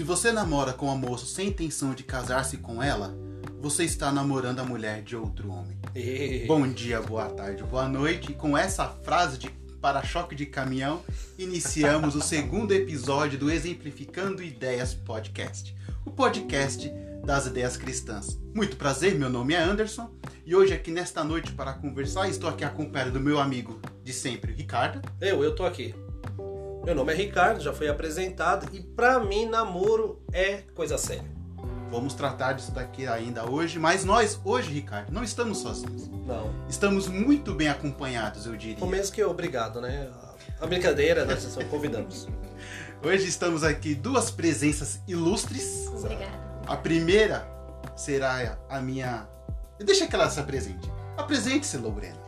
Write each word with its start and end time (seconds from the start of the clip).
Se 0.00 0.04
você 0.04 0.32
namora 0.32 0.72
com 0.72 0.86
uma 0.86 0.96
moça 0.96 1.26
sem 1.26 1.48
intenção 1.48 1.92
de 1.92 2.02
casar-se 2.02 2.56
com 2.56 2.82
ela, 2.82 3.14
você 3.60 3.84
está 3.84 4.10
namorando 4.10 4.58
a 4.58 4.64
mulher 4.64 5.02
de 5.02 5.14
outro 5.14 5.50
homem. 5.50 5.78
E... 5.94 6.46
Bom 6.46 6.66
dia, 6.66 7.02
boa 7.02 7.28
tarde, 7.28 7.62
boa 7.64 7.86
noite. 7.86 8.32
E 8.32 8.34
com 8.34 8.56
essa 8.56 8.88
frase 8.88 9.36
de 9.36 9.50
para-choque 9.78 10.34
de 10.34 10.46
caminhão, 10.46 11.02
iniciamos 11.38 12.16
o 12.16 12.22
segundo 12.22 12.72
episódio 12.72 13.38
do 13.38 13.50
Exemplificando 13.50 14.42
Ideias 14.42 14.94
Podcast, 14.94 15.76
o 16.06 16.10
podcast 16.10 16.90
das 17.22 17.44
ideias 17.44 17.76
cristãs. 17.76 18.40
Muito 18.54 18.78
prazer, 18.78 19.14
meu 19.14 19.28
nome 19.28 19.52
é 19.52 19.58
Anderson 19.58 20.10
e 20.46 20.56
hoje 20.56 20.72
aqui 20.72 20.90
nesta 20.90 21.22
noite 21.22 21.52
para 21.52 21.74
conversar 21.74 22.26
estou 22.26 22.48
aqui 22.48 22.64
acompanhado 22.64 23.12
do 23.12 23.20
meu 23.20 23.38
amigo 23.38 23.78
de 24.02 24.14
sempre, 24.14 24.54
Ricardo. 24.54 25.06
Eu, 25.20 25.44
eu 25.44 25.54
tô 25.54 25.66
aqui. 25.66 25.94
Meu 26.84 26.94
nome 26.94 27.12
é 27.12 27.16
Ricardo, 27.16 27.60
já 27.60 27.74
foi 27.74 27.88
apresentado 27.88 28.74
e 28.74 28.80
pra 28.80 29.20
mim 29.20 29.44
namoro 29.44 30.22
é 30.32 30.62
coisa 30.74 30.96
séria. 30.96 31.30
Vamos 31.90 32.14
tratar 32.14 32.54
disso 32.54 32.72
daqui 32.72 33.06
ainda 33.06 33.48
hoje, 33.48 33.78
mas 33.78 34.04
nós 34.04 34.40
hoje, 34.44 34.72
Ricardo, 34.72 35.12
não 35.12 35.22
estamos 35.22 35.58
sozinhos. 35.58 36.08
Não. 36.08 36.50
Estamos 36.68 37.06
muito 37.06 37.54
bem 37.54 37.68
acompanhados, 37.68 38.46
eu 38.46 38.56
diria. 38.56 38.82
O 38.82 38.86
mesmo 38.86 39.14
que 39.14 39.22
obrigado, 39.22 39.80
né? 39.80 40.10
A 40.58 40.66
brincadeira, 40.66 41.24
nós 41.24 41.42
só 41.42 41.62
convidamos. 41.64 42.26
Hoje 43.02 43.26
estamos 43.26 43.64
aqui 43.64 43.94
duas 43.94 44.30
presenças 44.30 45.00
ilustres. 45.08 45.86
Obrigada. 45.88 46.38
A 46.66 46.76
primeira 46.76 47.46
será 47.96 48.58
a 48.68 48.80
minha. 48.80 49.26
Deixa 49.78 50.06
que 50.06 50.14
ela 50.14 50.28
se 50.30 50.38
apresente. 50.38 50.90
Apresente-se, 51.16 51.76
Lorena. 51.76 52.20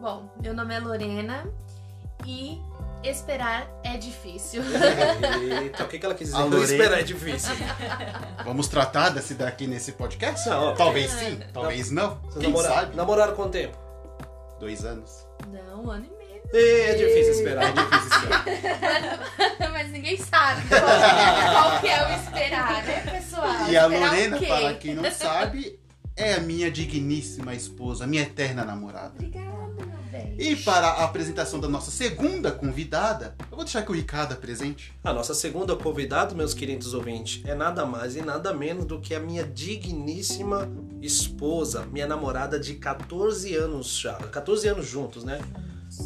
Bom, 0.00 0.28
meu 0.40 0.54
nome 0.54 0.74
é 0.74 0.80
Lorena 0.80 1.46
e 2.26 2.60
esperar 3.10 3.68
é 3.84 3.96
difícil. 3.96 4.62
Eita, 5.62 5.84
o 5.84 5.88
que, 5.88 5.98
que 5.98 6.06
ela 6.06 6.14
quis 6.14 6.28
dizer? 6.28 6.38
A 6.40 6.44
Lorena. 6.44 6.64
esperar 6.64 7.00
é 7.00 7.02
difícil. 7.02 7.54
Vamos 8.44 8.68
tratar 8.68 9.10
desse 9.10 9.34
daqui 9.34 9.66
nesse 9.66 9.92
podcast? 9.92 10.48
Não, 10.48 10.68
ó. 10.68 10.72
talvez 10.74 11.10
sim, 11.10 11.40
talvez 11.52 11.90
não. 11.90 12.16
Vocês 12.22 12.34
Quem 12.44 12.52
namoraram, 12.52 12.74
sabe? 12.74 12.96
namoraram 12.96 13.34
quanto 13.34 13.52
tempo? 13.52 13.78
Dois 14.60 14.84
anos. 14.84 15.26
Não, 15.48 15.84
um 15.84 15.90
ano 15.90 16.06
e 16.06 16.16
meio. 16.18 16.26
É 16.52 16.94
difícil 16.94 17.32
É 17.32 17.36
esperar. 17.36 17.72
difícil 17.72 18.18
esperar. 18.18 19.70
Mas 19.72 19.90
ninguém 19.90 20.16
sabe 20.16 20.62
qual, 20.68 21.80
que 21.80 21.88
é 21.88 22.06
o 22.06 22.12
esperar, 22.22 22.82
né, 22.84 23.00
pessoal? 23.10 23.46
E 23.68 23.76
a 23.76 23.82
Esperar 23.82 23.90
Lorena, 23.90 24.38
para 24.38 24.74
quem 24.74 24.94
não 24.94 25.10
sabe, 25.10 25.78
é 26.16 26.34
a 26.34 26.40
minha 26.40 26.70
digníssima 26.70 27.52
esposa, 27.54 28.06
minha 28.06 28.22
eterna 28.22 28.64
namorada. 28.64 29.12
Obrigada, 29.16 29.55
E 30.38 30.56
para 30.56 30.86
a 30.86 31.04
apresentação 31.04 31.58
da 31.58 31.68
nossa 31.68 31.90
segunda 31.90 32.50
convidada, 32.52 33.34
eu 33.50 33.56
vou 33.56 33.64
deixar 33.64 33.82
que 33.82 33.90
o 33.90 33.94
Ricardo 33.94 34.32
apresente. 34.32 34.94
A 35.02 35.12
nossa 35.12 35.34
segunda 35.34 35.74
convidada, 35.74 36.34
meus 36.34 36.54
queridos 36.54 36.94
ouvintes, 36.94 37.42
é 37.44 37.54
nada 37.54 37.84
mais 37.86 38.16
e 38.16 38.22
nada 38.22 38.52
menos 38.52 38.84
do 38.84 39.00
que 39.00 39.14
a 39.14 39.20
minha 39.20 39.44
digníssima 39.44 40.70
esposa, 41.00 41.86
minha 41.86 42.06
namorada 42.06 42.58
de 42.58 42.74
14 42.74 43.54
anos 43.54 43.98
já. 43.98 44.14
14 44.14 44.68
anos 44.68 44.86
juntos, 44.86 45.24
né? 45.24 45.40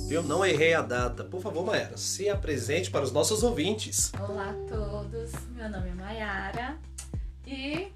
Eu 0.08 0.22
não 0.22 0.44
errei 0.44 0.74
a 0.74 0.82
data. 0.82 1.24
Por 1.24 1.40
favor, 1.40 1.64
Maera, 1.64 1.96
se 1.96 2.28
apresente 2.28 2.90
para 2.90 3.02
os 3.02 3.12
nossos 3.12 3.42
ouvintes. 3.42 4.12
Olá 4.20 4.50
a 4.50 4.54
todos, 4.68 5.32
meu 5.54 5.68
nome 5.70 5.88
é 5.88 5.94
Mayara 5.94 6.78
e 7.46 7.88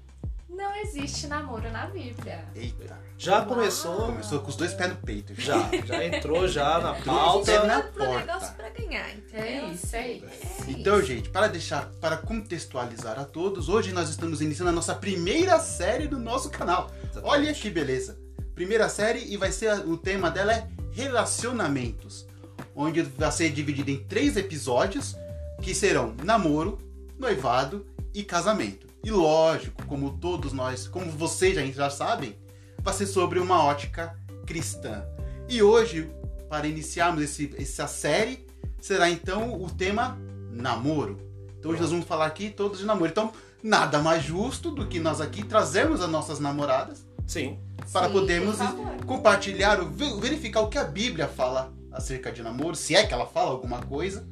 não 0.49 0.75
existe 0.75 1.27
namoro 1.27 1.69
na 1.71 1.87
Bíblia. 1.87 2.45
Eita, 2.55 2.97
Já 3.17 3.37
Uau. 3.39 3.45
começou, 3.47 3.95
começou 4.07 4.39
com 4.39 4.49
os 4.49 4.55
dois 4.55 4.73
pés 4.73 4.89
no 4.89 4.95
peito. 4.97 5.33
já, 5.39 5.57
já 5.85 6.05
entrou 6.05 6.47
já 6.47 6.79
na 6.79 6.91
Dois 6.91 7.03
pauta. 7.03 7.63
na 7.65 7.81
Pro 7.81 8.03
negócio 8.05 8.25
porta. 8.39 8.53
pra 8.55 8.69
ganhar, 8.69 9.09
entendeu? 9.15 9.41
É 9.45 9.65
isso, 9.71 9.95
é 9.95 10.11
isso. 10.13 10.25
É 10.67 10.71
Então, 10.71 10.97
isso. 10.99 11.07
gente, 11.07 11.29
para 11.29 11.47
deixar, 11.47 11.87
para 11.99 12.17
contextualizar 12.17 13.19
a 13.19 13.25
todos, 13.25 13.69
hoje 13.69 13.91
nós 13.91 14.09
estamos 14.09 14.41
iniciando 14.41 14.69
a 14.69 14.73
nossa 14.73 14.93
primeira 14.95 15.59
série 15.59 16.07
do 16.07 16.19
nosso 16.19 16.49
canal. 16.49 16.89
Exatamente. 17.03 17.27
Olha 17.31 17.53
que 17.53 17.69
beleza. 17.69 18.17
Primeira 18.53 18.87
série 18.87 19.19
e 19.25 19.35
vai 19.35 19.51
ser 19.51 19.71
o 19.85 19.97
tema 19.97 20.31
dela 20.31 20.53
é 20.53 20.67
relacionamentos, 20.91 22.25
onde 22.73 23.01
vai 23.01 23.31
ser 23.31 23.49
dividido 23.51 23.91
em 23.91 23.97
três 24.03 24.37
episódios 24.37 25.15
que 25.61 25.73
serão 25.75 26.15
namoro, 26.23 26.77
noivado 27.17 27.85
e 28.13 28.23
casamento. 28.23 28.84
E 29.05 29.11
lógico, 29.11 29.85
como 29.85 30.17
todos 30.17 30.51
nós, 30.51 30.87
como 30.87 31.11
vocês 31.11 31.53
já, 31.53 31.63
já 31.63 31.89
sabem, 31.91 32.35
vai 32.79 32.91
ser 32.91 33.05
sobre 33.05 33.37
uma 33.37 33.63
ótica 33.63 34.19
cristã. 34.47 35.05
E 35.47 35.61
hoje, 35.61 36.09
para 36.49 36.65
iniciarmos 36.65 37.21
esse, 37.21 37.53
essa 37.55 37.85
série, 37.85 38.47
será 38.81 39.07
então 39.07 39.61
o 39.61 39.69
tema 39.69 40.17
namoro. 40.49 41.19
Então 41.59 41.69
hoje 41.69 41.81
nós 41.81 41.91
vamos 41.91 42.07
falar 42.07 42.25
aqui 42.25 42.49
todos 42.49 42.79
de 42.79 42.85
namoro. 42.85 43.11
Então, 43.11 43.31
nada 43.61 43.99
mais 43.99 44.23
justo 44.23 44.71
do 44.71 44.87
que 44.87 44.99
nós 44.99 45.21
aqui 45.21 45.45
trazermos 45.45 46.01
as 46.01 46.09
nossas 46.09 46.39
namoradas 46.39 47.05
Sim. 47.27 47.59
para 47.93 48.07
Sim, 48.07 48.11
podermos 48.13 48.57
compartilhar, 49.05 49.77
verificar 50.19 50.61
o 50.61 50.67
que 50.67 50.79
a 50.79 50.83
Bíblia 50.83 51.27
fala 51.27 51.71
acerca 51.91 52.31
de 52.31 52.41
namoro, 52.41 52.75
se 52.75 52.95
é 52.95 53.05
que 53.05 53.13
ela 53.13 53.27
fala 53.27 53.51
alguma 53.51 53.83
coisa, 53.83 54.27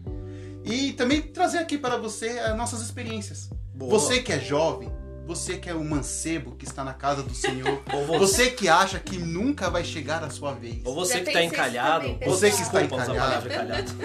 e 0.64 0.94
também 0.94 1.22
trazer 1.22 1.60
aqui 1.60 1.78
para 1.78 1.96
você 1.96 2.40
as 2.40 2.58
nossas 2.58 2.82
experiências. 2.82 3.52
Boa. 3.74 3.92
Você 3.92 4.22
que 4.22 4.32
é 4.32 4.40
jovem, 4.40 4.92
você 5.26 5.58
que 5.58 5.70
é 5.70 5.74
um 5.74 5.84
mancebo 5.88 6.54
que 6.56 6.66
está 6.66 6.84
na 6.84 6.94
casa 6.94 7.24
do 7.24 7.34
Senhor, 7.34 7.82
você, 7.90 8.18
você 8.20 8.52
que 8.52 8.68
acha 8.68 9.00
que 9.00 9.18
nunca 9.18 9.70
vai 9.70 9.84
chegar 9.84 10.22
a 10.24 10.30
sua 10.30 10.52
vez. 10.54 10.82
ou 10.86 10.94
você 10.94 11.14
Já 11.20 11.20
que 11.22 11.30
está 11.30 11.44
encalhado. 11.44 12.10
também, 12.10 12.28
Você 12.30 12.52
que 12.52 12.62
está 12.62 12.80
Desculpa 12.82 13.04
encalhado. 13.04 13.50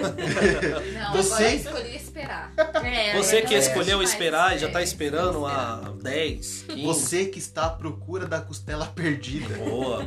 Não, 0.93 1.13
Você- 1.13 1.33
agora 1.33 1.51
eu 1.51 1.55
escolhi 1.57 1.95
esperar. 1.95 2.53
É, 2.83 3.15
Você 3.17 3.41
que 3.41 3.53
escolheu 3.55 4.01
esperar 4.01 4.55
e 4.55 4.59
já 4.59 4.67
é, 4.67 4.71
tá 4.71 4.81
esperando 4.81 5.45
há 5.45 5.93
10, 6.01 6.63
15. 6.69 6.83
Você 6.85 7.25
que 7.25 7.37
está 7.39 7.65
à 7.65 7.69
procura 7.69 8.25
da 8.25 8.39
costela 8.41 8.85
perdida. 8.85 9.55
Boa. 9.57 10.03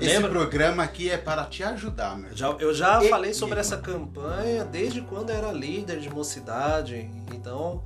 Esse 0.00 0.08
Lembra? 0.12 0.30
programa 0.30 0.82
aqui 0.82 1.10
é 1.10 1.16
para 1.18 1.44
te 1.44 1.62
ajudar, 1.62 2.16
meu. 2.18 2.34
Já- 2.34 2.56
eu 2.58 2.72
já 2.74 3.02
E- 3.04 3.08
falei 3.08 3.32
sobre 3.34 3.56
e- 3.56 3.60
essa 3.60 3.76
campanha 3.76 4.64
desde 4.64 5.00
quando 5.02 5.30
eu 5.30 5.36
era 5.36 5.52
líder 5.52 6.00
de 6.00 6.08
mocidade. 6.10 7.08
Então, 7.32 7.84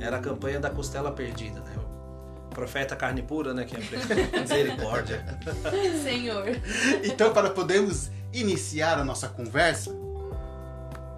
era 0.00 0.16
a 0.16 0.20
campanha 0.20 0.60
da 0.60 0.70
costela 0.70 1.10
perdida, 1.12 1.60
né? 1.60 1.72
O 2.46 2.54
profeta 2.54 2.96
carne 2.96 3.22
pura, 3.22 3.54
né? 3.54 3.64
Que 3.64 3.76
é 3.76 3.80
misericórdia. 4.40 5.24
Senhor. 6.02 6.46
Então, 7.04 7.32
para 7.32 7.50
podermos 7.50 8.10
iniciar 8.32 8.98
a 8.98 9.04
nossa 9.04 9.28
conversa, 9.28 9.94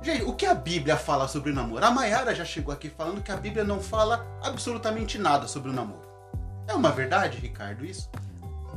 gente, 0.03 0.25
o 0.25 0.35
que 0.35 0.47
a 0.47 0.55
Bíblia 0.55 0.97
fala 0.97 1.29
sobre 1.29 1.51
o 1.51 1.55
namoro? 1.55 1.85
A 1.85 1.91
Mayara 1.91 2.35
já 2.35 2.45
chegou 2.45 2.73
aqui 2.73 2.91
falando 2.91 3.23
que 3.23 3.33
a 3.33 3.37
Bíblia 3.37 3.65
não 3.65 3.81
fala 3.81 4.27
absolutamente 4.43 5.19
nada 5.19 5.47
sobre 5.47 5.71
o 5.71 5.73
namoro. 5.73 6.09
É 6.67 6.75
uma 6.75 6.91
verdade, 6.91 7.39
Ricardo, 7.39 7.85
isso? 7.85 8.09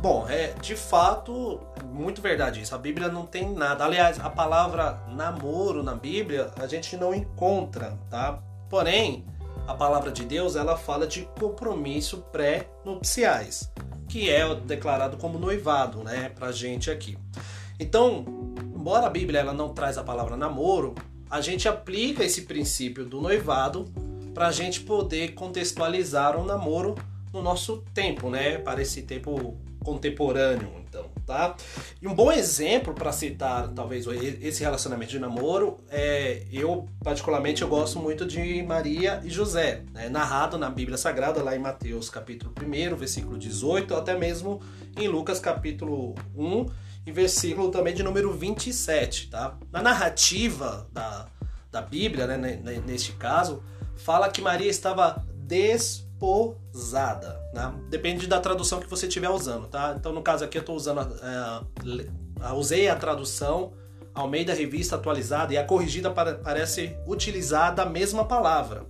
Bom, 0.03 0.27
é 0.27 0.47
de 0.61 0.75
fato 0.75 1.61
muito 1.85 2.21
verdade 2.21 2.61
isso. 2.61 2.75
A 2.75 2.77
Bíblia 2.77 3.07
não 3.07 3.25
tem 3.25 3.53
nada. 3.53 3.85
Aliás, 3.85 4.19
a 4.19 4.29
palavra 4.29 4.99
namoro 5.07 5.81
na 5.81 5.95
Bíblia 5.95 6.51
a 6.61 6.67
gente 6.67 6.97
não 6.97 7.13
encontra, 7.13 7.97
tá? 8.09 8.39
Porém, 8.69 9.25
a 9.67 9.73
palavra 9.73 10.11
de 10.11 10.25
Deus 10.25 10.55
ela 10.55 10.77
fala 10.77 11.07
de 11.07 11.27
compromisso 11.39 12.23
pré-nupciais, 12.31 13.71
que 14.07 14.29
é 14.29 14.53
declarado 14.55 15.17
como 15.17 15.39
noivado, 15.39 16.03
né, 16.03 16.29
pra 16.29 16.51
gente 16.51 16.91
aqui. 16.91 17.17
Então, 17.79 18.25
embora 18.75 19.07
a 19.07 19.09
Bíblia 19.09 19.39
ela 19.39 19.53
não 19.53 19.73
traz 19.73 19.97
a 19.97 20.03
palavra 20.03 20.35
namoro, 20.35 20.93
a 21.29 21.41
gente 21.41 21.67
aplica 21.67 22.23
esse 22.23 22.43
princípio 22.43 23.05
do 23.05 23.19
noivado 23.19 23.85
para 24.33 24.47
a 24.47 24.51
gente 24.51 24.81
poder 24.81 25.33
contextualizar 25.33 26.37
o 26.37 26.45
namoro 26.45 26.95
no 27.31 27.41
nosso 27.41 27.83
tempo, 27.93 28.29
né? 28.29 28.57
Para 28.57 28.81
esse 28.81 29.01
tempo 29.03 29.57
contemporâneo, 29.83 30.82
então, 30.93 31.09
tá? 31.25 31.55
E 31.99 32.07
um 32.07 32.13
bom 32.13 32.31
exemplo 32.31 32.93
para 32.93 33.11
citar, 33.11 33.67
talvez, 33.69 34.05
esse 34.41 34.61
relacionamento 34.61 35.11
de 35.11 35.19
namoro 35.19 35.79
é 35.89 36.43
eu, 36.51 36.87
particularmente, 37.03 37.63
eu 37.63 37.67
gosto 37.67 37.97
muito 37.99 38.25
de 38.27 38.61
Maria 38.61 39.19
e 39.23 39.29
José, 39.29 39.81
né? 39.91 40.07
narrado 40.09 40.57
na 40.57 40.69
Bíblia 40.69 40.97
Sagrada, 40.97 41.41
lá 41.41 41.55
em 41.55 41.59
Mateus 41.59 42.09
capítulo 42.09 42.53
1, 42.61 42.95
versículo 42.95 43.37
18, 43.39 43.91
ou 43.91 43.99
até 43.99 44.15
mesmo 44.15 44.61
em 44.95 45.07
Lucas 45.07 45.39
capítulo 45.39 46.13
1, 46.35 46.65
e 47.07 47.11
versículo 47.11 47.71
também 47.71 47.93
de 47.93 48.03
número 48.03 48.31
27, 48.31 49.29
tá? 49.29 49.57
Na 49.71 49.81
narrativa 49.81 50.87
da, 50.93 51.27
da 51.71 51.81
Bíblia, 51.81 52.27
né, 52.27 52.37
ne- 52.37 52.57
ne- 52.57 52.79
neste 52.81 53.13
caso, 53.13 53.63
fala 53.97 54.29
que 54.29 54.41
Maria 54.41 54.69
estava 54.69 55.25
desposada, 55.35 57.41
né? 57.53 57.73
Depende 57.89 58.27
da 58.27 58.39
tradução 58.39 58.79
que 58.79 58.89
você 58.89 59.07
estiver 59.07 59.29
usando, 59.29 59.67
tá? 59.67 59.95
Então, 59.97 60.11
no 60.11 60.21
caso 60.21 60.43
aqui, 60.43 60.57
eu 60.57 60.61
estou 60.61 60.75
usando, 60.75 60.99
a- 62.41 62.53
usei 62.55 62.89
a 62.89 62.95
tradução 62.95 63.73
Almeida 64.13 64.53
Revista 64.53 64.95
Atualizada 64.95 65.53
e 65.53 65.57
a 65.57 65.63
corrigida 65.63 66.11
parece 66.11 66.95
utilizar 67.07 67.79
a 67.79 67.85
mesma 67.85 68.25
palavra. 68.25 68.85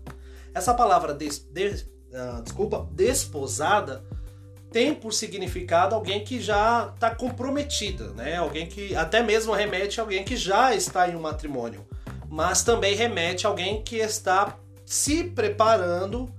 Essa 0.53 0.73
palavra 0.73 1.13
des, 1.13 1.39
des- 1.39 1.89
ah, 2.13 2.41
desculpa, 2.43 2.87
desposada 2.91 4.03
tem 4.71 4.93
por 4.93 5.13
significado 5.13 5.93
alguém 5.95 6.23
que 6.23 6.41
já 6.41 6.91
está 6.95 7.13
comprometida, 7.13 8.07
né? 8.13 8.37
Alguém 8.37 8.65
que 8.67 8.95
até 8.95 9.21
mesmo 9.21 9.53
remete 9.53 9.99
a 9.99 10.03
alguém 10.03 10.23
que 10.23 10.35
já 10.35 10.73
está 10.75 11.07
em 11.07 11.15
um 11.15 11.21
matrimônio, 11.21 11.87
mas 12.27 12.63
também 12.63 12.95
remete 12.95 13.45
a 13.45 13.49
alguém 13.49 13.83
que 13.83 13.97
está 13.97 14.57
se 14.85 15.23
preparando 15.25 16.33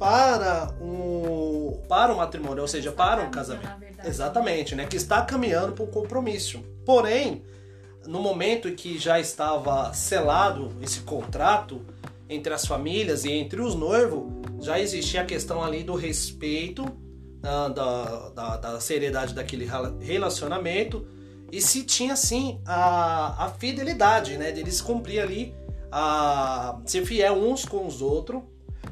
para 0.00 0.72
um 0.80 1.78
para 1.86 2.12
o 2.12 2.16
matrimônio, 2.16 2.62
ou 2.62 2.68
seja, 2.68 2.90
para 2.90 3.22
um 3.22 3.30
casamento. 3.30 3.64
Na 3.66 3.76
verdade. 3.76 4.08
Exatamente, 4.08 4.74
né? 4.74 4.86
Que 4.86 4.96
está 4.96 5.22
caminhando 5.22 5.74
para 5.74 5.84
um 5.84 5.88
compromisso. 5.88 6.64
Porém, 6.86 7.42
no 8.06 8.20
momento 8.20 8.66
em 8.66 8.74
que 8.74 8.98
já 8.98 9.20
estava 9.20 9.92
selado 9.92 10.72
esse 10.80 11.00
contrato 11.00 11.82
entre 12.28 12.54
as 12.54 12.64
famílias 12.64 13.24
e 13.24 13.32
entre 13.32 13.60
os 13.60 13.74
noivos, 13.74 14.32
já 14.60 14.80
existia 14.80 15.20
a 15.20 15.24
questão 15.24 15.62
ali 15.62 15.82
do 15.82 15.94
respeito, 15.94 16.86
da, 17.40 17.68
da, 17.68 18.28
da, 18.30 18.56
da 18.56 18.80
seriedade 18.80 19.34
daquele 19.34 19.66
rela- 19.66 19.96
relacionamento 20.00 21.06
e 21.52 21.60
se 21.60 21.82
tinha 21.82 22.16
sim 22.16 22.60
a, 22.64 23.44
a 23.46 23.50
fidelidade, 23.50 24.38
né? 24.38 24.50
Deles 24.52 24.80
cumprir 24.80 25.20
ali, 25.20 25.54
a, 25.92 26.78
ser 26.86 27.04
fiel 27.04 27.34
uns 27.34 27.66
com 27.66 27.86
os 27.86 28.00
outros. 28.00 28.42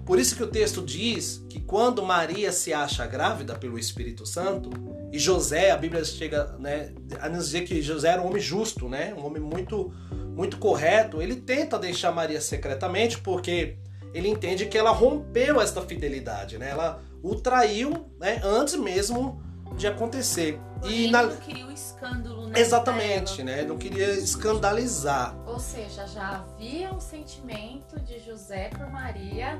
Por 0.04 0.18
isso 0.18 0.36
que 0.36 0.42
o 0.42 0.46
texto 0.46 0.82
diz 0.82 1.44
que 1.48 1.60
quando 1.60 2.02
Maria 2.02 2.50
se 2.52 2.72
acha 2.72 3.06
grávida 3.06 3.54
pelo 3.54 3.78
Espírito 3.78 4.24
Santo, 4.24 4.70
e 5.12 5.18
José, 5.18 5.70
a 5.70 5.76
Bíblia 5.76 6.04
chega 6.04 6.56
né, 6.58 6.92
a 7.20 7.28
nos 7.28 7.46
dizer 7.46 7.64
que 7.64 7.80
José 7.80 8.08
era 8.08 8.22
um 8.22 8.26
homem 8.26 8.40
justo, 8.40 8.88
né? 8.88 9.14
Um 9.16 9.24
homem 9.24 9.40
muito, 9.40 9.92
muito 10.34 10.58
correto. 10.58 11.22
Ele 11.22 11.36
tenta 11.36 11.78
deixar 11.78 12.12
Maria 12.12 12.40
secretamente 12.40 13.18
porque 13.18 13.76
ele 14.12 14.28
entende 14.28 14.66
que 14.66 14.76
ela 14.76 14.90
rompeu 14.90 15.60
esta 15.60 15.80
fidelidade, 15.80 16.58
né? 16.58 16.70
Ela 16.70 17.02
o 17.22 17.34
traiu 17.34 18.10
né, 18.20 18.40
antes 18.44 18.74
mesmo 18.76 19.42
de 19.76 19.86
acontecer. 19.86 20.60
Porém, 20.80 21.06
E 21.06 21.10
na... 21.10 21.22
não 21.24 21.36
queria 21.36 21.66
o 21.66 21.72
escândalo, 21.72 22.46
né? 22.46 22.60
Exatamente, 22.60 23.42
né? 23.42 23.62
Não 23.62 23.76
queria 23.78 24.10
escandalizar. 24.12 25.34
Ou 25.46 25.58
seja, 25.58 26.06
já 26.06 26.36
havia 26.36 26.92
um 26.92 27.00
sentimento 27.00 27.98
de 28.00 28.18
José 28.20 28.70
por 28.70 28.88
Maria, 28.90 29.58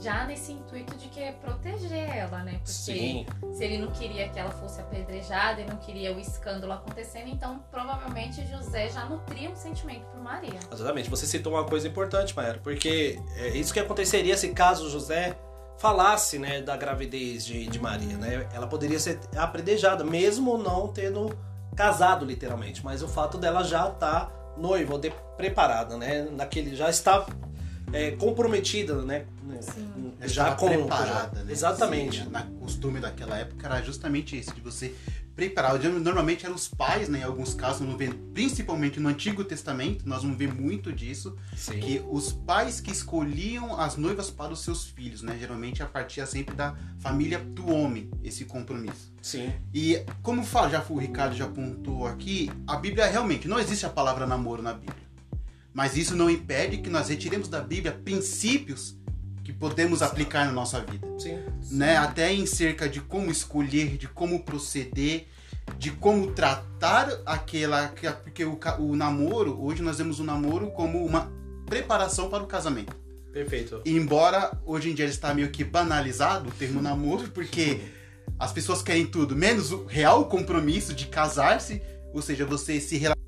já 0.00 0.26
nesse 0.26 0.52
intuito 0.52 0.96
de 0.96 1.08
querer 1.08 1.34
proteger 1.34 1.92
ela, 1.92 2.42
né? 2.42 2.52
Porque 2.52 2.70
Sim, 2.72 3.26
se 3.52 3.64
ele 3.64 3.78
não 3.78 3.90
queria 3.92 4.28
que 4.28 4.38
ela 4.38 4.50
fosse 4.50 4.80
apedrejada 4.80 5.60
e 5.60 5.66
não 5.66 5.76
queria 5.76 6.14
o 6.14 6.18
escândalo 6.18 6.72
acontecendo, 6.72 7.28
então 7.28 7.64
provavelmente 7.70 8.44
José 8.46 8.88
já 8.88 9.04
nutria 9.06 9.50
um 9.50 9.56
sentimento 9.56 10.04
por 10.06 10.20
Maria. 10.20 10.58
exatamente. 10.72 11.08
Você 11.08 11.26
citou 11.26 11.54
uma 11.54 11.64
coisa 11.64 11.86
importante, 11.88 12.34
Maera, 12.34 12.58
porque 12.62 13.18
é 13.36 13.48
isso 13.50 13.72
que 13.72 13.80
aconteceria 13.80 14.36
se 14.36 14.48
caso 14.48 14.90
José 14.90 15.36
falasse 15.78 16.38
né, 16.38 16.62
da 16.62 16.76
gravidez 16.76 17.44
de, 17.44 17.66
de 17.66 17.78
Maria, 17.78 18.16
né? 18.16 18.48
Ela 18.52 18.66
poderia 18.66 18.98
ser 18.98 19.18
apredejada, 19.36 20.02
mesmo 20.04 20.56
não 20.56 20.88
tendo 20.88 21.36
casado, 21.76 22.24
literalmente. 22.24 22.84
Mas 22.84 23.02
o 23.02 23.08
fato 23.08 23.36
dela 23.38 23.62
já 23.64 23.88
estar 23.88 24.32
noiva, 24.56 24.92
ou 24.94 24.98
de- 24.98 25.12
preparada, 25.36 25.96
né? 25.96 26.28
Naquele, 26.30 26.74
já 26.76 26.88
está 26.88 27.26
é, 27.92 28.12
comprometida, 28.12 28.94
né? 29.02 29.24
Sim. 29.60 30.12
Ela 30.20 30.28
Já 30.28 30.54
com 30.54 30.68
preparada, 30.68 31.42
né? 31.44 31.52
Exatamente. 31.52 32.22
Sim, 32.22 32.30
na 32.30 32.42
costume 32.42 33.00
daquela 33.00 33.36
época 33.36 33.66
era 33.66 33.82
justamente 33.82 34.38
isso, 34.38 34.54
de 34.54 34.60
você 34.60 34.94
preparar. 35.34 35.78
Normalmente 35.78 36.44
eram 36.44 36.54
os 36.54 36.68
pais, 36.68 37.08
né? 37.08 37.20
Em 37.20 37.22
alguns 37.22 37.54
casos, 37.54 37.86
não 37.86 37.96
vê, 37.96 38.08
principalmente 38.32 39.00
no 39.00 39.08
Antigo 39.08 39.44
Testamento, 39.44 40.08
nós 40.08 40.22
vamos 40.22 40.38
ver 40.38 40.52
muito 40.52 40.92
disso, 40.92 41.36
Sim. 41.56 41.80
que 41.80 42.02
os 42.08 42.32
pais 42.32 42.80
que 42.80 42.90
escolhiam 42.90 43.78
as 43.78 43.96
noivas 43.96 44.30
para 44.30 44.52
os 44.52 44.60
seus 44.60 44.84
filhos, 44.84 45.22
né? 45.22 45.36
Geralmente 45.38 45.82
a 45.82 45.86
partir 45.86 46.24
sempre 46.26 46.54
da 46.54 46.76
família 46.98 47.38
do 47.38 47.68
homem, 47.70 48.10
esse 48.22 48.44
compromisso. 48.44 49.12
Sim. 49.20 49.52
E 49.72 50.04
como 50.22 50.44
fala, 50.44 50.70
já 50.70 50.84
o 50.88 50.98
Ricardo 50.98 51.34
já 51.34 51.46
apontou 51.46 52.06
aqui, 52.06 52.50
a 52.66 52.76
Bíblia 52.76 53.06
realmente 53.06 53.48
não 53.48 53.58
existe 53.58 53.84
a 53.84 53.90
palavra 53.90 54.26
namoro 54.26 54.62
na 54.62 54.72
Bíblia. 54.72 55.04
Mas 55.72 55.96
isso 55.96 56.14
não 56.14 56.30
impede 56.30 56.78
que 56.78 56.88
nós 56.88 57.08
retiremos 57.08 57.48
da 57.48 57.60
Bíblia 57.60 57.92
princípios 57.92 58.96
que 59.44 59.52
podemos 59.52 60.00
aplicar 60.02 60.46
na 60.46 60.52
nossa 60.52 60.80
vida, 60.80 61.06
Sim. 61.18 61.38
né? 61.70 61.96
Até 61.98 62.32
em 62.32 62.46
cerca 62.46 62.88
de 62.88 63.00
como 63.00 63.30
escolher, 63.30 63.96
de 63.98 64.08
como 64.08 64.42
proceder, 64.42 65.26
de 65.78 65.90
como 65.90 66.32
tratar 66.32 67.08
aquela, 67.26 67.88
que- 67.88 68.10
porque 68.10 68.44
o, 68.44 68.58
o 68.78 68.96
namoro, 68.96 69.62
hoje 69.62 69.82
nós 69.82 69.98
vemos 69.98 70.18
o 70.18 70.24
namoro 70.24 70.70
como 70.70 71.04
uma 71.04 71.30
preparação 71.66 72.28
para 72.30 72.42
o 72.42 72.46
casamento. 72.46 72.96
Perfeito. 73.32 73.82
E 73.84 73.92
embora 73.96 74.56
hoje 74.64 74.90
em 74.90 74.94
dia 74.94 75.04
ele 75.04 75.12
está 75.12 75.34
meio 75.34 75.50
que 75.50 75.62
banalizado 75.64 76.48
o 76.48 76.52
termo 76.52 76.80
namoro, 76.80 77.28
porque 77.30 77.80
as 78.38 78.52
pessoas 78.52 78.80
querem 78.82 79.06
tudo, 79.06 79.34
menos 79.36 79.72
o 79.72 79.84
real 79.84 80.26
compromisso 80.26 80.94
de 80.94 81.06
casar-se, 81.06 81.82
ou 82.12 82.22
seja, 82.22 82.46
você 82.46 82.80
se 82.80 82.96
relacionar. 82.96 83.23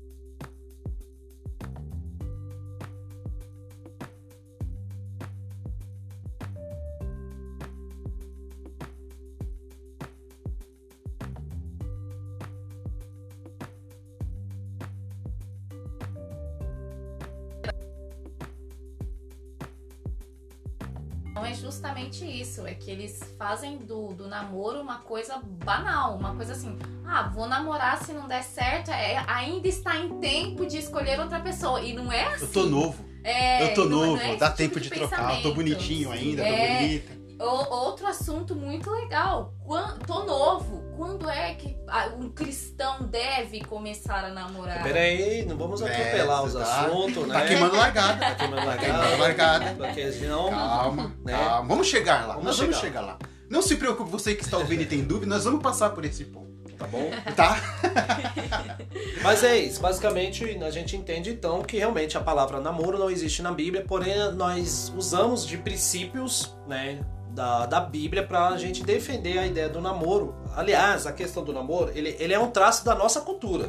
É 21.97 22.27
isso, 22.27 22.65
é 22.65 22.73
que 22.73 22.91
eles 22.91 23.19
fazem 23.37 23.77
do, 23.77 24.13
do 24.13 24.27
namoro 24.27 24.79
uma 24.81 24.99
coisa 24.99 25.39
banal, 25.43 26.15
uma 26.15 26.35
coisa 26.35 26.53
assim, 26.53 26.77
ah, 27.05 27.29
vou 27.33 27.47
namorar 27.47 28.03
se 28.03 28.13
não 28.13 28.27
der 28.27 28.43
certo, 28.43 28.91
é, 28.91 29.23
ainda 29.27 29.67
está 29.67 29.97
em 29.97 30.19
tempo 30.19 30.65
de 30.65 30.77
escolher 30.77 31.19
outra 31.19 31.39
pessoa. 31.39 31.81
E 31.81 31.93
não 31.93 32.11
é 32.11 32.25
assim. 32.25 32.45
Eu 32.45 32.51
tô 32.51 32.63
novo, 32.65 33.05
É, 33.23 33.63
eu 33.63 33.73
tô 33.73 33.85
não 33.85 34.05
novo, 34.05 34.21
é 34.21 34.35
dá 34.35 34.47
tipo 34.51 34.57
tempo 34.57 34.79
de, 34.79 34.89
trocar, 34.89 35.35
eu 35.35 35.41
tô 35.41 35.53
bonitinho 35.53 36.11
ainda, 36.11 36.43
tô 36.43 36.49
É, 36.49 36.79
bonita. 36.81 37.16
O- 37.39 37.73
outro 37.75 38.07
assunto 38.07 38.55
muito 38.55 38.89
legal. 38.89 39.53
Quan- 39.65 39.97
tô 40.07 40.23
novo. 40.25 40.83
Quando 40.97 41.29
é 41.29 41.53
que 41.53 41.77
um 42.19 42.29
cristão 42.31 43.03
deve 43.03 43.63
começar 43.63 44.25
a 44.25 44.29
namorar? 44.29 44.81
Peraí, 44.81 45.45
não 45.45 45.55
vamos 45.55 45.81
atropelar 45.83 46.43
os 46.43 46.53
tá? 46.53 46.61
assuntos, 46.85 47.27
né? 47.27 47.33
Tá 47.39 47.45
queimando 47.45 47.75
largada. 47.75 48.19
Tá 48.19 48.35
queimando 48.35 48.65
Tá 48.65 48.77
queimando 48.77 49.01
largada. 49.03 49.17
largada. 49.21 49.75
Porque 49.77 50.11
senão. 50.11 50.49
Calma, 50.49 51.15
Né? 51.23 51.33
calma. 51.37 51.67
Vamos 51.69 51.87
chegar 51.87 52.21
lá. 52.27 52.33
Vamos 52.33 52.45
nós 52.45 52.57
vamos 52.57 52.75
chegar. 52.77 52.87
chegar 52.87 53.01
lá. 53.01 53.17
Não 53.49 53.61
se 53.61 53.75
preocupe, 53.77 54.09
você 54.09 54.33
que 54.33 54.43
está 54.43 54.57
ouvindo 54.57 54.81
e 54.81 54.85
tem 54.87 55.03
dúvida, 55.03 55.27
nós 55.27 55.45
vamos 55.45 55.61
passar 55.61 55.91
por 55.91 56.03
esse 56.03 56.25
ponto, 56.25 56.47
Tá 56.77 56.85
bom? 56.87 57.09
tá? 57.35 57.57
Mas 59.23 59.43
é 59.43 59.57
isso. 59.57 59.79
Basicamente, 59.81 60.43
a 60.63 60.71
gente 60.71 60.95
entende 60.95 61.29
então 61.29 61.61
que 61.61 61.77
realmente 61.77 62.17
a 62.17 62.21
palavra 62.21 62.59
namoro 62.59 62.97
não 62.97 63.09
existe 63.09 63.41
na 63.41 63.51
Bíblia, 63.51 63.85
porém 63.87 64.15
nós 64.33 64.91
usamos 64.97 65.45
de 65.45 65.57
princípios, 65.57 66.55
né? 66.67 66.99
Da, 67.37 67.67
da 67.67 67.79
Bíblia 67.79 68.25
para 68.25 68.47
a 68.47 68.57
gente 68.57 68.81
defender 68.83 69.37
a 69.37 69.45
ideia 69.45 69.69
do 69.69 69.79
namoro. 69.79 70.35
Aliás, 70.55 71.05
a 71.05 71.11
questão 71.11 71.43
do 71.43 71.53
namoro, 71.53 71.91
ele, 71.93 72.15
ele 72.17 72.33
é 72.33 72.39
um 72.39 72.49
traço 72.49 72.83
da 72.83 72.95
nossa 72.95 73.21
cultura, 73.21 73.67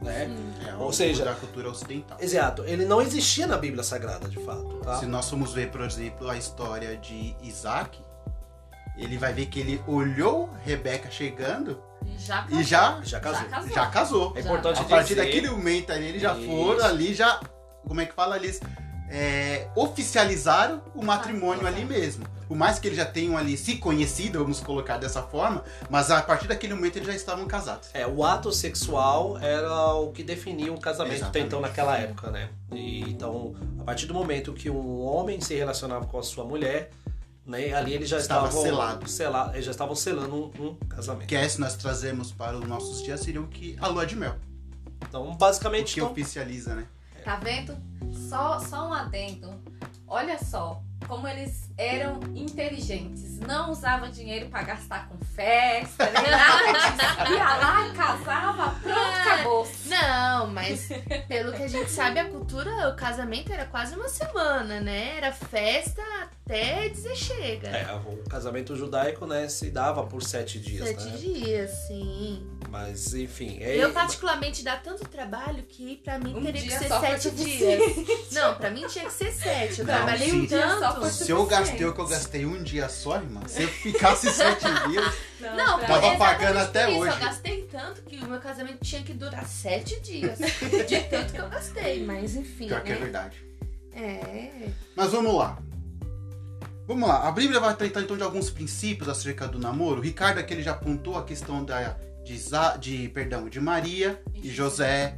né? 0.00 0.30
É, 0.68 0.74
Ou 0.76 0.92
seja- 0.92 1.24
da 1.24 1.34
cultura 1.34 1.68
ocidental. 1.68 2.16
Exato, 2.20 2.62
ele 2.64 2.84
não 2.84 3.02
existia 3.02 3.44
na 3.48 3.56
Bíblia 3.58 3.82
Sagrada, 3.82 4.28
de 4.28 4.38
fato, 4.44 4.78
tá? 4.84 5.00
Se 5.00 5.06
nós 5.06 5.28
formos 5.28 5.52
ver, 5.52 5.68
por 5.72 5.80
exemplo, 5.80 6.30
a 6.30 6.36
história 6.36 6.96
de 6.96 7.34
Isaac, 7.42 7.98
ele 8.96 9.18
vai 9.18 9.32
ver 9.32 9.46
que 9.46 9.58
ele 9.58 9.82
olhou 9.88 10.48
Rebeca 10.64 11.10
chegando 11.10 11.82
E 12.06 12.16
já 12.18 12.46
e 12.48 12.62
já, 12.62 13.00
Já 13.02 13.18
casou. 13.18 13.40
Já 13.42 13.48
casou. 13.50 13.74
já 13.74 13.86
casou. 13.86 14.32
É 14.36 14.40
importante 14.42 14.80
A 14.80 14.84
partir 14.84 15.14
dizer- 15.14 15.24
daquele 15.24 15.50
momento 15.50 15.90
ali, 15.90 16.04
eles 16.06 16.22
já 16.22 16.36
Isso. 16.36 16.46
foram 16.46 16.84
ali, 16.84 17.12
já. 17.14 17.40
Como 17.84 18.00
é 18.00 18.06
que 18.06 18.14
fala? 18.14 18.36
Eles 18.36 18.60
é, 19.10 19.68
oficializaram 19.74 20.82
o 20.94 21.04
matrimônio 21.04 21.64
Ah, 21.66 21.68
ali 21.68 21.84
mesmo. 21.84 22.24
Por 22.46 22.56
mais 22.56 22.78
que 22.78 22.88
eles 22.88 22.96
já 22.96 23.04
tenham 23.04 23.36
ali 23.36 23.58
se 23.58 23.76
conhecido, 23.76 24.38
vamos 24.38 24.60
colocar 24.60 24.96
dessa 24.96 25.22
forma, 25.22 25.62
mas 25.90 26.10
a 26.10 26.22
partir 26.22 26.48
daquele 26.48 26.72
momento 26.74 26.96
eles 26.96 27.06
já 27.08 27.14
estavam 27.14 27.46
casados. 27.46 27.90
É, 27.92 28.06
o 28.06 28.24
ato 28.24 28.50
sexual 28.52 29.38
era 29.38 29.92
o 29.94 30.12
que 30.12 30.22
definia 30.22 30.72
o 30.72 30.80
casamento 30.80 31.12
até 31.16 31.40
Exatamente. 31.40 31.46
então 31.46 31.60
naquela 31.60 31.98
época, 31.98 32.30
né? 32.30 32.48
E, 32.72 33.02
então, 33.02 33.54
a 33.78 33.84
partir 33.84 34.06
do 34.06 34.14
momento 34.14 34.54
que 34.54 34.70
um 34.70 35.00
homem 35.02 35.40
se 35.42 35.54
relacionava 35.54 36.06
com 36.06 36.18
a 36.18 36.22
sua 36.22 36.42
mulher, 36.44 36.90
né, 37.44 37.72
ali 37.74 37.92
eles 37.92 38.08
já 38.08 38.16
Estava 38.18 38.46
estavam 38.48 38.62
selado. 38.64 39.08
sela- 39.10 39.50
eles 39.52 39.64
já 39.66 39.70
estavam 39.70 39.94
selando 39.94 40.34
um, 40.58 40.64
um 40.68 40.74
casamento. 40.88 41.26
Que 41.28 41.36
é 41.36 41.46
se 41.46 41.60
nós 41.60 41.74
trazemos 41.76 42.32
para 42.32 42.56
os 42.58 42.66
nossos 42.66 43.02
dias 43.02 43.20
seria 43.20 43.40
o 43.42 43.46
que 43.46 43.76
a 43.80 43.88
lua 43.88 44.06
de 44.06 44.16
mel. 44.16 44.36
Então, 45.06 45.30
O 45.30 45.34
basicamente, 45.34 45.94
que 45.94 46.00
então, 46.00 46.10
oficializa, 46.12 46.74
né? 46.74 46.86
Tá 47.28 47.36
vendo? 47.36 47.76
Só, 48.10 48.58
só 48.58 48.88
um 48.88 48.92
adendo. 48.94 49.62
Olha 50.06 50.42
só 50.42 50.82
como 51.06 51.26
eles 51.28 51.70
eram 51.76 52.20
inteligentes. 52.34 53.38
Não 53.38 53.70
usava 53.70 54.08
dinheiro 54.10 54.48
pra 54.50 54.62
gastar 54.62 55.08
com 55.08 55.16
festa, 55.24 56.04
nem 56.10 56.30
nada. 56.30 57.30
Ia 57.30 57.56
lá, 57.56 57.92
casava, 57.94 58.70
pronto, 58.80 58.98
Ah, 58.98 59.22
acabou. 59.34 59.68
Não, 59.86 60.46
mas 60.48 60.88
pelo 61.28 61.52
que 61.52 61.62
a 61.62 61.68
gente 61.68 61.90
sabe, 61.90 62.18
a 62.18 62.28
cultura, 62.28 62.88
o 62.90 62.96
casamento 62.96 63.52
era 63.52 63.64
quase 63.64 63.94
uma 63.94 64.08
semana, 64.08 64.80
né? 64.80 65.16
Era 65.16 65.32
festa 65.32 66.02
até 66.44 66.88
dizer 66.88 67.14
chega. 67.16 67.68
é, 67.68 67.94
o 67.94 68.24
casamento 68.28 68.74
judaico, 68.74 69.26
né, 69.26 69.48
se 69.48 69.70
dava 69.70 70.04
por 70.04 70.22
sete 70.22 70.58
dias, 70.58 70.88
Sete 70.88 71.04
né? 71.04 71.16
dias, 71.16 71.70
sim. 71.86 72.46
Mas, 72.70 73.14
enfim, 73.14 73.58
é, 73.62 73.76
Eu, 73.76 73.92
particularmente, 73.92 74.62
dá 74.62 74.76
tanto 74.76 75.06
trabalho 75.08 75.62
que 75.62 75.96
pra 76.04 76.18
mim 76.18 76.34
Um 76.36 76.42
teria 76.42 76.60
que 76.62 76.70
ser 76.70 76.88
sete 76.88 77.30
dias. 77.30 77.80
Não, 78.32 78.54
pra 78.56 78.70
mim 78.70 78.86
tinha 78.88 79.04
que 79.06 79.12
ser 79.12 79.32
sete. 79.32 79.80
Eu 79.80 79.86
Não, 79.86 79.94
trabalhei 79.94 80.32
um 80.32 80.46
tanto 80.46 80.84
Só 80.94 81.00
foi 81.00 81.10
Se 81.10 81.30
eu 81.30 81.46
gastei 81.46 81.86
o 81.86 81.92
que 81.92 82.00
eu 82.00 82.06
gastei 82.06 82.46
um 82.46 82.62
dia 82.62 82.88
só, 82.88 83.16
irmã, 83.16 83.40
se 83.46 83.62
eu 83.62 83.68
ficasse 83.68 84.30
sete 84.30 84.64
dias, 84.88 85.14
Não, 85.40 85.78
Tava 85.80 86.16
pagando 86.16 86.58
até 86.58 86.90
isso, 86.90 87.00
hoje. 87.00 87.14
Eu 87.14 87.20
gastei 87.20 87.62
tanto 87.70 88.02
que 88.02 88.16
o 88.16 88.28
meu 88.28 88.40
casamento 88.40 88.78
tinha 88.82 89.02
que 89.02 89.12
durar 89.14 89.46
sete 89.46 90.00
dias. 90.00 90.38
de 90.38 91.00
tanto 91.10 91.32
que 91.32 91.40
eu 91.40 91.48
gastei, 91.48 92.04
mas 92.04 92.36
enfim. 92.36 92.68
pior 92.68 92.82
que 92.82 92.92
é 92.92 92.94
né? 92.94 93.00
verdade. 93.00 93.44
É. 93.92 94.68
Mas 94.96 95.10
vamos 95.10 95.34
lá. 95.34 95.58
Vamos 96.86 97.06
lá. 97.08 97.28
A 97.28 97.32
Bíblia 97.32 97.60
vai 97.60 97.76
tratar 97.76 98.00
então 98.00 98.16
de 98.16 98.22
alguns 98.22 98.48
princípios 98.48 99.08
acerca 99.08 99.46
do 99.46 99.58
namoro. 99.58 100.00
O 100.00 100.02
Ricardo 100.02 100.38
aqui 100.38 100.54
ele 100.54 100.62
já 100.62 100.70
apontou 100.70 101.18
a 101.18 101.24
questão 101.24 101.62
da, 101.64 101.96
de, 102.24 102.38
de, 102.80 103.08
perdão, 103.10 103.48
de 103.48 103.60
Maria 103.60 104.22
e 104.34 104.48
José. 104.48 105.14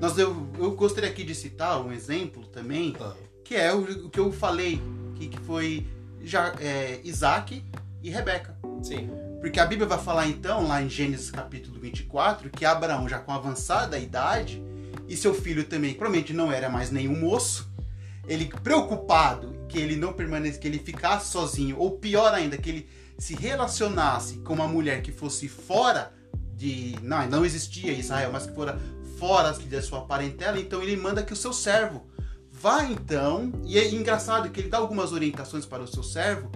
Nós, 0.00 0.16
eu, 0.16 0.48
eu 0.58 0.70
gostaria 0.72 1.10
aqui 1.10 1.22
de 1.22 1.34
citar 1.34 1.78
um 1.84 1.92
exemplo 1.92 2.46
também, 2.46 2.96
Ah, 2.98 3.12
que 3.44 3.54
é 3.54 3.74
o, 3.74 4.06
o 4.06 4.10
que 4.10 4.18
eu 4.18 4.32
falei, 4.32 4.80
que, 5.20 5.28
que 5.28 5.40
foi 5.40 5.86
já, 6.22 6.54
é, 6.58 7.00
Isaac 7.04 7.62
e 8.02 8.10
Rebeca. 8.10 8.56
Sim. 8.82 9.10
Porque 9.40 9.60
a 9.60 9.66
Bíblia 9.66 9.86
vai 9.86 9.98
falar 9.98 10.26
então, 10.26 10.66
lá 10.66 10.82
em 10.82 10.88
Gênesis 10.88 11.30
capítulo 11.30 11.78
24, 11.78 12.48
que 12.50 12.64
Abraão, 12.64 13.08
já 13.08 13.18
com 13.18 13.32
avançada 13.32 13.98
idade, 13.98 14.62
e 15.06 15.16
seu 15.16 15.34
filho 15.34 15.64
também, 15.64 15.94
provavelmente 15.94 16.32
não 16.32 16.50
era 16.50 16.68
mais 16.68 16.90
nenhum 16.90 17.18
moço, 17.18 17.70
ele 18.26 18.50
preocupado 18.62 19.54
que 19.68 19.78
ele 19.78 19.96
não 19.96 20.12
permanecesse, 20.12 20.60
que 20.60 20.68
ele 20.68 20.78
ficasse 20.78 21.30
sozinho, 21.30 21.78
ou 21.78 21.98
pior 21.98 22.32
ainda, 22.32 22.56
que 22.56 22.70
ele 22.70 22.88
se 23.18 23.34
relacionasse 23.34 24.38
com 24.38 24.54
uma 24.54 24.68
mulher 24.68 25.02
que 25.02 25.12
fosse 25.12 25.48
fora 25.48 26.12
de. 26.54 26.96
Não, 27.02 27.26
não 27.26 27.44
existia 27.44 27.92
Israel, 27.92 28.30
mas 28.32 28.46
que 28.46 28.54
fora 28.54 28.78
fora 29.18 29.52
da 29.52 29.82
sua 29.82 30.00
parentela, 30.00 30.58
então 30.58 30.82
ele 30.82 30.96
manda 30.96 31.22
que 31.22 31.34
o 31.34 31.36
seu 31.36 31.52
servo 31.52 32.06
vá 32.60 32.84
então, 32.84 33.50
e 33.64 33.78
é 33.78 33.90
engraçado 33.90 34.50
que 34.50 34.60
ele 34.60 34.68
dá 34.68 34.76
algumas 34.76 35.12
orientações 35.12 35.64
para 35.64 35.82
o 35.82 35.86
seu 35.86 36.02
servo, 36.02 36.50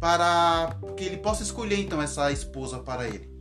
para 0.00 0.76
que 0.96 1.04
ele 1.04 1.18
possa 1.18 1.44
escolher 1.44 1.78
então 1.78 2.02
essa 2.02 2.32
esposa 2.32 2.80
para 2.80 3.06
ele. 3.06 3.32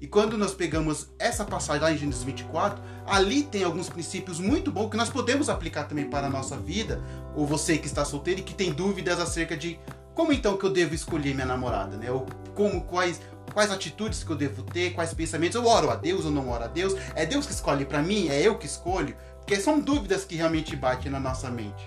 E 0.00 0.08
quando 0.08 0.36
nós 0.36 0.52
pegamos 0.52 1.08
essa 1.16 1.44
passagem 1.44 1.82
lá 1.82 1.92
em 1.92 1.96
Gênesis 1.96 2.24
24, 2.24 2.82
ali 3.06 3.44
tem 3.44 3.62
alguns 3.62 3.88
princípios 3.88 4.40
muito 4.40 4.70
bons 4.72 4.90
que 4.90 4.96
nós 4.96 5.08
podemos 5.08 5.48
aplicar 5.48 5.84
também 5.84 6.10
para 6.10 6.26
a 6.26 6.30
nossa 6.30 6.56
vida, 6.56 7.00
ou 7.36 7.46
você 7.46 7.78
que 7.78 7.86
está 7.86 8.04
solteiro 8.04 8.40
e 8.40 8.42
que 8.42 8.52
tem 8.52 8.72
dúvidas 8.72 9.20
acerca 9.20 9.56
de 9.56 9.78
como 10.12 10.32
então 10.32 10.56
que 10.56 10.64
eu 10.64 10.70
devo 10.70 10.94
escolher 10.94 11.34
minha 11.34 11.46
namorada, 11.46 11.96
né? 11.96 12.10
Ou 12.10 12.26
como 12.54 12.82
quais 12.82 13.20
quais 13.52 13.70
atitudes 13.70 14.24
que 14.24 14.30
eu 14.30 14.36
devo 14.36 14.62
ter, 14.62 14.92
quais 14.92 15.14
pensamentos, 15.14 15.54
eu 15.54 15.66
oro 15.66 15.90
a 15.90 15.94
Deus 15.94 16.24
ou 16.24 16.30
não 16.30 16.48
oro 16.50 16.64
a 16.64 16.68
Deus? 16.68 16.94
É 17.14 17.24
Deus 17.24 17.46
que 17.46 17.52
escolhe 17.52 17.84
para 17.84 18.02
mim? 18.02 18.28
É 18.28 18.40
eu 18.42 18.58
que 18.58 18.66
escolho? 18.66 19.16
Porque 19.44 19.60
são 19.60 19.78
dúvidas 19.78 20.24
que 20.24 20.36
realmente 20.36 20.74
batem 20.74 21.12
na 21.12 21.20
nossa 21.20 21.50
mente. 21.50 21.86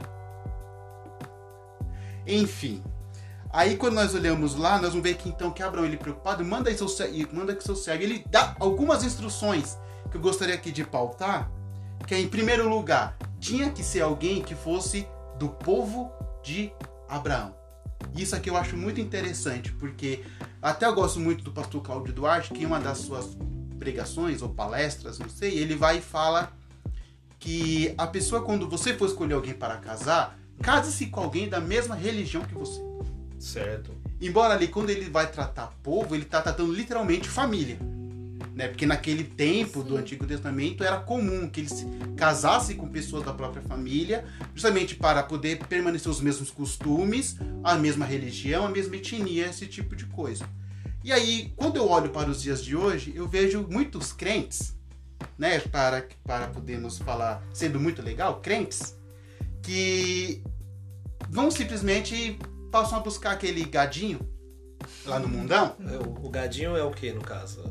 Enfim, 2.25 2.83
Aí 3.49 3.77
quando 3.77 3.95
nós 3.95 4.13
olhamos 4.13 4.55
lá, 4.55 4.79
nós 4.79 4.89
vamos 4.91 5.03
ver 5.03 5.15
que 5.15 5.29
então 5.29 5.51
que 5.51 5.63
Abraão 5.63 5.85
ele 5.85 5.97
preocupado 5.97 6.43
manda 6.43 6.71
seu 6.75 6.87
manda 7.31 7.55
que 7.55 7.63
seu 7.63 7.75
servo 7.75 8.03
ele 8.03 8.25
dá 8.29 8.55
algumas 8.59 9.03
instruções 9.03 9.77
que 10.11 10.17
eu 10.17 10.21
gostaria 10.21 10.53
aqui 10.53 10.71
de 10.71 10.83
pautar, 10.83 11.49
que 12.05 12.13
é 12.13 12.19
em 12.19 12.27
primeiro 12.27 12.69
lugar, 12.69 13.17
tinha 13.39 13.71
que 13.71 13.83
ser 13.83 14.01
alguém 14.01 14.41
que 14.41 14.53
fosse 14.53 15.07
do 15.39 15.49
povo 15.49 16.11
de 16.43 16.71
Abraão. 17.07 17.55
Isso 18.15 18.35
aqui 18.35 18.49
eu 18.49 18.57
acho 18.57 18.77
muito 18.77 19.01
interessante, 19.01 19.71
porque 19.71 20.23
até 20.61 20.85
eu 20.85 20.93
gosto 20.93 21.19
muito 21.19 21.43
do 21.43 21.51
pastor 21.51 21.81
Cláudio 21.81 22.13
Duarte, 22.13 22.53
que 22.53 22.63
em 22.63 22.65
uma 22.65 22.79
das 22.79 22.99
suas 22.99 23.37
pregações 23.79 24.41
ou 24.41 24.49
palestras, 24.49 25.19
não 25.19 25.29
sei, 25.29 25.57
ele 25.57 25.75
vai 25.75 25.97
e 25.97 26.01
fala 26.01 26.51
que 27.39 27.94
a 27.98 28.08
pessoa 28.08 28.41
quando 28.41 28.70
você 28.70 28.94
for 28.94 29.08
escolher 29.08 29.34
alguém 29.34 29.53
para 29.53 29.77
casar, 29.77 30.38
case-se 30.62 31.08
com 31.08 31.22
alguém 31.22 31.48
da 31.48 31.60
mesma 31.60 31.96
religião 31.96 32.44
que 32.44 32.53
você. 32.53 32.82
Certo. 33.39 33.91
Embora 34.20 34.56
ali, 34.56 34.67
quando 34.67 34.89
ele 34.89 35.10
vai 35.10 35.32
tratar 35.32 35.67
povo, 35.84 36.15
ele 36.15 36.24
está 36.24 36.41
tratando 36.41 36.74
literalmente 36.74 37.29
família. 37.29 37.77
Né? 38.56 38.67
Porque 38.67 38.88
naquele 38.88 39.24
tempo 39.24 39.84
do 39.84 39.94
Sim. 39.94 40.00
Antigo 40.00 40.25
Testamento 40.25 40.84
era 40.84 40.98
comum 40.98 41.48
que 41.48 41.60
ele 41.60 41.70
se 41.70 41.86
casasse 42.15 42.74
com 42.74 42.89
pessoas 42.89 43.24
da 43.24 43.32
própria 43.32 43.62
família, 43.62 44.25
justamente 44.56 44.96
para 44.96 45.22
poder 45.22 45.60
permanecer 45.67 46.12
os 46.12 46.20
mesmos 46.20 46.50
costumes, 46.50 47.38
a 47.63 47.75
mesma 47.75 48.03
religião, 48.03 48.65
a 48.65 48.70
mesma 48.70 48.96
etnia, 48.96 49.46
esse 49.46 49.67
tipo 49.67 49.96
de 49.96 50.08
coisa. 50.08 50.50
E 51.03 51.12
aí, 51.12 51.53
quando 51.56 51.77
eu 51.77 51.88
olho 51.88 52.10
para 52.10 52.29
os 52.29 52.41
dias 52.41 52.63
de 52.63 52.75
hoje, 52.75 53.13
eu 53.15 53.27
vejo 53.27 53.65
muitos 53.70 54.12
crentes, 54.12 54.75
né, 55.38 55.59
para, 55.59 56.07
para 56.24 56.47
podermos 56.47 56.97
falar, 57.00 57.43
sendo 57.53 57.79
muito 57.79 58.01
legal, 58.01 58.39
crentes, 58.41 58.95
que 59.62 60.43
vão 61.29 61.50
simplesmente 61.51 62.39
passam 62.71 62.97
a 62.97 63.01
buscar 63.01 63.31
aquele 63.31 63.63
gadinho 63.65 64.19
lá 65.05 65.19
no 65.19 65.27
mundão, 65.27 65.75
É, 65.79 65.97
O, 65.97 66.25
o 66.25 66.29
gadinho 66.29 66.75
é 66.77 66.83
o 66.83 66.91
que 66.91 67.12
no 67.12 67.21
caso? 67.21 67.63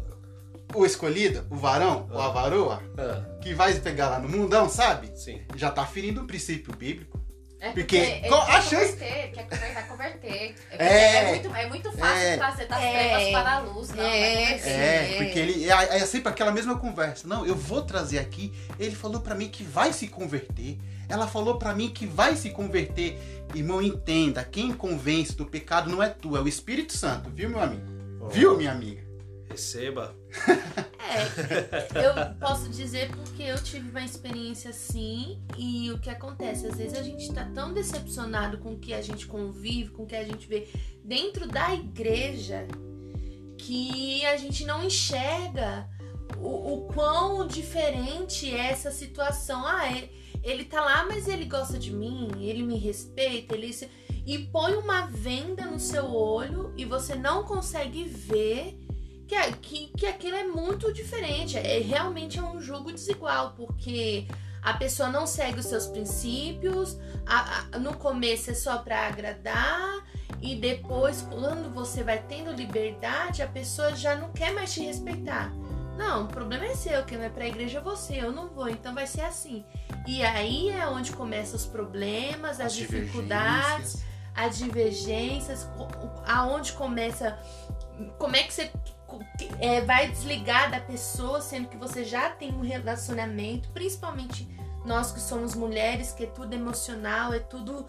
o 0.74 0.84
escolhido, 0.84 1.46
o 1.48 1.56
varão, 1.56 2.08
o 2.10 2.18
Ah. 2.18 2.26
avaroa, 2.26 2.82
Ah, 2.98 3.38
que 3.40 3.54
vai 3.54 3.72
pegar 3.80 4.10
lá 4.10 4.18
no 4.18 4.28
mundão, 4.28 4.68
sabe? 4.68 5.10
sim. 5.16 5.40
Já 5.54 5.70
tá 5.70 5.86
ferindo 5.86 6.22
o 6.22 6.26
princípio 6.26 6.74
bíblico. 6.74 7.18
É 7.58 7.70
Porque 7.72 7.98
quer 8.20 8.28
a 8.32 8.60
chance- 8.60 8.92
converter, 8.92 9.30
quer 9.32 9.48
converter, 9.48 9.86
converter. 9.88 10.54
É, 10.70 10.76
porque 10.76 10.82
É. 10.84 11.16
é 11.16 11.28
muito, 11.30 11.54
é 11.56 11.68
muito 11.68 11.92
fácil 11.92 12.26
É. 12.26 12.36
trazer 12.36 12.66
das 12.66 12.82
É. 12.82 12.92
trevas 12.92 13.28
para 13.30 13.52
a 13.54 13.58
luz, 13.60 13.88
não. 13.90 14.04
É. 14.04 14.10
vai 14.10 14.44
converter. 14.44 14.70
É, 14.70 15.08
Sim. 15.08 15.16
porque 15.24 15.38
ele 15.38 15.70
é, 15.70 15.96
é 15.96 16.06
sempre 16.06 16.28
aquela 16.28 16.52
mesma 16.52 16.78
conversa. 16.78 17.26
Não, 17.26 17.46
eu 17.46 17.54
vou 17.54 17.80
trazer 17.82 18.18
aqui. 18.18 18.52
Ele 18.78 18.94
falou 18.94 19.20
pra 19.22 19.34
mim 19.34 19.48
que 19.48 19.62
vai 19.64 19.92
se 19.92 20.06
converter. 20.06 20.78
Ela 21.08 21.26
falou 21.26 21.56
pra 21.58 21.72
mim 21.74 21.88
que 21.88 22.04
vai 22.04 22.36
se 22.36 22.50
converter. 22.50 23.18
Irmão, 23.54 23.80
entenda, 23.80 24.44
quem 24.44 24.72
convence 24.72 25.34
do 25.34 25.46
pecado 25.46 25.88
não 25.90 26.02
é 26.02 26.08
tu, 26.10 26.36
é 26.36 26.40
o 26.40 26.48
Espírito 26.48 26.92
Santo, 26.96 27.30
viu, 27.30 27.48
meu 27.48 27.60
amigo? 27.60 27.82
Viu, 28.30 28.56
minha 28.56 28.72
amiga? 28.72 29.05
Receba. 29.48 30.16
É, 31.08 32.04
eu 32.04 32.34
posso 32.40 32.68
dizer 32.68 33.10
porque 33.10 33.44
eu 33.44 33.62
tive 33.62 33.90
uma 33.90 34.04
experiência 34.04 34.70
assim 34.70 35.40
e 35.56 35.90
o 35.92 35.98
que 35.98 36.10
acontece, 36.10 36.66
às 36.66 36.76
vezes 36.76 36.98
a 36.98 37.02
gente 37.02 37.32
tá 37.32 37.44
tão 37.54 37.72
decepcionado 37.72 38.58
com 38.58 38.72
o 38.72 38.78
que 38.78 38.92
a 38.92 39.00
gente 39.00 39.26
convive, 39.26 39.90
com 39.90 40.02
o 40.02 40.06
que 40.06 40.16
a 40.16 40.24
gente 40.24 40.46
vê 40.48 40.68
dentro 41.04 41.46
da 41.46 41.72
igreja 41.74 42.66
que 43.56 44.24
a 44.26 44.36
gente 44.36 44.64
não 44.64 44.84
enxerga 44.84 45.88
o, 46.38 46.74
o 46.74 46.88
quão 46.88 47.46
diferente 47.46 48.52
é 48.52 48.70
essa 48.70 48.90
situação. 48.90 49.64
Ah, 49.64 49.90
ele, 49.90 50.10
ele 50.42 50.64
tá 50.64 50.80
lá, 50.80 51.06
mas 51.06 51.28
ele 51.28 51.44
gosta 51.44 51.78
de 51.78 51.92
mim, 51.92 52.28
ele 52.40 52.62
me 52.62 52.78
respeita, 52.78 53.54
ele 53.54 53.72
e 54.26 54.38
põe 54.38 54.74
uma 54.74 55.06
venda 55.06 55.66
no 55.66 55.78
seu 55.78 56.12
olho 56.12 56.72
e 56.76 56.84
você 56.84 57.14
não 57.14 57.44
consegue 57.44 58.04
ver 58.04 58.76
que, 59.26 59.34
é- 59.34 59.52
que, 59.52 59.88
que 59.96 60.06
aquilo 60.06 60.36
é 60.36 60.44
muito 60.44 60.92
diferente. 60.92 61.56
É 61.58 61.78
realmente 61.80 62.38
é 62.38 62.42
um 62.42 62.60
jogo 62.60 62.92
desigual, 62.92 63.52
porque 63.56 64.26
a 64.62 64.74
pessoa 64.74 65.08
não 65.08 65.26
segue 65.26 65.60
os 65.60 65.66
seus 65.66 65.86
princípios, 65.86 66.98
a- 67.26 67.64
a- 67.72 67.78
no 67.78 67.96
começo 67.96 68.50
é 68.50 68.54
só 68.54 68.78
para 68.78 69.06
agradar, 69.06 70.04
e 70.40 70.56
depois, 70.56 71.22
quando 71.30 71.72
você 71.72 72.02
vai 72.02 72.22
tendo 72.22 72.52
liberdade, 72.52 73.42
a 73.42 73.46
pessoa 73.48 73.94
já 73.94 74.14
não 74.14 74.30
quer 74.32 74.52
mais 74.52 74.72
te 74.74 74.80
respeitar. 74.80 75.52
Não, 75.96 76.24
o 76.24 76.28
problema 76.28 76.66
é 76.66 76.74
seu, 76.74 77.04
quem 77.04 77.16
vai 77.16 77.30
pra 77.30 77.46
igreja 77.48 77.78
é 77.78 77.80
você, 77.80 78.20
eu 78.20 78.30
não 78.30 78.48
vou, 78.48 78.68
então 78.68 78.94
vai 78.94 79.06
ser 79.06 79.22
assim. 79.22 79.64
E 80.06 80.22
aí 80.22 80.68
é 80.68 80.86
onde 80.88 81.10
começam 81.12 81.56
os 81.56 81.64
problemas, 81.64 82.60
as, 82.60 82.74
dificuldades, 82.74 84.04
as 84.34 84.58
divergências, 84.58 85.66
aonde 86.26 86.72
começa. 86.74 87.38
Como 88.18 88.36
é 88.36 88.42
que 88.42 88.52
você 88.52 88.70
é, 89.58 89.80
vai 89.80 90.08
desligar 90.08 90.70
da 90.70 90.80
pessoa, 90.80 91.40
sendo 91.40 91.68
que 91.68 91.76
você 91.76 92.04
já 92.04 92.30
tem 92.30 92.52
um 92.52 92.60
relacionamento, 92.60 93.68
principalmente 93.70 94.48
nós 94.84 95.10
que 95.12 95.20
somos 95.20 95.54
mulheres, 95.54 96.12
que 96.12 96.24
é 96.24 96.26
tudo 96.26 96.54
emocional, 96.54 97.32
é 97.32 97.38
tudo, 97.38 97.86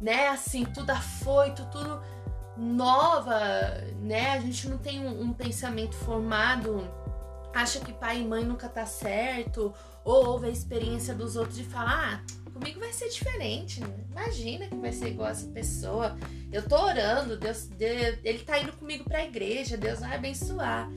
né, 0.00 0.28
assim, 0.28 0.64
tudo 0.64 0.90
afoito, 0.90 1.66
tudo 1.66 2.00
nova, 2.56 3.38
né? 4.00 4.32
A 4.32 4.40
gente 4.40 4.68
não 4.68 4.78
tem 4.78 5.06
um, 5.06 5.22
um 5.22 5.32
pensamento 5.32 5.94
formado, 5.94 6.88
acha 7.54 7.80
que 7.80 7.92
pai 7.92 8.20
e 8.20 8.26
mãe 8.26 8.44
nunca 8.44 8.68
tá 8.68 8.84
certo, 8.84 9.72
ou 10.04 10.26
ouve 10.26 10.46
a 10.46 10.50
experiência 10.50 11.14
dos 11.14 11.36
outros 11.36 11.58
e 11.58 11.64
fala, 11.64 11.90
ah, 11.90 12.20
comigo 12.58 12.80
vai 12.80 12.92
ser 12.92 13.08
diferente, 13.08 13.80
né? 13.80 13.88
Imagina 14.10 14.66
que 14.66 14.74
vai 14.76 14.92
ser 14.92 15.08
igual 15.08 15.28
essa 15.30 15.46
pessoa. 15.48 16.18
Eu 16.52 16.66
tô 16.68 16.76
orando, 16.76 17.36
Deus, 17.38 17.64
Deus- 17.66 18.18
ele 18.24 18.40
tá 18.40 18.58
indo 18.58 18.72
comigo 18.72 19.04
pra 19.04 19.24
igreja, 19.24 19.76
Deus 19.76 20.00
vai 20.00 20.14
abençoar. 20.14 20.88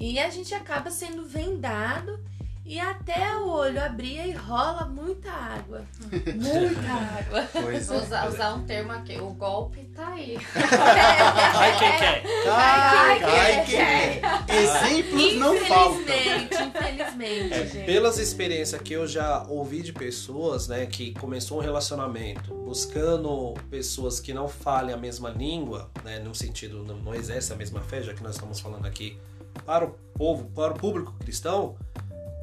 E 0.00 0.18
a 0.18 0.30
gente 0.30 0.54
acaba 0.54 0.90
sendo 0.90 1.24
vendado 1.26 2.18
E 2.64 2.78
até 2.78 3.36
o 3.36 3.48
olho 3.48 3.82
abria 3.84 4.24
e 4.26 4.32
rola 4.32 4.86
muita 4.86 5.30
água. 5.30 5.82
Muita 6.10 6.92
água. 7.18 7.48
Pois 7.52 7.90
é. 7.90 7.96
Usar, 7.96 8.28
usar 8.28 8.54
um 8.54 8.64
termo 8.64 8.92
aqui, 8.92 9.18
o 9.18 9.30
golpe 9.34 9.84
tá 9.94 10.08
aí. 10.08 10.38
Ai, 10.54 11.78
quem 11.78 11.92
quer? 11.98 12.22
Cai, 12.44 13.20
cai, 13.20 13.64
quem 13.64 14.46
quem 14.46 14.56
Exemplos 14.62 15.34
não 15.40 15.56
faltam. 15.56 15.98
Infelizmente, 16.02 16.62
infelizmente, 16.62 17.54
É, 17.54 17.66
gente. 17.66 17.86
pelas 17.86 18.18
experiências 18.18 18.80
que 18.80 18.92
eu 18.92 19.06
já 19.08 19.44
ouvi 19.48 19.82
de 19.82 19.92
pessoas, 19.92 20.68
né, 20.68 20.86
que 20.86 21.12
começou 21.14 21.58
um 21.58 21.60
relacionamento 21.60 22.54
buscando 22.54 23.54
pessoas 23.70 24.20
que 24.20 24.32
não 24.32 24.46
falem 24.48 24.94
a 24.94 24.96
mesma 24.98 25.30
língua, 25.30 25.90
né, 26.04 26.20
no 26.20 26.34
sentido 26.34 26.84
não, 26.84 26.96
não 26.98 27.14
exercem 27.14 27.54
a 27.54 27.58
mesma 27.58 27.80
fé, 27.80 28.02
já 28.02 28.14
que 28.14 28.22
nós 28.22 28.34
estamos 28.36 28.60
falando 28.60 28.86
aqui 28.86 29.18
para 29.66 29.84
o 29.84 29.90
povo, 30.14 30.44
para 30.54 30.72
o 30.72 30.78
público 30.78 31.12
cristão, 31.20 31.76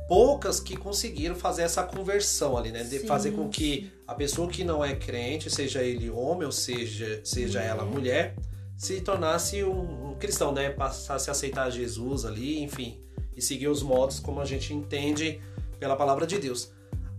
poucas 0.10 0.60
que 0.60 0.76
conseguiram 0.76 1.36
fazer 1.36 1.62
essa 1.62 1.84
conversão 1.84 2.58
ali, 2.58 2.72
né, 2.72 2.84
de 2.84 2.98
Sim, 2.98 3.06
fazer 3.06 3.32
com 3.32 3.48
que 3.48 3.92
a 4.08 4.16
pessoa 4.16 4.50
que 4.50 4.64
não 4.64 4.84
é 4.84 4.96
crente, 4.96 5.52
seja 5.52 5.84
ele 5.84 6.10
homem 6.10 6.48
ou 6.48 6.52
seja 6.52 7.22
seja 7.24 7.62
ela 7.62 7.86
mulher, 7.86 8.36
se 8.76 9.02
tornasse 9.02 9.64
um, 9.64 10.10
um 10.10 10.16
cristão, 10.16 10.52
né, 10.52 10.72
passasse 10.72 11.30
a 11.30 11.32
aceitar 11.32 11.70
Jesus 11.70 12.26
ali, 12.26 12.60
enfim, 12.64 13.00
e 13.38 13.42
seguir 13.42 13.68
os 13.68 13.84
modos 13.84 14.20
como 14.20 14.42
a 14.42 14.46
gente 14.46 14.74
entende 14.74 15.40
pela 15.80 15.96
palavra 15.96 16.26
de 16.26 16.40
Deus. 16.40 16.72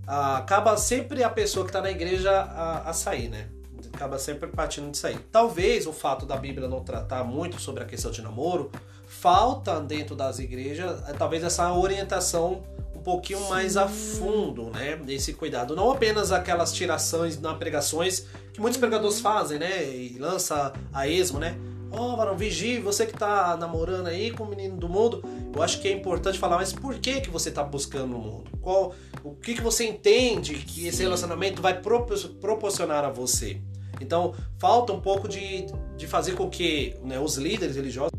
Ah, 0.05 0.39
acaba 0.39 0.77
sempre 0.77 1.23
a 1.23 1.31
pessoa 1.31 1.65
que 1.65 1.71
está 1.71 1.81
na 1.81 1.93
igreja 1.93 2.33
a, 2.33 2.91
a 2.91 2.93
sair, 2.93 3.29
né? 3.29 3.49
Acaba 3.93 4.19
sempre 4.19 4.49
partindo 4.49 4.91
de 4.91 4.99
sair. 4.99 5.19
Talvez 5.31 5.87
o 5.87 5.93
fato 5.93 6.27
da 6.27 6.37
Bíblia 6.37 6.67
não 6.67 6.83
tratar 6.83 7.23
muito 7.23 7.61
sobre 7.61 7.85
a 7.85 7.87
questão 7.87 8.11
de 8.11 8.21
namoro, 8.21 8.71
falta 9.07 9.81
dentro 9.81 10.17
das 10.17 10.39
igrejas, 10.39 11.03
eh, 11.09 11.13
talvez 11.13 11.45
essa 11.45 11.73
orientação 11.73 12.63
um 13.01 13.03
pouquinho 13.03 13.41
mais 13.49 13.79
a 13.79 13.89
fundo, 13.89 14.71
né? 14.71 15.01
Esse 15.09 15.33
cuidado. 15.33 15.75
Não 15.75 15.91
apenas 15.91 16.31
aquelas 16.31 16.73
tirações 16.73 17.41
na 17.41 17.55
pregações 17.55 18.27
que 18.53 18.61
muitos 18.61 18.79
pregadores 18.79 19.21
fazem, 19.21 19.59
né? 19.59 19.85
E 19.85 20.19
lança 20.19 20.73
a 20.93 21.09
esmo, 21.09 21.39
né? 21.39 21.57
Ó, 21.91 22.13
oh, 22.13 22.17
varão, 22.17 22.37
vigie, 22.37 22.79
você 22.79 23.05
que 23.05 23.15
tá 23.15 23.57
namorando 23.57 24.07
aí 24.07 24.31
com 24.31 24.45
o 24.45 24.49
menino 24.49 24.77
do 24.77 24.89
mundo. 24.89 25.25
Eu 25.53 25.63
acho 25.63 25.81
que 25.81 25.89
é 25.89 25.93
importante 25.93 26.39
falar, 26.39 26.57
mas 26.57 26.73
por 26.73 26.95
que 26.97 27.21
que 27.23 27.31
você 27.31 27.51
tá 27.51 27.65
buscando 27.65 28.09
no 28.09 28.19
mundo? 28.19 28.51
Qual, 28.61 28.95
o 29.25 29.35
que 29.35 29.55
que 29.55 29.63
você 29.63 29.85
entende 29.85 30.55
que 30.55 30.87
esse 30.87 31.03
relacionamento 31.03 31.61
vai 31.61 31.81
propor- 31.81 32.29
proporcionar 32.41 33.05
a 33.05 33.11
você? 33.11 33.61
Então, 34.01 34.35
falta 34.59 34.93
um 34.93 35.01
pouco 35.01 35.27
de, 35.27 35.67
de 35.97 36.07
fazer 36.07 36.35
com 36.35 36.49
que 36.49 36.95
né, 37.03 37.19
os 37.19 37.37
líderes 37.37 37.77
religiosos 37.77 38.10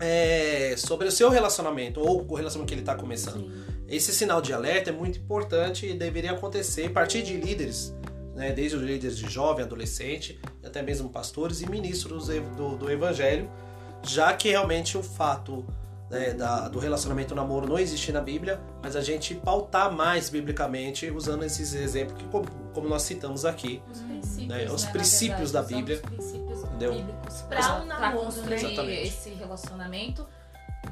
é, 0.00 0.74
sobre 0.78 1.06
o 1.06 1.12
seu 1.12 1.28
relacionamento 1.28 2.00
ou 2.00 2.26
o 2.26 2.34
relacionamento 2.34 2.68
que 2.68 2.74
ele 2.74 2.82
está 2.82 2.94
começando. 2.94 3.44
Sim. 3.44 3.64
Esse 3.88 4.12
sinal 4.12 4.40
de 4.40 4.52
alerta 4.52 4.90
é 4.90 4.92
muito 4.92 5.18
importante 5.18 5.86
e 5.86 5.94
deveria 5.94 6.32
acontecer 6.32 6.86
a 6.86 6.90
partir 6.90 7.22
de 7.22 7.36
líderes, 7.36 7.94
né, 8.34 8.50
desde 8.52 8.76
os 8.76 8.82
líderes 8.82 9.18
de 9.18 9.28
jovem, 9.28 9.64
adolescente, 9.64 10.40
até 10.64 10.80
mesmo 10.80 11.10
pastores 11.10 11.60
e 11.60 11.68
ministros 11.68 12.28
do, 12.28 12.76
do 12.76 12.90
evangelho, 12.90 13.50
já 14.02 14.32
que 14.32 14.48
realmente 14.48 14.96
o 14.96 15.02
fato 15.02 15.66
né, 16.10 16.34
da- 16.34 16.68
do 16.68 16.78
relacionamento 16.80 17.34
namoro 17.34 17.68
não 17.68 17.78
existe 17.78 18.10
na 18.10 18.20
Bíblia, 18.20 18.60
mas 18.82 18.96
a 18.96 19.00
gente 19.00 19.34
pautar 19.36 19.92
mais 19.92 20.28
biblicamente 20.28 21.08
usando 21.10 21.44
esses 21.44 21.72
exemplos 21.72 22.20
que, 22.20 22.28
como, 22.28 22.46
como 22.74 22.88
nós 22.88 23.02
citamos 23.02 23.44
aqui. 23.44 23.80
Os 23.90 24.00
princípios, 24.00 24.48
Né, 24.48 24.64
os 24.70 24.84
né, 24.84 24.90
princípios 24.90 25.52
verdade, 25.52 25.70
da 25.70 25.76
Bíblia. 25.76 25.96
Os 25.96 26.02
princípios 26.02 26.64
Entendeu? 26.64 26.92
um 26.94 27.04
pra 27.48 27.84
namoro, 28.00 28.24
construir 28.24 28.50
né? 28.50 28.56
Exatamente. 28.56 29.02
esse 29.08 29.30
relacionamento 29.30 30.26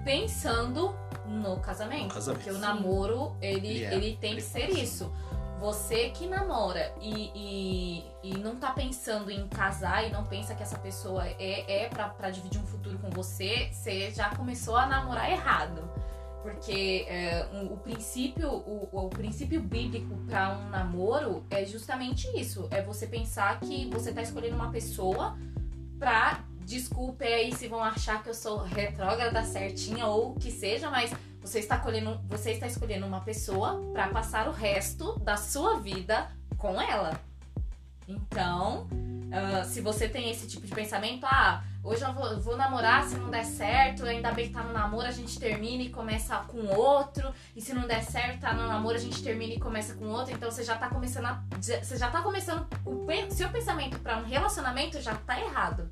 pensando 0.05 0.95
no 1.27 1.57
casamento. 1.59 2.05
No 2.05 2.09
casamento. 2.15 2.43
Porque 2.45 2.57
o 2.57 2.59
namoro, 2.59 3.37
ele, 3.41 3.79
Yeah. 3.79 3.97
ele 3.97 4.17
tem 4.21 4.37
que 4.37 4.43
ser 4.43 4.71
isso. 4.71 5.13
Você 5.61 6.11
que 6.11 6.27
namora 6.27 6.93
e, 7.01 7.33
e, 7.35 8.05
e 8.31 8.39
não 8.39 8.57
tá 8.57 8.71
pensando 8.71 9.31
em 9.31 9.49
casar 9.49 10.07
e 10.07 10.11
não 10.11 10.25
pensa 10.25 10.55
que 10.55 10.63
essa 10.63 10.79
pessoa 10.79 11.27
é, 11.27 11.85
é 11.85 11.89
pra, 11.89 12.09
pra 12.11 12.31
dividir 12.31 12.61
um 12.61 12.67
futuro 12.67 12.99
com 12.99 13.11
você, 13.11 13.69
você 13.73 14.11
já 14.13 14.31
começou 14.37 14.77
a 14.77 14.87
namorar 14.87 15.31
errado. 15.31 15.83
Porque 16.43 17.05
é, 17.09 17.47
um- 17.53 17.73
o, 17.73 17.77
princípio, 17.77 18.49
o, 18.49 18.89
o 18.93 19.09
princípio 19.09 19.61
bíblico 19.61 20.15
para 20.29 20.57
um 20.57 20.69
namoro 20.71 21.45
é 21.51 21.65
justamente 21.65 22.29
isso. 22.41 22.69
É 22.71 22.81
você 22.81 23.07
pensar 23.07 23.59
que 23.59 23.91
você 23.91 24.13
tá 24.13 24.23
escolhendo 24.23 24.55
uma 24.57 24.71
pessoa 24.71 25.37
pra. 25.99 26.45
Desculpe 26.65 27.25
aí 27.25 27.51
se 27.55 27.67
vão 27.67 27.83
achar 27.83 28.23
que 28.23 28.29
eu 28.29 28.35
sou 28.35 28.59
retrógrada 28.59 29.43
certinha 29.43 30.07
ou 30.07 30.35
que 30.35 30.51
seja, 30.53 30.91
mas 30.91 31.11
você 31.49 31.61
está 31.61 31.77
escolhendo, 31.77 32.21
você 32.29 32.53
está 32.53 32.67
escolhendo 32.67 33.07
uma 33.07 33.21
pessoa 33.21 33.81
pra 33.93 34.09
passar 34.09 34.49
o 34.49 34.53
resto 34.53 35.19
da 35.21 35.37
sua 35.37 35.81
vida 35.81 36.31
com 36.59 36.81
ela. 36.81 37.19
Então, 38.07 38.87
ah, 39.33 39.65
se 39.65 39.81
você 39.81 40.09
tem 40.09 40.31
esse 40.31 40.47
tipo 40.47 40.67
de 40.67 40.75
pensamento, 40.75 41.25
ah, 41.25 41.63
hoje 41.83 42.03
eu 42.03 42.13
vou, 42.13 42.41
vou 42.41 42.57
namorar, 42.57 43.05
se 43.05 43.17
não 43.17 43.31
der 43.31 43.45
certo, 43.45 44.05
ainda 44.05 44.31
bem 44.33 44.49
que 44.49 44.55
tá 44.55 44.63
no 44.63 44.73
namoro, 44.73 45.07
a 45.07 45.11
gente 45.11 45.39
termina 45.39 45.83
e 45.83 45.91
começa 45.91 46.37
com 46.49 46.67
outro, 46.67 47.33
e 47.57 47.61
se 47.61 47.73
não 47.73 47.87
der 47.87 48.03
certo, 48.03 48.41
tá 48.41 48.53
no 48.53 48.67
namoro, 48.67 48.97
a 48.97 49.01
gente 49.01 49.23
termina 49.23 49.55
e 49.55 49.61
começa 49.61 49.95
com 49.95 50.07
outro, 50.07 50.35
então 50.35 50.51
você 50.51 50.63
já 50.63 50.77
tá 50.77 50.89
começando 50.89 51.27
a, 51.27 51.43
você 51.61 51.97
já 51.97 52.11
tá 52.11 52.21
começando 52.21 52.67
o 52.85 53.07
seu 53.31 53.49
pensamento 53.49 53.99
pra 54.01 54.19
um 54.19 54.25
relacionamento 54.25 55.01
já 55.01 55.15
tá 55.15 55.41
errado. 55.41 55.91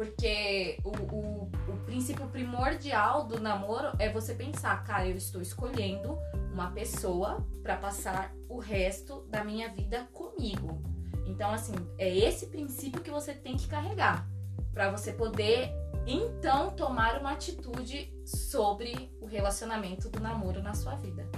Porque 0.00 0.78
o, 0.82 0.88
o, 1.14 1.42
o 1.68 1.76
princípio 1.84 2.26
primordial 2.28 3.26
do 3.26 3.38
namoro 3.38 3.94
é 3.98 4.10
você 4.10 4.32
pensar, 4.32 4.82
cara, 4.82 5.06
eu 5.06 5.14
estou 5.14 5.42
escolhendo 5.42 6.16
uma 6.54 6.70
pessoa 6.70 7.46
pra 7.62 7.76
passar 7.76 8.34
o 8.48 8.58
resto 8.58 9.26
da 9.28 9.44
minha 9.44 9.68
vida 9.68 10.08
comigo. 10.14 10.82
Então, 11.26 11.50
assim, 11.50 11.74
é 11.98 12.16
esse 12.16 12.46
princípio 12.46 13.02
que 13.02 13.10
você 13.10 13.34
tem 13.34 13.58
que 13.58 13.68
carregar 13.68 14.26
Pra 14.72 14.90
você 14.90 15.12
poder 15.12 15.70
então 16.06 16.70
tomar 16.70 17.20
uma 17.20 17.32
atitude 17.32 18.10
sobre 18.24 19.12
o 19.20 19.26
relacionamento 19.26 20.08
do 20.08 20.18
namoro 20.18 20.62
na 20.62 20.72
sua 20.72 20.94
vida. 20.94 21.28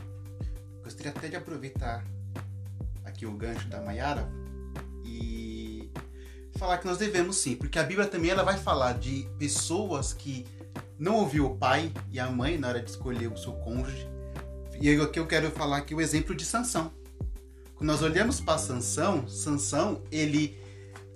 Gostaria 0.84 1.10
até 1.10 1.28
de 1.28 1.34
aproveitar 1.34 2.04
aqui 3.04 3.26
o 3.26 3.32
gancho 3.32 3.66
da 3.68 3.80
Mayara 3.80 4.28
e 5.04 5.51
falar 6.62 6.78
que 6.78 6.86
nós 6.86 6.96
devemos 6.96 7.38
sim, 7.38 7.56
porque 7.56 7.76
a 7.76 7.82
Bíblia 7.82 8.06
também 8.06 8.30
ela 8.30 8.44
vai 8.44 8.56
falar 8.56 8.92
de 8.92 9.28
pessoas 9.36 10.12
que 10.12 10.46
não 10.96 11.16
ouviu 11.16 11.46
o 11.46 11.56
pai 11.56 11.92
e 12.08 12.20
a 12.20 12.30
mãe 12.30 12.56
na 12.56 12.68
hora 12.68 12.80
de 12.80 12.88
escolher 12.88 13.26
o 13.26 13.36
seu 13.36 13.52
cônjuge. 13.54 14.08
E 14.80 14.88
aqui 15.00 15.18
eu 15.18 15.26
quero 15.26 15.50
falar 15.50 15.78
aqui 15.78 15.92
o 15.92 16.00
exemplo 16.00 16.36
de 16.36 16.44
Sansão. 16.44 16.92
Quando 17.74 17.88
nós 17.88 18.00
olhamos 18.00 18.40
para 18.40 18.58
Sansão, 18.58 19.26
Sansão, 19.26 20.04
ele 20.12 20.56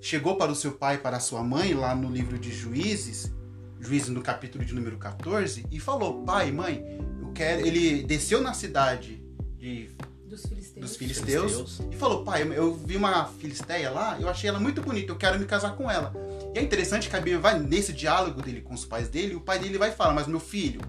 chegou 0.01 0.37
para 0.37 0.51
o 0.51 0.55
seu 0.55 0.73
pai 0.73 0.99
para 0.99 1.19
a 1.19 1.21
sua 1.21 1.45
mãe 1.45 1.75
lá 1.75 1.95
no 1.95 2.11
livro 2.11 2.37
de 2.37 2.51
Juízes, 2.51 3.33
Juízes 3.79 4.09
no 4.09 4.23
capítulo 4.23 4.65
de 4.65 4.75
número 4.75 4.99
14, 4.99 5.65
e 5.71 5.79
falou: 5.79 6.25
"Pai, 6.25 6.51
mãe, 6.51 6.85
eu 7.21 7.31
quero". 7.31 7.65
Ele 7.65 8.03
desceu 8.03 8.43
na 8.43 8.53
cidade 8.53 9.23
de 9.57 9.95
Dos 10.27 10.43
filisteus. 10.81 11.53
dos 11.53 11.77
filisteus, 11.77 11.81
e 11.91 11.97
falou: 11.97 12.25
Pai, 12.25 12.43
eu 12.55 12.75
vi 12.75 12.97
uma 12.97 13.25
filisteia 13.41 13.91
lá, 13.91 14.17
eu 14.21 14.29
achei 14.29 14.49
ela 14.51 14.59
muito 14.61 14.81
bonita, 14.83 15.13
eu 15.13 15.17
quero 15.17 15.39
me 15.39 15.47
casar 15.47 15.75
com 15.77 15.91
ela. 15.91 16.13
E 16.55 16.59
é 16.59 16.63
interessante 16.63 17.09
que 17.09 17.17
a 17.17 17.21
Bíblia 17.21 17.39
vai 17.39 17.59
nesse 17.59 17.93
diálogo 17.93 18.43
dele 18.43 18.61
com 18.61 18.75
os 18.75 18.85
pais 18.85 19.09
dele, 19.09 19.35
o 19.35 19.41
pai 19.41 19.59
dele 19.59 19.79
vai 19.79 19.91
falar: 19.91 20.13
Mas 20.15 20.27
meu 20.27 20.41
filho, 20.41 20.81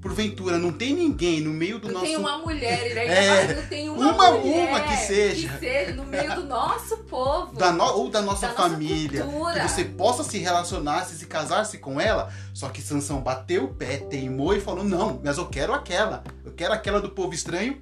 porventura 0.00 0.58
não 0.58 0.72
tem 0.72 0.94
ninguém 0.94 1.40
no 1.40 1.50
meio 1.50 1.78
do 1.78 1.86
Não 1.86 1.94
nosso. 1.94 2.06
tem 2.06 2.16
uma 2.16 2.38
mulher, 2.38 2.86
ele 2.90 2.98
ainda 2.98 3.12
É, 3.14 3.54
não 3.54 3.66
tem 3.68 3.88
uma, 3.88 4.12
uma- 4.12 4.30
mulher 4.32 4.68
uma 4.68 4.80
que 4.80 4.96
seja. 4.96 5.48
que 5.48 5.58
seja 5.60 5.92
no 5.94 6.04
meio 6.04 6.34
do 6.34 6.44
nosso 6.44 6.96
povo. 6.98 7.54
Da 7.54 7.70
no- 7.70 7.84
ou 7.84 8.10
da 8.10 8.20
nossa 8.20 8.48
Da 8.48 8.52
nossa 8.52 8.70
família, 8.70 9.22
cultura. 9.24 9.60
que 9.60 9.68
você 9.68 9.84
possa 9.84 10.24
se 10.24 10.38
relacionar, 10.38 11.04
se 11.04 11.24
casar-se 11.26 11.78
com 11.78 12.00
ela. 12.00 12.32
Só 12.52 12.68
que 12.68 12.82
Sansão 12.82 13.20
bateu 13.20 13.64
o 13.64 13.74
pé, 13.74 13.98
teimou 13.98 14.54
e 14.56 14.60
falou: 14.60 14.82
Não, 14.82 15.20
mas 15.24 15.38
eu 15.38 15.46
quero 15.46 15.72
aquela. 15.72 16.24
Eu 16.44 16.52
quero 16.52 16.72
aquela 16.74 17.00
do 17.00 17.10
povo 17.10 17.32
estranho. 17.32 17.80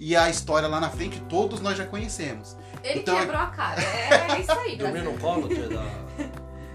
E 0.00 0.16
a 0.16 0.28
história 0.30 0.66
lá 0.66 0.80
na 0.80 0.88
frente 0.88 1.20
todos 1.28 1.60
nós 1.60 1.76
já 1.76 1.84
conhecemos. 1.86 2.56
Ele 2.82 3.00
Então- 3.00 3.18
quebrou 3.18 3.38
a 3.40 3.46
cara. 3.48 3.80
É 3.82 4.40
isso 4.40 4.50
aí, 4.52 4.74
Dormiu 4.76 5.04
no 5.04 5.18
colo 5.18 5.46
de- 5.46 5.68
da, 5.68 5.84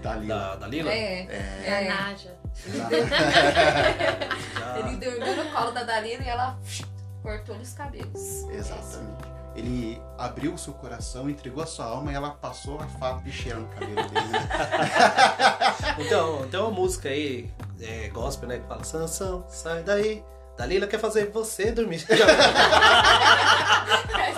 Dali. 0.00 0.28
da, 0.28 0.54
da 0.54 0.68
Lila? 0.68 0.92
É, 0.92 1.26
É, 1.28 1.62
é. 1.64 1.90
a 1.90 1.94
Naja. 2.02 2.36
Ele 4.78 4.96
dormiu 4.96 5.44
no 5.44 5.50
colo 5.50 5.70
da 5.72 5.82
Dalila 5.82 6.22
e 6.22 6.28
ela 6.28 6.56
cortou-lhe 7.22 7.62
os 7.62 7.72
cabelos. 7.72 8.44
Exatamente. 8.50 9.36
Ele 9.54 10.00
abriu 10.18 10.52
o 10.54 10.58
seu 10.58 10.74
coração, 10.74 11.28
entregou 11.30 11.62
a 11.62 11.66
sua 11.66 11.86
alma 11.86 12.12
e 12.12 12.14
ela 12.14 12.30
passou 12.30 12.78
a 12.78 12.86
faca 12.86 13.22
de 13.22 13.32
cheiro 13.32 13.60
no 13.60 13.68
cabelo 13.68 13.94
dele. 14.08 14.28
né? 14.28 14.48
Então, 15.98 16.46
tem 16.48 16.60
uma 16.60 16.70
música 16.70 17.08
aí, 17.08 17.50
é, 17.80 18.08
gospel, 18.10 18.48
né? 18.48 18.58
Que 18.58 18.66
fala, 18.68 18.84
Sansão, 18.84 19.44
sai 19.48 19.82
daí, 19.82 20.22
Dalila 20.56 20.86
quer 20.86 20.98
fazer 20.98 21.26
você 21.30 21.70
dormir. 21.70 22.02
Essa 22.08 22.22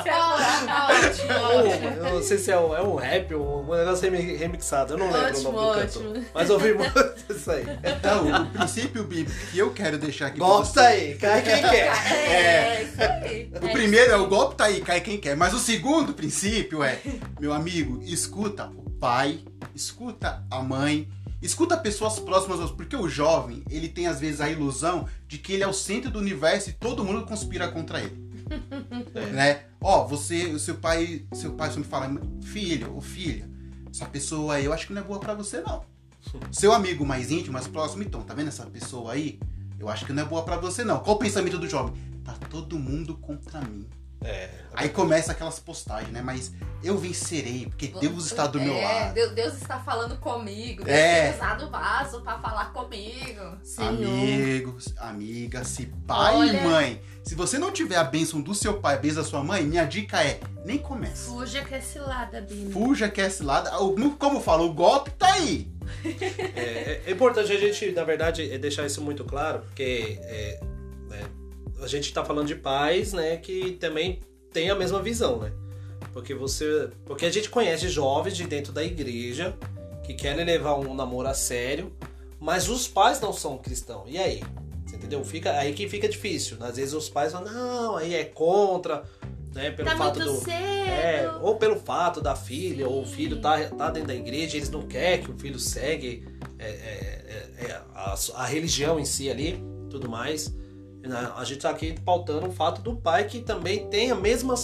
é 0.08 0.12
a 0.12 0.88
Ótimo, 0.88 1.32
ótimo. 1.32 1.88
eu 1.88 2.04
não 2.14 2.22
sei 2.22 2.38
se 2.38 2.50
é 2.50 2.58
um, 2.58 2.74
é 2.76 2.82
um 2.82 2.96
rap 2.96 3.32
ou 3.34 3.62
um 3.64 3.74
negócio 3.76 4.10
remi- 4.10 4.36
remixado, 4.36 4.94
eu 4.94 4.98
não 4.98 5.06
lembro 5.10 5.28
Ótimo, 5.28 5.48
o 5.48 5.52
nome 5.52 5.66
do 5.66 5.72
cantor. 5.86 6.06
ótimo. 6.10 6.26
Mas 6.34 6.50
ouvi 6.50 6.74
muito 6.74 7.14
isso 7.30 7.50
aí. 7.50 7.64
Então, 7.84 8.42
o 8.42 8.46
princípio 8.50 9.04
bíblico 9.04 9.38
que 9.50 9.58
eu 9.58 9.70
quero 9.72 9.98
deixar 9.98 10.26
aqui 10.28 10.38
Gosta 10.38 10.80
você- 10.82 10.86
aí, 10.86 11.14
cai 11.16 11.42
quem 11.42 11.62
quer. 11.62 11.92
É, 12.28 12.82
isso 12.82 13.00
aí. 13.00 13.50
O 13.62 13.72
primeiro 13.72 14.12
é 14.12 14.16
o 14.16 14.26
golpe 14.26 14.56
tá 14.56 14.64
aí, 14.64 14.80
cai 14.80 15.00
quem 15.00 15.18
quer. 15.18 15.36
Mas 15.36 15.54
o 15.54 15.58
segundo 15.58 16.12
princípio 16.12 16.82
é, 16.82 16.98
meu 17.40 17.52
amigo, 17.52 18.00
escuta 18.04 18.66
o 18.66 18.90
pai, 18.90 19.40
escuta 19.74 20.42
a 20.50 20.60
mãe, 20.60 21.08
escuta 21.42 21.76
pessoas 21.76 22.18
próximas, 22.18 22.60
aos- 22.60 22.70
porque 22.72 22.96
o 22.96 23.08
jovem, 23.08 23.62
ele 23.70 23.88
tem 23.88 24.06
às 24.06 24.18
vezes 24.20 24.40
a 24.40 24.50
ilusão 24.50 25.06
de 25.26 25.38
que 25.38 25.52
ele 25.52 25.62
é 25.62 25.68
o 25.68 25.72
centro 25.72 26.10
do 26.10 26.18
universo 26.18 26.70
e 26.70 26.72
todo 26.72 27.04
mundo 27.04 27.24
conspira 27.24 27.68
contra 27.68 28.00
ele. 28.00 28.28
né? 29.32 29.64
Ó, 29.80 30.06
você, 30.06 30.46
o 30.46 30.58
seu 30.58 30.76
pai, 30.76 31.24
seu 31.32 31.52
pai 31.52 31.70
sempre 31.70 31.88
fala, 31.88 32.10
filho 32.42 32.94
ou 32.94 33.00
filha, 33.00 33.48
essa 33.90 34.06
pessoa 34.06 34.54
aí 34.54 34.64
eu 34.64 34.72
acho 34.72 34.86
que 34.86 34.92
não 34.92 35.02
é 35.02 35.04
boa 35.04 35.20
pra 35.20 35.34
você 35.34 35.60
não. 35.60 35.84
Seu 36.50 36.72
amigo 36.72 37.06
mais 37.06 37.30
íntimo, 37.30 37.52
mais 37.52 37.68
próximo, 37.68 38.02
então, 38.02 38.22
tá 38.22 38.34
vendo 38.34 38.48
essa 38.48 38.66
pessoa 38.66 39.12
aí? 39.12 39.38
Eu 39.78 39.88
acho 39.88 40.04
que 40.04 40.12
não 40.12 40.22
é 40.22 40.26
boa 40.26 40.42
pra 40.42 40.56
você 40.56 40.82
não. 40.84 40.98
Qual 41.00 41.16
o 41.16 41.18
pensamento 41.18 41.56
do 41.58 41.68
jovem? 41.68 41.94
Tá 42.24 42.32
todo 42.50 42.78
mundo 42.78 43.16
contra 43.16 43.60
mim. 43.60 43.86
É. 44.24 44.48
Aí 44.74 44.88
começa 44.88 45.32
aquelas 45.32 45.58
postagens, 45.60 46.12
né? 46.12 46.20
Mas 46.22 46.52
eu 46.82 46.98
vencerei, 46.98 47.66
porque 47.66 47.88
Deus 48.00 48.26
está 48.26 48.46
do 48.46 48.60
meu 48.60 48.74
É, 48.74 48.84
lado. 48.84 49.14
Deus, 49.14 49.32
Deus 49.32 49.54
está 49.54 49.78
falando 49.80 50.16
comigo. 50.18 50.84
Deus 50.84 50.96
É. 50.96 51.28
tem 51.30 51.34
usado 51.40 51.66
o 51.66 51.70
vaso 51.70 52.20
pra 52.22 52.38
falar 52.38 52.72
comigo. 52.72 53.56
Senhor. 53.62 53.88
Amigos, 53.90 54.94
amiga, 54.98 55.64
se 55.64 55.86
pai 56.06 56.34
Olha- 56.36 56.52
e 56.60 56.64
mãe. 56.64 57.02
Se 57.24 57.34
você 57.34 57.58
não 57.58 57.70
tiver 57.70 57.96
a 57.96 58.04
bênção 58.04 58.40
do 58.40 58.54
seu 58.54 58.80
pai, 58.80 58.94
a 58.94 58.98
bênção 58.98 59.22
da 59.22 59.28
sua 59.28 59.42
mãe, 59.44 59.62
minha 59.64 59.84
dica 59.84 60.22
é: 60.22 60.40
nem 60.64 60.78
comece. 60.78 61.26
Fuja 61.28 61.62
que 61.64 61.74
é 61.74 61.80
cilada, 61.80 62.40
Bini. 62.40 62.72
Fuja 62.72 63.08
que 63.08 63.20
é 63.20 63.30
cilada. 63.30 63.70
Como 64.18 64.40
fala, 64.40 64.62
o 64.62 64.72
golpe 64.72 65.10
tá 65.12 65.32
aí. 65.34 65.70
É, 66.56 67.02
é 67.06 67.10
importante 67.10 67.52
a 67.52 67.58
gente, 67.58 67.92
na 67.92 68.04
verdade, 68.04 68.50
é 68.52 68.58
deixar 68.58 68.84
isso 68.86 69.00
muito 69.00 69.24
claro, 69.24 69.60
porque 69.60 70.18
é, 70.22 70.60
né, 71.08 71.22
a 71.82 71.86
gente 71.86 72.12
tá 72.12 72.24
falando 72.24 72.46
de 72.46 72.54
pais, 72.54 73.12
né, 73.12 73.36
que 73.36 73.72
também 73.72 74.20
tem 74.52 74.70
a 74.70 74.74
mesma 74.74 75.00
visão, 75.02 75.38
né? 75.38 75.52
Porque 76.12 76.34
você, 76.34 76.90
porque 77.04 77.26
a 77.26 77.30
gente 77.30 77.48
conhece 77.50 77.88
jovens 77.88 78.36
de 78.36 78.44
dentro 78.46 78.72
da 78.72 78.82
igreja 78.82 79.54
que 80.04 80.14
querem 80.14 80.44
levar 80.44 80.74
um 80.74 80.94
namoro 80.94 81.28
a 81.28 81.34
sério, 81.34 81.92
mas 82.40 82.68
os 82.68 82.88
pais 82.88 83.20
não 83.20 83.32
são 83.32 83.58
cristãos. 83.58 84.04
E 84.08 84.16
aí? 84.18 84.42
Você 84.86 84.96
entendeu? 84.96 85.24
Fica 85.24 85.52
aí 85.52 85.72
que 85.74 85.88
fica 85.88 86.08
difícil. 86.08 86.56
Às 86.60 86.76
vezes 86.76 86.94
os 86.94 87.08
pais 87.10 87.32
falam: 87.32 87.52
"Não, 87.52 87.96
aí 87.96 88.14
é 88.14 88.24
contra", 88.24 89.04
né, 89.54 89.70
pelo 89.70 89.88
Tá 89.88 89.96
fato 89.96 90.18
do 90.20 90.36
cedo. 90.36 90.50
é, 90.50 91.30
ou 91.42 91.56
pelo 91.56 91.76
fato 91.76 92.20
da 92.20 92.34
filha, 92.34 92.86
Sim. 92.86 92.92
ou 92.92 93.02
o 93.02 93.06
filho 93.06 93.40
tá, 93.40 93.58
tá 93.68 93.90
dentro 93.90 94.08
da 94.08 94.14
igreja, 94.14 94.56
eles 94.56 94.70
não 94.70 94.82
querem 94.86 95.24
que 95.24 95.30
o 95.30 95.38
filho 95.38 95.58
segue 95.58 96.26
é, 96.58 96.66
é, 96.68 96.70
é, 97.60 97.66
é, 97.66 97.80
a, 97.94 98.14
a 98.34 98.46
religião 98.46 98.98
em 98.98 99.04
si 99.04 99.28
ali, 99.30 99.62
tudo 99.90 100.08
mais. 100.08 100.54
Né? 101.02 101.32
A 101.36 101.44
gente 101.44 101.60
tá 101.60 101.70
aqui 101.70 101.98
pautando 102.04 102.46
o 102.48 102.52
fato 102.52 102.82
do 102.82 102.96
pai 102.96 103.24
que 103.24 103.40
também 103.40 103.88
tem 103.88 104.10
a 104.10 104.14
mesma 104.14 104.54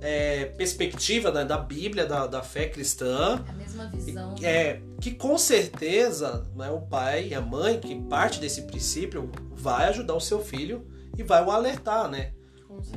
é, 0.00 0.46
perspectiva 0.46 1.30
da, 1.30 1.44
da 1.44 1.58
Bíblia, 1.58 2.06
da, 2.06 2.26
da 2.26 2.42
fé 2.42 2.66
cristã, 2.68 3.44
É 3.46 3.50
a 3.50 3.54
mesma 3.54 3.86
visão. 3.88 4.34
é, 4.42 4.80
que 5.00 5.10
com 5.10 5.36
certeza 5.36 6.46
né, 6.56 6.70
o 6.70 6.80
pai 6.80 7.28
e 7.28 7.34
a 7.34 7.40
mãe, 7.40 7.78
que 7.78 7.94
parte 8.02 8.40
desse 8.40 8.62
princípio, 8.62 9.30
vai 9.50 9.88
ajudar 9.88 10.14
o 10.14 10.20
seu 10.20 10.40
filho 10.40 10.86
e 11.16 11.22
vai 11.22 11.44
o 11.44 11.50
alertar, 11.50 12.08
né? 12.08 12.32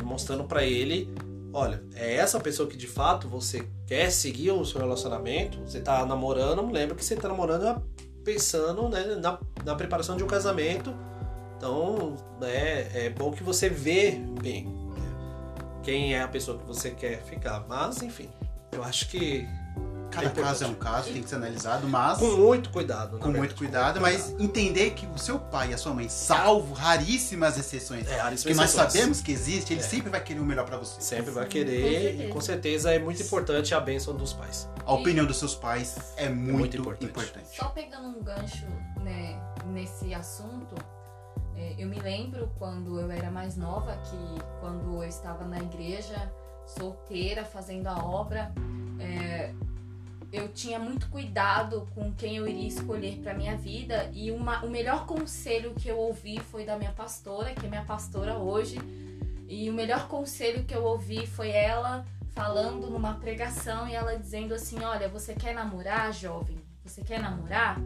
Mostrando 0.02 0.46
pra 0.46 0.64
ele, 0.64 1.14
olha, 1.52 1.84
é 1.96 2.16
essa 2.16 2.40
pessoa 2.40 2.70
que 2.70 2.78
de 2.78 2.88
fato 2.88 3.28
você 3.28 3.68
quer 3.86 4.10
seguir 4.12 4.52
o 4.52 4.64
seu 4.64 4.80
relacionamento, 4.80 5.60
você 5.60 5.82
tá 5.82 6.06
namorando, 6.06 6.72
lembra 6.72 6.96
que 6.96 7.04
você 7.04 7.16
tá 7.16 7.28
namorando 7.28 7.84
pensando 8.24 8.88
né, 8.88 9.18
na, 9.22 9.38
na 9.66 9.76
preparação 9.76 10.16
de 10.16 10.24
um 10.24 10.28
casamento. 10.28 10.96
Então, 11.64 12.18
né, 12.42 12.90
é 12.94 13.10
bom 13.10 13.32
que 13.32 13.42
você 13.42 13.70
vê 13.70 14.20
bem 14.42 14.66
né, 14.66 15.80
quem 15.82 16.14
é 16.14 16.22
a 16.22 16.28
pessoa 16.28 16.58
que 16.58 16.66
você 16.66 16.92
quer 16.92 17.24
ficar. 17.24 17.64
Mas, 17.70 18.02
enfim, 18.02 18.30
eu 18.74 18.84
acho 18.84 19.08
que 19.08 19.48
Cada 20.12 20.28
É 20.28 20.30
caso 20.30 20.64
é 20.64 20.68
um 20.68 20.76
caso, 20.76 21.12
tem 21.12 21.24
que 21.24 21.30
ser 21.30 21.38
analisado, 21.38 21.88
mas 21.88 22.20
com 22.20 22.28
muito 22.38 22.70
cuidado. 22.70 23.18
com 23.18 23.32
muito 23.32 23.56
cuidado. 23.56 24.00
Mas 24.00 24.30
entender 24.40 24.92
que 24.92 25.08
o 25.08 25.18
seu 25.18 25.40
pai 25.40 25.72
e 25.72 25.74
a 25.74 25.78
sua 25.78 25.92
mãe, 25.92 26.08
salvo 26.08 26.72
raríssimas 26.76 27.58
exceções, 27.58 28.08
É, 28.08 28.18
raríssimas 28.18 28.54
que 28.56 28.62
nós 28.62 28.70
exceções. 28.70 28.94
sabemos 28.94 29.22
que 29.22 29.32
existe, 29.32 29.74
ele 29.74 29.80
É. 29.80 29.84
sempre 29.84 30.12
vai 30.12 30.22
querer 30.22 30.40
o 30.40 30.46
melhor 30.46 30.68
pra 30.68 30.78
você. 30.78 31.02
Sempre 31.02 31.32
vai 31.32 31.46
Com 31.46 31.50
querer 31.50 31.82
certeza. 31.82 32.24
e 32.26 32.30
com 32.30 32.42
certeza 32.42 32.92
é 32.94 33.00
muito 33.00 33.24
importante 33.24 33.74
a 33.74 33.80
bênção 33.80 34.16
dos 34.16 34.34
pais. 34.34 34.70
A 34.86 34.94
opinião 34.94 35.26
dos 35.26 35.40
seus 35.40 35.56
pais 35.56 35.96
é 36.16 36.30
muito, 36.30 36.60
muito 36.60 36.78
importante. 36.78 37.06
importante. 37.10 37.48
Só 37.58 37.70
pegando 37.70 38.10
um 38.10 38.22
gancho 38.22 38.68
né, 39.02 39.42
nesse 39.66 40.14
assunto, 40.14 40.76
é, 40.78 40.93
eu 41.78 41.88
me 41.88 42.00
lembro 42.00 42.52
quando 42.58 43.00
eu 43.00 43.12
era 43.12 43.32
mais 43.32 43.56
nova, 43.56 43.96
que 43.98 44.44
quando 44.60 45.02
eu 45.02 45.08
estava 45.08 45.46
na 45.46 45.60
igreja, 45.60 46.32
solteira, 46.66 47.44
fazendo 47.44 47.88
a 47.88 47.98
obra, 48.04 48.52
é, 49.00 49.54
eu 50.32 50.50
tinha 50.50 50.80
muito 50.80 51.08
cuidado 51.10 51.88
com 51.94 52.12
quem 52.14 52.38
eu 52.38 52.48
iria 52.48 52.68
escolher 52.68 53.20
para 53.22 53.34
minha 53.34 53.56
vida 53.56 54.10
e 54.14 54.32
uma, 54.32 54.64
o 54.66 54.70
melhor 54.70 55.06
conselho 55.06 55.74
que 55.76 55.88
eu 55.88 55.98
ouvi 55.98 56.40
foi 56.40 56.66
da 56.66 56.78
minha 56.78 56.92
pastora, 56.92 57.54
que 57.54 57.66
é 57.66 57.70
minha 57.70 57.86
pastora 57.86 58.38
hoje, 58.38 58.80
e 59.48 59.70
o 59.70 59.74
melhor 59.74 60.08
conselho 60.08 60.64
que 60.64 60.74
eu 60.74 60.84
ouvi 60.84 61.28
foi 61.28 61.52
ela 61.52 62.06
falando 62.32 62.90
numa 62.90 63.14
pregação 63.14 63.88
e 63.88 63.94
ela 63.94 64.18
dizendo 64.18 64.54
assim: 64.56 64.84
Olha, 64.84 65.08
você 65.08 65.36
quer 65.36 65.54
namorar, 65.54 66.12
jovem? 66.12 66.58
Você 66.84 67.04
quer 67.04 67.20
namorar? 67.20 67.78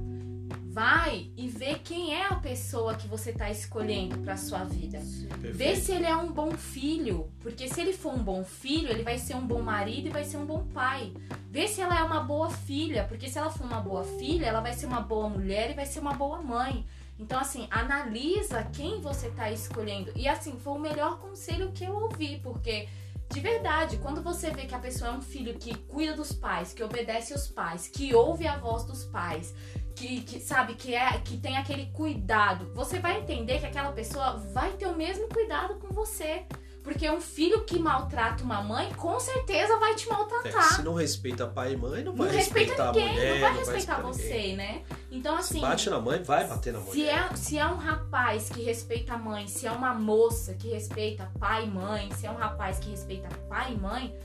Vai 0.69 1.31
e 1.35 1.47
vê 1.47 1.75
quem 1.75 2.13
é 2.13 2.27
a 2.27 2.35
pessoa 2.35 2.95
que 2.95 3.07
você 3.07 3.33
tá 3.33 3.49
escolhendo 3.49 4.17
para 4.19 4.37
sua 4.37 4.63
vida. 4.63 4.99
Vê 5.39 5.75
se 5.75 5.91
ele 5.91 6.05
é 6.05 6.15
um 6.15 6.31
bom 6.31 6.51
filho, 6.51 7.31
porque 7.39 7.67
se 7.67 7.81
ele 7.81 7.93
for 7.93 8.13
um 8.13 8.23
bom 8.23 8.43
filho, 8.43 8.89
ele 8.89 9.03
vai 9.03 9.17
ser 9.17 9.35
um 9.35 9.45
bom 9.45 9.61
marido 9.61 10.07
e 10.07 10.11
vai 10.11 10.23
ser 10.23 10.37
um 10.37 10.45
bom 10.45 10.65
pai. 10.67 11.13
Vê 11.49 11.67
se 11.67 11.81
ela 11.81 11.99
é 11.99 12.03
uma 12.03 12.21
boa 12.21 12.49
filha, 12.49 13.05
porque 13.05 13.27
se 13.27 13.37
ela 13.37 13.49
for 13.49 13.65
uma 13.65 13.81
boa 13.81 14.03
filha, 14.03 14.45
ela 14.45 14.61
vai 14.61 14.73
ser 14.73 14.85
uma 14.85 15.01
boa 15.01 15.27
mulher 15.27 15.71
e 15.71 15.73
vai 15.73 15.85
ser 15.85 15.99
uma 15.99 16.13
boa 16.13 16.41
mãe. 16.41 16.85
Então, 17.19 17.39
assim, 17.39 17.67
analisa 17.71 18.63
quem 18.65 19.01
você 19.01 19.29
tá 19.31 19.51
escolhendo. 19.51 20.11
E, 20.15 20.27
assim, 20.27 20.59
foi 20.59 20.73
o 20.73 20.79
melhor 20.79 21.19
conselho 21.19 21.71
que 21.71 21.83
eu 21.83 21.95
ouvi, 21.95 22.39
porque, 22.43 22.87
de 23.31 23.39
verdade, 23.39 23.97
quando 23.97 24.21
você 24.21 24.51
vê 24.51 24.65
que 24.65 24.75
a 24.75 24.79
pessoa 24.79 25.11
é 25.11 25.13
um 25.13 25.21
filho 25.21 25.55
que 25.55 25.75
cuida 25.75 26.15
dos 26.15 26.31
pais, 26.31 26.73
que 26.73 26.83
obedece 26.83 27.33
os 27.33 27.47
pais, 27.47 27.87
que 27.87 28.13
ouve 28.13 28.45
a 28.45 28.57
voz 28.57 28.83
dos 28.83 29.03
pais, 29.05 29.53
que, 29.97 30.21
que, 30.21 30.39
sabe, 30.39 30.75
que 30.75 30.93
é 30.93 31.17
que 31.19 31.37
tem 31.37 31.57
aquele 31.57 31.87
cuidado, 31.87 32.71
você 32.75 32.99
vai 32.99 33.19
entender 33.19 33.59
que 33.59 33.65
aquela 33.65 33.91
pessoa 33.91 34.37
vai 34.53 34.71
ter 34.73 34.85
o 34.85 34.95
mesmo 34.95 35.27
cuidado 35.27 35.75
com 35.75 35.87
você. 35.93 36.43
Porque 36.83 37.09
um 37.09 37.19
filho 37.19 37.65
que 37.65 37.77
maltrata 37.79 38.41
uma 38.45 38.61
mãe, 38.61 38.93
com 38.93 39.19
certeza 39.19 39.77
vai 39.77 39.93
te 39.95 40.07
É, 40.07 40.13
maltratar. 40.13 40.75
se 40.75 40.81
não 40.83 40.93
respeita 40.93 41.45
pai 41.45 41.73
e 41.73 41.77
mãe, 41.77 42.01
não 42.01 42.13
Não 42.13 42.25
vai 42.25 42.33
respeita 42.33 42.71
respeitar 42.71 42.93
ninguém, 42.93 43.09
a 43.09 43.11
mulher, 43.13 43.33
não 43.33 43.41
vai 43.41 43.57
respeitar 43.57 43.97
ninguém. 43.97 44.13
você, 44.13 44.55
né? 44.55 44.81
Então, 45.11 45.35
assim. 45.35 45.55
Se 45.55 45.59
bate 45.61 45.89
na 45.89 45.99
mãe, 45.99 46.23
vai 46.23 46.47
bater 46.47 46.71
na 46.71 46.79
Se 46.79 46.85
mulher. 46.85 47.27
é, 47.31 47.35
se 47.35 47.57
é 47.57 47.65
um 47.65 47.75
rapaz 47.75 48.49
que 48.49 48.61
respeita 48.61 49.15
a 49.15 49.17
mãe, 49.17 49.47
se 49.47 49.67
é 49.67 49.71
uma 49.71 49.93
moça 49.93 50.53
que 50.53 50.69
respeita 50.69 51.29
pai 51.37 51.65
e 51.65 51.67
mãe, 51.67 52.09
se 52.13 52.25
é 52.25 52.31
um 52.31 52.37
rapaz 52.37 52.79
que 52.79 52.89
respeita 52.89 53.27
pai 53.49 53.73
e 53.73 53.77
mãe, 53.77 54.15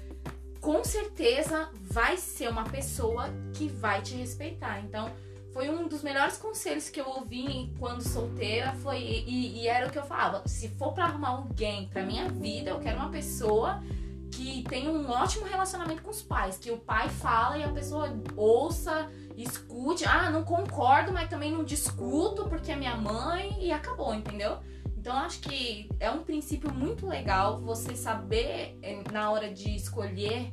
com 0.60 0.84
certeza 0.84 1.68
vai 1.80 2.16
ser 2.16 2.48
uma 2.48 2.62
pessoa 2.62 3.28
que 3.54 3.66
vai 3.66 4.02
te 4.02 4.14
respeitar. 4.14 4.78
Então, 4.84 5.10
foi 5.52 5.68
um 5.68 5.86
dos 5.88 6.02
melhores 6.02 6.36
conselhos 6.36 6.88
que 6.88 7.00
eu 7.00 7.08
ouvi 7.08 7.72
quando 7.78 8.02
solteira, 8.02 8.72
foi 8.74 8.98
e, 8.98 9.60
e 9.62 9.68
era 9.68 9.86
o 9.88 9.90
que 9.90 9.98
eu 9.98 10.04
falava, 10.04 10.42
se 10.46 10.68
for 10.70 10.92
pra 10.92 11.04
arrumar 11.06 11.28
alguém 11.30 11.88
pra 11.88 12.02
minha 12.02 12.28
vida, 12.28 12.70
eu 12.70 12.80
quero 12.80 12.96
uma 12.98 13.10
pessoa 13.10 13.82
que 14.30 14.62
tenha 14.68 14.90
um 14.90 15.10
ótimo 15.10 15.44
relacionamento 15.44 16.02
com 16.02 16.10
os 16.10 16.22
pais, 16.22 16.56
que 16.56 16.70
o 16.70 16.78
pai 16.78 17.08
fala 17.10 17.58
e 17.58 17.62
a 17.64 17.68
pessoa 17.68 18.08
ouça, 18.34 19.10
escute, 19.36 20.04
ah, 20.06 20.30
não 20.30 20.42
concordo, 20.42 21.12
mas 21.12 21.28
também 21.28 21.52
não 21.52 21.62
discuto 21.64 22.48
porque 22.48 22.72
é 22.72 22.76
minha 22.76 22.96
mãe 22.96 23.54
e 23.60 23.70
acabou, 23.70 24.14
entendeu? 24.14 24.56
Então 24.96 25.14
acho 25.16 25.40
que 25.40 25.88
é 26.00 26.10
um 26.10 26.22
princípio 26.22 26.72
muito 26.72 27.06
legal 27.06 27.60
você 27.60 27.94
saber 27.94 28.78
eh, 28.82 29.02
na 29.12 29.30
hora 29.30 29.52
de 29.52 29.74
escolher 29.74 30.52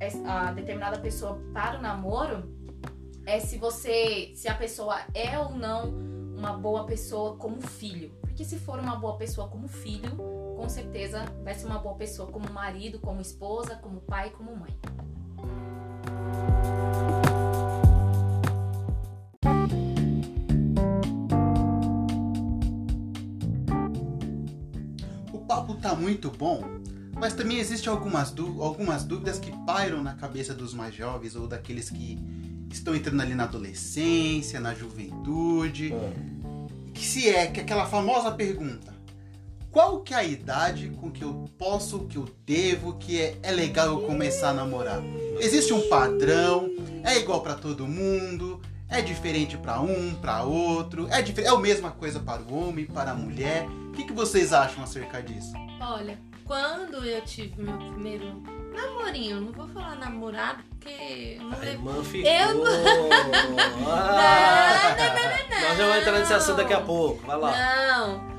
es- 0.00 0.20
a 0.24 0.50
determinada 0.52 0.98
pessoa 0.98 1.38
para 1.52 1.78
o 1.78 1.82
namoro 1.82 2.48
é 3.26 3.38
se 3.40 3.58
você 3.58 4.32
se 4.34 4.48
a 4.48 4.54
pessoa 4.54 5.00
é 5.14 5.38
ou 5.38 5.50
não 5.50 5.90
uma 6.36 6.52
boa 6.54 6.84
pessoa 6.84 7.36
como 7.36 7.60
filho. 7.60 8.12
Porque 8.20 8.44
se 8.44 8.58
for 8.58 8.78
uma 8.78 8.96
boa 8.96 9.16
pessoa 9.16 9.48
como 9.48 9.68
filho, 9.68 10.16
com 10.56 10.68
certeza 10.68 11.24
vai 11.44 11.54
ser 11.54 11.66
uma 11.66 11.78
boa 11.78 11.94
pessoa 11.94 12.30
como 12.30 12.50
marido, 12.50 12.98
como 12.98 13.20
esposa, 13.20 13.76
como 13.76 14.00
pai, 14.00 14.30
como 14.30 14.56
mãe. 14.56 14.78
papo 25.50 25.74
tá 25.74 25.96
muito 25.96 26.30
bom, 26.30 26.62
mas 27.18 27.34
também 27.34 27.58
existem 27.58 27.92
algumas, 27.92 28.32
algumas 28.60 29.02
dúvidas 29.02 29.36
que 29.36 29.50
pairam 29.66 30.00
na 30.00 30.14
cabeça 30.14 30.54
dos 30.54 30.72
mais 30.72 30.94
jovens 30.94 31.34
ou 31.34 31.48
daqueles 31.48 31.90
que 31.90 32.16
estão 32.74 32.94
entrando 32.94 33.20
ali 33.20 33.34
na 33.34 33.44
adolescência, 33.44 34.60
na 34.60 34.74
juventude. 34.74 35.92
Que 36.92 37.04
se 37.04 37.28
é 37.28 37.46
que 37.46 37.60
aquela 37.60 37.86
famosa 37.86 38.30
pergunta: 38.32 38.94
qual 39.70 40.00
que 40.00 40.12
é 40.12 40.16
a 40.16 40.24
idade 40.24 40.90
com 41.00 41.10
que 41.10 41.22
eu 41.22 41.44
posso, 41.56 42.00
que 42.00 42.16
eu 42.16 42.28
devo, 42.44 42.94
que 42.94 43.20
é, 43.20 43.38
é 43.42 43.52
legal 43.52 43.86
eu 43.86 44.00
começar 44.00 44.50
a 44.50 44.54
namorar? 44.54 45.00
Existe 45.38 45.72
um 45.72 45.88
padrão? 45.88 46.68
É 47.04 47.16
igual 47.18 47.40
para 47.40 47.54
todo 47.54 47.86
mundo? 47.86 48.60
É 48.88 49.00
diferente 49.00 49.56
para 49.56 49.80
um, 49.80 50.14
para 50.16 50.42
outro? 50.42 51.06
É, 51.08 51.20
é 51.20 51.48
a 51.48 51.56
mesma 51.56 51.92
coisa 51.92 52.18
para 52.18 52.42
o 52.42 52.52
homem, 52.52 52.84
para 52.84 53.12
a 53.12 53.14
mulher? 53.14 53.64
O 53.88 53.92
que, 53.92 54.04
que 54.04 54.12
vocês 54.12 54.52
acham 54.52 54.82
acerca 54.82 55.22
disso? 55.22 55.52
Olha, 55.80 56.18
quando 56.50 57.06
eu 57.06 57.20
tive 57.20 57.62
meu 57.62 57.78
primeiro 57.78 58.42
namorinho, 58.74 59.40
não 59.40 59.52
vou 59.52 59.68
falar 59.68 59.94
namorado 59.94 60.64
porque 60.68 61.38
não 61.40 61.56
a 61.56 61.64
irmã 61.64 62.02
ficou. 62.02 62.28
Eu 62.28 62.64
ah, 63.86 64.96
não, 64.98 65.06
não, 65.06 65.14
não, 65.14 65.48
não, 65.48 65.68
Nós 65.68 65.76
vamos 65.78 65.96
entrar 65.96 66.18
nesse 66.18 66.34
assunto 66.34 66.56
daqui 66.56 66.72
a 66.72 66.80
pouco. 66.80 67.24
Vai 67.24 67.38
lá. 67.38 67.52
Não 67.56 68.30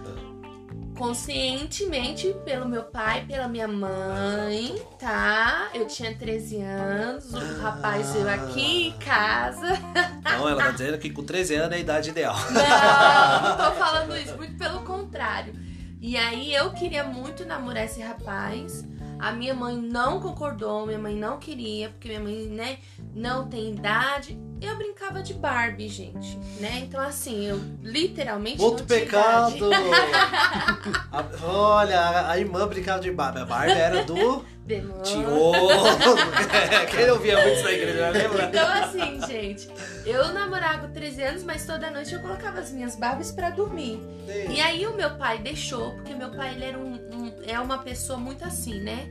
conscientemente 0.98 2.36
pelo 2.46 2.68
meu 2.68 2.84
pai, 2.84 3.26
pela 3.26 3.48
minha 3.48 3.68
mãe, 3.68 4.76
tá? 5.00 5.72
Eu 5.74 5.88
tinha 5.88 6.14
13 6.14 6.62
anos, 6.62 7.34
o 7.34 7.60
rapaz 7.60 8.12
veio 8.12 8.30
aqui 8.30 8.88
em 8.90 8.92
casa. 9.00 9.80
Então 10.20 10.48
ela 10.48 10.62
tá 10.62 10.72
dizendo 10.72 11.00
que 11.00 11.10
com 11.10 11.24
13 11.24 11.56
anos 11.56 11.72
é 11.72 11.76
a 11.78 11.80
idade 11.80 12.10
ideal. 12.12 12.36
Não, 12.52 13.50
não 13.50 13.58
tô 13.58 13.72
falando 13.84 14.16
isso, 14.16 14.38
muito 14.38 14.56
pelo 14.60 14.82
contrário. 14.82 15.71
E 16.02 16.18
aí 16.18 16.52
eu 16.52 16.72
queria 16.72 17.04
muito 17.04 17.46
namorar 17.46 17.86
esse 17.86 18.02
rapaz. 18.02 18.84
A 19.20 19.32
minha 19.32 19.54
mãe 19.54 19.78
não 19.78 20.20
concordou, 20.20 20.84
minha 20.88 20.98
mãe 20.98 21.16
não 21.16 21.38
queria, 21.38 21.90
porque 21.90 22.08
minha 22.08 22.20
mãe, 22.20 22.48
né, 22.48 22.80
não 23.14 23.48
tem 23.48 23.72
idade. 23.72 24.40
Eu 24.62 24.76
brincava 24.78 25.24
de 25.24 25.34
Barbie, 25.34 25.88
gente, 25.88 26.38
né? 26.60 26.84
Então, 26.84 27.02
assim, 27.02 27.46
eu 27.46 27.60
literalmente. 27.82 28.62
Outro 28.62 28.86
pecado! 28.86 29.70
a, 31.12 31.26
olha, 31.44 32.30
a 32.30 32.38
irmã 32.38 32.68
brincava 32.68 33.00
de 33.00 33.12
Barbie. 33.12 33.40
A 33.40 33.46
Barbie 33.46 33.72
era 33.72 34.04
do. 34.04 34.46
Demônio. 34.64 35.04
Quem 36.92 37.10
ouvia 37.10 37.36
muito 37.42 37.56
isso 37.56 37.64
na 37.64 37.72
igreja, 37.72 38.10
lembra? 38.12 38.46
Então, 38.46 38.68
assim, 38.72 39.20
gente, 39.28 39.68
eu 40.06 40.32
namorava 40.32 40.88
com 40.88 40.94
13 40.94 41.24
anos, 41.24 41.44
mas 41.44 41.66
toda 41.66 41.90
noite 41.90 42.14
eu 42.14 42.22
colocava 42.22 42.60
as 42.60 42.72
minhas 42.72 42.96
Barbies 42.96 43.32
pra 43.32 43.50
dormir. 43.50 44.00
Sim. 44.28 44.54
E 44.54 44.62
aí 44.62 44.86
o 44.86 44.96
meu 44.96 45.18
pai 45.18 45.40
deixou, 45.40 45.92
porque 45.96 46.14
meu 46.14 46.30
pai 46.30 46.54
ele 46.54 46.64
era 46.64 46.78
um, 46.78 46.94
um, 46.94 47.34
é 47.46 47.60
uma 47.60 47.80
pessoa 47.80 48.20
muito 48.20 48.46
assim, 48.46 48.80
né? 48.80 49.10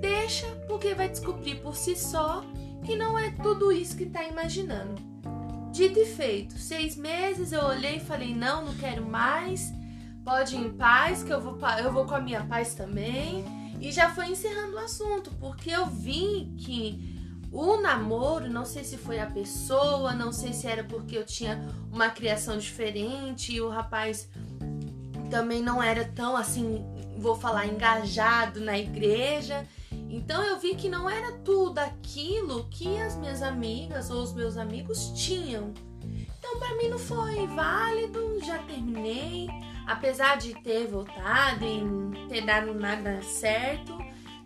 Deixa, 0.00 0.46
porque 0.68 0.94
vai 0.94 1.08
descobrir 1.08 1.56
por 1.56 1.74
si 1.74 1.96
só 1.96 2.44
que 2.84 2.96
não 2.96 3.18
é 3.18 3.30
tudo 3.30 3.70
isso 3.72 3.96
que 3.96 4.06
tá 4.06 4.24
imaginando. 4.24 5.00
Dito 5.72 5.98
e 5.98 6.06
feito, 6.06 6.58
seis 6.58 6.96
meses 6.96 7.52
eu 7.52 7.64
olhei 7.64 7.96
e 7.96 8.00
falei: 8.00 8.34
não, 8.34 8.64
não 8.64 8.74
quero 8.74 9.04
mais. 9.04 9.72
Pode 10.24 10.54
ir 10.54 10.58
em 10.58 10.70
paz, 10.70 11.22
que 11.22 11.32
eu 11.32 11.40
vou, 11.40 11.58
eu 11.82 11.92
vou 11.92 12.04
com 12.04 12.14
a 12.14 12.20
minha 12.20 12.44
paz 12.44 12.74
também. 12.74 13.44
E 13.80 13.90
já 13.90 14.10
foi 14.10 14.28
encerrando 14.28 14.74
o 14.76 14.78
assunto, 14.78 15.30
porque 15.40 15.70
eu 15.70 15.86
vi 15.86 16.52
que 16.58 17.10
o 17.50 17.80
namoro, 17.80 18.48
não 18.48 18.64
sei 18.64 18.84
se 18.84 18.96
foi 18.96 19.18
a 19.18 19.26
pessoa, 19.26 20.12
não 20.12 20.32
sei 20.32 20.52
se 20.52 20.66
era 20.66 20.84
porque 20.84 21.16
eu 21.16 21.24
tinha 21.24 21.60
uma 21.90 22.10
criação 22.10 22.58
diferente 22.58 23.54
e 23.54 23.60
o 23.60 23.68
rapaz 23.68 24.28
também 25.30 25.62
não 25.62 25.82
era 25.82 26.04
tão 26.04 26.36
assim, 26.36 26.84
vou 27.16 27.34
falar, 27.34 27.66
engajado 27.66 28.60
na 28.60 28.78
igreja. 28.78 29.66
Então 30.10 30.42
eu 30.42 30.58
vi 30.58 30.74
que 30.74 30.88
não 30.88 31.08
era 31.08 31.32
tudo 31.38 31.78
aquilo 31.78 32.68
que 32.70 32.98
as 32.98 33.16
minhas 33.16 33.42
amigas 33.42 34.10
ou 34.10 34.22
os 34.22 34.34
meus 34.34 34.56
amigos 34.56 35.12
tinham. 35.14 35.72
Então 36.38 36.58
para 36.58 36.76
mim 36.76 36.88
não 36.88 36.98
foi 36.98 37.46
válido, 37.46 38.38
já 38.44 38.58
terminei 38.58 39.48
apesar 39.90 40.36
de 40.36 40.54
ter 40.62 40.86
voltado 40.86 41.64
e 41.64 42.28
ter 42.28 42.42
dado 42.42 42.72
nada 42.72 43.20
certo, 43.22 43.98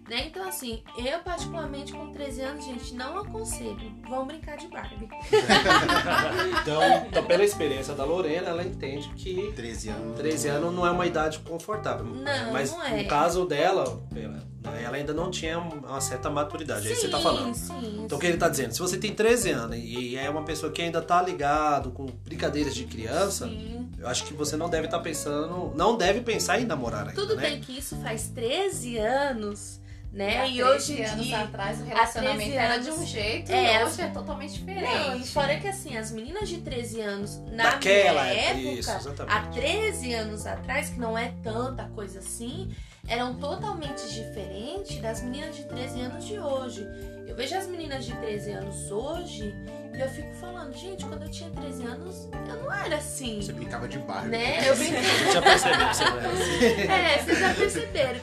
né? 0.09 0.27
Então, 0.27 0.47
assim, 0.47 0.83
eu 0.99 1.19
particularmente 1.21 1.93
com 1.93 2.13
13 2.13 2.43
anos, 2.43 2.65
gente, 2.65 2.95
não 2.95 3.19
aconselho. 3.19 3.93
Vão 4.09 4.27
brincar 4.27 4.57
de 4.57 4.69
Barbie. 4.69 5.09
então, 6.63 7.07
então, 7.09 7.25
pela 7.25 7.45
experiência 7.45 7.95
da 7.95 8.05
Lorena, 8.05 8.51
ela 8.51 8.63
entende 8.63 9.09
que 9.17 9.53
13 9.57 9.89
anos, 9.89 10.17
13 10.19 10.49
anos 10.49 10.75
não 10.75 10.87
é 10.87 10.91
uma 10.91 11.07
idade 11.07 11.39
confortável. 11.39 12.05
Não, 12.05 12.53
Mas 12.53 12.71
não 12.71 12.83
é. 12.83 13.03
no 13.03 13.09
caso 13.09 13.47
dela, 13.47 14.03
ela 14.83 14.97
ainda 14.97 15.15
não 15.15 15.31
tinha 15.31 15.59
uma 15.59 16.01
certa 16.01 16.29
maturidade. 16.29 16.83
Sim, 16.83 16.89
é 16.89 16.93
isso 16.93 17.01
que 17.01 17.07
você 17.07 17.13
tá 17.13 17.21
falando. 17.21 17.55
Sim, 17.55 18.03
então, 18.05 18.19
o 18.19 18.21
que 18.21 18.27
ele 18.27 18.37
tá 18.37 18.49
dizendo? 18.49 18.73
Se 18.73 18.81
você 18.81 18.99
tem 18.99 19.15
13 19.15 19.51
anos 19.51 19.79
e 19.79 20.17
é 20.17 20.29
uma 20.29 20.43
pessoa 20.43 20.71
que 20.71 20.83
ainda 20.83 21.01
tá 21.01 21.23
ligado 21.23 21.91
com 21.91 22.05
brincadeiras 22.05 22.75
de 22.75 22.85
criança, 22.85 23.47
sim. 23.47 23.89
eu 23.99 24.07
acho 24.07 24.25
que 24.25 24.35
você 24.35 24.55
não 24.55 24.69
deve 24.69 24.87
estar 24.87 24.99
tá 24.99 25.03
pensando, 25.03 25.73
não 25.75 25.97
deve 25.97 26.21
pensar 26.21 26.61
em 26.61 26.67
namorar 26.67 27.09
ainda. 27.09 27.15
Tudo 27.15 27.37
né? 27.37 27.43
bem 27.43 27.61
que 27.61 27.79
isso 27.79 27.97
faz 27.97 28.29
13 28.29 28.99
anos 28.99 29.83
né? 30.15 30.43
Há 30.43 30.47
e 30.47 30.63
hoje 30.63 31.03
anos 31.03 31.27
dia, 31.27 31.41
atrás 31.41 31.81
o 31.81 31.85
relacionamento 31.85 32.53
era 32.53 32.77
de 32.79 32.91
um 32.91 33.05
jeito 33.05 33.51
é, 33.51 33.81
e 33.81 33.85
hoje 33.85 34.01
é 34.01 34.07
totalmente 34.07 34.55
diferente. 34.55 35.09
Não, 35.09 35.17
e 35.17 35.27
fora 35.27 35.57
que 35.59 35.67
assim, 35.67 35.97
as 35.97 36.13
meninas 36.13 36.49
de 36.49 36.59
13 36.59 37.01
anos 37.01 37.39
na 37.51 37.71
Daquela 37.71 38.23
minha 38.23 38.35
época, 38.35 38.69
isso, 38.69 38.91
há 39.27 39.41
13 39.41 40.15
anos 40.15 40.47
atrás, 40.47 40.91
que 40.91 41.01
não 41.01 41.19
é 41.19 41.33
tanta 41.43 41.85
coisa 41.89 42.21
assim, 42.21 42.73
eram 43.09 43.35
totalmente 43.35 44.09
diferentes 44.09 45.01
das 45.01 45.21
meninas 45.21 45.57
de 45.57 45.65
13 45.65 46.01
anos 46.01 46.25
de 46.25 46.39
hoje. 46.39 46.87
Eu 47.27 47.35
vejo 47.35 47.57
as 47.57 47.67
meninas 47.67 48.05
de 48.05 48.15
13 48.15 48.53
anos 48.53 48.91
hoje 48.93 49.53
e 49.95 50.01
eu 50.01 50.09
fico 50.09 50.33
falando, 50.35 50.73
gente, 50.77 51.05
quando 51.05 51.23
eu 51.23 51.31
tinha 51.31 51.51
13 51.51 51.85
anos, 51.85 52.29
eu 52.49 52.63
não 52.63 52.73
era 52.73 52.97
assim. 52.97 53.41
Você 53.41 53.53
brincava 53.53 53.87
de 53.87 53.99
barco. 53.99 54.27
Né? 54.27 54.59
Eu 54.69 54.77
brincava. 54.77 55.33
já 55.33 55.43
percebi 55.43 55.89
que 55.89 55.97
você 55.97 56.05
não 56.05 56.19
era 56.19 56.29
assim. 56.29 56.65
É, 56.91 57.19
vocês 57.19 57.39
já 57.39 57.55
perceberam. 57.55 58.21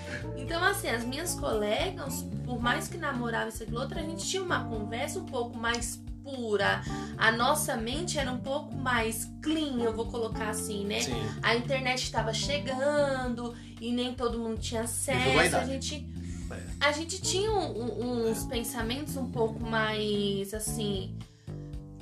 Então, 0.51 0.65
assim, 0.65 0.89
as 0.89 1.05
minhas 1.05 1.33
colegas, 1.33 2.25
por 2.43 2.61
mais 2.61 2.89
que 2.89 2.97
namoravam 2.97 3.47
isso 3.47 3.63
e 3.63 3.73
outra, 3.73 4.01
a 4.01 4.03
gente 4.03 4.27
tinha 4.27 4.43
uma 4.43 4.65
conversa 4.65 5.17
um 5.17 5.25
pouco 5.25 5.57
mais 5.57 6.03
pura. 6.21 6.81
A 7.17 7.31
nossa 7.31 7.77
mente 7.77 8.19
era 8.19 8.29
um 8.29 8.39
pouco 8.39 8.75
mais 8.75 9.31
clean, 9.41 9.81
eu 9.81 9.95
vou 9.95 10.07
colocar 10.07 10.49
assim, 10.49 10.83
né? 10.83 10.99
Sim. 10.99 11.13
A 11.41 11.55
internet 11.55 12.03
estava 12.03 12.33
chegando 12.33 13.55
e 13.79 13.93
nem 13.93 14.13
todo 14.13 14.37
mundo 14.37 14.59
tinha 14.59 14.81
acesso. 14.81 15.55
A 15.55 15.63
gente, 15.63 16.05
é. 16.51 16.85
a 16.85 16.91
gente 16.91 17.21
tinha 17.21 17.49
um, 17.49 18.29
uns 18.29 18.43
pensamentos 18.43 19.15
um 19.15 19.31
pouco 19.31 19.65
mais 19.65 20.53
assim 20.53 21.17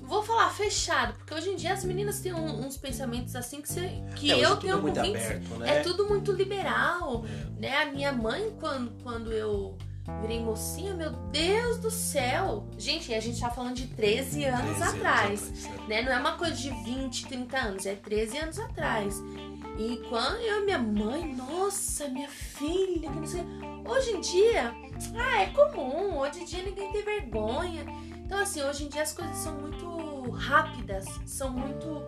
vou 0.10 0.24
falar 0.24 0.50
fechado, 0.50 1.14
porque 1.14 1.34
hoje 1.34 1.50
em 1.50 1.56
dia 1.56 1.72
as 1.72 1.86
meninas 1.86 2.20
têm 2.20 2.34
um, 2.34 2.66
uns 2.66 2.76
pensamentos 2.76 3.36
assim 3.36 3.62
que, 3.62 3.70
você, 3.70 4.04
que 4.16 4.32
é, 4.32 4.44
eu 4.44 4.54
é 4.54 4.56
tenho 4.58 4.82
muito 4.82 5.00
aberto, 5.00 5.56
né? 5.56 5.78
É 5.78 5.80
tudo 5.82 6.10
muito 6.10 6.32
liberal, 6.32 7.24
é. 7.26 7.62
né? 7.62 7.78
A 7.84 7.86
minha 7.86 8.12
mãe, 8.12 8.52
quando, 8.60 8.92
quando 9.04 9.32
eu 9.32 9.78
virei 10.22 10.40
mocinha, 10.40 10.96
meu 10.96 11.12
Deus 11.12 11.78
do 11.78 11.92
céu! 11.92 12.68
Gente, 12.78 13.14
a 13.14 13.20
gente 13.20 13.40
tá 13.40 13.52
falando 13.52 13.76
de 13.76 13.88
13 13.88 14.46
anos 14.46 14.78
13 14.78 14.84
atrás, 14.84 15.44
anos 15.44 15.66
atrás 15.66 15.88
né? 15.88 16.02
Não 16.02 16.12
é 16.12 16.20
uma 16.20 16.38
coisa 16.38 16.56
de 16.56 16.70
20, 16.70 17.28
30 17.28 17.58
anos, 17.58 17.86
é 17.86 17.96
13 17.96 18.38
anos 18.40 18.60
atrás. 18.60 19.22
E 19.78 19.98
quando 20.10 20.42
eu 20.42 20.66
minha 20.66 20.80
mãe, 20.80 21.34
nossa, 21.36 22.08
minha 22.10 22.28
filha, 22.28 23.10
que 23.10 23.20
não 23.20 23.28
sei. 23.28 23.42
Hoje 23.86 24.12
em 24.12 24.22
dia, 24.22 24.74
ah, 25.16 25.42
é 25.42 25.46
comum, 25.48 26.18
hoje 26.18 26.42
em 26.42 26.46
dia 26.46 26.64
ninguém 26.64 26.92
tem 26.92 27.04
vergonha. 27.04 27.86
Então, 28.30 28.42
assim, 28.42 28.62
hoje 28.62 28.84
em 28.84 28.90
dia 28.90 29.02
as 29.02 29.12
coisas 29.12 29.36
são 29.38 29.56
muito 29.56 30.30
rápidas, 30.30 31.04
são 31.26 31.50
muito. 31.50 32.04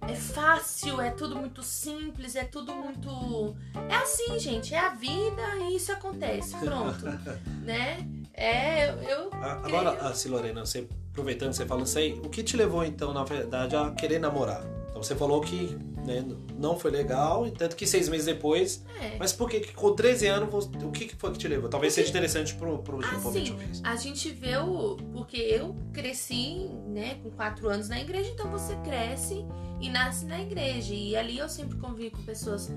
É 0.00 0.16
fácil, 0.16 1.00
é 1.00 1.10
tudo 1.10 1.36
muito 1.36 1.62
simples, 1.62 2.34
é 2.34 2.42
tudo 2.42 2.74
muito. 2.74 3.54
É 3.88 3.94
assim, 3.94 4.36
gente, 4.40 4.74
é 4.74 4.80
a 4.80 4.88
vida 4.88 5.40
e 5.60 5.76
isso 5.76 5.92
acontece, 5.92 6.56
pronto. 6.56 7.04
né? 7.62 8.04
É, 8.34 8.88
eu. 9.12 9.30
Agora, 9.32 9.90
assim, 10.08 10.28
Lorena, 10.28 10.66
você, 10.66 10.88
aproveitando 11.12 11.50
que 11.50 11.58
você 11.58 11.66
falou 11.66 11.84
isso 11.84 11.98
aí, 11.98 12.14
o 12.14 12.28
que 12.28 12.42
te 12.42 12.56
levou 12.56 12.84
então, 12.84 13.14
na 13.14 13.22
verdade, 13.22 13.76
a 13.76 13.92
querer 13.92 14.18
namorar? 14.18 14.64
Então 14.90 15.02
você 15.02 15.14
falou 15.14 15.40
que 15.40 15.78
né, 16.04 16.24
não 16.58 16.78
foi 16.78 16.90
legal, 16.90 17.48
tanto 17.50 17.76
que 17.76 17.86
seis 17.86 18.08
meses 18.08 18.26
depois. 18.26 18.84
É. 19.00 19.16
Mas 19.18 19.32
por 19.32 19.48
que 19.48 19.72
com 19.72 19.94
13 19.94 20.26
anos, 20.26 20.68
o 20.82 20.90
que 20.90 21.14
foi 21.16 21.32
que 21.32 21.38
te 21.38 21.48
levou? 21.48 21.70
Talvez 21.70 21.92
seja 21.92 22.10
interessante 22.10 22.54
pro, 22.54 22.78
pro 22.78 22.98
assim, 22.98 23.56
A 23.84 23.96
gente 23.96 24.30
vê 24.30 24.56
o. 24.56 24.96
Porque 25.12 25.36
eu 25.36 25.76
cresci, 25.92 26.68
né, 26.88 27.16
com 27.22 27.30
quatro 27.30 27.68
anos 27.68 27.88
na 27.88 28.00
igreja, 28.00 28.30
então 28.30 28.50
você 28.50 28.74
cresce 28.84 29.44
e 29.80 29.88
nasce 29.88 30.26
na 30.26 30.40
igreja. 30.40 30.92
E 30.92 31.16
ali 31.16 31.38
eu 31.38 31.48
sempre 31.48 31.78
convivo 31.78 32.16
com 32.16 32.22
pessoas 32.22 32.70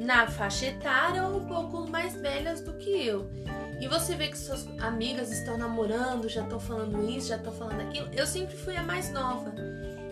na 0.00 0.26
faixa 0.26 0.66
etária 0.66 1.22
ou 1.24 1.38
um 1.38 1.46
pouco 1.46 1.88
mais 1.90 2.14
velhas 2.14 2.60
do 2.60 2.74
que 2.74 2.90
eu. 2.90 3.30
E 3.80 3.86
você 3.86 4.14
vê 4.16 4.28
que 4.28 4.38
suas 4.38 4.66
amigas 4.80 5.30
estão 5.30 5.56
namorando, 5.56 6.28
já 6.28 6.42
estão 6.42 6.58
falando 6.58 7.08
isso, 7.08 7.28
já 7.28 7.36
estão 7.36 7.52
falando 7.52 7.80
aquilo. 7.80 8.08
Eu 8.12 8.26
sempre 8.26 8.56
fui 8.56 8.76
a 8.76 8.82
mais 8.82 9.12
nova. 9.12 9.54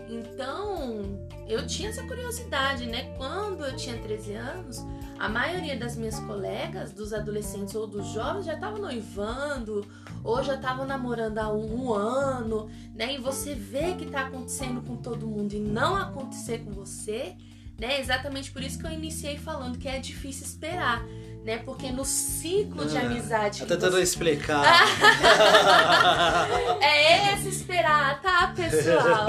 Então, 0.09 1.03
eu 1.49 1.67
tinha 1.67 1.89
essa 1.89 2.03
curiosidade, 2.05 2.87
né? 2.87 3.15
Quando 3.17 3.65
eu 3.65 3.77
tinha 3.77 3.99
13 3.99 4.35
anos, 4.35 4.85
a 5.19 5.29
maioria 5.29 5.77
das 5.77 5.97
minhas 5.97 6.19
colegas, 6.21 6.93
dos 6.93 7.13
adolescentes 7.13 7.75
ou 7.75 7.87
dos 7.87 8.07
jovens, 8.09 8.47
já 8.47 8.55
estavam 8.55 8.79
noivando 8.79 9.87
ou 10.23 10.43
já 10.43 10.55
estavam 10.55 10.87
namorando 10.87 11.39
há 11.39 11.53
um, 11.53 11.87
um 11.87 11.93
ano, 11.93 12.71
né? 12.95 13.15
E 13.15 13.19
você 13.19 13.55
vê 13.55 13.95
que 13.95 14.07
tá 14.07 14.23
acontecendo 14.23 14.81
com 14.83 14.97
todo 14.97 15.27
mundo 15.27 15.53
e 15.55 15.59
não 15.59 15.97
acontecer 15.97 16.59
com 16.59 16.71
você, 16.73 17.37
né? 17.79 18.01
Exatamente 18.01 18.51
por 18.53 18.63
isso 18.63 18.79
que 18.79 18.87
eu 18.87 18.93
iniciei 18.93 19.37
falando 19.37 19.79
que 19.79 19.89
é 19.89 19.99
difícil 19.99 20.47
esperar. 20.47 21.05
Né? 21.47 21.59
Porque 21.59 21.93
no 21.93 22.05
ciclo 22.05 22.85
de 22.87 22.99
Ah, 22.99 23.03
amizade. 23.03 23.61
Tá 23.61 23.67
que 23.67 23.73
tentando 23.73 23.93
você- 23.93 24.03
explicar. 24.03 24.65
É 26.83 27.35
esse 27.35 27.51
esperar, 27.51 28.21
tá, 28.21 28.53
pessoal? 28.57 29.27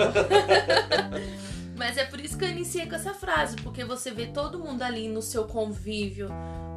Mas 1.78 1.96
é 1.96 2.06
por 2.06 2.20
isso 2.20 2.36
que 2.36 2.44
eu 2.44 2.50
iniciei 2.50 2.88
com 2.88 2.96
essa 2.96 3.14
frase, 3.14 3.56
porque 3.58 3.86
você 3.86 4.10
vê 4.10 4.26
todo 4.26 4.58
mundo 4.58 4.82
ali 4.82 5.08
no 5.08 5.22
seu 5.22 5.44
convívio 5.44 6.28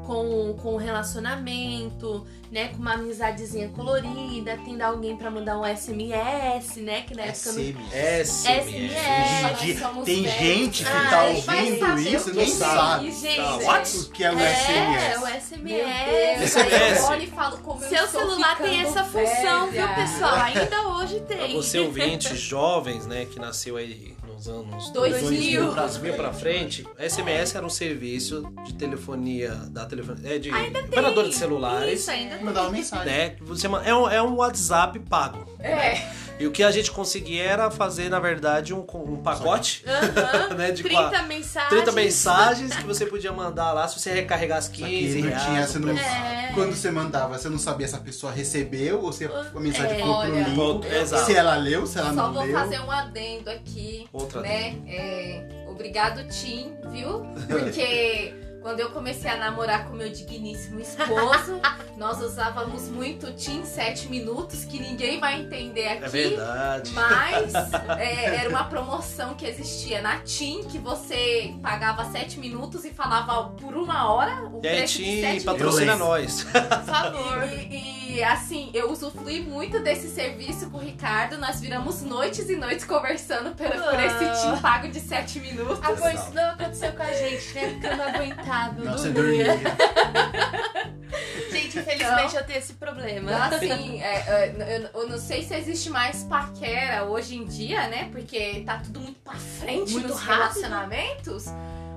com, 0.07 0.55
com 0.61 0.75
um 0.75 0.77
relacionamento, 0.77 2.27
né? 2.51 2.69
Com 2.69 2.77
uma 2.79 2.95
amizadezinha 2.95 3.69
colorida, 3.69 4.59
tendo 4.65 4.83
alguém 4.83 5.17
pra 5.17 5.31
mandar 5.31 5.59
um 5.59 5.65
SMS, 5.65 6.77
né? 6.77 7.03
Que 7.03 7.15
na 7.15 7.23
época 7.25 7.53
não. 7.53 7.63
SMS. 7.63 8.29
SMS. 8.29 8.47
Em 8.47 8.89
SMS. 8.89 9.79
somos 9.81 10.05
tem 10.05 10.23
velhos. 10.23 10.39
gente 10.39 10.85
que 10.85 10.91
Ah, 10.91 11.07
tá 11.11 11.29
ele 11.29 11.41
vai 11.43 11.73
ouvindo 11.73 12.01
isso 12.01 12.31
o 12.31 12.35
e 12.35 12.43
é 12.43 12.47
sabe 12.47 13.11
gente, 13.13 13.37
Tá, 13.37 13.57
o 13.57 13.65
what? 13.65 14.11
que 14.13 14.25
é 14.25 14.33
o 14.33 14.39
é, 14.39 14.55
SMS. 14.55 15.17
o 15.17 15.21
Meu 15.21 15.41
SMS. 15.41 16.51
SMS. 16.51 17.09
aí 17.09 17.19
eu 17.21 17.25
e 17.25 17.27
falo 17.31 17.59
como 17.59 17.81
Seu 17.81 18.07
celular 18.09 18.59
tem 18.59 18.81
essa 18.83 19.05
função, 19.05 19.71
viu, 19.71 19.89
pessoal? 19.95 20.35
Ainda 20.35 20.89
hoje 20.89 21.21
Pra 21.21 21.37
tem. 21.37 21.55
você 21.55 21.79
ouvinte 21.79 22.37
jovens, 22.37 23.07
né, 23.07 23.27
que 23.27 23.39
nasceu 23.39 23.77
aí 23.77 24.15
nos 24.41 24.49
anos 24.49 24.91
2000. 24.91 25.65
2000, 25.65 25.75
2000 25.75 26.15
pra 26.15 26.33
frente, 26.33 26.87
SMS 26.99 27.55
era 27.55 27.67
um 27.67 27.71
serviço 27.71 28.51
de 28.65 28.75
telefonia, 28.75 29.51
da 29.71 29.85
telefonia, 29.85 30.37
é 30.37 30.39
de 30.39 30.51
operadora 30.51 31.29
de 31.29 31.35
celulares, 31.35 32.01
Isso, 32.01 32.11
ainda 32.11 32.37
tem. 32.37 32.45
Mandava 32.45 32.71
mensagem. 32.71 33.07
né, 33.07 33.37
você, 33.41 33.67
é, 33.67 33.95
um, 33.95 34.09
é 34.09 34.23
um 34.23 34.37
WhatsApp 34.37 34.99
pago. 35.01 35.47
É, 35.59 36.11
E 36.41 36.47
o 36.47 36.51
que 36.51 36.63
a 36.63 36.71
gente 36.71 36.91
conseguia 36.91 37.45
era 37.45 37.71
fazer, 37.71 38.09
na 38.09 38.19
verdade, 38.19 38.73
um, 38.73 38.81
um 38.95 39.17
pacote, 39.19 39.85
Aham. 39.87 40.55
né, 40.57 40.71
de 40.71 40.83
30 40.83 41.11
qua- 41.11 41.23
mensagens. 41.25 41.69
30 41.71 41.93
mensagens 41.93 42.75
que 42.77 42.85
você 42.85 43.05
podia 43.05 43.31
mandar 43.31 43.73
lá 43.75 43.87
se 43.87 44.01
você 44.01 44.11
recarregasse 44.11 44.69
Só 44.69 44.87
15 44.87 45.17
que 45.17 45.23
não 45.23 45.29
reais. 45.29 45.45
tinha, 45.45 45.67
você 45.67 45.79
não, 45.79 45.99
É. 45.99 46.51
quando 46.55 46.75
você 46.75 46.91
mandava, 46.91 47.39
você 47.39 47.49
não 47.51 47.59
sabia 47.59 47.87
se 47.87 47.95
a 47.95 47.99
pessoa 47.99 48.33
recebeu 48.33 49.03
ou 49.03 49.13
se 49.13 49.27
a 49.27 49.61
mensagem 49.61 49.93
É. 49.93 49.95
foi 49.97 50.03
pro 50.03 50.11
Olha, 50.13 50.43
link. 50.45 50.55
Ponto, 50.57 50.87
exato. 50.87 51.27
Se 51.27 51.35
ela 51.37 51.57
leu, 51.57 51.87
se 51.87 51.99
ela 51.99 52.09
só 52.09 52.15
não 52.15 52.33
vou 52.33 52.43
leu. 52.45 52.53
fazer 52.55 52.81
um 52.81 52.91
adendo 52.91 53.51
aqui, 53.51 54.09
Outra 54.11 54.41
né? 54.41 54.77
É, 54.89 55.67
obrigado, 55.69 56.27
Tim, 56.29 56.73
viu? 56.91 57.21
Porque 57.49 58.35
quando 58.61 58.81
eu 58.81 58.91
comecei 58.91 59.31
a 59.31 59.37
namorar 59.37 59.87
com 59.89 59.95
meu 59.95 60.11
digníssimo 60.11 60.81
esposo, 60.81 61.61
nós 61.97 62.21
usávamos 62.21 62.89
muito 62.89 63.33
Tim 63.33 63.65
7 63.65 64.09
minutos, 64.09 64.65
que 64.65 64.79
ninguém 64.79 65.19
vai 65.19 65.41
entender 65.41 65.89
aqui. 65.89 66.05
É 66.05 66.09
verdade. 66.09 66.91
Mas 66.93 67.53
é, 67.99 68.37
era 68.37 68.49
uma 68.49 68.65
promoção 68.65 69.35
que 69.35 69.47
existia 69.47 70.01
na 70.03 70.19
TIM, 70.19 70.65
que 70.65 70.79
você 70.79 71.55
pagava 71.63 72.05
7 72.11 72.39
minutos 72.39 72.85
e 72.85 72.91
falava 72.91 73.51
por 73.51 73.75
uma 73.75 74.13
hora 74.13 74.43
o 74.45 74.59
E 74.59 74.61
preço 74.61 74.99
de 74.99 75.05
Tim, 75.05 75.21
7 75.21 75.45
patrocina 75.45 75.97
nós. 75.97 76.45
Por 76.45 76.85
favor. 76.85 77.49
e, 77.71 78.17
e, 78.17 78.25
assim, 78.25 78.71
eu 78.75 78.91
usufrui 78.91 79.41
muito 79.41 79.81
desse 79.81 80.09
serviço 80.09 80.69
com 80.71 80.79
o 80.79 80.81
Ricardo. 80.81 81.39
Nós 81.39 81.61
viramos 81.61 82.03
noites 82.03 82.49
e 82.49 82.57
noites 82.57 82.85
conversando 82.85 83.55
por, 83.55 83.67
por 83.67 83.95
Ah. 83.95 84.07
esse 84.07 84.43
TIM 84.43 84.61
pago 84.61 84.89
de 84.89 85.01
7 85.01 85.41
minutos. 85.41 85.79
Ah, 85.83 85.95
pois 85.99 86.21
isso 86.21 86.35
não 86.35 86.51
aconteceu 86.51 86.93
com 86.93 87.03
a 87.03 87.13
gente, 87.13 87.55
né? 87.55 87.69
Porque 87.71 87.87
eu 87.87 87.97
não 87.97 88.05
aguentava. 88.09 88.50
Não, 88.85 88.93
você 88.93 89.11
dormia. 89.11 89.45
dormia. 89.45 89.77
Gente, 91.51 91.79
infelizmente 91.79 92.37
eu 92.37 92.45
tenho 92.45 92.59
esse 92.59 92.75
problema. 92.75 93.33
Então, 93.33 93.57
assim, 93.59 94.01
é, 94.01 94.15
é, 94.15 94.55
eu, 94.95 95.01
eu 95.03 95.09
não 95.09 95.19
sei 95.19 95.43
se 95.43 95.55
existe 95.55 95.91
mais 95.91 96.23
paquera 96.25 97.05
hoje 97.05 97.37
em 97.37 97.45
dia, 97.45 97.89
né? 97.89 98.09
Porque 98.13 98.63
tá 98.65 98.79
tudo 98.79 99.01
muito 99.01 99.19
pra 99.21 99.35
frente 99.35 99.93
Muito 99.93 100.09
nos 100.09 100.21
rápido. 100.21 100.39
relacionamentos. 100.39 101.47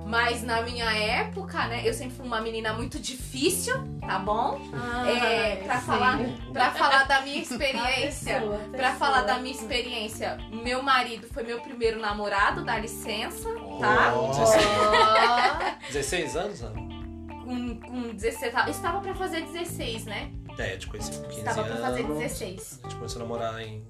Mas 0.06 0.42
na 0.42 0.60
minha 0.62 0.84
época, 0.92 1.66
né? 1.66 1.82
Eu 1.84 1.94
sempre 1.94 2.14
fui 2.16 2.26
uma 2.26 2.40
menina 2.40 2.72
muito 2.74 2.98
difícil, 2.98 3.74
tá 4.00 4.18
bom? 4.18 4.60
Ah, 4.74 5.08
É, 5.10 5.56
pra 5.64 5.80
sim. 5.80 5.86
falar, 5.86 6.18
pra 6.52 6.70
falar 6.72 7.04
da 7.04 7.20
minha 7.22 7.38
experiência. 7.42 8.36
A 8.36 8.40
pessoa, 8.40 8.54
a 8.56 8.58
Pra 8.58 8.70
pessoa. 8.70 8.92
falar 8.94 9.22
da 9.22 9.38
minha 9.38 9.54
experiência, 9.54 10.36
meu 10.52 10.82
marido 10.82 11.26
foi 11.32 11.42
meu 11.42 11.60
primeiro 11.60 11.98
namorado, 12.00 12.64
dá 12.64 12.78
licença, 12.78 13.48
tá? 13.80 14.12
Ó. 14.14 14.28
16, 14.28 14.66
Ó, 14.66 15.88
16 15.92 16.36
anos, 16.36 16.60
não? 16.60 16.72
Com, 17.44 17.80
com 17.80 18.14
16, 18.14 18.52
tá? 18.52 18.68
estava 18.70 19.00
pra 19.00 19.14
fazer 19.14 19.40
16, 19.42 20.04
né? 20.06 20.30
É, 20.58 20.76
te 20.76 20.86
conheci 20.86 21.10
com 21.12 21.22
15 21.28 21.38
Estava 21.38 21.64
pra 21.64 21.72
anos. 21.74 21.80
fazer 21.86 22.02
16. 22.04 22.80
A 22.82 22.86
gente 22.88 22.96
começou 22.96 23.20
a 23.20 23.24
namorar 23.24 23.60
em 23.60 23.84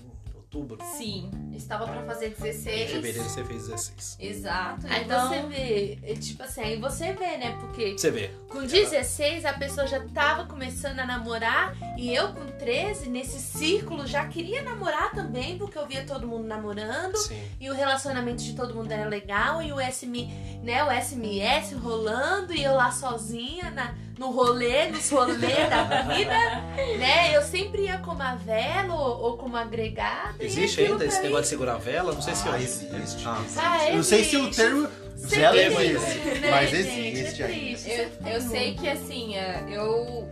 outubro. 0.54 0.78
Sim, 0.96 1.30
estava 1.52 1.86
pra 1.86 2.02
fazer 2.04 2.26
Em 2.28 2.42
16. 2.42 2.90
fevereiro 2.90 3.28
você 3.28 3.44
fez 3.44 3.68
16. 3.68 4.16
Exato. 4.20 4.86
Aí 4.88 5.04
então, 5.04 5.28
você 5.28 5.42
vê, 5.42 5.98
é, 6.02 6.14
tipo 6.14 6.42
assim, 6.42 6.60
aí 6.60 6.80
você 6.80 7.12
vê, 7.12 7.36
né? 7.36 7.56
Porque 7.60 7.92
Você 7.98 8.10
vê. 8.10 8.30
com 8.48 8.64
16 8.64 9.44
a 9.44 9.52
pessoa 9.54 9.86
já 9.86 10.00
tava 10.08 10.44
começando 10.46 11.00
a 11.00 11.06
namorar 11.06 11.74
e 11.96 12.14
eu 12.14 12.28
com 12.32 12.46
13, 12.46 13.08
nesse 13.08 13.40
círculo, 13.40 14.06
já 14.06 14.26
queria 14.26 14.62
namorar 14.62 15.12
também, 15.12 15.58
porque 15.58 15.76
eu 15.78 15.86
via 15.86 16.04
todo 16.04 16.26
mundo 16.26 16.46
namorando. 16.46 17.16
Sim. 17.16 17.42
E 17.60 17.68
o 17.70 17.74
relacionamento 17.74 18.42
de 18.42 18.54
todo 18.54 18.74
mundo 18.74 18.90
era 18.92 19.08
legal 19.08 19.62
e 19.62 19.72
o 19.72 19.80
SM, 19.80 20.26
né, 20.62 20.84
o 20.84 20.90
SMS 20.90 21.72
rolando 21.74 22.52
e 22.54 22.62
eu 22.62 22.74
lá 22.74 22.90
sozinha 22.90 23.70
na, 23.70 23.94
no 24.18 24.30
rolê, 24.30 24.86
nos 24.88 25.10
rolês 25.10 25.38
da 25.70 26.02
vida, 26.02 26.60
né? 26.98 27.36
Eu 27.36 27.42
sempre 27.42 27.82
ia 27.82 27.98
como 27.98 28.22
a 28.22 28.34
vela 28.36 28.94
ou, 28.94 29.22
ou 29.22 29.36
como 29.36 29.56
agregada. 29.56 30.34
Existe 30.40 30.80
ainda 30.82 31.04
esse 31.04 31.16
mim- 31.18 31.24
negócio 31.24 31.42
de 31.44 31.48
segurar 31.50 31.74
a 31.74 31.78
vela? 31.78 32.12
Não 32.12 32.22
sei 32.22 32.34
se 32.34 32.48
Ah, 32.48 32.52
eu 32.52 32.56
existe. 32.62 33.26
Ah. 33.26 33.44
Ah, 33.58 33.88
Eu 33.90 33.96
não 33.96 34.02
sei 34.02 34.24
se 34.24 34.36
o 34.36 34.40
existe. 34.40 34.56
termo 34.62 34.88
vela 35.16 35.56
existe, 35.56 35.82
existe, 35.84 36.40
né, 36.40 36.50
mas 36.50 36.70
gente? 36.70 36.88
existe 37.18 37.42
É 37.42 37.46
ainda. 37.46 37.60
eu, 37.60 37.72
isso 37.72 37.88
é 37.90 38.36
eu 38.36 38.40
sei 38.40 38.74
que 38.74 38.88
assim, 38.88 39.36
é, 39.36 39.64
eu 39.68 40.28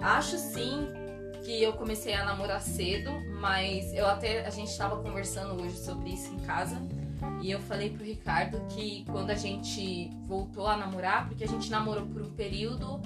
acho 0.00 0.38
sim 0.38 0.88
que 1.44 1.62
eu 1.62 1.72
comecei 1.72 2.14
a 2.14 2.24
namorar 2.24 2.60
cedo, 2.60 3.10
mas 3.40 3.92
eu 3.94 4.06
até 4.06 4.46
a 4.46 4.50
gente 4.50 4.70
estava 4.70 4.96
conversando 5.02 5.62
hoje 5.62 5.76
sobre 5.78 6.10
isso 6.10 6.32
em 6.32 6.38
casa. 6.40 6.80
E 7.42 7.50
eu 7.50 7.58
falei 7.60 7.90
pro 7.90 8.04
Ricardo 8.04 8.60
que 8.68 9.04
quando 9.10 9.30
a 9.30 9.34
gente 9.34 10.10
voltou 10.26 10.66
a 10.66 10.76
namorar, 10.76 11.26
porque 11.26 11.42
a 11.44 11.48
gente 11.48 11.68
namorou 11.70 12.04
por 12.06 12.22
um 12.22 12.30
período 12.30 13.00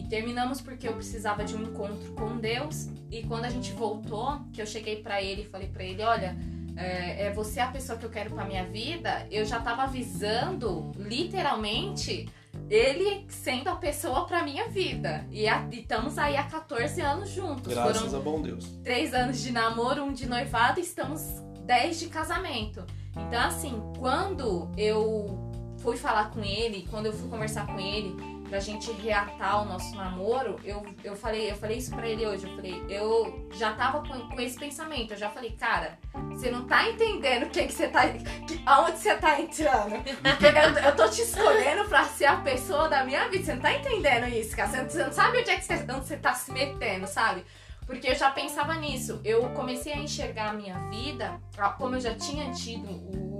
e 0.00 0.08
terminamos 0.08 0.60
porque 0.60 0.86
eu 0.88 0.92
precisava 0.94 1.44
de 1.44 1.54
um 1.56 1.62
encontro 1.62 2.12
com 2.14 2.36
Deus. 2.36 2.88
E 3.10 3.22
quando 3.22 3.44
a 3.44 3.50
gente 3.50 3.72
voltou, 3.72 4.40
que 4.52 4.60
eu 4.60 4.66
cheguei 4.66 4.96
pra 5.02 5.22
ele 5.22 5.42
e 5.42 5.46
falei 5.46 5.68
pra 5.68 5.84
ele, 5.84 6.02
olha, 6.02 6.36
é, 6.76 7.26
é 7.26 7.32
você 7.32 7.60
a 7.60 7.68
pessoa 7.68 7.98
que 7.98 8.04
eu 8.04 8.10
quero 8.10 8.30
pra 8.30 8.44
minha 8.44 8.64
vida, 8.64 9.26
eu 9.30 9.44
já 9.44 9.60
tava 9.60 9.84
avisando, 9.84 10.90
literalmente, 10.96 12.28
ele 12.70 13.24
sendo 13.28 13.68
a 13.68 13.76
pessoa 13.76 14.26
pra 14.26 14.42
minha 14.42 14.68
vida. 14.68 15.26
E, 15.30 15.46
a- 15.46 15.68
e 15.70 15.80
estamos 15.80 16.18
aí 16.18 16.36
há 16.36 16.44
14 16.44 17.00
anos 17.00 17.30
juntos. 17.30 17.72
Graças 17.72 18.02
Foram 18.02 18.18
a 18.18 18.22
bom 18.22 18.40
Deus. 18.42 18.64
três 18.82 19.14
anos 19.14 19.40
de 19.42 19.52
namoro, 19.52 20.04
um 20.04 20.12
de 20.12 20.26
noivado 20.28 20.80
e 20.80 20.82
estamos 20.82 21.20
10 21.64 21.98
de 22.00 22.06
casamento. 22.08 22.84
Então, 23.16 23.40
assim, 23.40 23.80
quando 23.98 24.70
eu 24.76 25.45
fui 25.86 25.96
falar 25.96 26.30
com 26.30 26.42
ele, 26.42 26.86
quando 26.90 27.06
eu 27.06 27.12
fui 27.12 27.28
conversar 27.28 27.64
com 27.66 27.78
ele 27.78 28.16
pra 28.48 28.58
gente 28.60 28.90
reatar 28.92 29.62
o 29.62 29.64
nosso 29.64 29.94
namoro, 29.96 30.56
eu, 30.64 30.84
eu 31.04 31.14
falei, 31.16 31.50
eu 31.50 31.56
falei 31.56 31.78
isso 31.78 31.90
pra 31.94 32.06
ele 32.08 32.26
hoje, 32.26 32.44
eu 32.48 32.54
falei, 32.56 32.82
eu 32.88 33.48
já 33.54 33.72
tava 33.72 34.00
com, 34.06 34.28
com 34.28 34.40
esse 34.40 34.56
pensamento, 34.58 35.12
eu 35.12 35.16
já 35.16 35.28
falei, 35.30 35.50
cara, 35.52 35.96
você 36.30 36.50
não 36.50 36.64
tá 36.66 36.88
entendendo 36.88 37.44
o 37.44 37.50
que 37.50 37.66
que 37.66 37.72
você 37.72 37.86
tá, 37.88 38.08
que- 38.08 38.62
aonde 38.66 38.98
você 38.98 39.14
tá 39.16 39.40
entrando. 39.40 39.94
Eu, 39.94 40.84
eu 40.90 40.96
tô 40.96 41.08
te 41.08 41.22
escolhendo 41.22 41.84
pra 41.88 42.04
ser 42.04 42.26
a 42.26 42.36
pessoa 42.36 42.88
da 42.88 43.04
minha 43.04 43.28
vida, 43.28 43.44
você 43.44 43.54
não 43.54 43.62
tá 43.62 43.72
entendendo 43.72 44.26
isso, 44.28 44.56
cara, 44.56 44.68
você 44.68 44.76
não, 44.82 44.88
você 44.90 45.04
não 45.04 45.12
sabe 45.12 45.38
onde 45.40 45.50
é 45.50 45.56
que 45.56 45.64
você, 45.64 45.74
onde 45.74 46.06
você 46.06 46.16
tá 46.16 46.34
se 46.34 46.50
metendo, 46.52 47.06
sabe? 47.06 47.44
Porque 47.86 48.08
eu 48.08 48.16
já 48.16 48.30
pensava 48.32 48.74
nisso. 48.74 49.20
Eu 49.24 49.48
comecei 49.50 49.92
a 49.92 49.96
enxergar 49.98 50.50
a 50.50 50.52
minha 50.52 50.76
vida, 50.90 51.40
como 51.78 51.94
eu 51.94 52.00
já 52.00 52.16
tinha 52.16 52.50
tido 52.50 52.88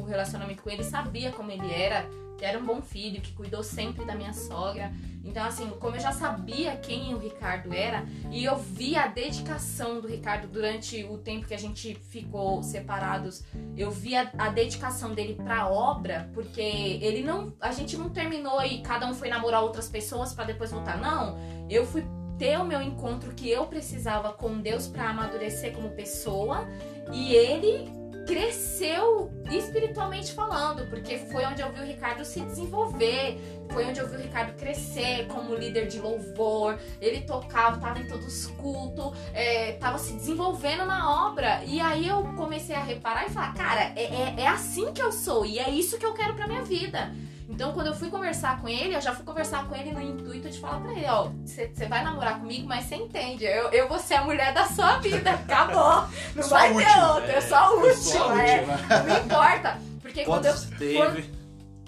o 0.00 0.04
relacionamento 0.04 0.62
com 0.62 0.70
ele, 0.70 0.84
sabia 0.84 1.32
como 1.32 1.50
ele 1.50 1.72
era, 1.72 2.08
que 2.36 2.44
era 2.44 2.58
um 2.58 2.64
bom 2.64 2.82
filho, 2.82 3.20
que 3.20 3.32
cuidou 3.32 3.62
sempre 3.62 4.04
da 4.04 4.14
minha 4.14 4.32
sogra. 4.32 4.92
Então, 5.24 5.44
assim, 5.44 5.68
como 5.80 5.96
eu 5.96 6.00
já 6.00 6.12
sabia 6.12 6.76
quem 6.76 7.12
o 7.12 7.18
Ricardo 7.18 7.74
era, 7.74 8.06
e 8.30 8.44
eu 8.44 8.56
via 8.56 9.02
a 9.02 9.06
dedicação 9.08 10.00
do 10.00 10.06
Ricardo 10.06 10.46
durante 10.46 11.02
o 11.04 11.18
tempo 11.18 11.46
que 11.46 11.54
a 11.54 11.58
gente 11.58 11.94
ficou 11.94 12.62
separados, 12.62 13.44
eu 13.76 13.90
via 13.90 14.30
a 14.38 14.48
dedicação 14.48 15.14
dele 15.14 15.34
pra 15.34 15.68
obra, 15.68 16.30
porque 16.32 16.60
ele 16.60 17.22
não. 17.22 17.52
A 17.60 17.72
gente 17.72 17.96
não 17.96 18.08
terminou 18.10 18.62
e 18.62 18.80
cada 18.82 19.06
um 19.06 19.14
foi 19.14 19.28
namorar 19.28 19.62
outras 19.62 19.88
pessoas 19.88 20.32
pra 20.32 20.44
depois 20.44 20.70
voltar. 20.70 20.96
Não. 20.96 21.36
Eu 21.68 21.84
fui 21.84 22.06
ter 22.38 22.58
o 22.58 22.64
meu 22.64 22.80
encontro 22.80 23.32
que 23.34 23.50
eu 23.50 23.66
precisava 23.66 24.32
com 24.32 24.60
Deus 24.60 24.86
pra 24.86 25.10
amadurecer 25.10 25.72
como 25.72 25.90
pessoa 25.90 26.66
e 27.12 27.34
ele 27.34 27.95
cresceu 28.26 29.30
espiritualmente 29.50 30.32
falando, 30.32 30.88
porque 30.90 31.16
foi 31.16 31.44
onde 31.46 31.62
eu 31.62 31.72
vi 31.72 31.80
o 31.80 31.84
Ricardo 31.84 32.24
se 32.24 32.40
desenvolver, 32.40 33.38
foi 33.70 33.86
onde 33.86 34.00
eu 34.00 34.08
vi 34.08 34.16
o 34.16 34.20
Ricardo 34.20 34.52
crescer 34.54 35.26
como 35.28 35.54
líder 35.54 35.86
de 35.86 36.00
louvor. 36.00 36.78
Ele 37.00 37.20
tocava, 37.22 37.78
tava 37.78 38.00
em 38.00 38.06
todos 38.06 38.26
os 38.26 38.46
cultos, 38.52 39.16
é, 39.32 39.72
tava 39.72 39.98
se 39.98 40.12
desenvolvendo 40.14 40.84
na 40.84 41.28
obra. 41.28 41.62
E 41.64 41.80
aí 41.80 42.08
eu 42.08 42.22
comecei 42.36 42.74
a 42.74 42.82
reparar 42.82 43.26
e 43.26 43.30
falar, 43.30 43.54
cara, 43.54 43.92
é, 43.96 44.04
é, 44.04 44.34
é 44.38 44.48
assim 44.48 44.92
que 44.92 45.02
eu 45.02 45.12
sou 45.12 45.46
e 45.46 45.58
é 45.58 45.70
isso 45.70 45.98
que 45.98 46.06
eu 46.06 46.12
quero 46.12 46.34
pra 46.34 46.46
minha 46.46 46.62
vida. 46.62 47.14
Então, 47.48 47.72
quando 47.72 47.86
eu 47.86 47.94
fui 47.94 48.10
conversar 48.10 48.60
com 48.60 48.68
ele, 48.68 48.96
eu 48.96 49.00
já 49.00 49.14
fui 49.14 49.24
conversar 49.24 49.66
com 49.68 49.74
ele 49.76 49.92
no 49.92 50.00
intuito 50.00 50.50
de 50.50 50.58
falar 50.58 50.80
pra 50.80 50.92
ele, 50.92 51.06
ó, 51.06 51.28
você 51.44 51.86
vai 51.88 52.02
namorar 52.02 52.40
comigo, 52.40 52.66
mas 52.66 52.86
você 52.86 52.96
entende, 52.96 53.44
eu, 53.44 53.70
eu 53.70 53.88
vou 53.88 53.98
ser 54.00 54.14
a 54.14 54.24
mulher 54.24 54.52
da 54.52 54.64
sua 54.66 54.98
vida, 54.98 55.30
acabou. 55.30 56.08
Não 56.34 56.42
Só 56.42 56.56
vai 56.56 56.70
a 56.70 56.74
ter 56.74 56.82
última. 56.84 57.14
outra, 57.14 57.32
eu 57.32 57.42
sou 57.42 57.56
a 57.56 57.66
Eu 57.66 57.80
última. 57.80 58.32
a 58.34 58.46
é. 58.48 58.58
última. 58.60 58.76
Não 59.04 59.18
importa. 59.24 59.78
Porque 60.02 60.24
quando, 60.24 60.46
eu, 60.46 60.54
quando, 60.96 61.24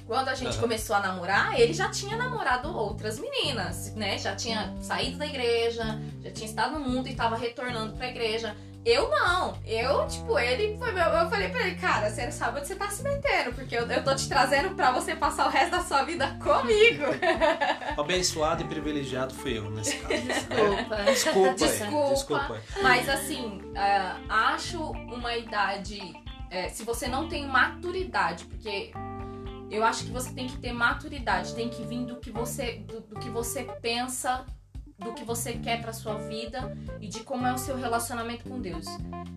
quando 0.06 0.28
a 0.28 0.34
gente 0.34 0.52
Aham. 0.52 0.60
começou 0.60 0.94
a 0.96 1.00
namorar, 1.00 1.58
ele 1.60 1.72
já 1.72 1.90
tinha 1.90 2.16
namorado 2.16 2.74
outras 2.76 3.18
meninas, 3.18 3.92
né? 3.94 4.16
Já 4.16 4.36
tinha 4.36 4.72
saído 4.80 5.18
da 5.18 5.26
igreja, 5.26 5.98
já 6.22 6.30
tinha 6.30 6.46
estado 6.48 6.78
no 6.78 6.80
mundo 6.88 7.08
e 7.08 7.14
tava 7.14 7.36
retornando 7.36 7.94
pra 7.96 8.06
igreja. 8.08 8.56
Eu 8.88 9.10
não. 9.10 9.54
Eu, 9.66 10.06
tipo, 10.06 10.38
ele 10.38 10.78
foi 10.78 10.92
meu. 10.92 11.04
Eu 11.04 11.28
falei 11.28 11.50
pra 11.50 11.66
ele, 11.66 11.74
cara, 11.76 12.08
você 12.08 12.32
sabe 12.32 12.58
onde 12.58 12.68
você 12.68 12.74
tá 12.74 12.88
se 12.88 13.02
metendo, 13.02 13.52
porque 13.54 13.76
eu, 13.76 13.86
eu 13.86 14.02
tô 14.02 14.14
te 14.14 14.26
trazendo 14.26 14.74
pra 14.74 14.90
você 14.90 15.14
passar 15.14 15.46
o 15.46 15.50
resto 15.50 15.72
da 15.72 15.82
sua 15.82 16.04
vida 16.04 16.26
comigo. 16.42 17.04
Abençoado 18.00 18.62
e 18.62 18.66
privilegiado 18.66 19.34
fui 19.34 19.58
eu 19.58 19.70
nesse 19.70 19.94
caso. 19.98 20.22
Desculpa. 20.22 20.96
Desculpa, 21.04 21.48
aí, 21.48 21.54
Desculpa. 21.54 22.14
desculpa. 22.14 22.54
aí. 22.54 22.82
Mas 22.82 23.08
assim, 23.10 23.60
é, 23.74 24.14
acho 24.26 24.80
uma 24.80 25.36
idade. 25.36 26.00
é, 26.50 26.70
se 26.70 26.82
você 26.82 27.06
não 27.08 27.28
tem 27.28 27.46
maturidade, 27.46 28.46
porque 28.46 28.90
eu 29.70 29.84
acho 29.84 30.04
que 30.04 30.10
você 30.10 30.32
tem 30.32 30.46
que 30.46 30.56
ter 30.56 30.72
maturidade, 30.72 31.54
tem 31.54 31.68
que 31.68 31.82
vir 31.82 32.06
do 32.06 32.16
que 32.16 32.30
você, 32.30 32.76
do, 32.86 33.02
do 33.02 33.20
que 33.20 33.28
você 33.28 33.64
pensa, 33.82 34.46
do 34.98 35.14
que 35.14 35.24
você 35.24 35.52
quer 35.52 35.80
pra 35.80 35.92
sua 35.92 36.14
vida 36.14 36.76
e 37.00 37.08
de 37.08 37.20
como 37.20 37.46
é 37.46 37.52
o 37.52 37.58
seu 37.58 37.76
relacionamento 37.76 38.48
com 38.48 38.60
Deus. 38.60 38.86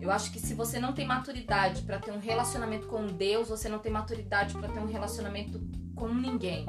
Eu 0.00 0.10
acho 0.10 0.32
que 0.32 0.40
se 0.40 0.54
você 0.54 0.80
não 0.80 0.92
tem 0.92 1.06
maturidade 1.06 1.82
pra 1.82 1.98
ter 1.98 2.10
um 2.10 2.18
relacionamento 2.18 2.88
com 2.88 3.06
Deus, 3.06 3.48
você 3.48 3.68
não 3.68 3.78
tem 3.78 3.92
maturidade 3.92 4.54
pra 4.54 4.68
ter 4.68 4.80
um 4.80 4.86
relacionamento 4.86 5.60
com 5.94 6.08
ninguém. 6.08 6.66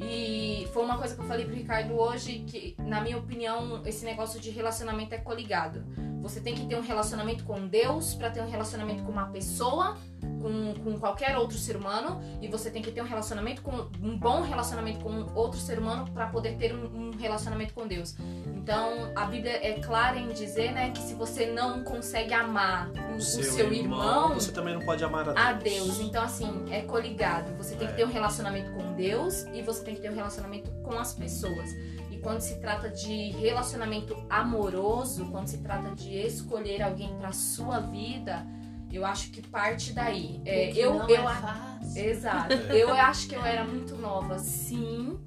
E 0.00 0.66
foi 0.72 0.82
uma 0.84 0.98
coisa 0.98 1.14
que 1.14 1.20
eu 1.20 1.26
falei 1.26 1.44
pro 1.44 1.54
Ricardo 1.54 1.94
hoje, 1.94 2.44
que, 2.46 2.74
na 2.78 3.00
minha 3.00 3.16
opinião, 3.18 3.82
esse 3.86 4.04
negócio 4.04 4.40
de 4.40 4.50
relacionamento 4.50 5.14
é 5.14 5.18
coligado. 5.18 5.84
Você 6.22 6.40
tem 6.40 6.54
que 6.54 6.66
ter 6.66 6.76
um 6.76 6.80
relacionamento 6.82 7.42
com 7.44 7.66
Deus 7.66 8.14
pra 8.14 8.30
ter 8.30 8.40
um 8.40 8.48
relacionamento 8.48 9.02
com 9.02 9.10
uma 9.10 9.26
pessoa, 9.26 9.96
com, 10.40 10.74
com 10.82 10.98
qualquer 10.98 11.36
outro 11.36 11.58
ser 11.58 11.76
humano, 11.76 12.20
e 12.40 12.46
você 12.46 12.70
tem 12.70 12.80
que 12.80 12.92
ter 12.92 13.00
um 13.02 13.06
relacionamento 13.06 13.60
com 13.62 13.88
um 14.00 14.16
bom 14.16 14.40
relacionamento 14.42 15.00
com 15.00 15.26
outro 15.34 15.58
ser 15.58 15.80
humano 15.80 16.08
pra 16.12 16.26
poder 16.28 16.56
ter 16.56 16.72
um, 16.74 17.08
um 17.08 17.10
relacionamento 17.18 17.74
com 17.74 17.88
Deus. 17.88 18.14
Então, 18.56 19.12
a 19.16 19.24
Bíblia 19.24 19.58
é 19.66 19.80
clara 19.80 20.16
em 20.16 20.28
dizer, 20.28 20.70
né, 20.70 20.90
que 20.92 21.00
se 21.00 21.14
você 21.14 21.46
não 21.46 21.82
consegue 21.82 22.32
amar 22.32 22.88
o, 23.12 23.16
o 23.16 23.20
seu, 23.20 23.72
irmão, 23.72 24.34
você 24.34 24.52
também 24.52 24.74
não 24.74 24.82
pode 24.82 25.02
amar 25.02 25.28
a 25.28 25.32
Deus. 25.32 25.38
a 25.46 25.52
Deus. 25.54 26.00
Então, 26.00 26.22
assim, 26.22 26.66
é 26.70 26.82
coligado. 26.82 27.52
Você 27.56 27.74
tem 27.74 27.88
que 27.88 27.94
É. 27.94 27.96
ter 27.96 28.04
um 28.04 28.12
relacionamento 28.12 28.61
com 28.70 28.94
Deus 28.94 29.44
e 29.52 29.62
você 29.62 29.84
tem 29.84 29.94
que 29.94 30.00
ter 30.00 30.10
um 30.10 30.14
relacionamento 30.14 30.70
com 30.82 30.98
as 30.98 31.14
pessoas. 31.14 31.70
E 32.10 32.18
quando 32.18 32.40
se 32.40 32.58
trata 32.60 32.88
de 32.88 33.30
relacionamento 33.32 34.16
amoroso, 34.28 35.26
quando 35.30 35.48
se 35.48 35.58
trata 35.58 35.94
de 35.94 36.14
escolher 36.14 36.82
alguém 36.82 37.14
pra 37.16 37.32
sua 37.32 37.80
vida, 37.80 38.46
eu 38.92 39.06
acho 39.06 39.30
que 39.30 39.40
parte 39.40 39.92
daí. 39.92 40.40
É, 40.44 40.70
eu, 40.72 40.94
não 40.94 41.08
eu, 41.08 41.28
é 41.28 41.34
fácil. 41.34 42.04
Exato. 42.04 42.54
Eu 42.72 42.92
acho 42.92 43.28
que 43.28 43.34
eu 43.34 43.44
era 43.44 43.64
muito 43.64 43.96
nova, 43.96 44.38
sim. 44.38 45.18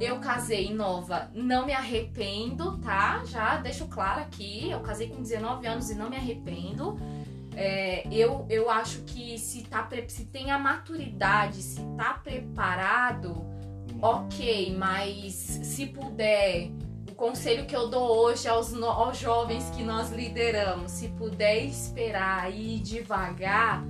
Eu 0.00 0.18
casei 0.18 0.72
nova, 0.72 1.30
não 1.34 1.66
me 1.66 1.72
arrependo, 1.72 2.78
tá? 2.78 3.22
Já 3.26 3.58
deixo 3.58 3.86
claro 3.86 4.20
aqui. 4.20 4.70
Eu 4.70 4.80
casei 4.80 5.08
com 5.08 5.22
19 5.22 5.66
anos 5.66 5.90
e 5.90 5.94
não 5.94 6.08
me 6.08 6.16
arrependo. 6.16 6.98
É, 7.56 8.06
eu, 8.10 8.46
eu 8.48 8.70
acho 8.70 9.00
que 9.02 9.38
se, 9.38 9.62
tá, 9.64 9.88
se 10.08 10.24
tem 10.26 10.50
a 10.50 10.58
maturidade, 10.58 11.62
se 11.62 11.80
tá 11.96 12.14
preparado, 12.14 13.44
ok, 14.00 14.74
mas 14.76 15.34
se 15.34 15.86
puder, 15.86 16.70
o 17.10 17.14
conselho 17.14 17.66
que 17.66 17.74
eu 17.76 17.88
dou 17.88 18.08
hoje 18.24 18.48
aos, 18.48 18.72
no- 18.72 18.86
aos 18.88 19.18
jovens 19.18 19.68
que 19.76 19.82
nós 19.82 20.10
lideramos, 20.10 20.90
se 20.92 21.08
puder 21.08 21.64
esperar 21.64 22.50
e 22.52 22.76
ir 22.76 22.80
devagar, 22.80 23.84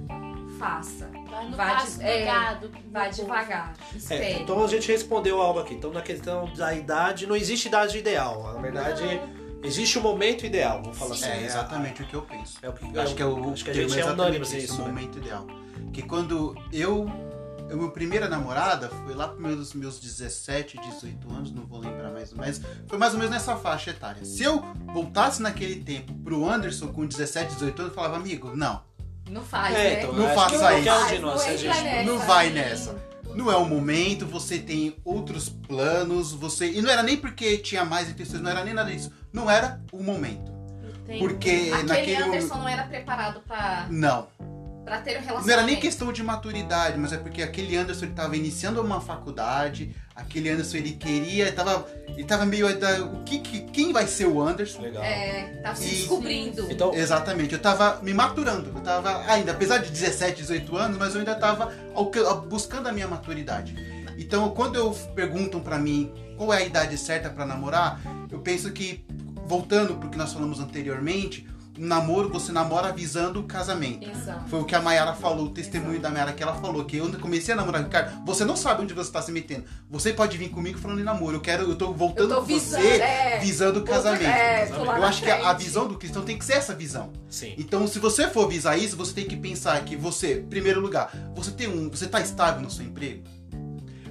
faça. 0.58 1.10
Vai 1.30 1.48
no 1.48 1.56
Vai 1.56 1.86
de- 1.86 2.02
é, 2.02 2.24
gado. 2.24 2.70
Vai 2.90 3.10
devagar. 3.10 3.72
É, 3.92 3.96
Espere. 3.96 4.42
então 4.42 4.62
a 4.62 4.66
gente 4.66 4.90
respondeu 4.90 5.40
algo 5.40 5.60
aqui. 5.60 5.74
Então, 5.74 5.92
na 5.92 6.02
questão 6.02 6.52
da 6.54 6.74
idade, 6.74 7.26
não 7.26 7.36
existe 7.36 7.68
idade 7.68 7.96
ideal. 7.98 8.52
Na 8.54 8.60
verdade, 8.60 9.04
existe 9.62 9.98
o 9.98 10.02
momento 10.02 10.44
ideal, 10.46 10.80
vamos 10.82 10.98
falar 10.98 11.14
Sim. 11.16 11.24
assim. 11.24 11.32
É 11.32 11.44
exatamente 11.44 12.02
o 12.02 12.06
que 12.06 12.14
eu 12.14 12.22
penso. 12.22 12.58
É 12.62 12.68
o 12.68 12.72
que, 12.72 12.98
Acho 12.98 13.14
que 13.14 13.22
é 13.22 13.26
o 13.26 13.52
acho 13.52 13.64
que 13.64 13.70
a 13.70 13.74
gente 13.74 13.98
é 13.98 14.04
unânime 14.04 14.44
esse, 14.44 14.56
nisso. 14.56 14.74
o 14.74 14.78
né? 14.78 14.88
momento 14.88 15.18
ideal. 15.18 15.46
Que 15.92 16.02
quando 16.02 16.54
eu. 16.72 17.06
A 17.70 17.74
minha 17.76 17.88
primeira 17.88 18.28
namorada 18.28 18.88
foi 18.88 19.14
lá 19.14 19.28
para 19.28 19.38
meus, 19.40 19.74
meus 19.74 20.00
17, 20.00 20.76
18 20.76 21.30
anos, 21.32 21.52
não 21.52 21.64
vou 21.64 21.78
lembrar 21.78 22.10
mais, 22.10 22.32
mas 22.32 22.60
foi 22.88 22.98
mais 22.98 23.12
ou 23.12 23.18
menos 23.20 23.32
nessa 23.32 23.54
faixa 23.54 23.90
etária. 23.90 24.24
Se 24.24 24.42
eu 24.42 24.60
voltasse 24.92 25.40
naquele 25.40 25.76
tempo 25.76 26.12
pro 26.14 26.50
Anderson 26.50 26.88
com 26.88 27.06
17, 27.06 27.54
18 27.54 27.78
anos, 27.82 27.90
eu 27.92 27.94
falava, 27.94 28.16
amigo, 28.16 28.56
não, 28.56 28.82
Não 29.30 29.44
faz, 29.44 29.76
É, 29.76 29.78
né? 29.78 30.02
então, 30.02 30.12
Não 30.12 30.28
eu 30.28 30.34
faça 30.34 30.54
isso. 30.56 30.64
um 30.64 31.20
nós, 31.20 31.46
Não 31.46 31.68
nessa. 31.68 32.02
não 32.02 32.18
vai 32.18 32.50
nessa. 32.50 32.96
Não 33.34 33.50
é 33.50 33.56
o 33.56 33.64
momento, 33.64 34.26
você 34.26 34.58
tem 34.58 34.96
outros 35.04 35.48
planos, 35.48 36.32
você. 36.32 36.70
E 36.70 36.82
não 36.82 36.90
era 36.90 37.02
nem 37.02 37.16
porque 37.16 37.58
tinha 37.58 37.84
mais 37.84 38.08
intenções, 38.10 38.42
não 38.42 38.50
era 38.50 38.64
nem 38.64 38.74
nada 38.74 38.90
disso. 38.90 39.10
Não 39.32 39.50
era 39.50 39.80
o 39.92 40.02
momento. 40.02 40.50
Tem- 41.06 41.18
Porque 41.18 41.70
Aquele 41.72 41.82
naquele 41.88 42.16
Anderson 42.16 42.54
não 42.56 42.68
era 42.68 42.84
preparado 42.84 43.40
pra, 43.40 43.86
Não. 43.90 44.28
pra 44.84 44.98
ter 45.00 45.10
um 45.10 45.20
relacionamento. 45.20 45.46
Não 45.46 45.52
era 45.54 45.62
nem 45.62 45.76
questão 45.80 46.12
de 46.12 46.22
maturidade, 46.22 46.98
mas 46.98 47.12
é 47.12 47.16
porque 47.16 47.42
aquele 47.42 47.76
Anderson 47.76 48.04
ele 48.06 48.14
tava 48.14 48.36
iniciando 48.36 48.80
uma 48.80 49.00
faculdade, 49.00 49.94
aquele 50.20 50.48
Anderson 50.50 50.76
ele 50.76 50.92
queria, 50.92 51.44
ele 51.46 51.52
tava, 51.52 51.86
ele 52.08 52.24
tava 52.24 52.44
meio 52.46 52.78
da, 52.78 53.02
o 53.04 53.22
que, 53.24 53.38
que- 53.40 53.60
quem 53.72 53.92
vai 53.92 54.06
ser 54.06 54.26
o 54.26 54.40
Anderson? 54.40 54.82
Legal. 54.82 55.02
É, 55.02 55.60
tá 55.62 55.74
se 55.74 55.84
E- 55.86 55.90
descobrindo. 55.90 56.70
Então, 56.70 56.94
Exatamente, 56.94 57.52
eu 57.54 57.58
tava 57.60 58.00
me 58.02 58.12
maturando, 58.14 58.70
eu 58.74 58.80
tava 58.82 59.24
ainda, 59.30 59.52
apesar 59.52 59.78
de 59.78 59.90
17, 59.90 60.42
18 60.42 60.76
anos, 60.76 60.98
mas 60.98 61.14
eu 61.14 61.20
ainda 61.20 61.34
tava 61.34 61.72
buscando 62.48 62.88
a 62.88 62.92
minha 62.92 63.08
maturidade. 63.08 63.74
Então, 64.18 64.50
quando 64.50 64.76
eu 64.76 64.92
perguntam 65.14 65.60
pra 65.60 65.78
mim 65.78 66.12
qual 66.36 66.52
é 66.52 66.58
a 66.58 66.64
idade 66.64 66.96
certa 66.98 67.30
pra 67.30 67.46
namorar, 67.46 68.00
eu 68.30 68.38
penso 68.40 68.70
que 68.72 69.04
voltando 69.46 69.94
pro 69.96 70.08
que 70.10 70.18
nós 70.18 70.32
falamos 70.32 70.60
anteriormente, 70.60 71.46
namoro 71.80 72.28
você 72.28 72.52
namora 72.52 72.92
visando 72.92 73.40
o 73.40 73.44
casamento. 73.44 74.08
Exato. 74.08 74.48
Foi 74.48 74.60
o 74.60 74.64
que 74.64 74.74
a 74.74 74.82
Mayara 74.82 75.14
falou, 75.14 75.46
o 75.46 75.50
testemunho 75.50 75.98
da 75.98 76.10
Mayara 76.10 76.32
que 76.32 76.42
ela 76.42 76.54
falou, 76.54 76.84
que 76.84 76.98
eu 76.98 77.10
comecei 77.18 77.54
a 77.54 77.56
namorar 77.56 77.80
com 77.80 77.88
o 77.88 77.90
Ricardo, 77.90 78.24
você 78.24 78.44
não 78.44 78.54
sabe 78.54 78.82
onde 78.82 78.92
você 78.92 79.10
tá 79.10 79.22
se 79.22 79.32
metendo. 79.32 79.64
Você 79.88 80.12
pode 80.12 80.36
vir 80.36 80.50
comigo 80.50 80.78
falando 80.78 81.00
em 81.00 81.04
namoro, 81.04 81.36
eu 81.36 81.40
quero, 81.40 81.64
eu 81.64 81.76
tô 81.76 81.92
voltando 81.92 82.30
Eu 82.30 82.36
tô 82.36 82.40
com 82.42 82.46
visando, 82.46 82.82
você 82.82 83.00
é. 83.00 83.38
visando 83.38 83.80
o 83.80 83.82
casamento. 83.82 84.24
É, 84.24 84.68
lá 84.84 84.98
eu 84.98 85.04
acho 85.04 85.22
que 85.22 85.30
a, 85.30 85.36
a 85.36 85.40
frente. 85.40 85.64
visão 85.64 85.88
do 85.88 85.96
cristão 85.98 86.22
tem 86.22 86.38
que 86.38 86.44
ser 86.44 86.54
essa 86.54 86.74
visão. 86.74 87.10
sim. 87.28 87.54
Então, 87.56 87.86
se 87.86 87.98
você 87.98 88.28
for 88.28 88.48
visar 88.48 88.76
isso, 88.76 88.96
você 88.96 89.12
tem 89.12 89.24
que 89.24 89.36
pensar 89.36 89.82
que 89.84 89.96
você, 89.96 90.40
em 90.40 90.46
primeiro 90.46 90.80
lugar, 90.80 91.10
você 91.34 91.50
tem 91.50 91.68
um, 91.68 91.88
você 91.88 92.06
tá 92.06 92.20
estável 92.20 92.60
no 92.60 92.70
seu 92.70 92.84
emprego. 92.84 93.22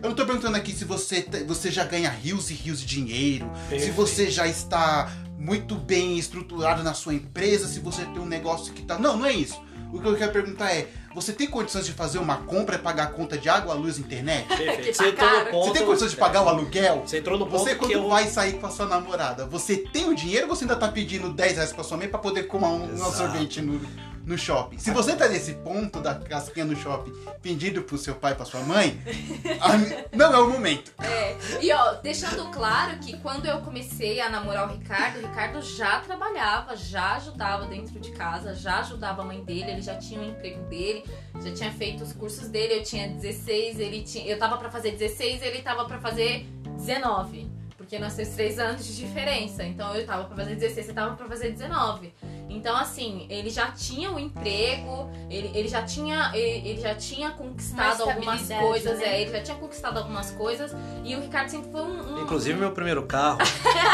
Eu 0.02 0.10
não 0.10 0.16
tô 0.16 0.26
perguntando 0.26 0.56
aqui 0.56 0.72
se 0.72 0.86
você, 0.86 1.26
você 1.46 1.70
já 1.70 1.84
ganha 1.84 2.10
rios 2.10 2.50
e 2.50 2.54
rios 2.54 2.80
de 2.80 2.86
dinheiro, 2.86 3.50
se 3.66 3.70
Perfeito. 3.70 3.94
você 3.96 4.32
já 4.32 4.48
está 4.48 5.12
muito 5.38 5.76
bem 5.76 6.18
estruturado 6.18 6.84
na 6.84 6.94
sua 6.94 7.14
empresa, 7.14 7.68
se 7.68 7.80
você 7.80 8.04
tem 8.06 8.20
um 8.20 8.26
negócio 8.26 8.74
que 8.74 8.82
tá. 8.82 8.98
Não, 8.98 9.18
não 9.18 9.26
é 9.26 9.34
isso. 9.34 9.60
O 9.92 10.00
que 10.00 10.08
eu 10.08 10.16
quero 10.16 10.32
perguntar 10.32 10.72
é: 10.72 10.88
você 11.14 11.34
tem 11.34 11.48
condições 11.48 11.86
de 11.86 11.92
fazer 11.92 12.18
uma 12.20 12.38
compra 12.38 12.76
e 12.76 12.80
pagar 12.80 13.04
a 13.06 13.08
conta 13.08 13.38
de 13.38 13.50
água, 13.50 13.74
luz, 13.74 13.98
internet? 13.98 14.48
Perfeito. 14.48 14.80
Que 14.90 14.94
Você 14.94 15.12
tá 15.12 15.26
entrou 15.26 15.30
no 15.30 15.36
caro. 15.38 15.52
ponto. 15.52 15.68
Você 15.68 15.74
tem 15.74 15.86
condições 15.88 16.12
de 16.12 16.18
pagar 16.18 16.44
o 16.44 16.50
aluguel? 16.50 17.04
Você 17.06 17.18
entrou 17.20 17.38
no 17.40 17.46
ponto 17.46 17.60
Você, 17.64 17.72
que 17.72 17.80
quando 17.80 17.92
eu. 17.92 18.08
vai 18.08 18.28
sair 18.28 18.54
com 18.54 18.68
a 18.68 18.70
sua 18.70 18.86
namorada, 18.86 19.46
você 19.46 19.78
tem 19.78 20.08
o 20.08 20.16
dinheiro 20.16 20.48
ou 20.48 20.56
você 20.56 20.64
ainda 20.64 20.76
tá 20.76 20.88
pedindo 20.88 21.30
10 21.34 21.56
reais 21.56 21.74
pra 21.74 21.84
sua 21.84 21.98
mãe 21.98 22.08
pra 22.08 22.20
poder 22.20 22.44
comer 22.44 22.68
um, 22.68 22.94
um 22.94 23.12
sorvete 23.12 23.62
no, 23.62 23.82
no 24.30 24.38
shopping? 24.38 24.78
Se 24.78 24.92
você 24.92 25.16
tá 25.16 25.28
nesse 25.28 25.54
ponto 25.56 26.00
da 26.00 26.14
casquinha 26.14 26.64
no 26.66 26.76
shopping 26.76 27.12
pedindo 27.42 27.82
pro 27.82 27.98
seu 27.98 28.14
pai 28.14 28.34
e 28.34 28.36
pra 28.36 28.46
sua 28.46 28.62
mãe, 28.62 29.02
a- 29.60 30.16
não 30.16 30.32
é 30.34 30.38
o 30.40 30.50
momento. 30.50 30.94
É, 31.02 31.36
e 31.60 31.72
ó, 31.74 31.94
deixando 31.96 32.46
claro 32.52 32.98
que 33.00 33.18
quando 33.18 33.48
eu 33.48 33.60
comecei 33.62 34.22
a 34.22 34.30
namorar 34.30 34.70
o 34.70 34.74
Ricardo, 34.78 35.18
o 35.18 35.22
Ricardo 35.28 35.62
já 35.64 36.00
trabalhava, 36.02 36.76
já 36.78 37.16
ajudava 37.16 37.66
dentro 37.66 38.00
de 38.00 38.12
casa, 38.12 38.54
já 38.54 38.80
ajudava 38.82 39.24
a 39.24 39.26
mãe 39.26 39.44
dele, 39.44 39.72
ele 39.72 39.82
já 39.82 39.96
tinha 39.96 40.22
o 40.22 40.26
emprego 40.26 40.62
dele, 40.70 41.04
já 41.44 41.52
tinha 41.54 41.72
feito 41.72 42.04
os 42.04 42.14
cursos 42.14 42.48
dele, 42.50 42.76
eu 42.76 42.84
tinha 42.84 43.08
16, 43.10 43.80
ele 43.80 44.04
tinha, 44.04 44.26
eu 44.26 44.38
tava 44.38 44.58
pra 44.58 44.70
fazer 44.70 44.92
16, 44.92 45.42
ele 45.42 45.62
tava 45.64 45.86
pra 45.86 46.00
fazer 46.00 46.46
19. 46.78 47.50
Porque 47.78 47.98
nós 47.98 48.14
temos 48.14 48.36
três 48.36 48.60
anos 48.60 48.86
de 48.86 48.96
diferença. 48.98 49.64
Então 49.64 49.96
eu 49.96 50.06
tava 50.06 50.26
pra 50.26 50.36
fazer 50.36 50.54
16, 50.56 50.86
você 50.86 50.94
tava 50.94 51.16
pra 51.16 51.26
fazer 51.28 51.52
19. 51.54 52.14
Então, 52.50 52.76
assim, 52.76 53.26
ele 53.30 53.50
já 53.50 53.68
tinha 53.72 54.12
o 54.12 54.20
emprego, 54.20 55.10
ele, 55.30 55.52
ele 55.54 55.68
já 55.68 55.84
tinha 55.84 56.32
ele, 56.34 56.68
ele 56.70 56.82
já 56.82 56.96
tinha 56.96 57.30
conquistado 57.30 58.04
Uma 58.04 58.14
algumas 58.14 58.48
coisas, 58.48 58.98
né? 59.00 59.06
é, 59.06 59.22
ele 59.22 59.32
já 59.32 59.42
tinha 59.44 59.58
conquistado 59.58 59.98
algumas 60.00 60.32
coisas, 60.32 60.76
e 61.06 61.16
o 61.16 61.22
Ricardo 61.22 61.50
sempre 61.50 61.72
foi 61.72 61.82
um. 61.82 62.16
um- 62.18 62.22
Inclusive 62.24 62.60
meu 62.60 62.72
primeiro 62.72 63.04
carro. 63.04 63.38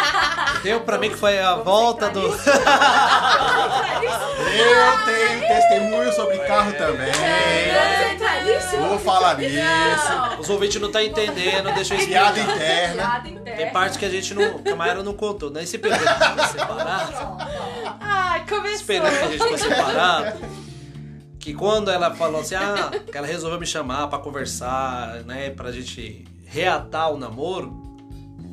Deu 0.64 0.82
pra 0.82 0.98
mim 0.98 1.10
que 1.10 1.18
foi 1.18 1.40
a 1.40 1.56
volta 1.56 2.10
do. 2.10 2.22
Eu 4.56 5.06
tenho 5.06 5.40
testemunho 5.48 6.12
sobre 6.14 6.38
carro 6.40 6.72
também. 6.74 7.12
Vamos 7.12 8.12
entrar 8.14 8.25
nisso? 8.46 8.78
Vou 8.78 9.00
falar 9.00 9.38
nisso. 9.38 9.56
Os 10.40 10.50
ouvintes 10.50 10.80
não 10.80 10.88
estão 10.88 11.02
entendendo, 11.02 11.74
deixa 11.74 11.94
eu 11.94 12.00
explicar. 12.00 12.32
interna. 12.38 12.94
Piada 12.94 13.30
interna. 13.30 13.58
Tem 13.58 13.72
parte 13.72 13.98
que 14.00 14.06
a 14.06 14.10
gente 14.10 14.34
não. 14.34 14.60
Que 14.60 14.70
a 14.70 14.76
Mayara 14.76 15.04
não 15.04 15.14
contou. 15.14 15.50
Nesse 15.50 15.78
período 15.78 16.02
que 16.04 16.08
a 16.10 16.28
gente 16.28 16.36
foi 16.48 16.60
separado. 16.60 17.14
Ai, 18.00 18.40
Esse 18.44 18.50
começou. 18.56 18.86
período 18.86 19.10
que 19.18 19.24
a 19.24 19.28
gente 19.28 19.38
foi 19.40 19.58
separado. 19.58 20.40
Que 21.40 21.54
quando 21.54 21.92
ela 21.92 22.14
falou 22.16 22.42
assim, 22.42 22.56
ah, 22.56 22.90
que 23.12 23.16
ela 23.18 23.28
resolveu 23.28 23.60
me 23.60 23.68
chamar 23.68 24.08
pra 24.08 24.18
conversar, 24.18 25.24
né? 25.26 25.52
Pra 25.52 25.72
gente 25.72 26.26
reatar 26.46 27.12
o 27.12 27.18
namoro. 27.18 27.85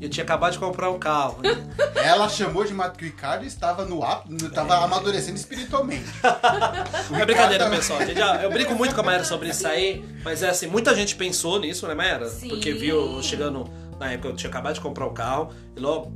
Eu 0.02 0.10
tinha 0.10 0.24
acabado 0.24 0.52
de 0.52 0.58
comprar 0.58 0.90
um 0.90 0.98
carro. 0.98 1.38
Ela 1.94 2.28
chamou 2.28 2.64
de 2.64 2.74
Mato 2.74 2.98
que 2.98 3.04
o 3.04 3.06
Ricardo 3.06 3.44
estava 3.44 3.84
no 3.84 4.02
ap- 4.02 4.26
estava 4.30 4.76
amadurecendo 4.84 5.36
espiritualmente. 5.36 6.04
É 7.14 7.24
brincadeira, 7.24 7.68
pessoal. 7.70 8.00
Eu 8.42 8.50
brinco 8.50 8.74
muito 8.74 8.94
com 8.94 9.00
a 9.00 9.04
Mayara 9.04 9.24
sobre 9.24 9.50
isso 9.50 9.66
aí, 9.66 10.04
mas 10.24 10.42
é 10.42 10.48
assim, 10.50 10.66
muita 10.66 10.94
gente 10.94 11.14
pensou 11.14 11.60
nisso, 11.60 11.86
né, 11.86 11.94
Mayara? 11.94 12.28
Sim. 12.28 12.48
Porque 12.48 12.72
viu 12.72 13.16
eu 13.16 13.22
chegando 13.22 13.68
na 14.00 14.10
época 14.12 14.28
eu 14.28 14.34
tinha 14.36 14.50
acabado 14.50 14.74
de 14.74 14.80
comprar 14.80 15.06
o 15.06 15.10
carro 15.12 15.50
e 15.76 15.80
logo 15.80 16.12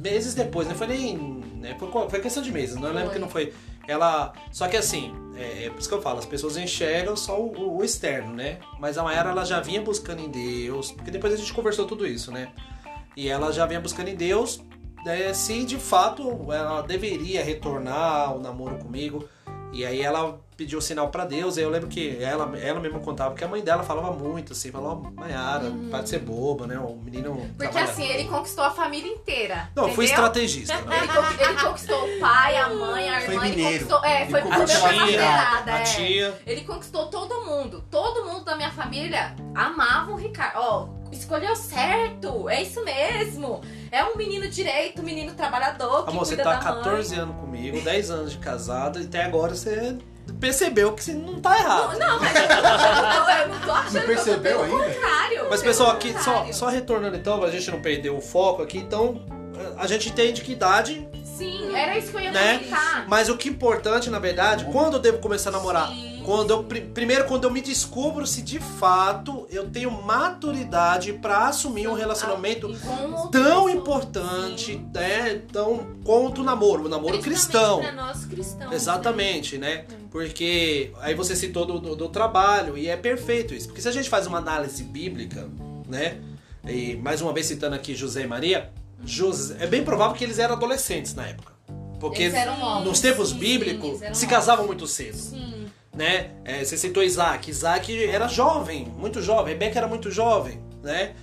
meses 0.00 0.32
depois, 0.34 0.66
não 0.68 0.74
foi 0.74 0.86
nem, 0.86 1.16
né, 1.56 1.76
foi, 2.08 2.20
questão 2.20 2.42
de 2.42 2.50
meses, 2.52 2.76
não 2.76 2.88
eu 2.88 2.94
lembro 2.94 3.10
que 3.10 3.18
não 3.18 3.28
foi. 3.28 3.52
Ela, 3.86 4.32
só 4.52 4.68
que 4.68 4.76
assim, 4.76 5.12
é, 5.34 5.64
é 5.66 5.70
por 5.70 5.78
isso 5.80 5.88
que 5.88 5.94
eu 5.94 6.00
falo, 6.02 6.18
as 6.18 6.26
pessoas 6.26 6.56
enxergam 6.56 7.16
só 7.16 7.38
o, 7.40 7.52
o- 7.58 7.78
o 7.78 7.84
externo, 7.84 8.32
né? 8.34 8.58
Mas 8.78 8.96
a 8.96 9.02
Mayara 9.02 9.30
ela 9.30 9.44
já 9.44 9.60
vinha 9.60 9.80
buscando 9.82 10.20
em 10.22 10.30
Deus, 10.30 10.92
porque 10.92 11.10
depois 11.10 11.32
a 11.32 11.36
gente 11.36 11.52
conversou 11.52 11.86
tudo 11.86 12.06
isso, 12.06 12.30
né? 12.30 12.48
E 13.18 13.28
ela 13.28 13.52
já 13.52 13.66
vinha 13.66 13.80
buscando 13.80 14.06
em 14.06 14.14
Deus 14.14 14.60
né, 15.04 15.34
se 15.34 15.64
de 15.64 15.76
fato 15.76 16.52
ela 16.52 16.82
deveria 16.82 17.42
retornar 17.42 18.28
ao 18.28 18.38
namoro 18.38 18.76
comigo. 18.78 19.28
E 19.72 19.84
aí 19.84 20.00
ela 20.00 20.40
pediu 20.56 20.80
sinal 20.80 21.08
pra 21.08 21.24
Deus. 21.24 21.58
Aí 21.58 21.64
eu 21.64 21.68
lembro 21.68 21.88
que 21.88 22.16
ela, 22.22 22.56
ela 22.56 22.78
mesma 22.78 23.00
contava 23.00 23.34
que 23.34 23.42
a 23.42 23.48
mãe 23.48 23.60
dela 23.60 23.82
falava 23.82 24.12
muito 24.12 24.52
assim, 24.52 24.70
falou, 24.70 25.02
"Ó, 25.04 25.10
Mayara, 25.20 25.70
para 25.90 26.02
de 26.02 26.08
ser 26.08 26.20
boba, 26.20 26.66
né? 26.66 26.78
O 26.78 26.94
menino. 26.96 27.34
Porque 27.56 27.72
trabalha." 27.72 27.84
assim, 27.84 28.06
ele 28.06 28.28
conquistou 28.28 28.64
a 28.64 28.70
família 28.70 29.10
inteira. 29.12 29.68
Não, 29.74 29.88
eu 29.88 29.94
fui 29.94 30.06
entendeu? 30.06 30.24
estrategista. 30.24 30.80
né? 30.82 30.96
Ele, 31.08 31.50
ele 31.50 31.60
conquistou 31.60 32.04
o 32.04 32.20
pai, 32.20 32.56
a 32.56 32.68
mãe, 32.70 33.10
a 33.10 33.20
Foi 33.20 33.34
irmã, 33.34 33.46
ele 33.46 33.56
mineiro. 33.56 33.84
conquistou. 33.84 34.04
É, 34.04 34.22
Ele 34.22 34.30
foi 34.30 34.40
a 34.40 34.64
tia, 34.64 35.64
a 35.74 35.78
é. 35.78 35.82
tia. 35.82 36.40
Ele 36.46 36.60
conquistou 36.62 37.06
todo 37.06 37.44
mundo. 37.44 37.84
Todo 37.90 38.24
mundo 38.24 38.44
da 38.44 38.56
minha 38.56 38.70
família 38.70 39.34
amava 39.54 40.12
o 40.12 40.16
Ricardo. 40.16 40.56
Ó, 40.56 40.88
escolheu 41.12 41.54
certo. 41.56 42.48
É 42.48 42.62
isso 42.62 42.84
mesmo. 42.84 43.60
É 43.90 44.04
um 44.04 44.16
menino 44.16 44.48
direito, 44.48 45.00
um 45.00 45.04
menino 45.04 45.34
trabalhador 45.34 46.04
que 46.04 46.10
Amor, 46.10 46.24
você 46.24 46.36
tá 46.36 46.44
da 46.44 46.58
há 46.58 46.58
14 46.58 47.14
anos 47.14 47.36
comigo, 47.36 47.80
10 47.80 48.10
anos 48.10 48.32
de 48.32 48.38
casada, 48.38 49.00
e 49.00 49.04
até 49.04 49.24
agora 49.24 49.54
você 49.54 49.96
percebeu 50.38 50.92
que 50.92 51.02
você 51.02 51.14
não 51.14 51.40
tá 51.40 51.58
errado. 51.58 51.88
mãe. 51.88 51.98
Não, 51.98 52.20
mas 52.20 52.34
eu 52.36 52.48
não, 52.48 53.30
eu 53.30 53.48
não 53.48 53.60
tô 53.60 53.70
achando 53.72 53.94
Não 53.94 54.02
percebeu 54.02 54.58
que 54.58 54.64
eu 54.64 54.68
tô, 54.68 54.76
ainda? 54.82 54.94
contrário. 54.94 55.46
Mas 55.50 55.62
pessoal, 55.62 55.90
aqui, 55.92 56.14
só, 56.22 56.52
só 56.52 56.68
retornando 56.68 57.16
então, 57.16 57.38
pra 57.40 57.50
gente 57.50 57.70
não 57.70 57.80
perder 57.80 58.10
o 58.10 58.20
foco 58.20 58.62
aqui, 58.62 58.78
então 58.78 59.24
a 59.76 59.86
gente 59.86 60.10
entende 60.10 60.42
que 60.42 60.52
idade, 60.52 61.08
Sim, 61.38 61.74
era 61.74 61.96
isso 61.96 62.10
que 62.10 62.16
eu 62.16 62.20
ia 62.20 62.32
Né? 62.32 62.58
comentar. 62.58 63.06
mas 63.08 63.28
o 63.28 63.36
que 63.36 63.48
é 63.48 63.52
importante, 63.52 64.10
na 64.10 64.18
verdade, 64.18 64.66
quando 64.72 64.94
eu 64.94 65.00
devo 65.00 65.18
começar 65.18 65.50
a 65.50 65.52
namorar? 65.52 65.88
Sim. 65.88 66.08
Quando 66.24 66.50
eu, 66.50 66.62
pri- 66.64 66.82
primeiro, 66.82 67.24
quando 67.24 67.44
eu 67.44 67.50
me 67.50 67.62
descubro 67.62 68.26
se 68.26 68.42
de 68.42 68.58
fato 68.60 69.46
eu 69.50 69.70
tenho 69.70 69.90
maturidade 69.90 71.14
pra 71.14 71.48
assumir 71.48 71.88
um 71.88 71.94
relacionamento 71.94 72.66
outra 72.66 73.42
tão 73.42 73.66
importante, 73.70 74.76
né? 74.94 75.40
Tão 75.50 75.86
quanto 76.04 76.42
o 76.42 76.44
namoro, 76.44 76.84
o 76.84 76.88
namoro 76.88 77.18
cristão. 77.20 77.80
Pra 77.80 77.92
nós 77.92 78.26
cristãos. 78.26 78.72
Exatamente, 78.72 79.56
né? 79.56 79.84
Porque 80.10 80.92
aí 81.00 81.14
você 81.14 81.34
citou 81.34 81.64
do, 81.64 81.78
do, 81.78 81.96
do 81.96 82.08
trabalho 82.10 82.76
e 82.76 82.88
é 82.88 82.96
perfeito 82.96 83.54
isso. 83.54 83.68
Porque 83.68 83.80
se 83.80 83.88
a 83.88 83.92
gente 83.92 84.10
faz 84.10 84.26
uma 84.26 84.36
análise 84.38 84.82
bíblica, 84.84 85.48
né? 85.88 86.18
E 86.66 86.96
mais 86.96 87.22
uma 87.22 87.32
vez 87.32 87.46
citando 87.46 87.74
aqui 87.74 87.94
José 87.94 88.22
e 88.24 88.26
Maria, 88.26 88.70
José, 89.04 89.56
é 89.60 89.66
bem 89.66 89.84
provável 89.84 90.16
que 90.16 90.24
eles 90.24 90.38
eram 90.38 90.54
adolescentes 90.54 91.14
na 91.14 91.26
época. 91.26 91.52
Porque 92.00 92.22
Eles 92.24 92.34
eram 92.34 92.58
novos. 92.58 92.84
nos 92.84 93.00
tempos 93.00 93.30
Sim, 93.30 93.38
bíblicos 93.38 93.98
se 93.98 94.04
novos. 94.04 94.24
casavam 94.24 94.66
muito 94.66 94.86
cedo, 94.86 95.16
Sim. 95.16 95.66
né? 95.92 96.30
É, 96.44 96.64
você 96.64 96.76
citou 96.76 97.02
Isaac, 97.02 97.50
Isaac 97.50 98.04
era 98.04 98.28
jovem, 98.28 98.86
muito 98.96 99.20
jovem, 99.20 99.52
Rebeca 99.54 99.78
era 99.78 99.88
muito 99.88 100.08
jovem, 100.10 100.60
né? 100.82 101.14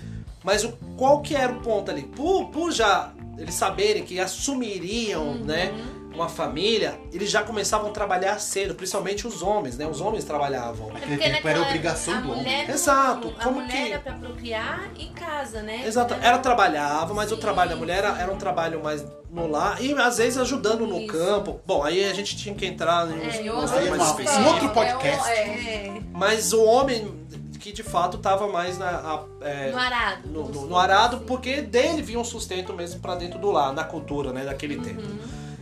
Mas 0.43 0.63
o, 0.65 0.73
qual 0.97 1.21
que 1.21 1.33
era 1.33 1.53
o 1.53 1.61
ponto 1.61 1.89
ali? 1.89 2.03
Por, 2.03 2.49
por 2.49 2.71
já 2.73 3.13
eles 3.37 3.55
saberem 3.55 4.03
que 4.03 4.19
assumiriam, 4.19 5.35
né? 5.35 5.71
Uma 6.15 6.29
família, 6.29 6.97
eles 7.11 7.29
já 7.29 7.43
começavam 7.43 7.89
a 7.89 7.91
trabalhar 7.91 8.39
cedo, 8.39 8.73
principalmente 8.73 9.27
os 9.27 9.41
homens, 9.41 9.77
né? 9.77 9.85
Os 9.85 9.99
homens 9.99 10.23
trabalhavam. 10.23 10.91
Naquele 10.93 11.17
tempo 11.17 11.47
era 11.47 11.61
obrigação 11.61 12.13
a 12.13 12.21
do 12.21 12.31
homem. 12.31 12.43
mulher 12.43 12.67
não- 12.67 12.73
Exato, 12.73 13.33
A 13.37 13.43
como 13.43 13.59
mulher 13.61 13.71
que- 13.85 13.91
era 13.91 13.99
pra 13.99 14.13
procriar 14.13 14.89
e 14.97 15.05
casa, 15.07 15.61
né? 15.61 15.83
Exato. 15.85 16.13
Ela 16.21 16.37
trabalhava, 16.37 17.13
mas 17.13 17.31
o 17.31 17.35
Sim, 17.35 17.41
trabalho 17.41 17.71
da 17.71 17.75
mulher 17.75 17.97
era, 17.97 18.17
era 18.19 18.31
um 18.31 18.37
trabalho 18.37 18.81
mais 18.81 19.05
no 19.29 19.47
lar 19.47 19.81
e 19.83 19.93
às 19.93 20.17
vezes 20.17 20.37
ajudando 20.39 20.87
no 20.87 20.99
Isso. 20.99 21.07
campo. 21.11 21.59
Bom, 21.65 21.83
aí 21.83 22.09
a 22.09 22.13
gente 22.13 22.37
tinha 22.37 22.55
que 22.55 22.65
entrar 22.65 23.05
em 23.09 23.27
uns 23.27 23.35
É, 23.35 23.41
Em 23.41 23.51
uns 23.51 23.71
é 23.73 23.81
temas 23.81 24.07
específicos. 24.07 24.37
um 24.45 24.47
outro 24.47 24.69
podcast. 24.69 25.29
É, 25.29 25.35
É, 25.35 26.01
Mas 26.13 26.53
o 26.53 26.63
homem 26.63 27.25
que 27.59 27.71
de 27.73 27.81
fato 27.83 28.17
estava 28.17 28.47
mais 28.47 28.77
na, 28.77 28.87
a- 28.89 29.23
é, 29.41 29.71
no 29.71 29.77
arado. 29.79 30.27
no, 30.29 30.47
no- 30.49 30.65
no 30.67 30.77
arado, 30.77 31.17
porque 31.25 31.61
dele 31.61 32.01
vinha 32.01 32.19
um 32.19 32.23
sustento 32.23 32.71
mesmo 32.73 32.99
pra 33.01 33.15
dentro 33.15 33.39
do 33.39 33.49
lar, 33.51 33.73
na 33.73 33.83
cultura, 33.83 34.31
né, 34.31 34.45
daquele 34.45 34.77
tempo. 34.79 35.01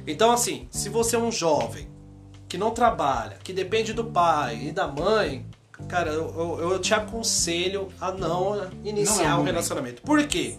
Então, 0.06 0.32
assim, 0.32 0.68
se 0.72 0.90
você 0.90 1.16
é 1.16 1.20
um 1.20 1.32
jovem 1.32 1.88
que 2.48 2.58
não 2.58 2.72
trabalha, 2.72 3.38
que 3.44 3.54
depende 3.54 3.94
do 3.94 4.06
pai 4.06 4.68
e 4.68 4.72
da 4.72 4.88
mãe, 4.88 5.46
cara, 5.88 6.12
eu, 6.12 6.34
eu- 6.60 6.72
eu 6.72 6.80
te 6.80 6.94
aconselho 6.94 7.88
a 8.00 8.12
não 8.12 8.56
Não 8.56 8.64
é 8.64 8.68
iniciar 8.84 9.38
o 9.38 9.42
um 9.42 9.44
relacionamento. 9.44 10.02
Por 10.02 10.26
quê? 10.28 10.56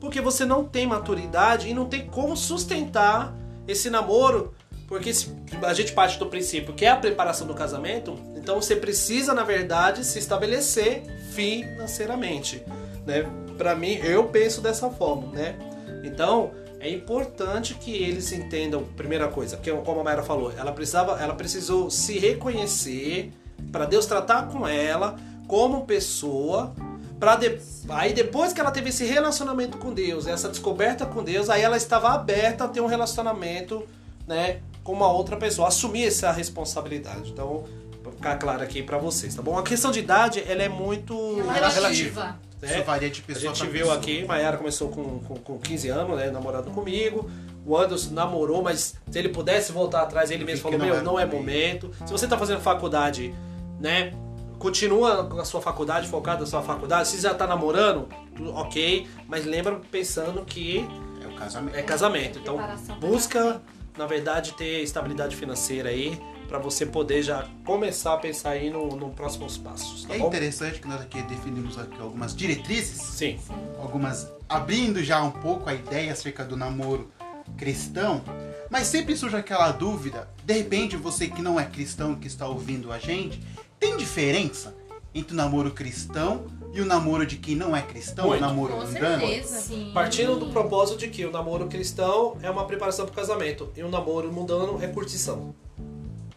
Porque 0.00 0.20
você 0.20 0.44
não 0.44 0.64
tem 0.64 0.86
maturidade 0.86 1.68
e 1.68 1.74
não 1.74 1.86
tem 1.86 2.06
como 2.06 2.36
sustentar 2.36 3.34
esse 3.66 3.90
namoro. 3.90 4.54
Porque 4.86 5.12
se 5.12 5.30
a 5.62 5.74
gente 5.74 5.92
parte 5.92 6.18
do 6.18 6.26
princípio 6.26 6.72
que 6.72 6.84
é 6.86 6.88
a 6.88 6.96
preparação 6.96 7.46
do 7.46 7.52
casamento, 7.52 8.18
então 8.36 8.60
você 8.60 8.74
precisa, 8.74 9.34
na 9.34 9.44
verdade, 9.44 10.02
se 10.02 10.18
estabelecer 10.18 11.02
financeiramente, 11.34 12.62
né? 13.06 13.26
Para 13.58 13.74
mim, 13.74 13.94
eu 14.02 14.24
penso 14.28 14.60
dessa 14.60 14.88
forma, 14.90 15.26
né? 15.32 15.56
Então, 16.04 16.52
é 16.80 16.90
importante 16.90 17.74
que 17.74 17.90
eles 17.90 18.32
entendam, 18.32 18.84
primeira 18.96 19.28
coisa, 19.28 19.56
que 19.56 19.70
como 19.70 20.00
a 20.00 20.04
Mayra 20.04 20.22
falou, 20.22 20.52
ela 20.56 20.72
precisava, 20.72 21.20
ela 21.20 21.34
precisou 21.34 21.90
se 21.90 22.18
reconhecer 22.18 23.32
para 23.72 23.84
Deus 23.84 24.06
tratar 24.06 24.48
com 24.48 24.66
ela 24.66 25.16
como 25.46 25.84
pessoa, 25.84 26.72
para 27.18 27.36
de, 27.36 27.58
aí 27.88 28.12
depois 28.12 28.52
que 28.52 28.60
ela 28.60 28.70
teve 28.70 28.90
esse 28.90 29.04
relacionamento 29.04 29.76
com 29.78 29.92
Deus, 29.92 30.26
essa 30.26 30.48
descoberta 30.48 31.04
com 31.04 31.24
Deus, 31.24 31.50
aí 31.50 31.62
ela 31.62 31.76
estava 31.76 32.10
aberta 32.10 32.64
a 32.64 32.68
ter 32.68 32.80
um 32.80 32.86
relacionamento, 32.86 33.84
né, 34.26 34.60
com 34.84 34.92
uma 34.92 35.10
outra 35.10 35.36
pessoa, 35.36 35.68
assumir 35.68 36.06
essa 36.06 36.30
responsabilidade. 36.30 37.30
Então, 37.30 37.64
pra 38.02 38.12
ficar 38.12 38.36
claro 38.36 38.62
aqui 38.62 38.82
para 38.82 38.98
vocês, 38.98 39.34
tá 39.34 39.42
bom? 39.42 39.58
A 39.58 39.62
questão 39.62 39.90
de 39.90 39.98
idade, 39.98 40.44
ela 40.46 40.62
é 40.62 40.68
muito 40.68 41.42
relativa. 41.42 42.38
Né? 42.60 42.74
Isso 42.76 42.84
varia 42.84 43.10
de 43.10 43.20
A 43.20 43.24
pessoa 43.24 43.54
gente 43.54 43.58
pra 43.62 43.70
viu 43.70 43.80
pessoa. 43.82 43.96
aqui, 43.98 44.24
Mayara 44.24 44.56
começou 44.56 44.88
com, 44.88 45.18
com, 45.20 45.34
com 45.36 45.58
15 45.58 45.88
anos, 45.88 46.16
né, 46.16 46.30
namorando 46.30 46.70
comigo. 46.72 47.30
O 47.64 47.76
Anderson 47.76 48.12
namorou, 48.14 48.62
mas 48.62 48.94
se 49.10 49.18
ele 49.18 49.28
pudesse 49.28 49.72
voltar 49.72 50.02
atrás, 50.02 50.30
ele 50.30 50.42
Eu 50.42 50.46
mesmo 50.46 50.62
falou, 50.62 50.78
não 50.78 50.86
meu, 50.86 51.02
não 51.02 51.20
é 51.20 51.26
momento. 51.26 51.90
Se 52.06 52.12
você 52.12 52.26
tá 52.26 52.36
fazendo 52.38 52.60
faculdade, 52.60 53.34
né, 53.78 54.12
continua 54.58 55.24
com 55.24 55.38
a 55.38 55.44
sua 55.44 55.60
faculdade, 55.60 56.08
focado 56.08 56.40
na 56.40 56.46
sua 56.46 56.62
faculdade. 56.62 57.08
Se 57.08 57.20
já 57.20 57.34
tá 57.34 57.46
namorando, 57.46 58.08
tudo 58.34 58.54
ok, 58.54 59.06
mas 59.28 59.44
lembra 59.44 59.80
pensando 59.90 60.44
que 60.44 60.78
É 61.22 61.26
o 61.28 61.34
casamento. 61.34 61.76
é 61.76 61.82
casamento. 61.82 62.38
Então, 62.38 62.58
busca, 63.00 63.60
na 63.96 64.06
verdade, 64.06 64.52
ter 64.54 64.82
estabilidade 64.82 65.36
financeira 65.36 65.90
aí, 65.90 66.18
para 66.48 66.58
você 66.58 66.86
poder 66.86 67.22
já 67.22 67.46
começar 67.64 68.14
a 68.14 68.16
pensar 68.16 68.50
aí 68.50 68.70
no, 68.70 68.88
no 68.96 69.10
próximos 69.10 69.58
passos, 69.58 70.04
tá 70.04 70.14
É 70.14 70.18
bom? 70.18 70.28
interessante 70.28 70.80
que 70.80 70.88
nós 70.88 71.00
aqui 71.02 71.20
definimos 71.22 71.78
aqui 71.78 72.00
algumas 72.00 72.34
diretrizes, 72.34 73.00
Sim. 73.00 73.38
algumas 73.78 74.26
abrindo 74.48 75.02
já 75.04 75.22
um 75.22 75.30
pouco 75.30 75.68
a 75.68 75.74
ideia 75.74 76.10
acerca 76.12 76.44
do 76.44 76.56
namoro 76.56 77.10
cristão, 77.56 78.22
mas 78.70 78.86
sempre 78.86 79.14
surge 79.16 79.36
aquela 79.36 79.70
dúvida, 79.72 80.28
de 80.44 80.54
repente 80.54 80.96
você 80.96 81.28
que 81.28 81.42
não 81.42 81.60
é 81.60 81.64
cristão 81.66 82.14
que 82.14 82.26
está 82.26 82.48
ouvindo 82.48 82.90
a 82.90 82.98
gente, 82.98 83.42
tem 83.78 83.96
diferença 83.96 84.74
entre 85.14 85.34
o 85.34 85.36
namoro 85.36 85.70
cristão 85.72 86.46
e 86.72 86.80
o 86.80 86.86
namoro 86.86 87.26
de 87.26 87.36
quem 87.36 87.54
não 87.56 87.74
é 87.76 87.82
cristão, 87.82 88.26
Muito. 88.28 88.42
o 88.42 88.46
namoro 88.46 88.74
Com 88.74 88.80
mundano? 88.86 89.20
certeza. 89.26 89.60
Sim. 89.60 89.90
Partindo 89.94 90.36
do 90.38 90.46
propósito 90.46 90.98
de 90.98 91.08
que 91.08 91.24
o 91.24 91.30
namoro 91.30 91.66
cristão 91.66 92.36
é 92.42 92.50
uma 92.50 92.64
preparação 92.66 93.04
para 93.06 93.12
o 93.12 93.16
casamento 93.16 93.70
e 93.76 93.82
o 93.82 93.88
namoro 93.90 94.30
mundano 94.32 94.82
é 94.82 94.86
curtição. 94.86 95.54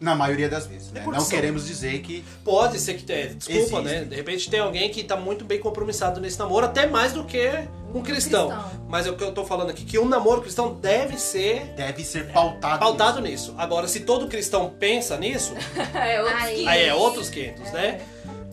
Na 0.02 0.14
maioria 0.16 0.48
das 0.48 0.66
vezes, 0.66 0.90
né? 0.90 1.02
É 1.06 1.10
Não 1.10 1.24
queremos 1.24 1.66
dizer 1.66 2.00
que 2.00 2.24
Pode 2.44 2.78
ser 2.80 2.94
que 2.94 3.04
tenha, 3.04 3.34
desculpa, 3.34 3.60
Existe. 3.60 3.82
né? 3.82 4.04
De 4.04 4.16
repente 4.16 4.50
tem 4.50 4.60
alguém 4.60 4.90
que 4.90 5.04
tá 5.04 5.16
muito 5.16 5.44
bem 5.44 5.60
compromissado 5.60 6.20
nesse 6.20 6.38
namoro, 6.38 6.66
até 6.66 6.86
mais 6.86 7.12
do 7.12 7.24
que 7.24 7.48
um 7.94 8.02
cristão. 8.02 8.48
cristão. 8.48 8.70
Mas 8.88 9.06
é 9.06 9.10
o 9.10 9.16
que 9.16 9.22
eu 9.22 9.32
tô 9.32 9.44
falando 9.44 9.70
aqui, 9.70 9.84
que 9.84 9.98
um 9.98 10.04
namoro 10.06 10.40
cristão 10.42 10.74
deve 10.74 11.18
ser 11.18 11.66
deve 11.76 12.04
ser 12.04 12.32
pautado. 12.32 12.78
pautado 12.80 13.20
nisso. 13.20 13.54
Agora, 13.56 13.86
se 13.86 14.00
todo 14.00 14.26
cristão 14.28 14.70
pensa 14.78 15.16
nisso, 15.16 15.54
É 15.94 16.20
outro 16.22 16.36
Aí- 16.38 16.56
que- 16.56 16.68
aí 16.68 16.84
é 16.86 16.94
outros 16.94 17.30
500, 17.30 17.70
né? 17.72 18.00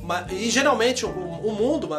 Mas, 0.01 0.31
e 0.31 0.49
geralmente 0.49 1.05
o, 1.05 1.09
o 1.09 1.51
mundo 1.53 1.89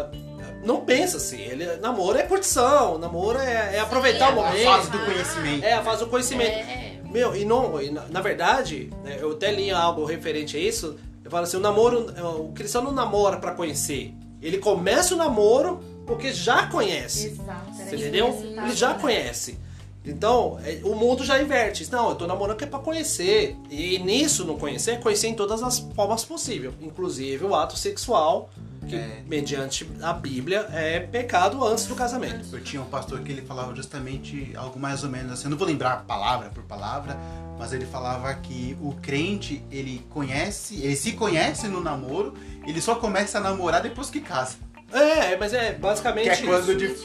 não 0.62 0.80
pensa 0.84 1.16
assim. 1.16 1.40
Ele, 1.40 1.64
namoro 1.78 2.18
é 2.18 2.22
curtição, 2.22 2.98
namoro 2.98 3.38
é, 3.38 3.76
é 3.76 3.80
aproveitar 3.80 4.28
Sim, 4.32 4.38
o 4.38 4.38
é 4.38 4.42
A 4.42 4.46
momento. 4.50 4.64
fase 4.64 4.90
do 4.90 4.98
conhecimento. 5.00 5.64
É 5.64 5.72
a 5.72 5.82
fase 5.82 6.04
do 6.04 6.06
conhecimento. 6.10 6.50
É, 6.50 6.89
Meu, 7.10 7.34
e 7.36 7.44
não, 7.44 7.80
e 7.80 7.90
na, 7.90 8.06
na 8.06 8.20
verdade, 8.20 8.90
né, 9.04 9.18
eu 9.20 9.32
até 9.32 9.50
li 9.52 9.70
algo 9.70 10.04
referente 10.04 10.56
a 10.56 10.60
isso. 10.60 10.96
Eu 11.24 11.30
falo 11.30 11.44
assim, 11.44 11.56
o 11.56 11.60
namoro, 11.60 12.06
o 12.40 12.52
cristão 12.52 12.82
não 12.82 12.92
namora 12.92 13.36
pra 13.38 13.52
conhecer. 13.52 14.14
Ele 14.40 14.58
começa 14.58 15.14
o 15.14 15.18
namoro 15.18 15.80
porque 16.06 16.32
já 16.32 16.66
conhece. 16.68 17.28
Exato. 17.28 17.74
Você 17.74 17.96
entendeu? 17.96 18.26
ia 18.28 18.32
citar 18.32 18.66
Ele 18.66 18.76
já 18.76 18.86
agora. 18.88 19.00
conhece. 19.02 19.58
Então, 20.04 20.58
é, 20.64 20.80
o 20.82 20.94
mundo 20.94 21.22
já 21.24 21.40
inverte. 21.42 21.90
Não, 21.92 22.08
eu 22.08 22.14
tô 22.14 22.26
namorando 22.26 22.56
que 22.56 22.64
é 22.64 22.66
pra 22.66 22.78
conhecer. 22.78 23.54
E 23.68 23.98
nisso, 23.98 24.46
não 24.46 24.56
conhecer, 24.56 24.92
é 24.92 24.96
conhecer 24.96 25.28
em 25.28 25.34
todas 25.34 25.62
as 25.62 25.78
formas 25.94 26.24
possíveis. 26.24 26.72
Inclusive 26.80 27.44
o 27.44 27.54
ato 27.54 27.76
sexual, 27.76 28.48
que 28.90 28.96
É. 28.96 29.22
mediante 29.26 29.88
a 30.02 30.12
Bíblia 30.12 30.66
é 30.72 31.00
pecado 31.00 31.64
antes 31.66 31.86
do 31.86 31.94
casamento. 31.94 32.46
Eu 32.52 32.60
tinha 32.62 32.82
um 32.82 32.86
pastor 32.86 33.20
que 33.20 33.32
ele 33.32 33.42
falava 33.42 33.74
justamente 33.74 34.52
algo 34.56 34.78
mais 34.78 35.02
ou 35.04 35.10
menos 35.10 35.32
assim, 35.32 35.44
eu 35.44 35.50
não 35.50 35.56
vou 35.58 35.66
lembrar 35.66 36.04
palavra 36.04 36.50
por 36.50 36.62
palavra, 36.64 37.16
mas 37.58 37.72
ele 37.72 37.86
falava 37.86 38.32
que 38.34 38.76
o 38.80 38.94
crente, 39.02 39.62
ele 39.70 40.04
conhece, 40.10 40.80
ele 40.82 40.96
se 40.96 41.12
conhece 41.12 41.68
no 41.68 41.80
namoro, 41.80 42.34
ele 42.66 42.80
só 42.80 42.94
começa 42.94 43.38
a 43.38 43.40
namorar 43.40 43.82
depois 43.82 44.10
que 44.10 44.20
casa. 44.20 44.56
É, 44.92 45.36
mas 45.36 45.52
é 45.54 45.72
basicamente 45.74 46.24
Que 46.24 46.30
é 46.30 46.34
isso. 46.34 46.46
quando 46.46 46.74
de... 46.76 46.96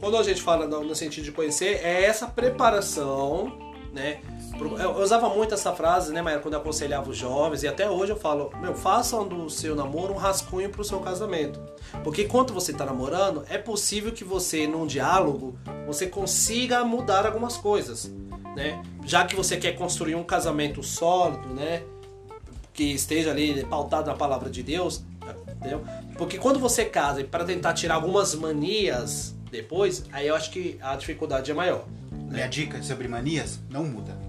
Quando 0.00 0.18
a 0.18 0.22
gente 0.22 0.42
fala 0.42 0.66
no 0.66 0.94
sentido 0.94 1.24
de 1.24 1.32
conhecer, 1.32 1.80
é 1.82 2.04
essa 2.04 2.26
preparação, 2.26 3.50
né? 3.94 4.18
Eu, 4.60 5.02
usava 5.02 5.28
muito 5.28 5.54
essa 5.54 5.72
frase, 5.72 6.12
né, 6.12 6.22
Maia, 6.22 6.38
quando 6.38 6.54
eu 6.54 6.60
aconselhava 6.60 7.10
os 7.10 7.16
jovens, 7.16 7.62
e 7.62 7.68
até 7.68 7.88
hoje 7.88 8.12
eu 8.12 8.16
falo, 8.16 8.50
meu, 8.60 8.74
façam 8.74 9.26
do 9.26 9.50
seu 9.50 9.74
namoro 9.74 10.12
um 10.12 10.16
rascunho 10.16 10.70
pro 10.70 10.84
seu 10.84 11.00
casamento. 11.00 11.60
Porque 12.02 12.22
enquanto 12.22 12.52
você 12.52 12.72
tá 12.72 12.84
namorando, 12.84 13.44
é 13.48 13.58
possível 13.58 14.12
que 14.12 14.24
você, 14.24 14.66
num 14.66 14.86
diálogo, 14.86 15.58
você 15.86 16.06
consiga 16.06 16.84
mudar 16.84 17.26
algumas 17.26 17.56
coisas, 17.56 18.12
né? 18.54 18.82
Já 19.04 19.24
que 19.24 19.34
você 19.34 19.56
quer 19.56 19.72
construir 19.72 20.14
um 20.14 20.24
casamento 20.24 20.82
sólido, 20.82 21.48
né? 21.48 21.82
Que 22.72 22.92
esteja 22.92 23.30
ali 23.30 23.64
pautado 23.64 24.10
na 24.10 24.16
palavra 24.16 24.50
de 24.50 24.62
Deus, 24.62 25.04
entendeu? 25.56 25.82
Porque 26.16 26.38
quando 26.38 26.58
você 26.58 26.84
casa 26.84 27.20
e 27.20 27.24
para 27.24 27.44
tentar 27.44 27.74
tirar 27.74 27.96
algumas 27.96 28.34
manias 28.34 29.34
depois, 29.50 30.04
aí 30.12 30.26
eu 30.26 30.34
acho 30.34 30.50
que 30.50 30.78
a 30.80 30.96
dificuldade 30.96 31.50
é 31.50 31.54
maior. 31.54 31.84
Minha 32.28 32.48
dica 32.48 32.82
sobre 32.82 33.06
manias, 33.06 33.60
não 33.70 33.84
muda. 33.84 34.23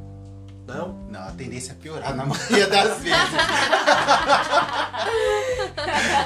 Não? 0.67 0.95
Não, 1.09 1.19
a 1.21 1.31
tendência 1.31 1.73
é 1.73 1.75
piorar 1.75 2.15
na 2.15 2.25
maioria 2.27 2.67
das 2.67 2.97
vezes. 2.99 3.19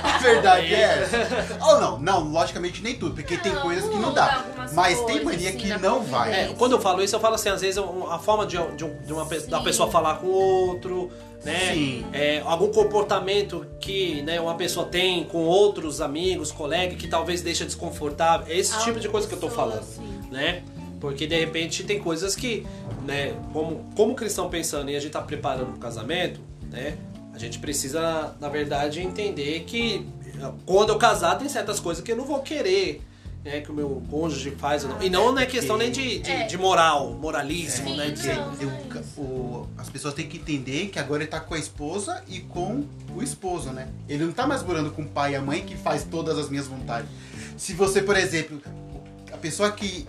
a 0.02 0.18
verdade 0.20 0.74
é 0.74 0.82
essa. 1.04 1.58
Ou 1.66 1.80
não, 1.82 2.00
não, 2.00 2.24
logicamente 2.32 2.82
nem 2.82 2.96
tudo, 2.96 3.16
porque 3.16 3.38
tem 3.38 3.54
Não, 3.54 3.62
coisas 3.62 3.90
que 3.90 3.98
não 3.98 4.14
dá. 4.14 4.46
Mas 4.74 5.00
tem 5.06 5.24
mania 5.24 5.50
assim, 5.50 5.58
que 5.58 5.78
não 5.78 6.02
vai. 6.04 6.32
É, 6.34 6.54
quando 6.58 6.74
eu 6.74 6.80
falo 6.82 7.04
isso, 7.04 7.16
eu 7.16 7.20
falo 7.20 7.36
assim, 7.36 7.50
às 7.50 7.62
vezes 7.62 7.78
a 8.10 8.20
forma 8.20 8.46
de, 8.46 8.58
de, 8.76 8.86
um- 8.86 8.98
de 9.02 9.12
uma, 9.14 9.26
pe- 9.26 9.40
da 9.42 9.60
pessoa 9.62 9.90
falar 9.92 10.16
com 10.16 10.28
o 10.28 10.32
outro, 10.32 11.12
né? 11.44 11.74
Sim. 11.74 12.06
É, 12.14 12.42
algum 12.46 12.70
comportamento 12.72 13.66
que 13.80 14.22
né, 14.22 14.40
uma 14.40 14.56
pessoa 14.56 14.86
tem 14.86 15.24
com 15.26 15.40
outros 15.46 16.00
amigos, 16.02 16.52
colegas, 16.52 16.98
que 16.98 17.08
talvez 17.08 17.42
deixa 17.42 17.66
desconfortável. 17.66 18.48
É 18.48 18.58
esse 18.58 18.78
tipo 18.84 19.00
de 19.00 19.10
coisa 19.10 19.28
que 19.28 19.34
eu 19.34 19.40
tô 19.40 19.50
falando. 19.50 19.80
assim. 19.80 20.20
né? 20.32 20.64
Porque 21.00 21.26
de 21.26 21.40
repente 21.40 21.84
tem 21.84 22.00
coisas 22.00 22.36
que, 22.36 22.66
né, 23.06 23.34
como, 23.54 23.86
como 23.96 24.16
cristão 24.16 24.50
pensando 24.50 24.90
e 24.92 24.96
a 24.96 25.00
gente 25.00 25.12
tá 25.12 25.22
preparando 25.22 25.76
o 25.76 25.78
casamento, 25.80 26.40
né? 26.70 26.98
A 27.34 27.38
gente 27.38 27.58
precisa, 27.60 28.36
na 28.42 28.50
verdade, 28.50 29.00
entender 29.02 29.62
que 29.66 30.06
quando 30.66 30.90
eu 30.90 30.98
casar 30.98 31.38
tem 31.38 31.48
certas 31.48 31.80
coisas 31.80 32.04
que 32.04 32.12
eu 32.12 32.18
não 32.18 32.26
vou 32.26 32.40
querer. 32.42 33.02
Né, 33.42 33.62
que 33.62 33.72
o 33.72 33.74
meu 33.74 34.04
cônjuge 34.12 34.52
faz 34.52 34.84
ou 34.84 34.90
não. 34.90 35.02
E 35.02 35.10
não 35.10 35.40
é 35.40 35.46
questão 35.46 35.78
nem 35.78 35.90
de, 35.90 36.20
de, 36.20 36.30
É. 36.30 36.46
de 36.46 36.58
moral, 36.58 37.14
moralismo, 37.14 37.88
Sim, 37.92 37.96
né? 37.96 38.10
De, 38.10 38.28
Não, 38.28 38.52
é 38.52 39.00
isso. 39.00 39.22
o- 39.22 39.66
as 39.78 39.90
pessoas 39.90 40.14
têm 40.14 40.28
que 40.28 40.36
entender 40.40 40.88
que 40.88 41.00
agora 41.00 41.24
ele 41.24 41.32
tá 41.32 41.40
com 41.40 41.54
a 41.54 41.58
esposa 41.58 42.22
e 42.28 42.42
com 42.42 42.84
o 43.16 43.24
esposo, 43.24 43.70
né? 43.72 43.88
Ele 44.10 44.26
não 44.26 44.34
tá 44.34 44.46
mais 44.46 44.62
morando 44.62 44.92
com 44.92 45.04
o 45.04 45.08
pai 45.08 45.32
e 45.32 45.36
a 45.38 45.42
mãe 45.42 45.62
que 45.64 45.78
faz 45.78 46.04
todas 46.04 46.38
as 46.38 46.50
minhas 46.50 46.68
vontades. 46.68 47.10
Se 47.56 47.72
você, 47.74 48.02
por 48.02 48.18
exemplo, 48.18 48.62
a 49.32 49.38
pessoa 49.38 49.72
que. 49.72 50.06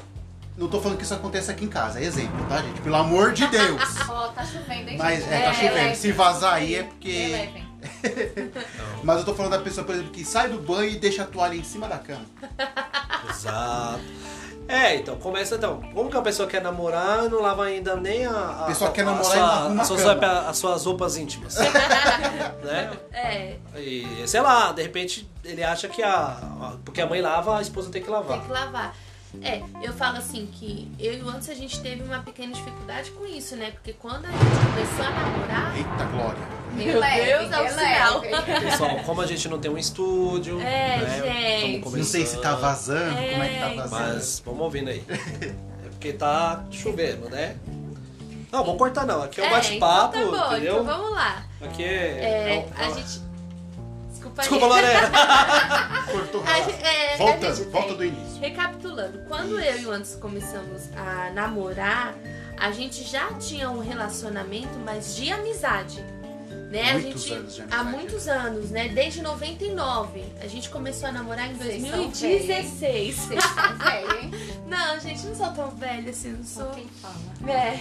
Não 0.61 0.69
tô 0.69 0.79
falando 0.81 0.99
que 0.99 1.05
isso 1.05 1.15
acontece 1.15 1.51
aqui 1.51 1.65
em 1.65 1.69
casa, 1.69 1.99
é 2.01 2.05
exemplo, 2.05 2.45
tá, 2.47 2.59
gente? 2.61 2.81
Pelo 2.83 2.97
amor 2.97 3.33
de 3.33 3.47
Deus! 3.49 3.83
Ó, 4.09 4.29
tá 4.29 4.45
chovendo, 4.45 4.91
hein? 4.91 4.97
Mas 4.99 5.27
é, 5.27 5.41
tá 5.41 5.55
chovendo. 5.55 5.75
relevem. 5.75 5.95
Se 5.95 6.13
vazar 6.13 6.55
aí 6.55 6.75
é 6.77 6.83
porque. 6.83 7.11
Relevem. 7.11 7.71
Mas 9.03 9.19
eu 9.21 9.25
tô 9.25 9.35
falando 9.35 9.53
da 9.53 9.59
pessoa, 9.61 9.87
por 9.87 9.95
exemplo, 9.95 10.11
que 10.13 10.23
sai 10.25 10.49
do 10.51 10.59
banho 10.59 10.91
e 10.91 10.97
deixa 10.99 11.23
a 11.23 11.27
toalha 11.27 11.55
em 11.55 11.65
cima 11.65 11.89
da 11.89 11.97
cama. 11.99 12.27
Exato. 13.31 14.01
É, 14.69 14.97
então, 14.97 15.17
começa 15.17 15.57
então. 15.57 15.81
Como 15.95 16.11
que 16.11 16.17
a 16.17 16.21
pessoa 16.23 16.47
quer 16.49 16.63
namorar 16.63 17.25
e 17.25 17.29
não 17.29 17.41
lava 17.41 17.65
ainda 17.65 17.97
nem 17.97 18.27
a. 18.27 18.31
a 18.31 18.65
A 18.65 18.67
pessoa 18.67 18.91
quer 18.93 19.05
namorar 19.05 19.37
e 19.37 19.41
não 19.41 19.47
arruma 19.47 19.83
as 19.83 19.89
suas, 19.89 20.07
a 20.07 20.15
cama. 20.15 20.49
as 20.49 20.57
suas 20.59 20.85
roupas 20.85 21.17
íntimas. 21.17 21.57
né? 22.63 22.93
É, 23.13 23.57
E, 23.77 24.23
sei 24.27 24.41
lá, 24.41 24.73
de 24.73 24.83
repente 24.83 25.29
ele 25.43 25.65
acha 25.65 25.89
que 25.89 26.03
a, 26.03 26.77
Porque 26.85 27.01
a 27.01 27.07
mãe 27.07 27.21
lava, 27.21 27.59
a 27.59 27.63
esposa 27.63 27.91
tem 27.91 28.01
que 28.03 28.07
tem 28.09 28.15
lavar. 28.15 28.41
que 28.43 28.53
lavar. 28.53 28.95
É, 29.43 29.63
eu 29.83 29.93
falo 29.93 30.19
assim 30.19 30.47
que 30.53 30.91
eu 30.99 31.15
e 31.15 31.23
o 31.23 31.29
antes 31.29 31.49
a 31.49 31.55
gente 31.55 31.81
teve 31.81 32.03
uma 32.03 32.19
pequena 32.19 32.53
dificuldade 32.53 33.11
com 33.13 33.25
isso, 33.27 33.55
né? 33.57 33.71
Porque 33.71 33.93
quando 33.93 34.25
a 34.27 34.31
gente 34.31 34.41
começou 34.41 35.05
a 35.05 35.11
namorar, 35.11 35.77
Eita 35.77 36.05
glória! 36.07 36.61
Meu 36.73 37.01
Deus, 37.01 37.53
é 37.53 37.61
o 37.63 37.69
sinal. 37.69 38.21
Pessoal, 38.61 38.99
como 39.05 39.21
a 39.21 39.27
gente 39.27 39.49
não 39.49 39.59
tem 39.59 39.71
um 39.71 39.79
estúdio. 39.79 40.61
É, 40.61 40.99
né, 40.99 41.61
gente. 41.63 41.89
Não 41.97 42.05
sei 42.05 42.25
se 42.27 42.41
tá 42.41 42.55
vazando, 42.55 43.15
como 43.15 43.43
é 43.43 43.49
que 43.49 43.59
tá 43.59 43.67
É, 43.71 43.75
vazando. 43.77 43.91
Mas 44.15 44.43
vamos 44.45 44.61
ouvindo 44.61 44.89
aí. 44.91 45.05
É 45.11 45.89
porque 45.91 46.13
tá 46.13 46.65
chovendo, 46.71 47.29
né? 47.29 47.57
Não, 48.53 48.65
vou 48.65 48.77
cortar 48.77 49.05
não. 49.07 49.23
Aqui 49.23 49.41
é 49.41 49.45
um 49.45 49.47
É, 49.47 49.51
bate-papo, 49.51 50.17
então 50.19 50.33
tá 50.33 50.39
bom, 50.49 50.53
entendeu? 50.55 50.83
então 50.83 50.85
vamos 50.85 51.11
lá. 51.13 51.45
Aqui 51.61 51.85
É, 51.85 51.89
é. 51.89 52.55
é 52.55 52.59
um- 52.59 52.85
a 52.85 52.95
gente. 52.95 53.21
Desculpa 54.41 54.67
Lorena. 54.67 55.11
Cortou 56.11 56.43
A 56.45 56.61
gente- 56.61 56.83
é, 56.85 57.15
a 57.15 57.17
Volta, 57.19 57.55
gente 57.55 57.69
volta 57.69 57.95
do 57.95 58.05
início. 58.05 58.41
Recapitulando, 58.41 59.19
quando 59.29 59.61
eu 59.61 59.81
e 59.81 59.87
o 59.87 59.91
Antes 59.93 60.15
começamos 60.17 60.83
a 60.97 61.31
namorar, 61.31 62.15
a 62.59 62.71
gente 62.73 63.03
já 63.05 63.33
tinha 63.35 63.71
um 63.71 63.81
relacionamento, 63.81 64.79
mas 64.85 65.15
de 65.17 65.31
amizade. 65.31 66.05
Né? 66.71 66.93
Muitos 66.93 67.25
a 67.25 67.27
gente, 67.27 67.33
anos 67.35 67.55
de 67.57 67.65
Há 67.69 67.83
muitos 67.85 68.29
anos, 68.29 68.71
né? 68.71 68.89
Desde 68.89 69.23
99. 69.23 70.25
A 70.41 70.47
gente 70.47 70.69
começou 70.71 71.09
a 71.09 71.13
namorar 71.13 71.51
em 71.51 71.55
Vocês 71.55 71.83
são 71.83 71.91
2016. 72.05 73.17
Vocês 73.17 73.43
são 73.43 73.79
velhos, 73.79 74.23
hein? 74.23 74.31
Não, 74.71 75.01
gente, 75.01 75.27
não 75.27 75.35
sou 75.35 75.51
tão 75.51 75.71
velha 75.71 76.11
assim, 76.11 76.29
não 76.31 76.45
Só 76.45 76.63
sou. 76.63 76.71
quem 76.71 76.87
fala. 77.03 77.53
É. 77.53 77.81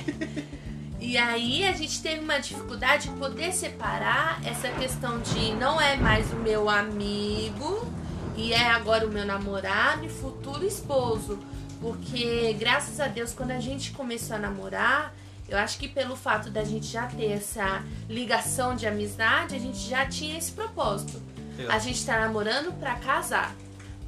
E 1.00 1.18
aí 1.18 1.66
a 1.66 1.72
gente 1.72 2.02
teve 2.02 2.20
uma 2.22 2.39
dificuldade 2.39 3.08
de 3.08 3.16
poder 3.16 3.54
separar 3.54 4.41
essa 4.45 4.70
questão 4.70 5.20
de 5.20 5.54
não 5.54 5.80
é 5.80 5.95
mais 5.95 6.32
o 6.32 6.36
meu 6.36 6.70
amigo 6.70 7.88
e 8.36 8.52
é 8.52 8.70
agora 8.70 9.08
o 9.08 9.10
meu 9.10 9.26
namorado 9.26 10.06
e 10.06 10.10
futuro 10.10 10.66
esposo. 10.66 11.39
Porque, 11.80 12.54
graças 12.60 13.00
a 13.00 13.08
Deus, 13.08 13.34
quando 13.34 13.52
a 13.52 13.60
gente 13.60 13.91
começou 13.91 14.36
a 14.36 14.39
namorar, 14.39 15.16
eu 15.47 15.58
acho 15.58 15.80
que 15.80 15.88
pelo 15.88 16.16
fato 16.16 16.50
da 16.50 16.64
gente 16.64 16.88
já 16.88 17.08
ter 17.08 17.32
essa 17.32 17.82
ligação 18.10 18.76
de 18.76 18.86
amizade, 18.86 19.56
a 19.56 19.60
gente 19.60 19.80
já 19.80 20.06
tinha 20.06 20.38
esse 20.38 20.52
propósito. 20.52 21.22
A 21.70 21.80
gente 21.80 22.06
tá 22.06 22.20
namorando 22.20 22.72
pra 22.80 22.95
casar. 22.95 23.56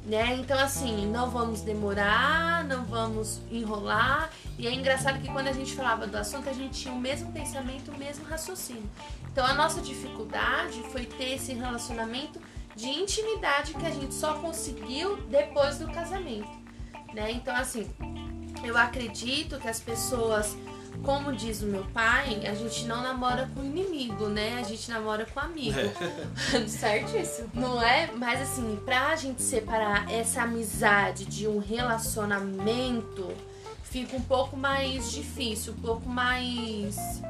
Né? 0.04 0.34
Então, 0.34 0.58
assim, 0.58 1.06
não 1.06 1.30
vamos 1.30 1.60
demorar, 1.60 2.64
não 2.64 2.84
vamos 2.84 3.40
enrolar. 3.50 4.30
E 4.58 4.66
é 4.66 4.72
engraçado 4.72 5.20
que 5.20 5.28
quando 5.28 5.46
a 5.46 5.52
gente 5.52 5.74
falava 5.74 6.06
do 6.06 6.16
assunto, 6.16 6.48
a 6.48 6.52
gente 6.52 6.80
tinha 6.80 6.92
o 6.92 6.98
mesmo 6.98 7.30
pensamento, 7.32 7.92
o 7.92 7.96
mesmo 7.96 8.24
raciocínio. 8.24 8.90
Então, 9.30 9.46
a 9.46 9.54
nossa 9.54 9.80
dificuldade 9.80 10.82
foi 10.90 11.06
ter 11.06 11.34
esse 11.34 11.52
relacionamento 11.52 12.40
de 12.74 12.88
intimidade 12.88 13.74
que 13.74 13.86
a 13.86 13.90
gente 13.90 14.14
só 14.14 14.34
conseguiu 14.34 15.16
depois 15.28 15.78
do 15.78 15.86
casamento. 15.92 16.50
Né? 17.14 17.30
Então, 17.32 17.54
assim, 17.54 17.88
eu 18.64 18.76
acredito 18.76 19.58
que 19.58 19.68
as 19.68 19.78
pessoas 19.78 20.56
como 21.04 21.32
diz 21.32 21.62
o 21.62 21.66
meu 21.66 21.84
pai, 21.92 22.46
a 22.46 22.54
gente 22.54 22.84
não 22.84 23.02
namora 23.02 23.50
com 23.54 23.62
inimigo, 23.62 24.28
né? 24.28 24.58
A 24.60 24.62
gente 24.62 24.90
namora 24.90 25.26
com 25.26 25.40
amigo. 25.40 25.78
Certíssimo. 26.68 27.50
Não 27.54 27.82
é? 27.82 28.10
Mas 28.16 28.40
assim, 28.40 28.78
pra 28.84 29.14
gente 29.16 29.42
separar 29.42 30.10
essa 30.10 30.42
amizade 30.42 31.24
de 31.24 31.48
um 31.48 31.58
relacionamento, 31.58 33.32
fica 33.82 34.16
um 34.16 34.22
pouco 34.22 34.56
mais 34.56 35.10
difícil, 35.10 35.72
um 35.72 35.80
pouco 35.80 36.08
mais 36.08 37.20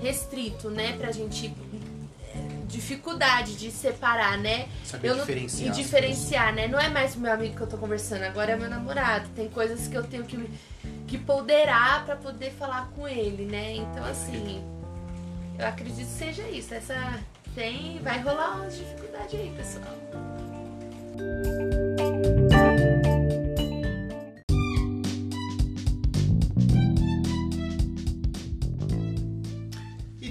restrito, 0.00 0.70
né? 0.70 0.96
Pra 0.96 1.10
gente. 1.10 1.54
Dificuldade 2.68 3.56
de 3.56 3.70
separar, 3.70 4.36
né? 4.38 4.68
Saber 4.84 5.08
Eu 5.08 5.14
não- 5.16 5.20
diferenciar. 5.24 5.68
E 5.68 5.72
diferenciar, 5.82 6.54
né? 6.54 6.68
Não 6.68 6.78
é 6.78 6.88
mais 6.88 7.16
o 7.16 7.18
meu 7.18 7.32
amigo 7.32 7.56
que 7.56 7.62
eu 7.62 7.66
tô 7.66 7.78
conversando, 7.78 8.22
agora 8.24 8.52
é 8.52 8.56
meu 8.56 8.68
namorado. 8.68 9.26
Tem 9.34 9.48
coisas 9.48 9.88
que 9.88 9.96
eu 9.96 10.04
tenho 10.04 10.24
que, 10.24 10.48
que 11.06 11.16
ponderar 11.18 12.04
pra 12.04 12.14
poder 12.16 12.50
falar 12.52 12.90
com 12.94 13.08
ele, 13.08 13.46
né? 13.46 13.74
Então, 13.76 14.04
assim, 14.04 14.62
eu 15.58 15.66
acredito 15.66 15.96
que 15.96 16.04
seja 16.04 16.42
isso. 16.48 16.74
Essa 16.74 16.94
tem. 17.54 17.98
Vai 18.02 18.20
rolar 18.20 18.56
umas 18.56 18.76
dificuldades 18.76 19.34
aí, 19.34 19.52
pessoal. 19.56 19.94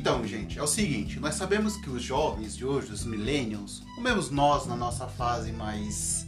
Então, 0.10 0.26
gente, 0.26 0.58
é 0.58 0.64
o 0.64 0.68
seguinte, 0.68 1.20
nós 1.20 1.36
sabemos 1.36 1.76
que 1.76 1.90
os 1.90 2.02
jovens 2.02 2.56
de 2.56 2.66
hoje, 2.66 2.94
os 2.94 3.04
millennials, 3.04 3.84
ou 3.98 4.02
mesmo 4.02 4.34
nós 4.34 4.66
na 4.66 4.76
nossa 4.76 5.06
fase 5.06 5.52
mais 5.52 6.26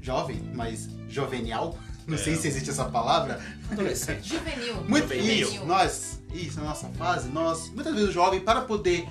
jovem, 0.00 0.40
mais 0.54 0.88
jovenial, 1.08 1.76
não 2.06 2.16
sei 2.16 2.34
É. 2.34 2.36
se 2.36 2.46
existe 2.46 2.70
essa 2.70 2.84
palavra, 2.84 3.40
Adolescente. 3.70 4.28
Juvenil. 4.28 4.84
muito 4.88 5.08
Juvenil. 5.14 5.48
isso, 5.48 5.64
nós, 5.64 6.20
isso 6.32 6.60
na 6.60 6.66
nossa 6.66 6.88
fase, 6.90 7.28
nós, 7.28 7.70
muitas 7.70 7.92
vezes 7.92 8.10
o 8.10 8.12
jovem, 8.12 8.38
para 8.40 8.60
poder 8.60 9.04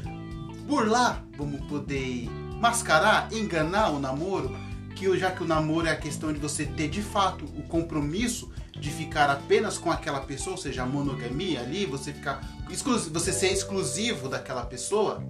burlar, 0.65 1.21
vamos 1.37 1.59
poder 1.67 2.29
mascarar, 2.61 3.27
enganar 3.33 3.89
o 3.89 3.99
namoro, 3.99 4.55
que 5.02 5.08
o- 5.08 5.18
já 5.18 5.32
que 5.32 5.41
o 5.43 5.47
namoro 5.47 5.88
é 5.88 5.91
a 5.91 5.95
questão 5.95 6.32
de 6.32 6.38
você 6.38 6.64
ter 6.64 6.88
de 6.88 7.02
fato 7.02 7.43
o 7.58 7.64
compromisso 7.64 8.52
de 8.80 8.91
ficar 8.91 9.32
apenas 9.32 9.76
com 9.80 9.89
aquela 9.91 10.20
pessoa, 10.22 10.56
ou 10.56 10.62
seja, 10.62 10.84
a 10.84 10.86
monogamia 10.86 11.60
ali, 11.60 11.88
você 11.88 12.14
ficar 12.14 12.39
você 13.12 13.34
ser 13.34 13.52
exclusivo 13.52 14.30
daquela 14.30 14.64
pessoa. 14.64 15.24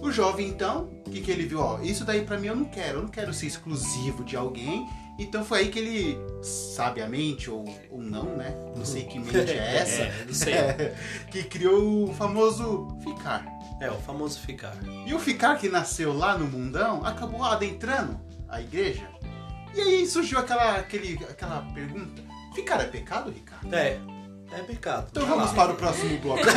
O 0.00 0.10
jovem 0.10 0.48
então, 0.48 0.88
o 1.06 1.10
que, 1.10 1.20
que 1.20 1.30
ele 1.30 1.44
viu? 1.44 1.60
Ó, 1.60 1.78
isso 1.82 2.06
daí 2.06 2.22
pra 2.22 2.38
mim 2.38 2.46
eu 2.46 2.56
não 2.56 2.64
quero, 2.64 2.98
eu 2.98 3.02
não 3.02 3.08
quero 3.10 3.34
ser 3.34 3.46
exclusivo 3.46 4.24
de 4.24 4.34
alguém. 4.34 4.86
Então 5.18 5.44
foi 5.44 5.60
aí 5.60 5.68
que 5.68 5.78
ele, 5.78 6.18
sabiamente 6.42 7.50
ou, 7.50 7.64
ou 7.90 8.00
não, 8.02 8.34
né? 8.36 8.54
Não 8.74 8.84
sei 8.84 9.04
que 9.04 9.18
mente 9.18 9.36
é 9.50 9.76
essa, 9.76 10.02
É, 10.04 10.24
não 10.26 10.34
sei. 10.34 10.54
que 11.30 11.42
criou 11.44 12.08
o 12.08 12.14
famoso 12.14 12.88
ficar. 13.04 13.44
É, 13.78 13.90
o 13.90 13.96
famoso 14.00 14.40
ficar. 14.40 14.74
E 15.06 15.12
o 15.12 15.18
ficar 15.18 15.56
que 15.58 15.68
nasceu 15.68 16.14
lá 16.16 16.38
no 16.38 16.46
mundão 16.46 17.04
acabou 17.04 17.44
adentrando 17.44 18.18
a 18.48 18.60
igreja. 18.60 19.08
E 19.74 19.80
aí 19.80 20.06
surgiu 20.06 20.38
aquela, 20.38 20.76
aquele, 20.76 21.18
aquela 21.28 21.62
pergunta: 21.74 22.22
ficar 22.54 22.80
é 22.80 22.86
pecado, 22.86 23.30
Ricardo? 23.30 23.74
É, 23.74 23.98
é 24.52 24.62
pecado. 24.62 25.08
Então 25.10 25.26
vamos 25.26 25.48
lá. 25.48 25.54
para 25.54 25.72
o 25.72 25.76
próximo 25.76 26.18
bloco. 26.18 26.42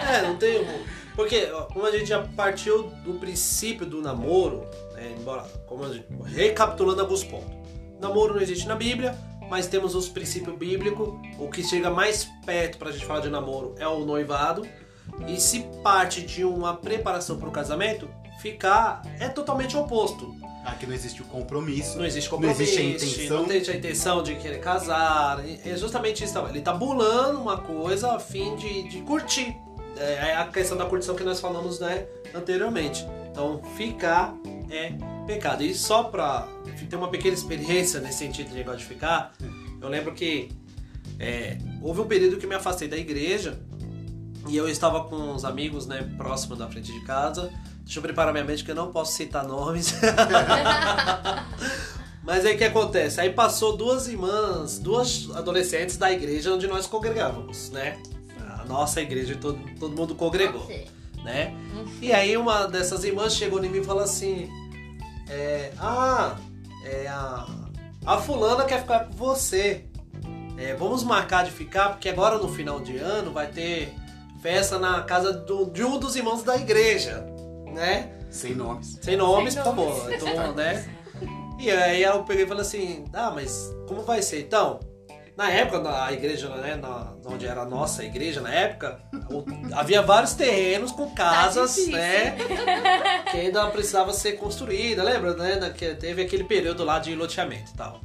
É, 0.00 0.22
não 0.22 0.36
tem. 0.36 0.66
Porque, 1.14 1.46
como 1.72 1.86
a 1.86 1.90
gente 1.92 2.06
já 2.06 2.22
partiu 2.22 2.84
do 3.04 3.14
princípio 3.14 3.86
do 3.86 4.00
namoro, 4.00 4.66
né, 4.94 5.14
embora, 5.18 5.42
como 5.66 5.84
a 5.84 5.92
gente, 5.92 6.06
recapitulando 6.24 7.00
alguns 7.00 7.22
pontos. 7.22 7.54
Namoro 8.00 8.34
não 8.34 8.40
existe 8.40 8.66
na 8.66 8.74
Bíblia, 8.74 9.14
mas 9.48 9.66
temos 9.66 9.94
os 9.94 10.08
princípios 10.08 10.56
bíblicos. 10.56 11.08
O 11.38 11.48
que 11.50 11.62
chega 11.62 11.90
mais 11.90 12.24
perto 12.46 12.78
pra 12.78 12.90
gente 12.90 13.04
falar 13.04 13.20
de 13.20 13.28
namoro 13.28 13.74
é 13.78 13.86
o 13.86 14.04
noivado. 14.04 14.66
E 15.28 15.38
se 15.40 15.60
parte 15.82 16.22
de 16.22 16.44
uma 16.44 16.74
preparação 16.76 17.36
para 17.38 17.48
o 17.48 17.52
casamento, 17.52 18.08
ficar 18.40 19.02
é 19.18 19.28
totalmente 19.28 19.76
oposto. 19.76 20.34
Aqui 20.64 20.86
não 20.86 20.94
existe 20.94 21.22
o 21.22 21.24
compromisso. 21.24 21.98
Não 21.98 22.04
existe 22.04 22.30
Não 22.30 22.38
compromisso, 22.38 22.62
existe 22.62 22.80
a 22.80 22.84
intenção. 22.84 23.36
não 23.38 23.48
tem 23.48 23.56
a 23.58 23.76
intenção 23.76 24.22
de 24.22 24.34
querer 24.36 24.60
casar. 24.60 25.42
É 25.64 25.76
justamente 25.76 26.22
isso. 26.22 26.38
Ele 26.48 26.60
tá 26.60 26.72
bulando 26.72 27.40
uma 27.40 27.58
coisa 27.58 28.12
a 28.12 28.20
fim 28.20 28.56
de, 28.56 28.88
de 28.88 29.00
curtir. 29.02 29.56
É 29.96 30.36
a 30.36 30.46
questão 30.46 30.76
da 30.76 30.84
curtição 30.86 31.14
que 31.14 31.24
nós 31.24 31.40
falamos 31.40 31.80
né, 31.80 32.06
anteriormente. 32.34 33.06
Então, 33.30 33.62
ficar 33.76 34.34
é 34.70 34.92
pecado. 35.26 35.62
E 35.62 35.74
só 35.74 36.04
pra 36.04 36.46
ter 36.88 36.96
uma 36.96 37.08
pequena 37.08 37.34
experiência 37.34 38.00
nesse 38.00 38.18
sentido 38.18 38.48
de 38.48 38.54
negócio 38.54 38.80
de 38.80 38.86
ficar, 38.86 39.32
eu 39.80 39.88
lembro 39.88 40.12
que 40.12 40.50
é, 41.18 41.58
houve 41.82 42.00
um 42.00 42.06
período 42.06 42.36
que 42.36 42.46
me 42.46 42.54
afastei 42.54 42.88
da 42.88 42.96
igreja 42.96 43.60
e 44.48 44.56
eu 44.56 44.68
estava 44.68 45.04
com 45.04 45.16
uns 45.16 45.44
amigos 45.44 45.86
né, 45.86 46.08
próximo 46.16 46.56
da 46.56 46.68
frente 46.68 46.92
de 46.92 47.00
casa. 47.04 47.52
Deixa 47.84 47.98
eu 47.98 48.02
preparar 48.02 48.32
minha 48.32 48.44
mente 48.44 48.64
que 48.64 48.70
eu 48.70 48.74
não 48.74 48.90
posso 48.92 49.12
citar 49.12 49.46
nomes. 49.46 49.94
Mas 52.22 52.44
aí 52.44 52.54
o 52.54 52.58
que 52.58 52.64
acontece? 52.64 53.20
Aí 53.20 53.30
passou 53.30 53.76
duas 53.76 54.06
irmãs, 54.06 54.78
duas 54.78 55.28
adolescentes 55.34 55.96
da 55.96 56.12
igreja 56.12 56.52
onde 56.52 56.66
nós 56.66 56.86
congregávamos, 56.86 57.70
né? 57.70 57.98
A 58.60 58.64
nossa 58.66 59.00
igreja, 59.00 59.36
todo, 59.40 59.58
todo 59.78 59.96
mundo 59.96 60.14
congregou, 60.14 60.66
né? 61.24 61.54
E 62.00 62.12
aí 62.12 62.36
uma 62.36 62.66
dessas 62.68 63.04
irmãs 63.04 63.34
chegou 63.34 63.62
em 63.64 63.68
mim 63.68 63.80
e 63.80 63.84
falou 63.84 64.02
assim: 64.02 64.48
é, 65.28 65.72
Ah, 65.78 66.36
é 66.84 67.08
a, 67.08 67.46
a 68.06 68.18
fulana 68.18 68.64
quer 68.64 68.80
ficar 68.82 69.06
com 69.06 69.14
você. 69.14 69.84
É, 70.58 70.74
vamos 70.74 71.02
marcar 71.02 71.44
de 71.44 71.50
ficar, 71.50 71.90
porque 71.90 72.08
agora 72.10 72.36
no 72.36 72.48
final 72.48 72.80
de 72.80 72.98
ano 72.98 73.32
vai 73.32 73.46
ter 73.46 73.94
festa 74.42 74.78
na 74.78 75.02
casa 75.02 75.32
do- 75.32 75.70
de 75.70 75.82
um 75.82 75.98
dos 75.98 76.16
irmãos 76.16 76.42
da 76.42 76.54
igreja, 76.56 77.26
né? 77.72 78.10
Sem 78.30 78.54
nomes. 78.54 78.98
Sem 79.02 79.16
nomes, 79.16 79.54
Sem 79.54 79.62
por 79.62 79.74
nomes. 79.74 79.94
favor. 79.98 80.12
Então, 80.14 80.54
né? 80.54 80.88
E 81.58 81.70
aí 81.70 82.02
eu 82.02 82.22
peguei 82.24 82.44
e 82.44 82.48
falei 82.48 82.62
assim, 82.62 83.04
ah, 83.12 83.30
mas 83.34 83.70
como 83.86 84.02
vai 84.02 84.22
ser? 84.22 84.40
Então, 84.40 84.80
na 85.36 85.50
época, 85.50 85.78
na 85.80 86.10
igreja, 86.12 86.48
né, 86.56 86.76
na, 86.76 87.12
onde 87.26 87.46
era 87.46 87.62
a 87.62 87.64
nossa 87.66 88.02
igreja 88.04 88.40
na 88.40 88.52
época, 88.52 89.00
o- 89.30 89.44
havia 89.74 90.00
vários 90.02 90.32
terrenos 90.34 90.90
com 90.92 91.10
casas, 91.10 91.74
difícil. 91.74 91.92
né? 91.96 92.36
Que 93.30 93.36
ainda 93.38 93.66
precisava 93.68 94.12
ser 94.12 94.32
construída, 94.32 95.02
lembra, 95.02 95.34
né? 95.34 95.70
que 95.76 95.94
teve 95.94 96.22
aquele 96.22 96.44
período 96.44 96.82
lá 96.84 96.98
de 96.98 97.14
loteamento 97.14 97.72
e 97.72 97.76
tal. 97.76 98.00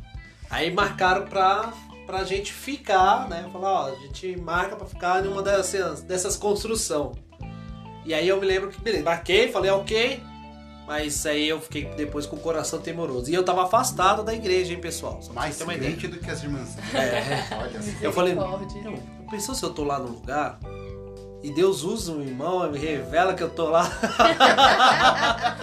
Aí 0.50 0.72
marcaram 0.72 1.26
pra, 1.26 1.72
pra 2.06 2.24
gente 2.24 2.52
ficar, 2.54 3.28
né? 3.30 3.48
Falar, 3.52 3.72
ó, 3.72 3.88
a 3.88 3.96
gente 3.96 4.36
marca 4.38 4.76
pra 4.76 4.86
ficar 4.86 5.26
em 5.26 5.30
uma 5.30 5.42
dessas, 5.42 6.02
dessas 6.02 6.36
construção. 6.38 7.14
E 8.06 8.14
aí 8.14 8.28
eu 8.28 8.40
me 8.40 8.46
lembro 8.46 8.70
que, 8.70 8.80
beleza, 8.80 9.04
marquei, 9.04 9.52
falei, 9.52 9.72
ok. 9.72 10.22
Mas 10.88 11.26
aí 11.26 11.50
eu 11.50 11.60
fiquei 11.60 11.86
depois 11.96 12.28
com 12.28 12.36
o 12.36 12.40
coração 12.40 12.80
temoroso. 12.80 13.32
E 13.32 13.34
eu 13.34 13.44
tava 13.44 13.64
afastado 13.64 14.24
da 14.24 14.34
igreja, 14.34 14.72
hein, 14.72 14.80
pessoal? 14.80 15.20
Só 15.22 15.34
Mais 15.34 15.60
uma 15.60 15.74
ideia. 15.74 15.96
do 15.96 16.20
que 16.20 16.30
as 16.30 16.44
irmãs. 16.44 16.78
É. 16.94 17.44
Olha. 17.56 17.80
Eu 18.02 18.14
falei, 18.14 18.36
não, 18.36 18.60
pensou 19.30 19.56
se 19.56 19.64
eu 19.64 19.72
tô 19.72 19.84
lá 19.84 19.98
no 19.98 20.10
lugar 20.10 20.60
e 21.46 21.52
Deus 21.52 21.84
usa 21.84 22.12
um 22.12 22.22
irmão 22.22 22.66
e 22.66 22.72
me 22.72 22.80
revela 22.80 23.36
que 23.36 23.44
eu 23.44 23.50
tô 23.52 23.70
lá 23.70 23.88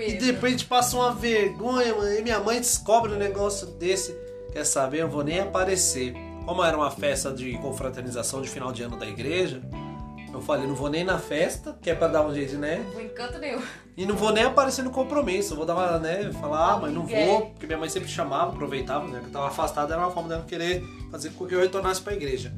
e 0.00 0.14
de 0.14 0.24
repente 0.26 0.64
passa 0.64 0.96
uma 0.96 1.12
vergonha, 1.12 1.94
mano, 1.94 2.12
e 2.12 2.20
minha 2.20 2.40
mãe 2.40 2.58
descobre 2.58 3.12
um 3.12 3.16
negócio 3.16 3.66
desse. 3.66 4.12
Quer 4.52 4.64
saber? 4.64 5.02
Eu 5.02 5.08
vou 5.08 5.22
nem 5.22 5.38
aparecer. 5.38 6.14
Como 6.44 6.64
era 6.64 6.76
uma 6.76 6.90
festa 6.90 7.32
de 7.32 7.56
confraternização 7.58 8.42
de 8.42 8.48
final 8.48 8.72
de 8.72 8.82
ano 8.82 8.96
da 8.96 9.06
igreja, 9.06 9.62
eu 10.34 10.42
falei, 10.42 10.66
não 10.66 10.74
vou 10.74 10.88
nem 10.90 11.04
na 11.04 11.18
festa, 11.18 11.76
que 11.80 11.88
é 11.90 11.94
pra 11.94 12.08
dar 12.08 12.26
um 12.26 12.34
jeito, 12.34 12.56
né? 12.56 12.84
Não 12.92 13.00
encanto 13.00 13.38
nenhum. 13.38 13.62
E 13.96 14.04
não 14.04 14.16
vou 14.16 14.32
nem 14.32 14.42
aparecer 14.44 14.82
no 14.82 14.90
compromisso. 14.90 15.52
Eu 15.52 15.56
vou 15.58 15.64
dar 15.66 15.74
uma, 15.74 15.98
né? 15.98 16.32
Falar, 16.32 16.72
ah, 16.72 16.78
mas 16.80 16.92
não 16.92 17.06
vou, 17.06 17.46
porque 17.50 17.66
minha 17.66 17.78
mãe 17.78 17.88
sempre 17.88 18.08
chamava, 18.08 18.52
aproveitava, 18.52 19.06
né? 19.08 19.20
Que 19.20 19.26
eu 19.26 19.30
tava 19.32 19.46
afastado, 19.48 19.92
era 19.92 20.00
uma 20.02 20.10
forma 20.10 20.28
dela 20.28 20.44
querer 20.46 20.84
fazer 21.10 21.30
com 21.30 21.46
que 21.46 21.54
eu 21.54 21.60
retornasse 21.60 22.00
pra 22.02 22.12
igreja. 22.12 22.52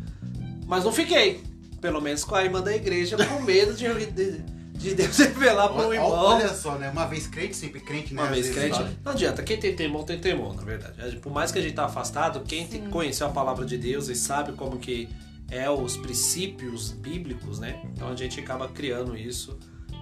Mas 0.67 0.85
não 0.85 0.93
fiquei. 0.93 1.43
Pelo 1.81 2.01
menos 2.01 2.25
com 2.25 2.35
a 2.35 2.43
irmã 2.43 2.63
da 2.63 2.75
igreja, 2.75 3.17
com 3.29 3.43
medo 3.43 3.75
de, 3.75 3.87
de, 4.07 4.39
de 4.73 4.95
Deus 4.95 5.17
revelar 5.19 5.69
para 5.69 5.83
um 5.83 5.87
Olha, 5.89 5.95
irmão. 5.95 6.11
olha 6.11 6.49
só, 6.49 6.77
né? 6.77 6.91
Uma 6.91 7.05
vez 7.07 7.27
crente, 7.27 7.55
sempre 7.55 7.81
crente, 7.81 8.15
né? 8.15 8.23
Uma 8.23 8.29
Às 8.31 8.35
vez 8.35 8.47
vezes, 8.47 8.61
crente. 8.63 8.77
sabe? 8.79 8.97
Não 9.05 9.13
adianta, 9.13 9.43
quem 9.43 9.59
tem 9.59 9.77
temor 9.77 10.05
tem 10.05 10.19
temor, 10.19 10.57
na 10.57 10.63
verdade. 10.63 11.17
Por 11.19 11.31
mais 11.31 11.53
que 11.53 11.59
a 11.59 11.63
gente 11.63 11.75
tá 11.75 11.85
afastado, 11.85 12.41
quem 12.41 12.67
conheceu 12.91 13.27
a 13.27 13.31
palavra 13.31 13.67
de 13.67 13.77
Deus 13.77 14.09
e 14.09 14.15
sabe 14.17 14.53
como 14.53 14.79
que 14.79 15.09
é 15.51 15.69
os 15.71 15.97
princípios 15.97 16.91
bíblicos, 16.91 17.59
né? 17.59 17.81
Então 17.93 18.09
a 18.09 18.17
gente 18.17 18.41
acaba 18.41 18.69
criando 18.69 19.17
isso. 19.17 19.59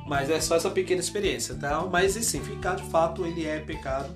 Mas 0.06 0.28
é 0.28 0.38
só 0.40 0.56
essa 0.56 0.68
pequena 0.70 1.00
experiência, 1.00 1.54
tá? 1.54 1.80
Mas 1.90 2.14
e 2.16 2.22
sim, 2.22 2.42
ficar 2.42 2.76
de 2.76 2.82
fato 2.90 3.24
ele 3.24 3.46
é 3.46 3.58
pecado. 3.60 4.14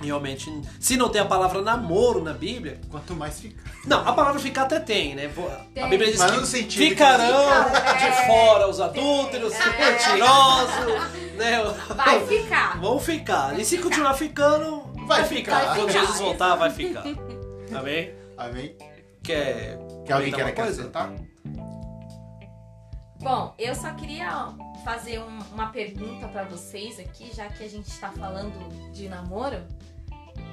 Realmente, 0.00 0.50
se 0.80 0.96
não 0.96 1.08
tem 1.08 1.20
a 1.20 1.24
palavra 1.24 1.62
namoro 1.62 2.20
na 2.24 2.32
Bíblia, 2.32 2.80
Quanto 2.90 3.14
mais 3.14 3.38
ficar. 3.38 3.62
não, 3.86 4.00
a 4.00 4.12
palavra 4.12 4.40
ficar 4.40 4.62
até 4.62 4.80
tem, 4.80 5.14
né? 5.14 5.28
Vou- 5.28 5.48
A 5.48 5.64
Tem. 5.72 5.88
Bíblia 5.88 6.10
diz 6.10 6.18
Mas 6.18 6.32
no 6.32 6.40
que 6.40 6.46
sentido 6.48 6.82
que- 6.82 6.88
ficarão 6.90 7.64
Fica- 7.66 7.92
de 7.92 8.04
é. 8.06 8.26
fora 8.26 8.68
os 8.68 8.80
adúlteros, 8.80 9.52
É. 9.54 9.92
mentirosos, 9.92 11.36
né? 11.36 11.62
Vai 11.94 12.26
ficar. 12.26 12.80
Vão 12.80 12.98
ficar. 12.98 13.58
E 13.60 13.64
se 13.64 13.78
continuar 13.78 14.14
ficando, 14.14 14.82
vai, 15.06 15.20
Vai 15.20 15.24
ficar. 15.24 15.60
ficar. 15.60 15.74
Quando 15.76 15.84
Vai 15.84 15.92
Jesus 15.92 16.10
ficar. 16.16 16.24
voltar, 16.24 16.54
vai 16.56 16.70
ficar. 16.70 17.04
Amém? 17.72 18.10
Amém? 18.36 18.76
quer. 19.22 19.78
Que 20.04 20.12
alguém 20.12 20.32
quer 20.32 20.46
acrescentar? 20.46 21.12
Bom, 23.20 23.54
eu 23.56 23.74
só 23.74 23.92
queria 23.94 24.48
fazer 24.84 25.20
um- 25.20 25.38
uma 25.52 25.68
pergunta 25.70 26.26
pra 26.28 26.42
vocês 26.44 26.98
aqui, 26.98 27.30
já 27.34 27.46
que 27.48 27.62
a 27.64 27.68
gente 27.68 27.88
tá 28.00 28.10
falando 28.10 28.52
de 28.92 29.08
namoro. 29.08 29.62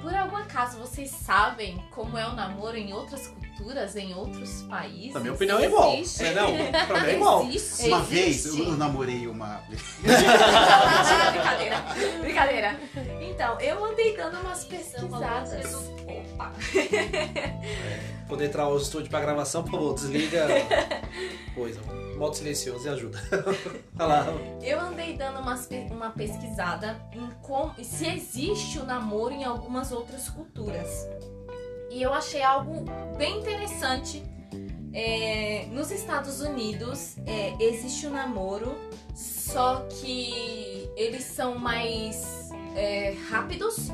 Por 0.00 0.14
algum 0.14 0.36
acaso 0.36 0.78
vocês 0.78 1.10
sabem 1.10 1.76
como 1.90 2.16
é 2.16 2.26
o 2.26 2.32
namoro 2.32 2.76
em 2.76 2.92
outras 2.92 3.26
culturas, 3.26 3.96
em 3.96 4.14
outros 4.14 4.62
países? 4.62 5.12
Na 5.14 5.20
minha 5.20 5.32
opinião 5.32 5.58
é 5.58 5.66
igual. 5.66 5.94
Existe? 5.94 6.24
É, 6.26 6.32
não, 6.34 6.86
pra 6.86 7.00
mim 7.00 7.08
é 7.08 7.14
igual. 7.16 7.44
Existe? 7.46 7.88
Uma 7.88 8.02
vez 8.02 8.46
Existe? 8.46 8.60
eu, 8.62 8.66
eu 8.70 8.76
namorei 8.78 9.26
uma. 9.26 9.60
Mentira, 10.00 11.30
brincadeira. 11.32 11.76
Brincadeira. 12.20 12.80
Então, 13.20 13.60
eu 13.60 13.84
andei 13.84 14.16
dando 14.16 14.38
umas 14.40 14.64
pesquisadas. 14.64 15.74
Opa! 16.06 16.52
Poder 18.30 18.46
entrar 18.46 18.62
ao 18.62 18.76
estúdio 18.78 19.10
pra 19.10 19.20
gravação, 19.20 19.62
por 19.64 19.72
favor, 19.72 19.94
desliga. 19.94 20.46
Coisa. 21.54 21.80
Modo 22.16 22.36
silencioso 22.36 22.86
e 22.86 22.88
ajuda. 22.88 23.18
Olha 23.98 24.06
lá. 24.06 24.26
Eu 24.62 24.78
andei 24.80 25.16
dando 25.16 25.40
umas 25.40 25.66
pe- 25.66 25.88
uma 25.90 26.10
pesquisada 26.10 27.00
em 27.12 27.28
como, 27.42 27.74
se 27.82 28.06
existe 28.06 28.78
o 28.78 28.84
namoro 28.84 29.34
em 29.34 29.42
algumas 29.44 29.90
outras 29.90 30.28
culturas. 30.28 30.88
E 31.90 32.00
eu 32.00 32.12
achei 32.14 32.42
algo 32.42 32.84
bem 33.18 33.40
interessante. 33.40 34.22
É, 34.92 35.66
nos 35.72 35.90
Estados 35.90 36.40
Unidos 36.40 37.16
é, 37.26 37.54
existe 37.62 38.06
o 38.06 38.10
namoro, 38.10 38.76
só 39.14 39.86
que 40.00 40.88
eles 40.96 41.24
são 41.24 41.58
mais 41.58 42.48
é, 42.76 43.14
rápidos. 43.28 43.88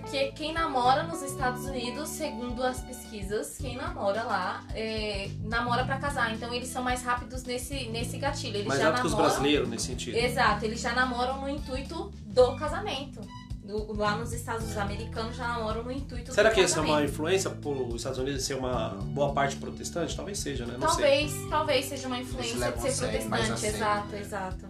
Porque 0.00 0.32
quem 0.32 0.52
namora 0.52 1.02
nos 1.02 1.22
Estados 1.22 1.64
Unidos, 1.66 2.08
segundo 2.08 2.62
as 2.62 2.80
pesquisas, 2.80 3.56
quem 3.58 3.76
namora 3.76 4.22
lá 4.22 4.64
é, 4.74 5.28
namora 5.44 5.84
pra 5.84 5.98
casar. 5.98 6.32
Então 6.34 6.52
eles 6.52 6.68
são 6.68 6.82
mais 6.82 7.02
rápidos 7.02 7.42
nesse, 7.44 7.88
nesse 7.88 8.16
gatilho. 8.18 8.56
Eles 8.56 8.66
Mais 8.68 8.80
já 8.80 8.86
rápido 8.86 9.00
que 9.02 9.06
os 9.06 9.12
namoram. 9.12 9.30
brasileiros 9.30 9.68
nesse 9.68 9.86
sentido. 9.86 10.16
Exato, 10.16 10.64
eles 10.64 10.80
já 10.80 10.92
namoram 10.94 11.40
no 11.40 11.48
intuito 11.48 12.10
do 12.26 12.56
casamento. 12.56 13.20
Do- 13.62 13.92
lá 13.96 14.16
nos 14.16 14.32
Estados 14.32 14.62
Unidos 14.64 14.82
americanos 14.82 15.36
já 15.36 15.46
namoram 15.46 15.84
no 15.84 15.92
intuito 15.92 16.34
Será 16.34 16.48
do 16.50 16.54
que 16.54 16.60
essa 16.62 16.72
é 16.72 16.82
casamento. 16.82 16.94
uma 16.98 17.04
influência 17.04 17.48
por 17.50 17.94
Estados 17.94 18.18
Unidos 18.18 18.42
ser 18.42 18.54
uma 18.54 18.88
boa 18.88 19.32
parte 19.32 19.54
protestante? 19.56 20.16
Talvez 20.16 20.38
seja, 20.38 20.66
né? 20.66 20.76
Não 20.78 20.88
sei. 20.88 21.04
Talvez, 21.28 21.48
talvez 21.50 21.84
seja 21.84 22.06
uma 22.08 22.18
influência 22.18 22.54
de 22.54 22.58
ser 22.60 22.72
protestante. 22.72 23.66
Exato, 23.66 24.16
exato. 24.16 24.66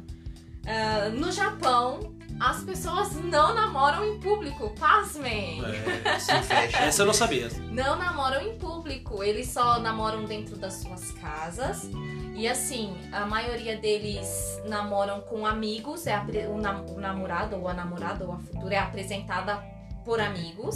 Ah, 0.67 1.09
no 1.09 1.33
Japão, 1.33 2.15
as 2.41 2.63
pessoas 2.65 3.15
não 3.15 3.55
namoram 3.55 4.05
em 4.07 4.19
público, 4.21 4.71
pasmem! 4.79 5.61
É, 5.65 6.87
essa 6.87 7.03
eu 7.03 7.07
não 7.07 7.15
sabia. 7.15 7.49
Não 7.71 7.97
namoram 7.97 8.41
em 8.43 8.57
público, 8.59 9.23
eles 9.23 9.49
só 9.49 9.79
namoram 9.79 10.25
dentro 10.25 10.57
das 10.57 10.75
suas 10.75 11.13
casas. 11.13 11.89
E 12.35 12.49
assim, 12.49 12.97
a 13.13 13.27
maioria 13.27 13.77
deles 13.77 14.61
namoram 14.67 15.21
com 15.21 15.47
amigos, 15.47 16.07
é 16.07 16.19
o, 16.49 16.57
nam- 16.59 16.87
o 16.89 16.99
namorado 16.99 17.57
ou 17.57 17.69
a 17.69 17.75
namorada 17.75 18.25
ou 18.25 18.33
a 18.33 18.39
futura 18.39 18.75
é 18.75 18.79
apresentada 18.79 19.63
por 20.05 20.19
amigos. 20.19 20.75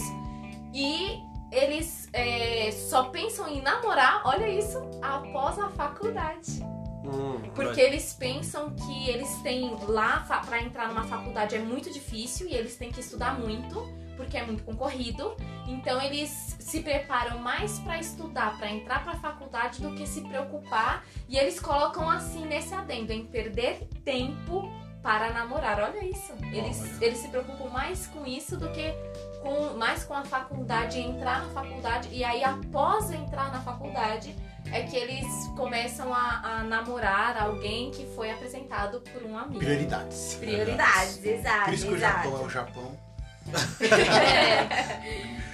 E 0.75 1.19
eles 1.51 2.09
é, 2.13 2.71
só 2.73 3.05
pensam 3.05 3.49
em 3.49 3.63
namorar, 3.63 4.21
olha 4.25 4.47
isso, 4.49 4.79
após 5.01 5.59
a 5.59 5.71
faculdade. 5.71 6.63
Hum, 7.07 7.51
Porque 7.55 7.81
eles 7.81 8.13
pensam 8.13 8.75
que 8.75 9.09
eles 9.09 9.33
têm 9.43 9.77
lá 9.87 10.27
pra 10.45 10.61
entrar 10.61 10.89
numa 10.89 11.05
faculdade 11.05 11.55
é 11.55 11.59
muito 11.59 11.93
difícil 11.93 12.49
e 12.49 12.55
eles 12.55 12.77
têm 12.77 12.91
que 12.91 13.01
estudar 13.01 13.39
muito, 13.39 13.87
porque 14.17 14.37
é 14.37 14.45
muito 14.45 14.65
concorrido. 14.65 15.37
Então 15.69 16.01
eles 16.03 16.57
se 16.59 16.81
preparam 16.81 17.39
mais 17.39 17.79
pra 17.81 17.99
estudar, 17.99 18.57
pra 18.59 18.71
entrar 18.71 19.05
pra 19.05 19.15
faculdade 19.15 19.81
do 19.81 19.95
que 19.95 20.07
se 20.07 20.21
preocupar, 20.23 21.05
e 21.29 21.37
eles 21.39 21.61
colocam 21.61 22.11
assim 22.11 22.45
nesse 22.45 22.75
adendo 22.75 23.13
em 23.13 23.25
perder 23.27 23.89
tempo 24.05 24.69
para 25.03 25.31
namorar. 25.33 25.79
Olha 25.81 26.05
isso. 26.05 26.33
Eles, 26.53 26.81
Olha. 26.81 27.05
eles 27.05 27.19
se 27.19 27.29
preocupam 27.29 27.69
mais 27.71 28.09
com 28.09 28.27
isso 28.27 28.57
do 28.57 28.69
que 28.73 28.93
com 29.41 29.77
mais 29.79 30.03
com 30.03 30.15
a 30.15 30.25
faculdade, 30.25 30.99
entrar 30.99 31.47
na 31.47 31.51
faculdade 31.51 32.09
e 32.11 32.25
aí 32.25 32.43
após 32.43 33.13
entrar 33.13 33.53
na 33.53 33.61
faculdade 33.61 34.35
é 34.73 34.83
que 34.83 34.97
eles 34.97 35.27
começam 35.57 36.12
a, 36.12 36.41
a 36.43 36.62
namorar 36.62 37.37
alguém 37.41 37.91
que 37.91 38.07
foi 38.14 38.31
apresentado 38.31 39.01
por 39.12 39.23
um 39.23 39.37
amigo. 39.39 39.59
Prioridades. 39.59 40.35
Prioridades, 40.35 41.25
exato. 41.25 41.64
Por 41.64 41.75
isso 41.75 41.87
que 41.87 41.95
o. 41.95 41.99
Japão 41.99 42.37
é 42.37 42.45
o 42.45 42.49
Japão. 42.49 42.99
É. 43.81 45.47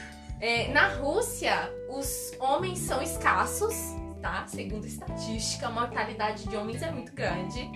É, 0.43 0.67
na 0.73 0.89
Rússia, 0.89 1.73
os 1.89 2.33
homens 2.41 2.81
são 2.81 3.01
escassos, 3.01 3.77
tá? 4.21 4.45
Segundo 4.49 4.85
estatística, 4.85 5.69
a 5.69 5.71
mortalidade 5.71 6.49
de 6.49 6.57
homens 6.57 6.83
é 6.83 6.91
muito 6.91 7.13
grande. 7.13 7.71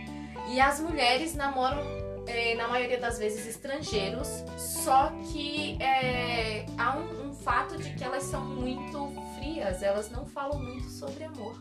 E 0.49 0.61
as 0.61 0.81
mulheres 0.81 1.33
namoram, 1.37 1.81
é, 2.27 2.57
na 2.57 2.67
maioria 2.67 2.99
das 2.99 3.21
vezes, 3.21 3.47
estrangeiros. 3.47 4.43
Só 4.57 5.13
que 5.31 5.81
é, 5.81 6.67
há 6.77 6.97
um, 6.97 7.29
um 7.29 7.35
fato 7.35 7.77
de 7.77 7.91
que 7.95 8.03
elas 8.03 8.25
são 8.25 8.45
muito 8.45 9.13
frias, 9.47 9.83
elas 9.83 10.11
não 10.11 10.27
falam 10.27 10.59
muito 10.59 10.91
sobre 10.91 11.25
amor. 11.25 11.59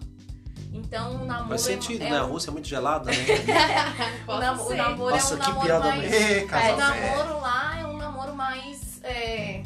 Então 0.73 1.21
o 1.21 1.25
namoro 1.25 1.49
Faz 1.49 1.67
é- 1.67 1.71
sentido, 1.73 2.03
é, 2.03 2.09
né? 2.09 2.17
A 2.17 2.25
um- 2.25 2.31
Rússia 2.31 2.49
é 2.49 2.53
muito 2.53 2.67
gelada, 2.67 3.09
né? 3.11 3.17
o, 4.27 4.37
nam- 4.37 4.59
o 4.61 4.67
ser. 4.67 4.75
namoro 4.75 5.15
Nossa, 5.15 5.33
é 5.33 5.37
um 5.37 5.39
que 5.39 5.47
namoro 5.47 5.65
piada 5.67 5.85
mais. 5.89 6.13
É, 6.13 6.43
o 6.73 6.77
namoro 6.77 7.41
lá 7.41 7.79
é 7.79 7.85
um 7.85 7.97
namoro 7.97 8.35
mais. 8.35 8.99
é, 9.03 9.63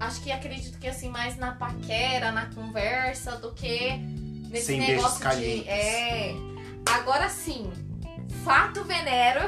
acho 0.00 0.20
que 0.22 0.32
acredito 0.32 0.78
que 0.78 0.86
assim, 0.86 1.08
mais 1.10 1.36
na 1.36 1.52
paquera, 1.52 2.32
na 2.32 2.46
conversa, 2.46 3.36
do 3.36 3.52
que 3.52 3.90
nesse 4.48 4.66
Sem 4.66 4.78
beijos 4.78 4.96
negócio 4.96 5.18
de. 5.18 5.22
calientes. 5.22 5.68
É. 5.68 6.34
Agora 6.86 7.28
sim, 7.28 7.70
fato 8.44 8.84
venero. 8.84 9.40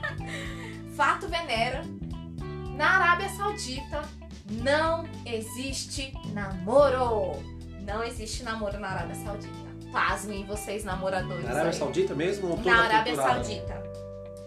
fato 0.96 1.28
venero. 1.28 1.82
Na 2.76 2.96
Arábia 2.96 3.28
Saudita 3.30 4.02
não 4.50 5.04
existe 5.26 6.12
namoro. 6.32 7.32
Não 7.80 8.02
existe 8.04 8.42
namoro 8.42 8.78
na 8.78 8.88
Arábia 8.88 9.14
Saudita. 9.16 9.70
Pasmem 9.92 10.44
vocês, 10.46 10.84
namoradores. 10.84 11.44
Na 11.44 11.50
Arábia 11.50 11.70
aí. 11.70 11.76
Saudita 11.78 12.14
mesmo 12.14 12.50
ou 12.50 12.56
Na 12.60 12.82
Arábia 12.84 13.16
Saudita. 13.16 13.82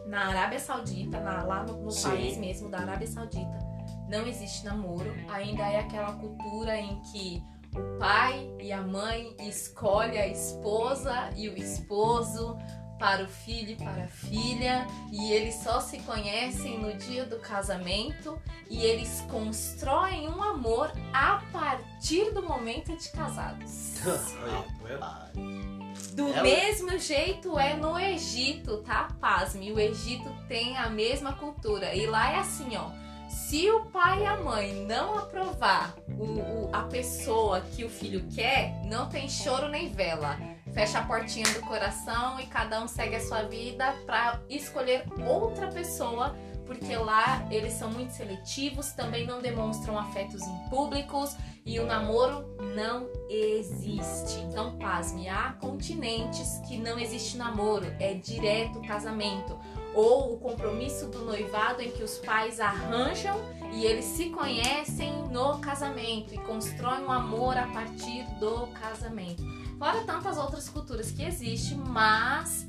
Na 0.08 0.28
Arábia 0.28 0.60
Saudita, 0.60 1.20
na- 1.20 1.44
lá 1.44 1.64
no, 1.64 1.82
no 1.84 1.94
país 2.02 2.38
mesmo 2.38 2.70
da 2.70 2.80
Arábia 2.80 3.08
Saudita, 3.08 3.60
não 4.08 4.26
existe 4.28 4.64
namoro. 4.66 5.12
Ainda 5.30 5.64
é 5.64 5.80
aquela 5.80 6.14
cultura 6.14 6.78
em 6.78 7.02
que 7.12 7.42
o 7.76 7.98
pai 7.98 8.48
e 8.62 8.72
a 8.72 8.82
mãe 8.82 9.36
escolhem 9.40 10.20
a 10.20 10.28
esposa 10.28 11.30
e 11.36 11.50
o 11.50 11.58
esposo 11.58 12.56
para 13.04 13.22
o 13.26 13.28
filho 13.28 13.72
e 13.72 13.76
para 13.76 14.06
a 14.06 14.08
filha 14.08 14.88
e 15.12 15.30
eles 15.34 15.56
só 15.56 15.82
se 15.82 16.00
conhecem 16.00 16.80
no 16.80 16.94
dia 16.94 17.26
do 17.26 17.38
casamento 17.38 18.42
e 18.70 18.82
eles 18.82 19.20
constroem 19.30 20.30
um 20.30 20.42
amor 20.42 20.90
a 21.12 21.44
partir 21.52 22.32
do 22.32 22.42
momento 22.42 22.96
de 22.96 23.10
casados. 23.12 23.96
Vendo? 24.88 26.14
Do 26.14 26.30
Ela- 26.30 26.44
mesmo 26.44 26.98
jeito 26.98 27.60
é 27.60 27.74
no 27.74 28.00
Egito, 28.00 28.78
tá? 28.78 29.10
Pasme, 29.20 29.74
o 29.74 29.80
Egito 29.82 30.34
tem 30.48 30.78
a 30.78 30.90
mesma 30.90 31.34
cultura. 31.34 31.94
E 31.94 32.08
lá 32.08 32.32
é 32.32 32.38
assim, 32.38 32.78
ó. 32.78 32.90
Se 33.28 33.70
o 33.70 33.82
pai 33.88 34.22
e 34.24 34.26
a 34.26 34.38
mãe 34.38 34.74
não 34.86 35.18
aprovar 35.20 35.94
o, 36.18 36.24
o- 36.24 36.70
a 36.72 36.84
pessoa 36.84 37.60
que 37.60 37.84
o 37.84 37.90
filho 37.90 38.26
quer, 38.34 38.82
não 38.86 39.10
tem 39.10 39.28
choro 39.28 39.68
nem 39.68 39.90
vela. 39.90 40.38
Fecha 40.74 41.00
a 41.00 41.04
portinha 41.06 41.46
do 41.54 41.62
coração 41.62 42.40
e 42.40 42.48
cada 42.48 42.82
um 42.82 42.88
segue 42.88 43.16
a 43.16 43.22
sua 43.22 43.44
vida 43.44 43.94
pra 44.08 44.42
escolher 44.50 45.06
outra 45.24 45.68
pessoa, 45.68 46.36
porque 46.66 46.96
lá 46.96 47.46
eles 47.52 47.74
são 47.74 47.92
muito 47.92 48.12
seletivos, 48.12 48.92
também 48.94 49.28
não 49.28 49.40
demonstram 49.40 50.00
afetos 50.00 50.42
em 50.42 50.70
públicos 50.70 51.38
e 51.64 51.80
o 51.80 51.86
namoro 51.86 52.58
não 52.76 53.08
existe. 53.30 54.40
Então, 54.40 54.76
pasme, 54.80 55.30
há 55.30 55.54
continentes 55.62 56.60
que 56.68 56.78
não 56.78 56.98
existe 56.98 57.38
namoro, 57.38 57.86
é 58.00 58.16
direto 58.16 58.82
casamento. 58.82 59.56
Ou 59.94 60.34
o 60.34 60.40
compromisso 60.40 61.06
do 61.08 61.24
noivado 61.24 61.84
em 61.84 61.92
que 61.92 62.02
os 62.02 62.18
pais 62.18 62.60
arranjam 62.60 63.38
e 63.72 63.86
eles 63.86 64.06
se 64.06 64.30
conhecem 64.30 65.12
no 65.30 65.60
casamento 65.60 66.34
e 66.34 66.38
constroem 66.40 67.04
um 67.04 67.12
amor 67.12 67.56
a 67.56 67.68
partir 67.68 68.24
do 68.40 68.66
casamento. 68.68 69.44
Fora 69.84 70.02
tantas 70.06 70.38
outras 70.38 70.70
culturas 70.70 71.12
que 71.12 71.24
existem, 71.24 71.78
mas 71.78 72.66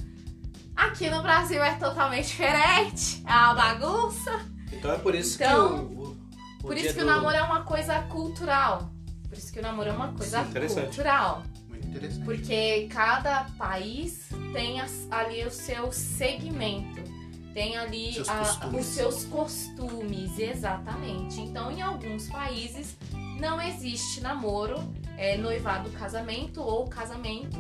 aqui 0.75 1.09
no 1.09 1.23
Brasil 1.23 1.63
é 1.63 1.75
totalmente 1.77 2.27
diferente. 2.27 3.23
É 3.25 3.31
uma 3.33 3.55
bagunça. 3.55 4.33
Então 4.73 4.91
é 4.93 4.99
por 4.99 5.15
isso 5.15 5.37
Então, 5.41 5.87
que 5.87 5.95
o, 5.95 5.99
o, 6.01 6.11
o 6.11 6.17
Por 6.63 6.77
isso 6.77 6.93
que 6.93 7.01
o 7.03 7.05
do- 7.05 7.11
namoro 7.11 7.37
é 7.37 7.43
uma 7.43 7.63
coisa 7.63 8.01
cultural. 8.03 8.91
Por 9.29 9.39
isso 9.39 9.53
que 9.53 9.61
o 9.61 9.63
namoro 9.63 9.91
é 9.91 9.93
uma 9.93 10.09
coisa 10.13 10.43
Sim, 10.43 10.51
interessante. 10.51 10.85
cultural. 10.87 11.45
Muito 11.69 11.87
interessante. 11.87 12.25
Porque 12.25 12.89
cada 12.91 13.45
país 13.57 14.29
tem 14.53 14.81
as- 14.81 15.07
ali 15.09 15.45
o 15.47 15.53
seu 15.53 15.93
segmento. 15.93 17.01
tem 17.55 17.77
ali 17.77 18.13
Seus 18.15 18.29
a- 18.29 18.39
costumes. 18.39 18.81
os 18.89 18.93
seus 18.93 19.25
costumes, 19.27 20.37
exatamente. 20.41 21.41
Então, 21.41 21.71
em 21.71 21.81
alguns 21.81 22.27
países 22.29 22.97
não 23.39 23.61
existe 23.63 24.21
namoro, 24.21 24.83
é 25.19 25.37
noivado, 25.37 25.91
casamento 25.91 26.61
ou 26.63 26.87
casamento, 26.89 27.59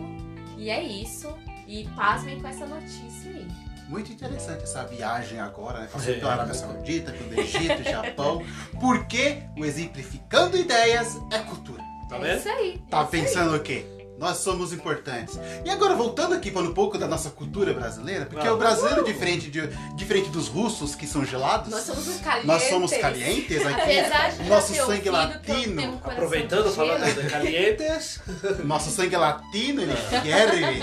e 0.56 0.70
é 0.70 0.82
isso. 0.82 1.28
E 1.66 1.88
pasmem 1.96 2.38
com 2.40 2.46
essa 2.46 2.66
notícia 2.66 3.30
aí. 3.30 3.46
Muito 3.88 4.12
interessante 4.12 4.62
essa 4.64 4.84
viagem 4.84 5.40
agora, 5.40 5.80
né? 5.80 5.88
Passando 5.92 6.14
É. 6.16 6.18
pela 6.18 6.32
Arábia 6.32 6.54
Saudita, 6.54 7.12
pelo 7.12 7.40
Egito, 7.40 7.82
Japão. 7.82 8.42
Porque 8.80 9.42
o 9.58 9.64
Exemplificando 9.64 10.56
Ideias 10.56 11.18
é 11.30 11.38
cultura. 11.40 11.82
Tá 12.08 12.16
é 12.16 12.20
vendo? 12.20 12.38
isso 12.38 12.48
aí. 12.48 12.82
Tá 12.90 13.00
é 13.00 13.02
isso 13.04 13.14
aí. 13.14 13.20
pensando 13.22 13.56
o 13.56 13.60
quê? 13.60 13.86
Nós 14.16 14.38
somos 14.38 14.72
importantes. 14.72 15.38
E 15.64 15.70
agora, 15.70 15.94
voltando 15.94 16.34
aqui 16.34 16.50
para 16.50 16.62
um 16.62 16.72
pouco 16.72 16.96
da 16.96 17.06
nossa 17.08 17.30
cultura 17.30 17.74
brasileira, 17.74 18.26
porque 18.26 18.46
Ah. 18.46 18.54
o 18.54 18.56
brasileiro, 18.56 19.04
diferente, 19.04 19.50
de, 19.50 19.66
diferente 19.96 20.28
dos 20.30 20.46
russos, 20.46 20.94
que 20.94 21.04
são 21.06 21.24
gelados, 21.24 21.68
Nós 21.68 21.82
somos 21.82 22.06
os 22.08 22.16
calientes. 22.20 22.46
nós 22.46 22.62
somos 22.64 22.92
calientes 22.96 23.66
aqui. 23.66 24.42
De 24.42 24.48
Nosso 24.48 24.74
sangue 24.74 25.10
latino. 25.10 25.82
um 25.82 25.96
Aproveitando, 25.96 26.68
de 26.70 26.76
falando 26.76 27.04
de 27.22 27.28
calientes. 27.28 28.20
Nosso 28.64 28.90
sangue 28.90 29.14
é 29.14 29.18
latino, 29.18 29.82
ele 29.82 29.92
ele... 29.92 30.80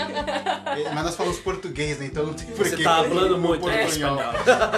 Mas 0.94 1.04
nós 1.04 1.16
falamos 1.16 1.38
português, 1.38 1.98
né? 1.98 2.06
Então 2.06 2.26
não 2.26 2.34
tem 2.34 2.46
por 2.48 2.66
Você 2.66 2.76
que 2.76 2.84
tá 2.84 3.02
falando 3.02 3.38
muito 3.38 3.68
em 3.68 3.72
portunhol. 3.78 4.20
espanhol. 4.20 4.32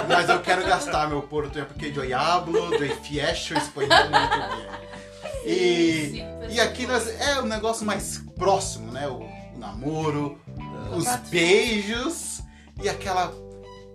Mas 0.07 0.29
eu 0.29 0.39
quero 0.39 0.65
gastar 0.65 1.09
meu 1.09 1.21
portunhol, 1.21 1.67
porque 1.67 1.91
eu 1.93 2.17
hablo, 2.17 2.73
eu 2.73 2.95
fiecho 3.03 3.53
espanhol 3.57 3.89
muito 4.09 4.55
bem. 4.55 4.85
E, 5.45 6.09
Sim, 6.11 6.25
e 6.49 6.59
aqui 6.59 6.85
nós, 6.85 7.07
é 7.19 7.39
o 7.39 7.45
negócio 7.45 7.85
mais 7.85 8.21
próximo, 8.37 8.91
né? 8.91 9.07
O, 9.07 9.19
o 9.55 9.57
namoro, 9.57 10.39
os 10.95 11.05
Contato 11.05 11.29
beijos 11.29 12.41
e 12.81 12.89
aquela 12.89 13.33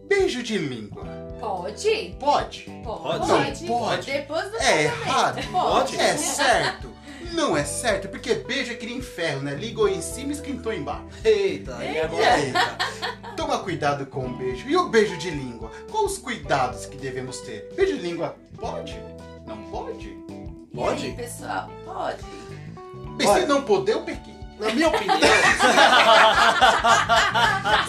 beijo 0.09 0.43
de 0.43 0.59
língua. 0.59 1.05
Pode? 1.39 2.17
Pode? 2.19 2.71
Pode. 2.85 3.27
Pode. 3.27 3.65
Não, 3.65 3.79
pode. 3.79 4.11
Depois 4.11 4.51
do 4.51 4.57
É 4.57 4.83
errado? 4.85 5.41
Pode? 5.51 5.97
É 5.97 6.17
certo? 6.17 6.91
Não 7.33 7.57
é 7.57 7.65
certo, 7.65 8.09
porque 8.09 8.35
beijo 8.35 8.73
é 8.73 8.75
que 8.75 8.87
nem 8.87 9.01
ferro, 9.01 9.43
né? 9.43 9.55
Ligou 9.55 9.89
em 9.89 10.03
cima 10.03 10.31
e 10.31 10.33
esquentou 10.33 10.73
embaixo. 10.73 11.07
Eita, 11.25 11.83
e 11.85 12.01
agora? 12.01 12.41
Eita. 12.41 12.79
Toma 13.37 13.59
cuidado 13.61 14.05
com 14.07 14.27
o 14.27 14.37
beijo. 14.37 14.69
E 14.69 14.77
o 14.77 14.89
beijo 14.89 15.17
de 15.17 15.31
língua? 15.31 15.71
Quais 15.91 16.13
os 16.13 16.19
cuidados 16.19 16.87
que 16.87 16.97
devemos 16.97 17.39
ter? 17.41 17.73
Beijo 17.75 17.97
de 17.97 18.03
língua 18.03 18.37
pode? 18.59 19.01
Não 19.47 19.57
pode? 19.71 20.19
E 20.73 20.77
Pode? 20.77 21.07
aí, 21.07 21.13
pessoal? 21.15 21.71
Pode. 21.85 22.25
Olha. 23.27 23.41
se 23.41 23.47
não 23.47 23.63
poder, 23.63 23.93
eu 23.93 24.03
pequei. 24.03 24.35
Na 24.59 24.71
minha 24.73 24.89
opinião. 24.89 25.17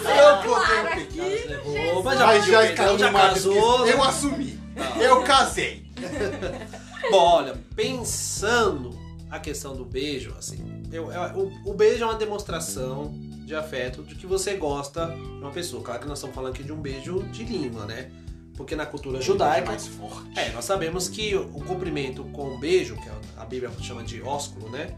Não 0.02 0.42
poder, 0.42 0.78
eu 0.78 0.86
pequei. 0.96 1.90
Opa, 1.92 2.02
mas 2.04 2.18
já 2.18 2.26
Mas 2.26 2.46
já 2.46 2.58
perdão, 2.60 2.98
já 2.98 3.12
casou. 3.12 3.86
Eu 3.86 4.02
assumi. 4.02 4.58
Tá. 4.74 4.98
Eu 4.98 5.22
casei. 5.22 5.84
Bom, 7.10 7.18
olha, 7.18 7.54
pensando 7.76 8.98
a 9.30 9.38
questão 9.38 9.76
do 9.76 9.84
beijo, 9.84 10.34
assim, 10.38 10.82
eu, 10.92 11.10
eu- 11.12 11.52
o, 11.64 11.70
o 11.70 11.74
beijo 11.74 12.04
é 12.04 12.06
uma 12.06 12.14
demonstração 12.14 13.12
de 13.44 13.54
afeto 13.54 14.02
de 14.02 14.14
que 14.14 14.26
você 14.26 14.54
gosta 14.54 15.06
de 15.08 15.20
uma 15.42 15.50
pessoa. 15.50 15.82
Claro 15.82 16.00
que 16.00 16.08
nós 16.08 16.18
estamos 16.18 16.34
falando 16.34 16.52
aqui 16.54 16.62
de 16.62 16.72
um 16.72 16.80
beijo 16.80 17.22
de 17.24 17.44
língua, 17.44 17.84
né? 17.84 18.10
Porque 18.56 18.76
na 18.76 18.84
cultura 18.86 19.20
judaica, 19.20 19.70
mais 19.70 19.86
forte. 19.86 20.38
é, 20.38 20.50
nós 20.50 20.64
sabemos 20.64 21.08
que 21.08 21.34
o 21.34 21.64
cumprimento 21.64 22.24
com 22.24 22.54
o 22.54 22.58
beijo, 22.58 22.96
que 22.96 23.08
a 23.36 23.44
Bíblia 23.44 23.70
chama 23.80 24.02
de 24.02 24.20
ósculo, 24.22 24.68
né? 24.70 24.94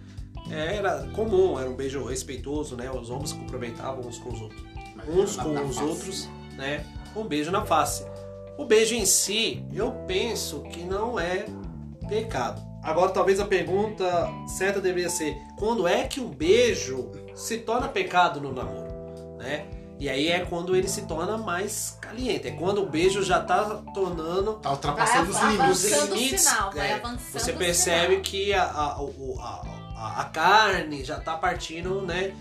Era 0.50 1.06
comum, 1.14 1.58
era 1.58 1.70
um 1.70 1.74
beijo 1.74 2.04
respeitoso, 2.04 2.76
né? 2.76 2.90
Os 2.90 3.08
homens 3.10 3.32
cumprimentavam 3.32 4.06
uns 4.06 4.18
com 4.18 4.30
os 4.30 4.40
outros 4.42 4.62
Mas 4.94 5.08
uns 5.08 5.36
com 5.36 5.52
os 5.54 5.76
face. 5.76 5.88
outros, 5.88 6.28
né? 6.56 6.84
Um 7.16 7.24
beijo 7.24 7.50
na 7.50 7.64
face. 7.64 8.04
O 8.58 8.64
beijo 8.64 8.94
em 8.94 9.06
si, 9.06 9.64
eu 9.72 9.92
penso 10.06 10.60
que 10.64 10.82
não 10.84 11.18
é 11.18 11.46
pecado. 12.08 12.60
Agora, 12.82 13.10
talvez 13.12 13.40
a 13.40 13.46
pergunta 13.46 14.28
certa 14.46 14.80
deveria 14.80 15.08
ser: 15.08 15.34
quando 15.58 15.88
é 15.88 16.06
que 16.06 16.20
um 16.20 16.28
beijo 16.28 17.10
se 17.34 17.58
torna 17.58 17.88
pecado 17.88 18.40
no 18.40 18.52
namoro, 18.52 18.92
né? 19.38 19.66
E 19.98 20.08
aí 20.10 20.28
é 20.28 20.40
quando 20.44 20.74
ele 20.74 20.88
se 20.88 21.02
torna 21.02 21.36
mais 21.38 21.96
caliente. 22.00 22.48
É 22.48 22.50
quando 22.50 22.82
o 22.82 22.86
beijo 22.86 23.22
já 23.22 23.40
tá 23.40 23.80
tornando 23.94 24.54
Tá 24.54 24.70
ultrapassando 24.72 25.30
os 25.30 25.38
limites. 25.38 25.60
avançando 25.60 26.12
o 26.12 26.14
limites, 26.16 26.40
sinal, 26.42 26.72
vai 26.72 26.90
é, 26.90 26.94
avançando 26.94 27.32
você 27.40 27.52
o 27.52 27.56
percebe 27.56 28.08
sinal. 28.08 28.22
que 28.22 28.52
a, 28.52 28.62
a, 28.64 28.86
a, 29.40 29.62
a- 29.96 30.20
a 30.20 30.24
carne 30.24 31.04
já 31.04 31.18
tá 31.20 31.36
partindo, 31.36 32.02
né? 32.02 32.34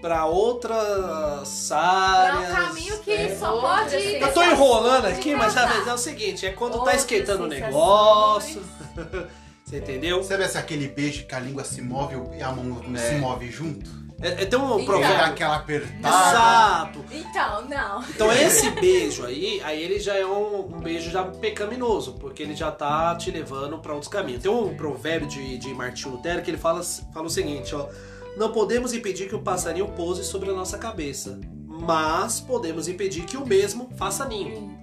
Para 0.00 0.26
outras 0.26 1.70
áreas. 1.72 2.48
É 2.48 2.52
um 2.52 2.54
caminho 2.66 2.98
que 3.00 3.16
né? 3.16 3.36
só 3.36 3.60
pode... 3.60 3.90
sensação. 3.90 4.28
Eu 4.28 4.32
tô 4.34 4.42
enrolando 4.44 5.04
aqui, 5.06 5.30
de 5.30 5.34
mas 5.36 5.54
casar. 5.54 5.74
sabe, 5.74 5.88
é 5.90 5.92
o 5.92 5.98
seguinte, 5.98 6.46
é 6.46 6.50
quando 6.52 6.82
tá 6.84 6.94
esquentando 6.94 7.44
o 7.44 7.46
negócio. 7.48 8.62
Você 9.64 9.78
entendeu? 9.78 10.22
Sabe 10.24 10.44
esse 10.44 10.56
aquele 10.56 10.88
beijo 10.88 11.26
que 11.26 11.34
a 11.34 11.40
língua 11.40 11.62
se 11.62 11.82
move 11.82 12.16
e 12.38 12.42
a 12.42 12.50
mão 12.50 12.80
se 12.96 13.14
move 13.16 13.50
junto? 13.50 14.07
É, 14.20 14.42
é, 14.42 14.46
tem 14.46 14.58
um 14.58 14.78
dá 14.78 14.84
provérbio. 14.84 15.24
aquela 15.24 15.56
apertada. 15.56 16.28
Exato. 16.28 17.04
Então, 17.12 17.64
não. 17.68 18.02
Então 18.02 18.30
esse 18.34 18.68
beijo 18.70 19.24
aí, 19.24 19.60
aí 19.64 19.80
ele 19.80 20.00
já 20.00 20.16
é 20.16 20.26
um, 20.26 20.66
um 20.66 20.80
beijo 20.80 21.10
já 21.10 21.22
pecaminoso, 21.22 22.14
porque 22.14 22.42
ele 22.42 22.56
já 22.56 22.70
tá 22.70 23.14
te 23.14 23.30
levando 23.30 23.78
para 23.78 23.92
outros 23.92 24.10
caminhos. 24.10 24.42
Tem 24.42 24.50
um 24.50 24.76
provérbio 24.76 25.28
de, 25.28 25.56
de 25.58 25.72
Martinho 25.72 26.16
Lutero 26.16 26.42
que 26.42 26.50
ele 26.50 26.58
fala, 26.58 26.82
fala 26.82 27.26
o 27.26 27.30
seguinte, 27.30 27.74
ó. 27.74 27.88
Não 28.36 28.52
podemos 28.52 28.92
impedir 28.92 29.28
que 29.28 29.34
o 29.34 29.42
passarinho 29.42 29.88
pouse 29.88 30.24
sobre 30.24 30.50
a 30.50 30.52
nossa 30.52 30.78
cabeça, 30.78 31.40
mas 31.66 32.40
podemos 32.40 32.86
impedir 32.86 33.24
que 33.24 33.36
o 33.36 33.46
mesmo 33.46 33.88
faça 33.96 34.24
ninho. 34.24 34.78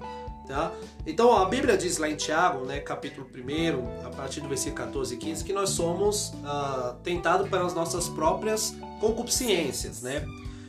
Tá? 0.47 0.71
Então 1.07 1.35
a 1.35 1.45
Bíblia 1.45 1.75
diz 1.75 1.97
lá 1.97 2.07
em 2.07 2.15
Tiago, 2.15 2.65
né, 2.65 2.79
capítulo 2.79 3.27
1, 3.27 4.05
a 4.05 4.09
partir 4.11 4.41
do 4.41 4.47
versículo 4.47 4.85
14 4.85 5.15
e 5.15 5.17
15, 5.17 5.43
que 5.43 5.51
nós 5.51 5.71
somos 5.71 6.33
ah, 6.43 6.95
tentados 7.03 7.49
pelas 7.49 7.73
nossas 7.73 8.07
próprias 8.07 8.75
concupiscências, 8.99 10.03
né? 10.03 10.23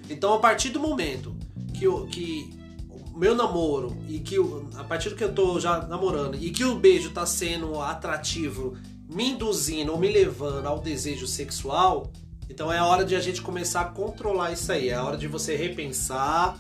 Então 0.09 0.33
a 0.33 0.39
partir 0.39 0.71
do 0.71 0.81
momento 0.81 1.37
que, 1.75 1.87
o, 1.87 2.07
que 2.07 2.51
o 2.89 3.19
meu 3.19 3.35
namoro 3.35 3.95
e 4.09 4.19
que 4.19 4.37
a 4.77 4.85
partir 4.85 5.11
do 5.11 5.17
que 5.17 5.25
eu 5.25 5.35
tô 5.35 5.61
já 5.61 5.81
namorando 5.87 6.37
e 6.37 6.51
que 6.51 6.65
o 6.65 6.77
beijo 6.77 7.11
tá 7.11 7.27
sendo 7.27 7.79
atrativo, 7.79 8.79
me 9.07 9.33
induzindo 9.33 9.93
ou 9.93 9.99
me 9.99 10.11
levando 10.11 10.67
ao 10.67 10.81
desejo 10.81 11.27
sexual, 11.27 12.11
então 12.49 12.73
é 12.73 12.79
a 12.79 12.87
hora 12.87 13.05
de 13.05 13.15
a 13.15 13.21
gente 13.21 13.43
começar 13.43 13.83
a 13.83 13.85
controlar 13.87 14.53
isso 14.53 14.73
aí, 14.73 14.89
é 14.89 14.95
a 14.95 15.05
hora 15.05 15.17
de 15.17 15.29
você 15.29 15.55
repensar, 15.55 16.59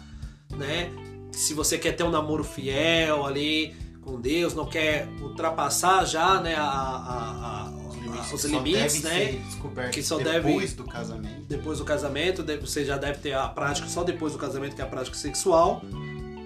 né? 0.50 0.90
Se 1.32 1.52
você 1.54 1.76
quer 1.78 1.92
ter 1.92 2.02
um 2.04 2.10
namoro 2.10 2.42
fiel 2.44 3.24
ali 3.26 3.74
com 4.02 4.20
Deus, 4.20 4.54
não 4.54 4.66
quer 4.66 5.08
ultrapassar 5.20 6.04
já, 6.04 6.40
né, 6.40 6.54
a, 6.54 6.62
a- 6.62 7.66
a- 7.68 7.72
Os 7.88 7.94
limites, 7.96 8.30
a- 8.30 8.34
os 8.34 8.42
que 8.42 8.48
limites, 8.48 9.02
só 9.02 9.08
né? 9.08 9.88
Que 9.92 10.02
só 10.02 10.16
depois 10.18 10.70
deve- 10.70 10.74
do 10.74 10.84
casamento. 10.84 11.42
depois 11.48 11.78
do 11.78 11.84
casamento, 11.84 12.44
você 12.60 12.84
já 12.84 12.96
deve 12.96 13.18
ter 13.18 13.32
a 13.34 13.48
prática 13.48 13.88
só 13.88 14.02
depois 14.04 14.32
do 14.32 14.38
casamento, 14.38 14.74
que 14.76 14.80
é 14.80 14.84
a 14.84 14.88
prática 14.88 15.16
sexual, 15.16 15.82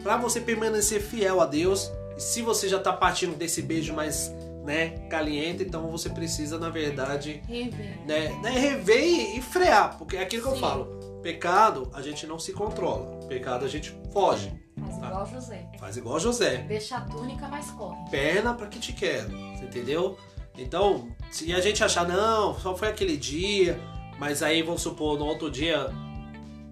Pra 0.03 0.17
você 0.17 0.41
permanecer 0.41 0.99
fiel 1.03 1.43
a 1.43 1.45
Deus. 1.47 1.91
E 2.17 2.21
se 2.23 2.41
você 2.41 2.67
já 2.71 2.79
tá 2.79 2.91
partindo 2.91 3.37
desse 3.37 3.61
beijo 3.61 3.93
mais, 3.93 4.33
né, 4.65 5.07
caliente, 5.11 5.63
então 5.63 5.91
você 5.91 6.09
precisa, 6.09 6.59
na 6.59 6.71
verdade, 6.71 7.43
Rever. 7.47 7.99
né, 8.07 8.31
né, 8.43 8.51
rever 8.51 8.99
e, 9.05 9.39
e 9.39 9.43
frear, 9.43 9.99
porque 9.99 10.17
é 10.17 10.23
aquilo 10.23 10.43
que 10.45 10.49
eu 10.49 10.55
Sim. 10.55 10.61
falo. 10.61 10.87
Pecado, 11.23 11.91
a 11.93 12.01
gente 12.01 12.27
não 12.27 12.39
se 12.39 12.51
controla. 12.55 13.21
Pecado, 13.29 13.67
a 13.67 13.69
gente 13.69 13.95
foge. 14.11 14.51
Faz 14.81 14.99
Tá. 14.99 15.07
igual 15.09 15.27
José. 15.27 15.69
Faz 15.79 15.97
igual 15.97 16.21
José. 16.21 16.57
Deixa 16.69 16.97
a 16.97 17.01
túnica, 17.03 17.49
mas 17.49 17.71
corre. 17.71 17.97
perna 18.11 18.55
pra 18.55 18.67
que 18.67 18.79
te 18.79 18.93
quero, 18.93 19.31
entendeu? 19.63 20.17
Então, 20.59 21.09
se 21.31 21.53
a 21.55 21.61
gente 21.61 21.83
achar, 21.83 22.07
não, 22.07 22.59
só 22.59 22.77
foi 22.77 22.89
aquele 22.89 23.17
dia, 23.17 23.81
mas 24.19 24.43
aí 24.43 24.63
vamos 24.63 24.83
supor, 24.83 25.19
no 25.19 25.25
outro 25.25 25.51
dia, 25.51 25.89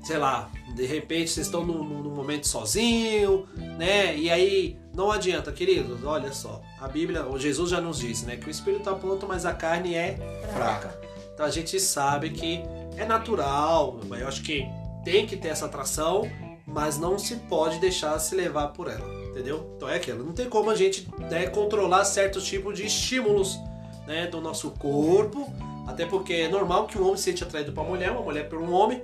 sei 0.02 0.18
lá, 0.18 0.50
de 0.74 0.84
repente 0.84 1.30
vocês 1.30 1.46
estão 1.46 1.64
num, 1.64 1.82
num 1.84 2.11
momento 2.14 2.46
sozinho, 2.46 3.48
né? 3.56 4.16
E 4.16 4.30
aí 4.30 4.78
não 4.94 5.11
adianta, 5.11 5.52
queridos, 5.52 6.04
olha 6.04 6.32
só, 6.32 6.61
a 6.80 6.88
Bíblia, 6.88 7.24
o 7.26 7.38
Jesus 7.38 7.70
já 7.70 7.80
nos 7.80 7.98
disse, 7.98 8.26
né? 8.26 8.36
Que 8.36 8.48
o 8.48 8.50
espírito 8.50 8.82
tá 8.84 8.94
pronto, 8.94 9.26
mas 9.26 9.46
a 9.46 9.54
carne 9.54 9.94
é 9.94 10.16
fraca. 10.52 10.98
Então 11.32 11.46
a 11.46 11.50
gente 11.50 11.78
sabe 11.80 12.30
que 12.30 12.62
é 12.96 13.04
natural, 13.06 13.98
eu 14.11 14.26
acho 14.28 14.42
que 14.42 14.66
tem 15.04 15.24
que 15.26 15.36
ter 15.36 15.48
essa 15.48 15.66
atração, 15.66 16.28
mas 16.70 16.98
não 16.98 17.18
se 17.18 17.34
pode 17.36 17.78
deixar 17.78 18.18
se 18.18 18.34
levar 18.34 18.68
por 18.68 18.88
ela, 18.88 19.08
entendeu? 19.30 19.72
Então 19.76 19.88
é 19.88 19.96
aquilo, 19.96 20.22
não 20.24 20.32
tem 20.32 20.48
como 20.48 20.68
a 20.70 20.74
gente 20.76 21.08
né, 21.30 21.46
controlar 21.46 22.04
certos 22.04 22.44
tipos 22.44 22.76
de 22.76 22.84
estímulos 22.86 23.58
né, 24.06 24.26
do 24.26 24.40
nosso 24.40 24.70
corpo, 24.72 25.50
até 25.86 26.04
porque 26.06 26.32
é 26.34 26.48
normal 26.48 26.86
que 26.86 26.98
um 26.98 27.02
homem 27.04 27.16
se 27.16 27.22
sente 27.24 27.42
atraído 27.42 27.72
por 27.72 27.80
uma 27.80 27.90
mulher, 27.90 28.10
uma 28.12 28.20
mulher 28.22 28.48
por 28.48 28.58
um 28.60 28.70
homem, 28.72 29.02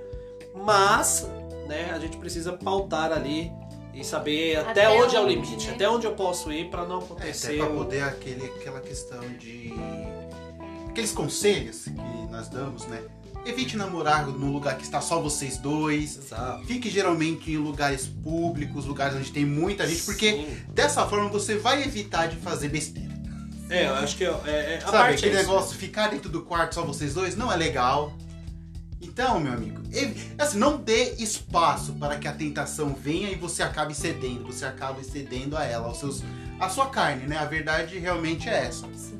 mas 0.53 1.27
né, 1.67 1.89
a 1.91 1.99
gente 1.99 2.17
precisa 2.17 2.53
pautar 2.53 3.11
ali 3.11 3.51
e 3.93 4.03
saber 4.03 4.57
até, 4.57 4.85
Até 4.85 4.89
onde 4.89 5.15
é 5.15 5.19
o 5.21 5.25
limite, 5.27 5.67
né? 5.67 5.73
até 5.73 5.89
onde 5.89 6.05
eu 6.05 6.13
posso 6.13 6.51
ir 6.51 6.69
para 6.69 6.85
não 6.85 6.99
É, 6.99 7.03
acontecer. 7.03 7.47
até 7.47 7.57
pra 7.57 7.67
o- 7.69 7.77
poder 7.77 8.03
aquele, 8.03 8.45
aquela 8.45 8.81
questão 8.81 9.21
de. 9.39 9.73
Aqueles 10.89 11.11
conselhos 11.11 11.85
que 11.85 11.91
nós 12.31 12.47
damos, 12.47 12.85
né? 12.87 13.01
Evite 13.45 13.77
namorar 13.77 14.25
num 14.25 14.51
lugar 14.51 14.75
que 14.75 14.83
está 14.83 14.99
só 14.99 15.21
vocês 15.21 15.57
dois. 15.57 16.17
Exato. 16.17 16.65
Fique 16.65 16.89
geralmente 16.89 17.51
em 17.51 17.57
lugares 17.57 18.07
públicos, 18.07 18.85
lugares 18.85 19.15
onde 19.15 19.31
tem 19.31 19.45
muita 19.45 19.87
gente, 19.87 20.01
porque 20.03 20.31
Sim. 20.31 20.57
dessa 20.73 21.05
forma 21.05 21.29
você 21.29 21.55
vai 21.57 21.83
evitar 21.83 22.27
de 22.27 22.37
fazer 22.37 22.69
besteira. 22.69 23.13
É, 23.69 23.87
eu 23.87 23.95
acho 23.95 24.15
que 24.17 24.23
é, 24.23 24.27
é, 24.27 24.77
a 24.77 24.81
Sabe, 24.81 24.91
parte 24.97 25.13
aquele 25.19 25.35
é 25.37 25.41
isso. 25.41 25.49
negócio, 25.49 25.77
ficar 25.77 26.09
dentro 26.09 26.29
do 26.29 26.41
quarto 26.41 26.75
só 26.75 26.83
vocês 26.83 27.13
dois, 27.13 27.35
não 27.35 27.51
é 27.51 27.55
legal. 27.55 28.13
Então, 29.01 29.39
meu 29.39 29.53
amigo, 29.53 29.81
ev- 29.93 30.17
assim, 30.37 30.57
não 30.57 30.77
dê 30.77 31.13
espaço 31.19 31.93
para 31.93 32.17
que 32.17 32.27
a 32.27 32.31
tentação 32.33 32.93
venha 32.95 33.29
e 33.29 33.35
você 33.35 33.61
acabe 33.63 33.93
cedendo, 33.93 34.43
você 34.45 34.65
acabe 34.65 35.03
cedendo 35.03 35.55
a 35.55 35.63
ela, 35.63 35.87
aos 35.87 35.99
seus, 35.99 36.23
a 36.59 36.67
sua 36.69 36.87
carne, 36.89 37.27
né? 37.27 37.37
A 37.37 37.45
verdade 37.45 37.97
realmente 37.99 38.49
é 38.49 38.65
essa, 38.65 38.87
Sim. 38.95 39.19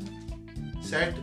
certo? 0.82 1.22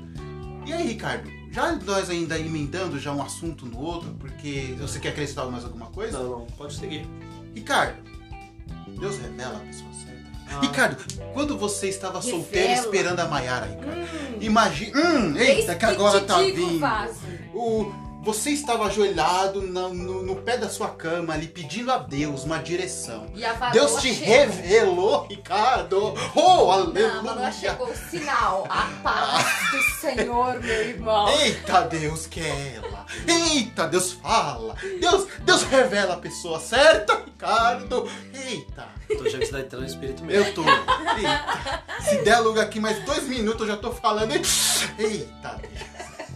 E 0.64 0.72
aí, 0.72 0.86
Ricardo, 0.86 1.28
já 1.52 1.72
nós 1.72 2.08
ainda 2.08 2.38
emendando 2.38 2.98
já 2.98 3.12
um 3.12 3.22
assunto 3.22 3.66
no 3.66 3.78
outro, 3.78 4.14
porque 4.18 4.74
você 4.80 4.98
quer 4.98 5.10
acrescentar 5.10 5.46
mais 5.50 5.64
alguma 5.64 5.86
coisa? 5.86 6.18
Não, 6.18 6.30
não, 6.30 6.46
pode 6.56 6.74
seguir. 6.74 7.06
Ricardo, 7.54 7.96
Deus 8.98 9.18
revela 9.18 9.58
a 9.58 9.60
pessoa 9.60 9.90
certa. 9.92 10.22
Ah. 10.50 10.60
Ricardo, 10.60 10.96
quando 11.34 11.58
você 11.58 11.88
estava 11.88 12.22
solteiro 12.22 12.72
esperando 12.72 13.20
a 13.20 13.28
Maiara, 13.28 13.66
Ricardo, 13.66 14.00
Hum, 14.00 14.38
imagina. 14.40 14.98
Hum, 14.98 15.36
eita, 15.36 15.74
que 15.74 15.84
agora 15.84 16.20
tá 16.22 16.38
vindo. 16.38 16.80
O, 17.54 17.92
você 18.22 18.50
estava 18.50 18.86
ajoelhado 18.86 19.60
na- 19.62 19.88
no, 19.88 20.22
no 20.22 20.36
pé 20.36 20.56
da 20.56 20.68
sua 20.68 20.88
cama 20.88 21.34
ali 21.34 21.48
pedindo 21.48 21.90
a 21.90 21.98
Deus 21.98 22.44
uma 22.44 22.58
direção. 22.58 23.26
E 23.34 23.44
a 23.44 23.52
varoa 23.52 23.72
Deus 23.72 24.00
te 24.00 24.14
chegou. 24.14 24.34
revelou, 24.34 25.26
Ricardo. 25.28 26.14
Oh, 26.34 26.40
Não, 26.40 26.70
a 26.70 26.74
aleluia. 26.74 27.52
chegou 27.52 27.88
o 27.88 27.96
sinal. 27.96 28.66
A 28.70 28.82
paz 29.02 29.44
do 29.72 29.82
Senhor, 30.00 30.60
meu 30.60 30.88
irmão. 30.88 31.28
Eita, 31.40 31.82
Deus 31.82 32.26
quer 32.26 32.76
ela. 32.76 33.04
Eita, 33.26 33.86
Deus 33.88 34.12
fala. 34.12 34.74
Deus, 35.00 35.26
Deus 35.40 35.62
revela 35.64 36.14
a 36.14 36.18
pessoa 36.18 36.60
certa, 36.60 37.16
Ricardo. 37.24 38.08
Eita. 38.32 38.86
Tô 39.08 39.24
achando 39.26 39.40
que 39.40 39.46
você 39.46 39.52
tá 39.52 39.60
entrando 39.60 39.82
no 39.82 39.86
espírito 39.88 40.24
mesmo. 40.24 40.46
Eu 40.46 40.54
tô. 40.54 40.62
Eita. 40.62 41.82
Se 42.08 42.16
der 42.22 42.38
lugar 42.38 42.64
aqui 42.64 42.78
mais 42.80 43.02
dois 43.04 43.24
minutos, 43.24 43.62
eu 43.62 43.74
já 43.74 43.76
tô 43.76 43.92
falando. 43.92 44.32
Eita, 44.98 45.60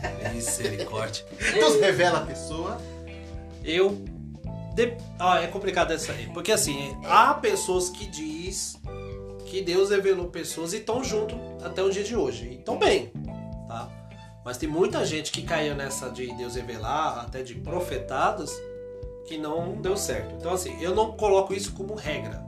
Misericórdia. 0.35 1.25
Deus 1.55 1.81
revela 1.81 2.19
a 2.19 2.27
pessoa. 2.27 2.79
Eu. 3.65 3.91
de- 4.75 4.97
Ah, 5.19 5.41
é 5.43 5.47
complicado 5.47 5.93
essa 5.93 6.13
aí. 6.13 6.27
Porque 6.33 6.53
assim, 6.53 6.97
há 7.05 7.35
pessoas 7.35 7.91
que 7.91 8.07
diz 8.07 8.77
que 9.47 9.63
Deus 9.63 9.91
revelou 9.91 10.27
pessoas 10.29 10.73
e 10.73 10.79
estão 10.79 11.03
junto 11.03 11.37
até 11.65 11.83
o 11.83 11.91
dia 11.91 12.03
de 12.05 12.17
hoje. 12.17 12.47
E 12.49 12.55
estão 12.57 12.79
bem, 12.79 13.11
tá? 13.69 13.89
Mas 14.45 14.59
tem 14.59 14.69
muita 14.69 15.05
gente 15.05 15.33
que 15.33 15.43
caiu 15.43 15.75
nessa 15.75 16.09
de 16.11 16.33
Deus 16.35 16.55
revelar, 16.57 17.21
até 17.21 17.43
de 17.43 17.55
profetadas, 17.55 18.53
que 19.27 19.37
não 19.39 19.73
deu 19.81 19.97
certo. 19.97 20.35
Então 20.39 20.53
assim, 20.53 20.77
eu 20.81 20.95
não 20.95 21.13
coloco 21.13 21.53
isso 21.55 21.73
como 21.73 21.95
regra. 21.95 22.45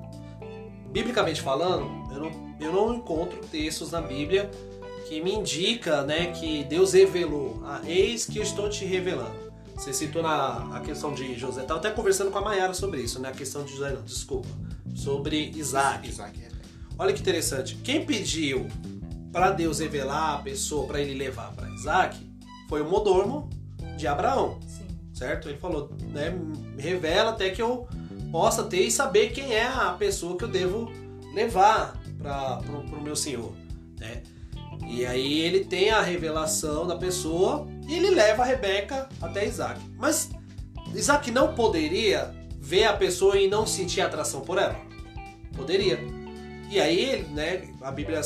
Biblicamente 0.91 1.41
falando, 1.43 1.85
eu 2.13 2.21
não, 2.21 2.57
eu 2.61 2.73
não 2.73 2.95
encontro 2.95 3.39
textos 3.51 3.91
na 3.93 4.01
Bíblia 4.01 4.51
que 5.09 5.23
me 5.23 5.33
indica, 5.35 6.03
né, 6.03 6.33
que 6.33 6.65
Deus 6.65 6.93
revelou. 6.93 7.63
Ah, 7.65 7.81
eis 7.87 8.27
que 8.27 8.39
eu 8.39 8.43
estou 8.43 8.69
te 8.69 8.85
revelando. 8.85 9.49
Você 9.75 9.93
citou 9.93 10.23
na 10.23 10.77
a 10.77 10.81
questão 10.81 11.15
de 11.15 11.35
José. 11.39 11.63
Estava 11.63 11.81
até 11.81 11.91
conversando 11.91 12.31
com 12.31 12.39
a 12.39 12.43
Mayara 12.43 12.75
sobre 12.75 13.01
isso, 13.01 13.19
né? 13.21 13.29
A 13.29 13.33
questão 13.33 13.65
de 13.65 13.73
José, 13.73 13.93
não, 13.93 14.03
desculpa. 14.03 14.49
Sobre 14.95 15.51
Isaac. 15.55 16.09
Isaac 16.09 16.37
revela. 16.37 16.63
Olha 16.99 17.13
que 17.13 17.21
interessante. 17.21 17.77
Quem 17.77 18.05
pediu 18.05 18.67
para 19.33 19.51
Deus 19.51 19.79
revelar 19.79 20.35
a 20.35 20.39
pessoa 20.39 20.87
para 20.87 21.01
ele 21.01 21.15
levar 21.15 21.53
para 21.53 21.71
Isaac 21.71 22.19
foi 22.69 22.83
o 22.83 22.91
Modormo 22.91 23.49
de 23.97 24.07
Abraão, 24.07 24.59
Sim. 24.67 24.87
certo? 25.15 25.49
Ele 25.49 25.59
falou, 25.59 25.91
né? 26.09 26.37
Revela 26.77 27.31
até 27.31 27.51
que 27.51 27.63
eu 27.63 27.89
possa 28.33 28.65
ter 28.65 28.83
e 28.83 28.91
saber 28.91 29.31
quem 29.31 29.55
é 29.55 29.67
a 29.67 29.93
pessoa 29.93 30.37
que 30.37 30.45
eu 30.45 30.49
devo 30.49 30.91
levar 31.33 31.97
para 32.19 32.61
o 32.69 33.01
meu 33.01 33.15
senhor, 33.15 33.53
né? 33.99 34.23
E 34.89 35.05
aí 35.05 35.41
ele 35.43 35.65
tem 35.65 35.91
a 35.91 36.01
revelação 36.01 36.87
da 36.87 36.97
pessoa 36.97 37.69
e 37.87 37.95
ele 37.95 38.11
leva 38.11 38.43
a 38.43 38.47
Rebeca 38.47 39.09
até 39.21 39.45
Isaac. 39.47 39.81
Mas 39.97 40.31
Isaac 40.95 41.31
não 41.31 41.55
poderia 41.55 42.35
ver 42.59 42.85
a 42.85 42.95
pessoa 42.95 43.39
e 43.39 43.49
não 43.49 43.67
sentir 43.67 44.01
atração 44.01 44.41
por 44.41 44.59
ela? 44.59 44.77
Poderia. 45.55 45.99
E 46.71 46.81
aí, 46.81 47.23
né, 47.31 47.69
a 47.83 47.91
Bíblia 47.91 48.21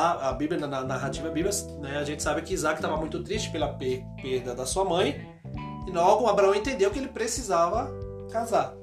a 0.00 0.32
Bíblia 0.34 0.66
na 0.66 0.84
narrativa 0.84 1.30
bíblica, 1.30 1.56
né, 1.80 1.96
a 1.96 2.04
gente 2.04 2.22
sabe 2.22 2.42
que 2.42 2.52
Isaac 2.52 2.76
estava 2.76 2.98
muito 2.98 3.22
triste 3.24 3.50
pela 3.50 3.68
per- 3.68 4.04
perda 4.20 4.54
da 4.54 4.66
sua 4.66 4.84
mãe 4.84 5.26
e 5.86 5.90
logo 5.90 6.26
Abraão 6.26 6.54
entendeu 6.54 6.90
que 6.90 6.98
ele 6.98 7.08
precisava 7.08 7.90
casar, 8.30 8.74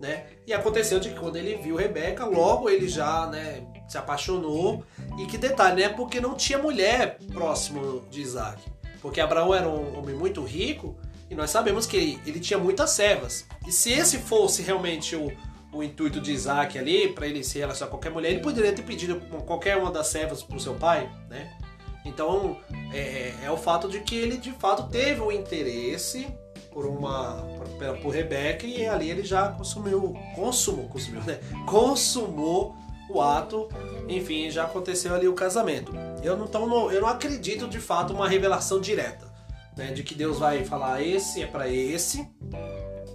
né? 0.00 0.26
E 0.46 0.52
aconteceu 0.52 1.00
de 1.00 1.08
que 1.10 1.18
quando 1.18 1.36
ele 1.36 1.56
viu 1.56 1.74
Rebeca, 1.74 2.24
logo 2.24 2.70
ele 2.70 2.88
já, 2.88 3.26
né, 3.26 3.66
se 3.88 3.98
apaixonou. 3.98 4.84
E 5.18 5.26
que 5.26 5.38
detalhe, 5.38 5.82
né? 5.82 5.88
Porque 5.88 6.20
não 6.20 6.34
tinha 6.34 6.58
mulher 6.58 7.18
próximo 7.32 8.02
de 8.10 8.20
Isaac. 8.20 8.62
Porque 9.00 9.20
Abraão 9.20 9.54
era 9.54 9.68
um 9.68 9.98
homem 9.98 10.14
muito 10.14 10.42
rico 10.42 10.96
e 11.30 11.34
nós 11.34 11.50
sabemos 11.50 11.86
que 11.86 12.20
ele, 12.24 12.40
tinha 12.40 12.58
muitas 12.58 12.90
servas. 12.90 13.46
E 13.66 13.72
se 13.72 13.92
esse 13.92 14.18
fosse 14.18 14.62
realmente 14.62 15.16
o, 15.16 15.32
o 15.72 15.82
intuito 15.82 16.20
de 16.20 16.32
Isaac 16.32 16.78
ali, 16.78 17.08
para 17.08 17.26
ele 17.26 17.42
se 17.42 17.58
relacionar 17.58 17.90
com 17.90 17.96
qualquer 17.96 18.12
mulher, 18.12 18.30
ele 18.30 18.40
poderia 18.40 18.72
ter 18.72 18.82
pedido 18.82 19.20
qualquer 19.44 19.76
uma 19.76 19.90
das 19.90 20.06
servas 20.08 20.42
para 20.42 20.56
o 20.56 20.60
seu 20.60 20.74
pai, 20.74 21.10
né? 21.28 21.56
Então 22.04 22.58
é, 22.92 23.34
é 23.42 23.50
o 23.50 23.56
fato 23.56 23.88
de 23.88 24.00
que 24.00 24.14
ele 24.14 24.36
de 24.36 24.52
fato 24.52 24.88
teve 24.90 25.20
o 25.20 25.32
interesse 25.32 26.28
por 26.70 26.84
uma 26.84 27.42
por, 27.56 27.98
por 27.98 28.14
Rebeca 28.14 28.66
e 28.66 28.86
ali 28.86 29.10
ele 29.10 29.24
já 29.24 29.48
consumiu, 29.48 30.14
consumou, 30.34 30.88
consumiu, 30.88 31.22
né? 31.22 31.40
Consumou 31.66 32.76
o 33.10 33.20
ato, 33.20 33.68
enfim, 34.08 34.50
já 34.50 34.64
aconteceu 34.64 35.14
ali 35.14 35.28
o 35.28 35.34
casamento. 35.34 35.92
Eu 36.22 36.36
não, 36.36 36.46
não- 36.66 36.90
eu 36.90 37.00
não 37.00 37.08
acredito 37.08 37.68
de 37.68 37.78
fato 37.78 38.12
uma 38.12 38.28
revelação 38.28 38.80
direta, 38.80 39.32
né? 39.76 39.92
De 39.92 40.02
que 40.02 40.14
Deus 40.14 40.38
vai 40.38 40.64
falar 40.64 41.02
esse 41.02 41.42
é 41.42 41.46
para 41.46 41.68
esse, 41.68 42.26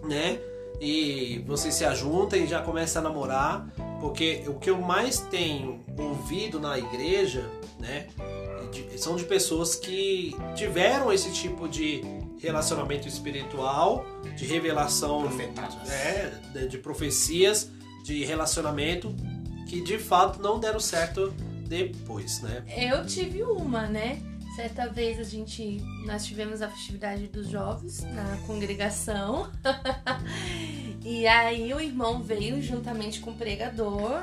né? 0.03 0.39
E 0.81 1.43
vocês 1.45 1.73
se 1.75 1.83
ajuntam 1.83 2.39
e 2.39 2.47
já 2.47 2.61
começam 2.61 3.01
a 3.01 3.09
namorar, 3.09 3.67
porque 3.99 4.43
o 4.47 4.53
que 4.55 4.69
eu 4.69 4.79
mais 4.79 5.19
tenho 5.19 5.83
ouvido 5.97 6.59
na 6.59 6.77
igreja, 6.77 7.49
né? 7.79 8.07
são 8.97 9.15
de 9.15 9.23
pessoas 9.23 9.73
que 9.75 10.35
tiveram 10.55 11.11
esse 11.11 11.31
tipo 11.31 11.67
de 11.67 12.01
relacionamento 12.37 13.07
espiritual, 13.07 14.05
de 14.37 14.45
revelação, 14.45 15.23
é, 15.91 16.31
de, 16.53 16.67
de 16.67 16.77
profecias, 16.77 17.71
de 18.03 18.23
relacionamento 18.23 19.09
que 19.69 19.81
de 19.81 19.99
fato 19.99 20.41
não 20.41 20.59
deram 20.59 20.79
certo 20.79 21.31
depois, 21.67 22.41
né? 22.41 22.63
Eu 22.75 23.05
tive 23.05 23.43
uma, 23.43 23.87
né? 23.87 24.19
Certa 24.55 24.89
vez 24.89 25.19
a 25.19 25.23
gente. 25.23 25.79
Nós 26.05 26.25
tivemos 26.25 26.61
a 26.61 26.67
festividade 26.67 27.27
dos 27.27 27.47
jovens 27.47 28.03
na 28.03 28.37
congregação. 28.47 29.49
e 31.05 31.27
aí 31.27 31.71
o 31.71 31.79
irmão 31.79 32.21
veio 32.21 32.61
juntamente 32.61 33.19
com 33.19 33.29
o 33.29 33.35
pregador, 33.35 34.21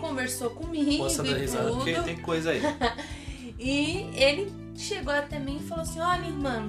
conversou 0.00 0.50
comigo 0.50 1.06
dar 1.08 1.26
e 1.26 1.34
risada 1.34 1.64
tudo. 1.64 1.76
porque 1.76 2.00
tem 2.00 2.16
coisa 2.16 2.50
aí. 2.50 2.62
E 3.64 4.10
ele 4.16 4.52
chegou 4.76 5.14
até 5.14 5.38
mim 5.38 5.58
e 5.62 5.68
falou 5.68 5.82
assim: 5.84 6.00
Olha, 6.00 6.26
irmã, 6.26 6.66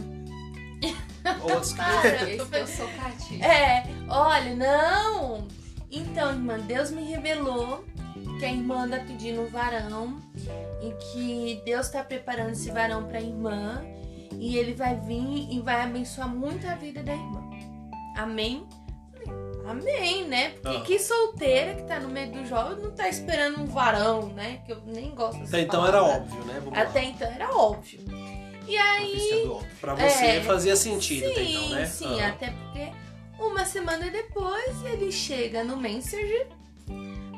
Outros 1.41 1.73
para, 1.73 2.29
eu 2.29 2.37
tô 2.37 2.45
que 2.45 2.55
eu 2.57 2.67
sou 2.67 2.87
cativa. 2.89 3.43
É, 3.43 3.83
olha, 4.07 4.55
não! 4.55 5.47
Então, 5.95 6.31
irmã, 6.31 6.59
Deus 6.59 6.89
me 6.91 7.03
revelou 7.03 7.83
que 8.39 8.45
a 8.45 8.49
irmã 8.51 8.83
anda 8.85 8.99
pedindo 9.05 9.41
um 9.41 9.47
varão 9.47 10.19
e 10.81 10.91
que 11.11 11.61
Deus 11.65 11.85
está 11.85 12.03
preparando 12.03 12.51
esse 12.51 12.71
varão 12.71 13.05
para 13.05 13.19
a 13.19 13.21
irmã 13.21 13.85
e 14.39 14.57
ele 14.57 14.73
vai 14.73 14.95
vir 14.99 15.53
e 15.53 15.59
vai 15.59 15.81
abençoar 15.81 16.27
muito 16.27 16.67
a 16.67 16.73
vida 16.75 17.03
da 17.03 17.13
irmã. 17.13 17.43
Amém? 18.17 18.65
Amém, 19.65 20.27
né? 20.27 20.49
Porque 20.61 20.77
Ah. 20.77 20.81
que 20.81 20.99
solteira 20.99 21.75
que 21.75 21.83
tá 21.83 21.99
no 21.99 22.09
meio 22.09 22.31
do 22.33 22.45
jovem 22.45 22.83
não 22.83 22.91
tá 22.91 23.07
esperando 23.07 23.61
um 23.61 23.65
varão, 23.65 24.27
né? 24.29 24.61
Que 24.65 24.73
eu 24.73 24.81
nem 24.85 25.11
gosto 25.15 25.39
dessa 25.39 25.55
Até 25.55 25.61
então 25.61 25.85
era 25.87 25.99
palavra. 25.99 26.21
óbvio, 26.23 26.45
né? 26.45 26.53
Vamos 26.59 26.73
lá. 26.77 26.81
Até 26.83 27.03
então 27.05 27.27
era 27.31 27.55
óbvio. 27.55 28.01
E 28.67 28.77
aí 28.77 29.47
óbvio. 29.47 29.67
Pra 29.79 29.95
você 29.95 30.25
É. 30.25 30.41
fazia 30.41 30.75
sentido, 30.75 31.27
até 31.29 31.43
Sim, 31.45 31.65
então, 31.65 31.69
né? 31.79 31.85
sim, 31.85 32.21
Ah. 32.21 32.27
até 32.29 32.49
porque 32.51 32.91
uma 33.39 33.65
semana 33.65 34.09
depois 34.09 34.83
ele 34.83 35.11
chega 35.11 35.63
no 35.63 35.77
Messenger. 35.77 36.47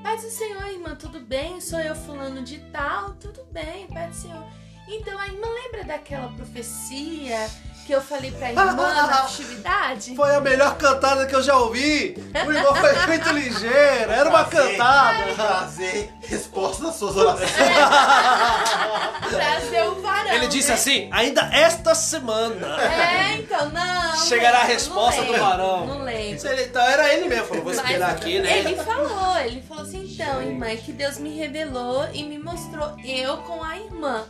Paz 0.03 0.21
do 0.21 0.29
Senhor, 0.29 0.67
irmã, 0.67 0.95
tudo 0.95 1.19
bem? 1.19 1.59
Sou 1.59 1.79
eu 1.79 1.95
fulano 1.95 2.43
de 2.43 2.59
tal, 2.71 3.13
tudo 3.15 3.43
bem, 3.51 3.87
Paz 3.87 4.09
do 4.09 4.21
Senhor. 4.23 4.45
Então 4.87 5.17
a 5.17 5.27
irmã 5.27 5.47
lembra 5.47 5.83
daquela 5.83 6.31
profecia 6.33 7.49
que 7.85 7.93
eu 7.93 8.01
falei 8.01 8.31
pra 8.31 8.49
irmã 8.51 8.73
na 8.73 9.23
festividade? 9.27 10.15
Foi 10.15 10.35
a 10.35 10.39
melhor 10.41 10.75
cantada 10.77 11.25
que 11.25 11.35
eu 11.35 11.43
já 11.43 11.55
ouvi! 11.57 12.15
O 12.45 12.51
irmão 12.51 12.75
foi 12.75 12.93
muito 13.07 13.29
ligeiro, 13.33 14.11
era 14.11 14.29
uma 14.29 14.45
cantada! 14.45 15.33
Trazer 15.35 16.11
resposta 16.21 16.87
às 16.89 16.95
suas 16.95 17.15
orações. 17.15 17.51
Trazer 19.29 19.83
o 19.83 20.01
varão. 20.01 20.31
Ele 20.33 20.47
disse 20.47 20.69
né? 20.69 20.73
assim, 20.75 21.09
ainda 21.11 21.41
esta 21.53 21.93
semana. 21.95 22.81
É, 22.81 23.33
então, 23.37 23.69
não. 23.69 24.15
Chegará 24.25 24.57
a 24.57 24.61
lembro, 24.61 24.73
resposta 24.73 25.21
não 25.21 25.27
do 25.27 25.31
lembro, 25.33 25.47
varão. 25.47 25.85
Não 25.87 26.03
lembro. 26.03 26.47
Ele- 26.47 26.63
Então 26.63 26.81
era 26.81 27.13
ele 27.13 27.27
mesmo, 27.27 27.45
falou, 27.47 27.63
vou 27.63 27.73
Mas 27.75 27.83
esperar 27.85 28.11
aqui, 28.11 28.39
né? 28.39 28.59
Ele 28.59 28.75
falou, 28.75 29.37
ele 29.39 29.61
falou 29.61 29.83
assim, 29.83 30.03
então, 30.11 30.39
Gente. 30.41 30.49
irmã, 30.49 30.65
é 30.67 30.75
que 30.75 30.91
Deus 30.91 31.17
me 31.17 31.37
revelou 31.37 32.07
e 32.13 32.23
me 32.23 32.37
mostrou 32.39 32.95
eu 33.05 33.37
com 33.37 33.63
a 33.63 33.77
irmã. 33.77 34.23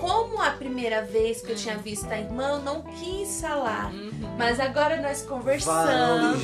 Como 0.00 0.40
a 0.42 0.50
primeira 0.50 1.02
vez 1.02 1.40
que 1.40 1.52
eu 1.52 1.56
tinha 1.56 1.76
visto 1.78 2.10
a 2.10 2.18
irmã, 2.18 2.50
eu 2.50 2.58
não 2.60 2.82
quis 2.82 3.40
falar. 3.40 3.90
Uhum. 3.92 4.12
Mas 4.36 4.60
agora 4.60 5.00
nós 5.00 5.22
conversando. 5.22 6.38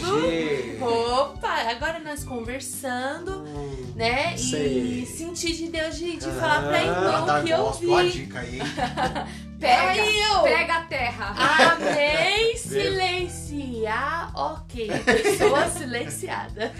Opa, 0.82 1.48
agora 1.70 1.98
nós 1.98 2.24
conversando, 2.24 3.42
Hum, 3.46 3.92
né? 3.94 4.36
Sei. 4.36 5.02
E 5.02 5.06
senti 5.06 5.54
de 5.54 5.68
Deus 5.68 5.96
de, 5.98 6.16
de 6.16 6.30
falar 6.32 6.62
pra 6.62 6.76
Ah, 6.78 6.82
irmã 6.82 7.26
Tá 7.26 7.40
o 7.40 7.44
que 7.44 7.50
eu 7.50 7.72
vi. 7.98 8.10
dica 8.12 8.40
aí. 8.40 8.58
Pega, 9.60 9.90
Aí 10.02 10.20
eu 10.22 10.40
pega 10.42 10.74
a 10.78 10.84
terra. 10.84 11.34
amei 11.74 12.56
silenciar, 12.56 14.32
ok. 14.34 14.88
Pessoa 15.04 15.68
silenciada. 15.68 16.72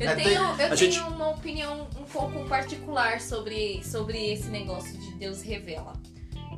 Eu 0.00 0.08
É, 0.10 0.14
tenho, 0.16 0.40
eu 0.42 0.56
tenho 0.56 0.76
gente- 0.76 1.00
uma 1.00 1.28
opinião 1.28 1.86
um 2.00 2.04
pouco 2.04 2.44
particular 2.48 3.20
sobre, 3.20 3.82
sobre 3.84 4.32
esse 4.32 4.48
negócio 4.48 4.96
de 4.98 5.12
Deus 5.12 5.42
revela. 5.42 5.92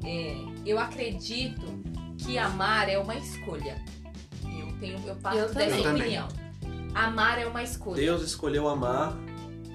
É, 0.05 0.36
eu 0.64 0.78
acredito 0.78 1.62
que 2.19 2.39
amar 2.39 2.89
é 2.89 2.98
uma 2.98 3.16
escolha. 3.16 3.77
Eu 4.44 4.73
tenho, 4.78 4.98
eu 5.06 5.16
parto 5.16 5.39
Eu 5.39 5.52
dessa 5.52 5.90
opinião. 5.90 6.28
Amar 6.94 7.39
é 7.40 7.47
uma 7.47 7.62
escolha. 7.62 7.97
Deus 7.97 8.23
escolheu 8.23 8.69
amar 8.69 9.16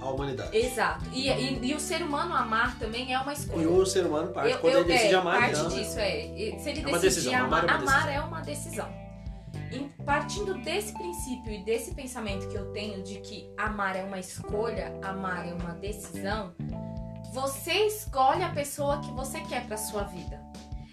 a 0.02 0.10
humanidade. 0.10 0.56
Exato. 0.56 1.06
E, 1.11 1.30
e, 1.30 1.65
e 1.68 1.74
o 1.74 1.80
ser 1.80 2.02
humano 2.02 2.34
amar 2.36 2.78
também 2.80 3.14
é 3.14 3.19
uma 3.19 3.32
E 3.32 3.36
escolha. 3.36 3.69
o 3.69 3.86
ser 3.86 4.06
humano 4.06 4.32
parte 4.32 4.52
Eu- 4.52 4.60
quando 4.60 4.74
eu- 4.74 4.80
ele 4.82 4.94
decide 4.94 5.14
é, 5.14 5.18
amar, 5.18 5.40
parte 5.40 5.60
então. 5.60 5.69
disso 5.69 5.99
é. 5.99 6.26
e 6.28 6.60
Se 6.60 6.69
ele 6.69 6.82
É 6.82 6.88
uma 6.88 6.99
decidir 6.99 7.26
decisão, 7.32 7.45
amar, 7.45 7.64
amar 7.64 7.64
é 7.64 7.68
uma 7.68 7.82
amar 7.82 8.06
decisão. 8.06 8.11
é 8.11 8.28
uma 8.28 8.41
decisão. 8.41 9.07
E 9.72 10.03
partindo 10.03 10.53
desse 10.60 10.94
princípio 10.94 11.52
e 11.52 11.64
desse 11.64 11.94
pensamento 11.94 12.48
que 12.48 12.56
eu 12.56 12.72
tenho 12.72 13.03
de 13.03 13.15
que 13.19 13.49
amar 13.57 13.95
é 13.95 14.03
uma 14.03 14.19
escolha, 14.19 14.94
amar 15.03 15.48
é 15.48 15.53
uma 15.53 15.74
decisão, 15.74 16.53
você 17.34 17.74
escolhe 17.88 18.44
a 18.44 18.49
pessoa 18.49 18.99
que 19.02 19.11
você 19.11 19.40
quer 19.41 19.65
para 19.65 19.76
sua 19.78 20.03
vida. 20.03 20.41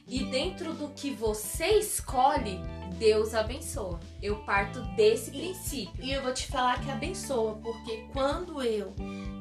E 0.07 0.25
dentro 0.25 0.75
do 0.75 0.89
que 0.91 1.11
você 1.11 1.79
escolhe, 1.79 2.61
Deus 2.99 3.35
abençoa. 3.35 4.01
Eu 4.23 4.37
parto 4.45 4.81
desse 4.97 5.31
princípio. 5.31 6.05
E 6.05 6.13
eu 6.13 6.23
vou 6.23 6.33
te 6.33 6.47
falar 6.47 6.81
que 6.81 6.91
abençoa, 6.91 7.55
porque 7.63 8.07
quando 8.13 8.63
eu, 8.63 8.93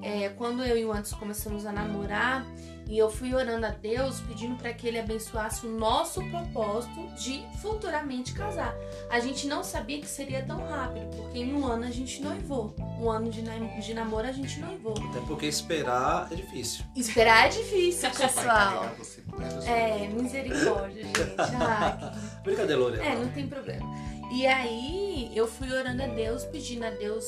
é, 0.01 0.29
quando 0.29 0.63
eu 0.63 0.77
e 0.77 0.85
o 0.85 0.91
Anderson 0.91 1.17
começamos 1.17 1.65
a 1.65 1.71
namorar, 1.71 2.45
e 2.87 2.97
eu 2.97 3.09
fui 3.09 3.33
orando 3.33 3.65
a 3.65 3.69
Deus, 3.69 4.19
pedindo 4.21 4.55
para 4.55 4.73
que 4.73 4.87
ele 4.87 4.99
abençoasse 4.99 5.65
o 5.65 5.69
nosso 5.69 6.21
propósito 6.29 7.07
de 7.15 7.43
futuramente 7.61 8.33
casar. 8.33 8.75
A 9.09 9.19
gente 9.19 9.47
não 9.47 9.63
sabia 9.63 9.99
que 9.99 10.07
seria 10.07 10.43
tão 10.43 10.57
rápido, 10.67 11.05
porque 11.15 11.39
em 11.39 11.53
um 11.53 11.65
ano 11.65 11.85
a 11.85 11.89
gente 11.91 12.21
noivou. 12.21 12.75
Um 12.99 13.09
ano 13.09 13.29
de, 13.29 13.41
nam- 13.41 13.79
de 13.79 13.93
namoro 13.93 14.27
a 14.27 14.31
gente 14.31 14.59
noivou. 14.59 14.93
Até 15.09 15.19
porque 15.27 15.45
esperar 15.45 16.27
é 16.31 16.35
difícil. 16.35 16.83
Esperar 16.95 17.47
é 17.47 17.49
difícil, 17.49 18.09
Vai 18.09 18.27
pessoal. 18.27 18.91
você 18.97 19.23
essa 19.41 19.69
É, 19.69 20.07
misericórdia, 20.07 21.03
gente. 21.03 21.13
Que 21.23 22.43
Brincadeira, 22.43 22.81
Lorena. 22.81 23.03
É, 23.03 23.15
não 23.15 23.29
tem 23.29 23.47
problema. 23.47 23.87
E 24.33 24.45
aí 24.47 25.31
eu 25.35 25.47
fui 25.47 25.71
orando 25.71 26.03
a 26.03 26.07
Deus, 26.07 26.43
pedindo 26.45 26.85
a 26.85 26.89
Deus 26.89 27.23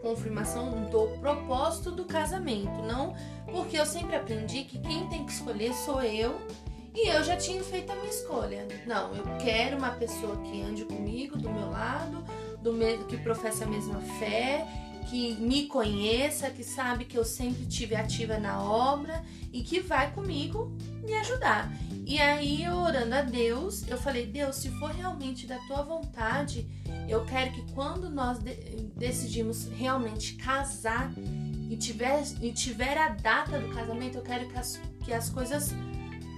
confirmação 0.00 0.88
do 0.90 1.18
propósito 1.18 1.90
do 1.90 2.04
casamento. 2.04 2.82
Não 2.82 3.14
porque 3.50 3.78
eu 3.78 3.86
sempre 3.86 4.16
aprendi 4.16 4.64
que 4.64 4.78
quem 4.78 5.08
tem 5.08 5.24
que 5.24 5.32
escolher 5.32 5.72
sou 5.74 6.02
eu. 6.02 6.38
E 6.94 7.08
eu 7.08 7.22
já 7.22 7.36
tinha 7.36 7.62
feito 7.62 7.92
a 7.92 7.94
minha 7.94 8.08
escolha. 8.08 8.66
Não, 8.86 9.14
eu 9.14 9.24
quero 9.38 9.76
uma 9.76 9.90
pessoa 9.90 10.36
que 10.38 10.60
ande 10.62 10.84
comigo, 10.84 11.38
do 11.38 11.48
meu 11.48 11.70
lado, 11.70 12.24
do 12.60 12.72
mesmo 12.72 13.04
que 13.04 13.16
professe 13.16 13.62
a 13.62 13.66
mesma 13.66 14.00
fé, 14.18 14.66
que 15.08 15.34
me 15.36 15.66
conheça, 15.66 16.50
que 16.50 16.62
sabe 16.62 17.06
que 17.06 17.16
eu 17.16 17.24
sempre 17.24 17.64
tive 17.66 17.94
ativa 17.94 18.38
na 18.38 18.62
obra 18.62 19.24
e 19.52 19.62
que 19.62 19.80
vai 19.80 20.12
comigo 20.12 20.76
me 21.02 21.14
ajudar. 21.14 21.72
E 22.04 22.18
aí, 22.20 22.68
orando 22.68 23.14
a 23.14 23.22
Deus, 23.22 23.86
eu 23.88 23.96
falei: 23.98 24.26
Deus, 24.26 24.56
se 24.56 24.70
for 24.78 24.90
realmente 24.90 25.46
da 25.46 25.58
tua 25.66 25.82
vontade, 25.82 26.66
eu 27.08 27.24
quero 27.24 27.52
que 27.52 27.72
quando 27.72 28.10
nós 28.10 28.38
de- 28.38 28.54
decidimos 28.96 29.68
realmente 29.68 30.34
casar 30.34 31.10
e 31.70 31.76
tiver, 31.76 32.22
e 32.42 32.52
tiver 32.52 32.96
a 32.98 33.08
data 33.08 33.58
do 33.58 33.68
casamento, 33.74 34.16
eu 34.18 34.22
quero 34.22 34.48
que 34.48 34.58
as, 34.58 34.80
que 35.04 35.12
as 35.12 35.30
coisas 35.30 35.74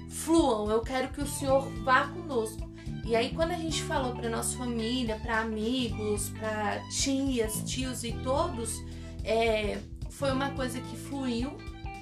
fluam, 0.08 0.70
eu 0.70 0.80
quero 0.80 1.08
que 1.08 1.20
o 1.20 1.26
Senhor 1.26 1.68
vá 1.82 2.06
conosco. 2.08 2.69
E 3.04 3.16
aí, 3.16 3.34
quando 3.34 3.52
a 3.52 3.56
gente 3.56 3.82
falou 3.82 4.14
para 4.14 4.28
nossa 4.28 4.56
família, 4.56 5.18
para 5.20 5.40
amigos, 5.40 6.30
para 6.30 6.80
tias, 6.90 7.62
tios 7.64 8.04
e 8.04 8.12
todos, 8.12 8.82
é, 9.24 9.78
foi 10.10 10.30
uma 10.32 10.50
coisa 10.50 10.80
que 10.80 10.96
fluiu. 10.96 11.56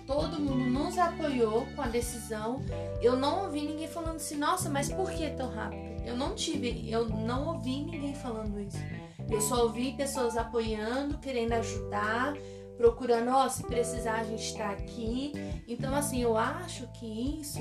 Todo 0.06 0.40
mundo 0.40 0.64
nos 0.64 0.98
apoiou 0.98 1.66
com 1.76 1.82
a 1.82 1.86
decisão. 1.86 2.62
Eu 3.02 3.16
não 3.16 3.44
ouvi 3.44 3.60
ninguém 3.60 3.86
falando 3.86 4.16
assim, 4.16 4.36
nossa, 4.36 4.70
mas 4.70 4.90
por 4.90 5.10
que 5.10 5.28
tão 5.30 5.50
rápido? 5.50 6.02
Eu 6.06 6.16
não 6.16 6.34
tive, 6.34 6.90
eu 6.90 7.08
não 7.08 7.48
ouvi 7.48 7.82
ninguém 7.82 8.14
falando 8.14 8.58
isso. 8.58 8.78
Eu 9.30 9.40
só 9.42 9.64
ouvi 9.64 9.92
pessoas 9.92 10.36
apoiando, 10.36 11.18
querendo 11.18 11.52
ajudar, 11.52 12.34
procurando, 12.78 13.30
ó, 13.30 13.48
se 13.48 13.62
precisar 13.64 14.20
a 14.20 14.24
gente 14.24 14.56
tá 14.56 14.70
aqui. 14.70 15.32
Então, 15.68 15.94
assim, 15.94 16.22
eu 16.22 16.38
acho 16.38 16.86
que 16.92 17.40
isso 17.40 17.60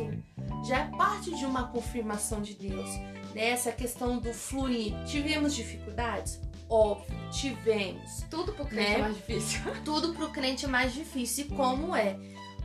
já 0.66 0.80
é 0.80 0.92
parte 0.98 1.36
de 1.36 1.44
uma 1.44 1.68
confirmação 1.68 2.42
de 2.42 2.54
Deus. 2.54 2.90
Nessa 3.38 3.72
questão 3.72 4.18
do 4.18 4.34
fluir. 4.34 4.96
Tivemos 5.06 5.56
dificuldades? 5.56 6.42
Óbvio, 6.68 7.16
tivemos 7.32 8.24
Tudo 8.32 8.52
pro 8.52 8.66
crente 8.66 8.90
Né? 8.90 8.96
é 8.96 8.98
mais 8.98 9.16
difícil. 9.16 9.62
tudo 9.86 10.14
pro 10.16 10.30
crente 10.30 10.66
é 10.66 10.68
mais 10.68 10.92
difícil, 10.92 11.46
e 11.46 11.50
como 11.50 11.96
é. 11.96 12.18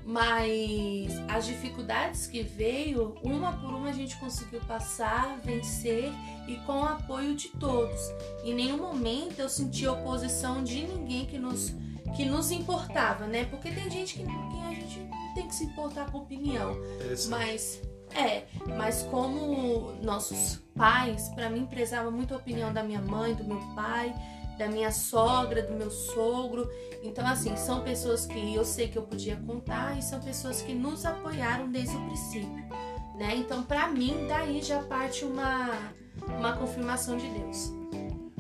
Mas 0.03 1.13
as 1.29 1.45
dificuldades 1.45 2.27
que 2.27 2.43
veio, 2.43 3.15
uma 3.23 3.53
por 3.53 3.75
uma 3.75 3.91
a 3.91 3.93
gente 3.93 4.17
conseguiu 4.17 4.61
passar, 4.61 5.39
vencer 5.45 6.11
e 6.49 6.57
com 6.65 6.81
o 6.81 6.85
apoio 6.85 7.37
de 7.37 7.49
todos. 7.51 8.01
Em 8.43 8.55
nenhum 8.55 8.79
momento 8.79 9.41
eu 9.41 9.51
senti 9.51 9.87
oposição 9.87 10.65
de 10.65 10.87
ninguém 10.87 11.27
que 11.27 11.39
nos, 11.39 11.77
que 12.17 12.25
nos 12.25 12.51
importava, 12.51 13.27
né? 13.27 13.45
Porque 13.45 13.71
tem 13.71 13.91
gente 13.91 14.15
que, 14.15 14.25
que 14.25 14.31
a 14.31 14.71
gente 14.71 15.07
tem 15.35 15.47
que 15.47 15.55
se 15.55 15.65
importar 15.65 16.11
com 16.11 16.19
opinião. 16.19 16.75
Mas 17.29 17.81
é, 18.15 18.45
mas 18.77 19.03
como 19.11 19.93
nossos 20.03 20.61
pais, 20.77 21.29
pra 21.31 21.51
mim 21.51 21.67
prezava 21.67 22.11
muito 22.11 22.35
a 22.35 22.37
opinião 22.37 22.73
da 22.73 22.83
minha 22.83 23.01
mãe, 23.01 23.35
do 23.35 23.45
meu 23.45 23.61
pai, 23.75 24.15
da 24.59 24.69
minha 24.69 24.91
sogra, 24.93 25.63
do 25.63 25.75
meu 25.75 25.91
sogro. 25.91 26.69
Então 27.03 27.27
assim, 27.27 27.57
são 27.57 27.83
pessoas 27.83 28.27
que 28.27 28.55
eu 28.55 28.65
sei 28.65 28.89
que 28.89 28.97
eu 28.97 29.03
podia 29.03 29.37
contar 29.37 29.99
e 29.99 30.03
são 30.03 30.21
pessoas 30.21 30.63
que 30.63 30.73
nos 30.73 31.05
apoiaram 31.05 31.71
desde 31.71 31.97
o 31.97 32.01
princípio, 32.07 32.65
né? 33.17 33.35
Então 33.37 33.63
pra 33.63 33.89
mim 33.89 34.27
daí 34.29 34.63
já 34.63 34.83
parte 34.83 35.25
uma 35.25 35.93
uma 36.27 36.53
confirmação 36.57 37.17
de 37.17 37.29
Deus. 37.29 37.73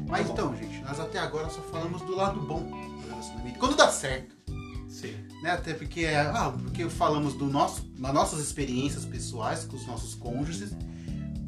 Mas 0.06 0.28
então, 0.28 0.54
gente, 0.54 0.80
nós 0.82 1.00
até 1.00 1.18
agora 1.18 1.48
só 1.48 1.60
falamos 1.62 2.02
do 2.02 2.14
lado 2.14 2.38
bom 2.40 2.60
do 2.60 3.08
relacionamento. 3.08 3.58
Quando 3.58 3.76
dá 3.76 3.88
certo, 3.88 4.36
Sim. 5.02 5.14
né? 5.42 5.50
Até 5.50 5.74
porque, 5.74 6.06
ah, 6.06 6.54
porque 6.62 6.88
falamos 6.88 7.34
do 7.34 7.46
nosso, 7.46 7.82
das 7.98 8.14
nossas 8.14 8.40
experiências 8.40 9.04
pessoais 9.04 9.64
com 9.64 9.76
os 9.76 9.86
nossos 9.86 10.14
cônjuges, 10.14 10.70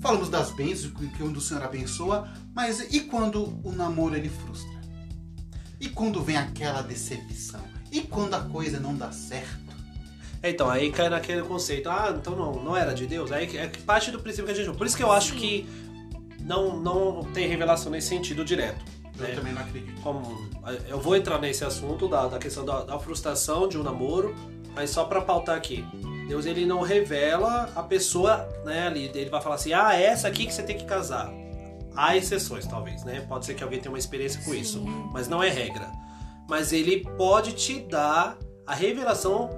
falamos 0.00 0.28
das 0.28 0.50
bênçãos 0.50 0.92
que 0.92 1.08
que 1.08 1.22
o 1.22 1.40
Senhor 1.40 1.62
abençoa, 1.62 2.28
mas 2.54 2.80
e 2.92 3.00
quando 3.00 3.58
o 3.64 3.72
namoro 3.72 4.16
ele 4.16 4.28
frustra? 4.28 4.74
E 5.80 5.88
quando 5.88 6.22
vem 6.22 6.36
aquela 6.36 6.82
decepção? 6.82 7.60
E 7.90 8.00
quando 8.00 8.34
a 8.34 8.40
coisa 8.40 8.80
não 8.80 8.94
dá 8.94 9.12
certo? 9.12 9.64
É, 10.42 10.50
Então, 10.50 10.68
aí 10.68 10.90
cai 10.90 11.08
naquele 11.08 11.42
conceito, 11.42 11.88
ah, 11.88 12.14
então 12.14 12.36
não, 12.36 12.62
não 12.62 12.76
era 12.76 12.92
de 12.92 13.06
Deus. 13.06 13.32
Aí 13.32 13.56
é 13.56 13.66
parte 13.86 14.10
do 14.10 14.20
princípio 14.20 14.44
que 14.44 14.50
a 14.52 14.54
gente. 14.64 14.76
Por 14.76 14.86
isso 14.86 14.96
que 14.96 15.02
eu 15.02 15.10
acho 15.10 15.34
que 15.34 15.66
não, 16.40 16.78
não 16.78 17.24
tem 17.32 17.48
revelação 17.48 17.90
nesse 17.90 18.08
sentido 18.08 18.44
direto. 18.44 18.84
Eu 19.18 19.28
né? 19.28 19.34
também 19.34 19.52
não 19.52 19.62
acredito. 19.62 20.00
Como, 20.02 20.48
eu 20.88 21.00
vou 21.00 21.16
entrar 21.16 21.38
nesse 21.40 21.64
assunto 21.64 22.08
da, 22.08 22.26
da 22.26 22.38
questão 22.38 22.64
da, 22.64 22.82
da 22.82 22.98
frustração 22.98 23.68
de 23.68 23.78
um 23.78 23.82
namoro, 23.82 24.34
mas 24.74 24.90
só 24.90 25.04
pra 25.04 25.20
pautar 25.20 25.56
aqui. 25.56 25.84
Deus 26.28 26.46
ele 26.46 26.64
não 26.64 26.80
revela 26.80 27.70
a 27.74 27.82
pessoa, 27.82 28.48
né, 28.64 28.86
ali, 28.86 29.10
ele 29.14 29.30
vai 29.30 29.40
falar 29.42 29.56
assim: 29.56 29.72
"Ah, 29.72 29.94
é 29.94 30.04
essa 30.04 30.28
aqui 30.28 30.46
que 30.46 30.54
você 30.54 30.62
tem 30.62 30.76
que 30.76 30.84
casar". 30.84 31.32
Há 31.96 32.16
exceções, 32.16 32.66
talvez, 32.66 33.04
né? 33.04 33.24
Pode 33.28 33.46
ser 33.46 33.54
que 33.54 33.62
alguém 33.62 33.78
tenha 33.78 33.92
uma 33.92 33.98
experiência 33.98 34.40
com 34.42 34.52
isso, 34.52 34.80
Sim. 34.80 35.08
mas 35.12 35.28
não 35.28 35.42
é 35.42 35.48
regra. 35.48 35.88
Mas 36.48 36.72
ele 36.72 37.04
pode 37.16 37.52
te 37.52 37.78
dar 37.80 38.36
a 38.66 38.74
revelação 38.74 39.48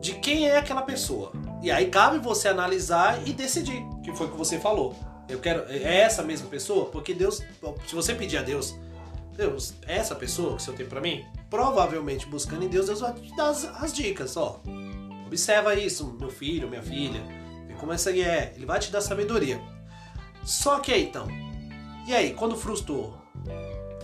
de 0.00 0.14
quem 0.14 0.48
é 0.48 0.58
aquela 0.58 0.82
pessoa. 0.82 1.32
E 1.62 1.70
aí 1.70 1.86
cabe 1.86 2.18
você 2.18 2.48
analisar 2.48 3.26
e 3.26 3.32
decidir, 3.32 3.82
que 4.02 4.12
foi 4.14 4.26
o 4.26 4.30
que 4.30 4.36
você 4.36 4.58
falou. 4.58 4.94
Eu 5.28 5.38
quero 5.38 5.64
é 5.68 6.00
essa 6.00 6.22
mesma 6.22 6.48
pessoa, 6.48 6.86
porque 6.86 7.14
Deus, 7.14 7.42
se 7.86 7.94
você 7.94 8.14
pedir 8.14 8.38
a 8.38 8.42
Deus, 8.42 8.74
Deus, 9.34 9.74
essa 9.86 10.14
pessoa 10.14 10.50
que 10.50 10.56
o 10.56 10.60
Senhor 10.60 10.76
tem 10.76 10.86
pra 10.86 11.00
mim? 11.00 11.24
Provavelmente 11.50 12.26
buscando 12.26 12.64
em 12.64 12.68
Deus, 12.68 12.86
Deus 12.86 13.00
vai 13.00 13.12
te 13.12 13.34
dar 13.36 13.48
as, 13.48 13.64
as 13.64 13.92
dicas, 13.92 14.36
ó. 14.36 14.60
Observa 15.26 15.74
isso, 15.74 16.16
meu 16.18 16.30
filho, 16.30 16.68
minha 16.68 16.82
filha. 16.82 17.20
Vê 17.66 17.74
como 17.74 17.92
essa 17.92 18.10
aí 18.10 18.22
é. 18.22 18.52
Ele 18.54 18.66
vai 18.66 18.78
te 18.78 18.90
dar 18.90 19.00
sabedoria. 19.00 19.60
Só 20.44 20.78
que 20.78 20.92
aí 20.92 21.04
então. 21.04 21.26
E 22.06 22.14
aí, 22.14 22.34
quando 22.34 22.56
frustrou? 22.56 23.18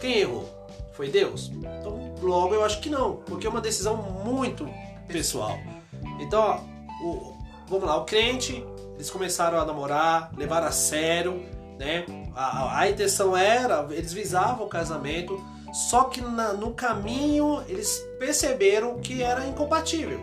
Quem 0.01 0.19
errou? 0.19 0.49
Foi 0.95 1.09
Deus? 1.09 1.51
Então, 1.53 2.15
logo 2.21 2.55
eu 2.55 2.65
acho 2.65 2.81
que 2.81 2.91
não, 2.91 3.17
porque 3.17 3.47
é 3.47 3.51
uma 3.51 3.61
decisão 3.61 3.97
muito 3.97 4.69
pessoal. 5.07 5.59
Então, 6.19 6.41
ó, 6.41 7.05
o, 7.05 7.37
vamos 7.69 7.87
lá, 7.87 7.97
o 7.97 8.05
crente, 8.05 8.65
eles 8.95 9.11
começaram 9.11 9.61
a 9.61 9.65
namorar, 9.65 10.33
levaram 10.37 10.67
a 10.67 10.73
sério, 10.73 11.43
né? 11.81 12.05
A, 12.37 12.81
a, 12.81 12.91
intenção 12.91 13.35
era, 13.35 13.87
eles 13.91 14.13
visavam 14.13 14.67
o 14.67 14.69
casamento, 14.69 15.43
só 15.73 16.05
que 16.05 16.21
na, 16.21 16.53
no 16.53 16.75
caminho 16.75 17.65
eles 17.67 18.07
perceberam 18.19 18.99
que 19.01 19.23
era 19.23 19.47
incompatível. 19.47 20.21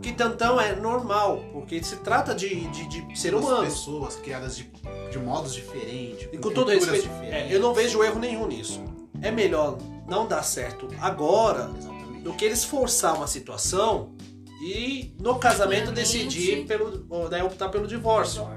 Que 0.00 0.12
tantão 0.12 0.58
é 0.58 0.74
normal, 0.74 1.44
porque 1.52 1.82
se 1.82 1.96
trata 1.96 2.34
de, 2.34 2.48
de, 2.68 2.88
de 2.88 3.18
ser 3.18 3.32
Duas 3.32 3.44
humano. 3.44 3.64
pessoas 3.64 4.16
criadas 4.16 4.56
de, 4.56 4.72
de 5.10 5.18
modos 5.18 5.52
diferentes. 5.52 6.26
E 6.32 6.38
com 6.38 6.50
todo 6.50 6.70
respeito, 6.70 7.10
é, 7.24 7.54
eu 7.54 7.60
não 7.60 7.74
vejo 7.74 8.02
erro 8.02 8.18
nenhum 8.18 8.46
nisso. 8.46 8.82
É 9.20 9.30
melhor 9.30 9.76
não 10.08 10.26
dar 10.26 10.42
certo 10.42 10.88
agora 10.98 11.70
Exatamente. 11.76 12.22
do 12.22 12.32
que 12.32 12.46
eles 12.46 12.64
forçar 12.64 13.14
uma 13.14 13.26
situação 13.26 14.14
e 14.62 15.14
no 15.20 15.38
casamento 15.38 15.92
decidir 15.92 16.64
pelo, 16.64 17.28
né, 17.28 17.44
optar 17.44 17.68
pelo 17.68 17.86
divórcio, 17.86 18.48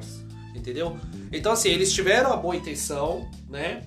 entendeu? 0.56 0.98
Então 1.34 1.52
assim, 1.52 1.70
eles 1.70 1.92
tiveram 1.92 2.32
a 2.32 2.38
boa 2.38 2.56
intenção, 2.56 3.30
né? 3.50 3.82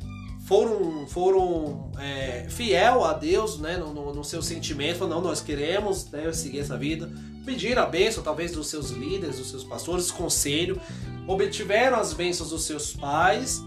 Foram, 0.47 1.07
foram 1.09 1.91
é, 1.99 2.47
fiel 2.49 3.05
a 3.05 3.13
Deus, 3.13 3.59
né? 3.59 3.77
No, 3.77 3.93
no, 3.93 4.15
no 4.15 4.25
seu 4.25 4.41
sentimento, 4.41 5.07
não, 5.07 5.21
nós 5.21 5.41
queremos 5.41 6.09
né, 6.11 6.33
seguir 6.33 6.61
essa 6.61 6.77
vida. 6.77 7.11
Pediram 7.45 7.83
a 7.83 7.87
bênção, 7.87 8.23
talvez, 8.23 8.53
dos 8.53 8.69
seus 8.69 8.91
líderes, 8.91 9.39
dos 9.39 9.51
seus 9.51 9.65
pastores, 9.65 10.11
conselho. 10.11 10.81
Obtiveram 11.27 11.99
as 11.99 12.13
bênçãos 12.13 12.51
dos 12.51 12.65
seus 12.65 12.93
pais, 12.93 13.61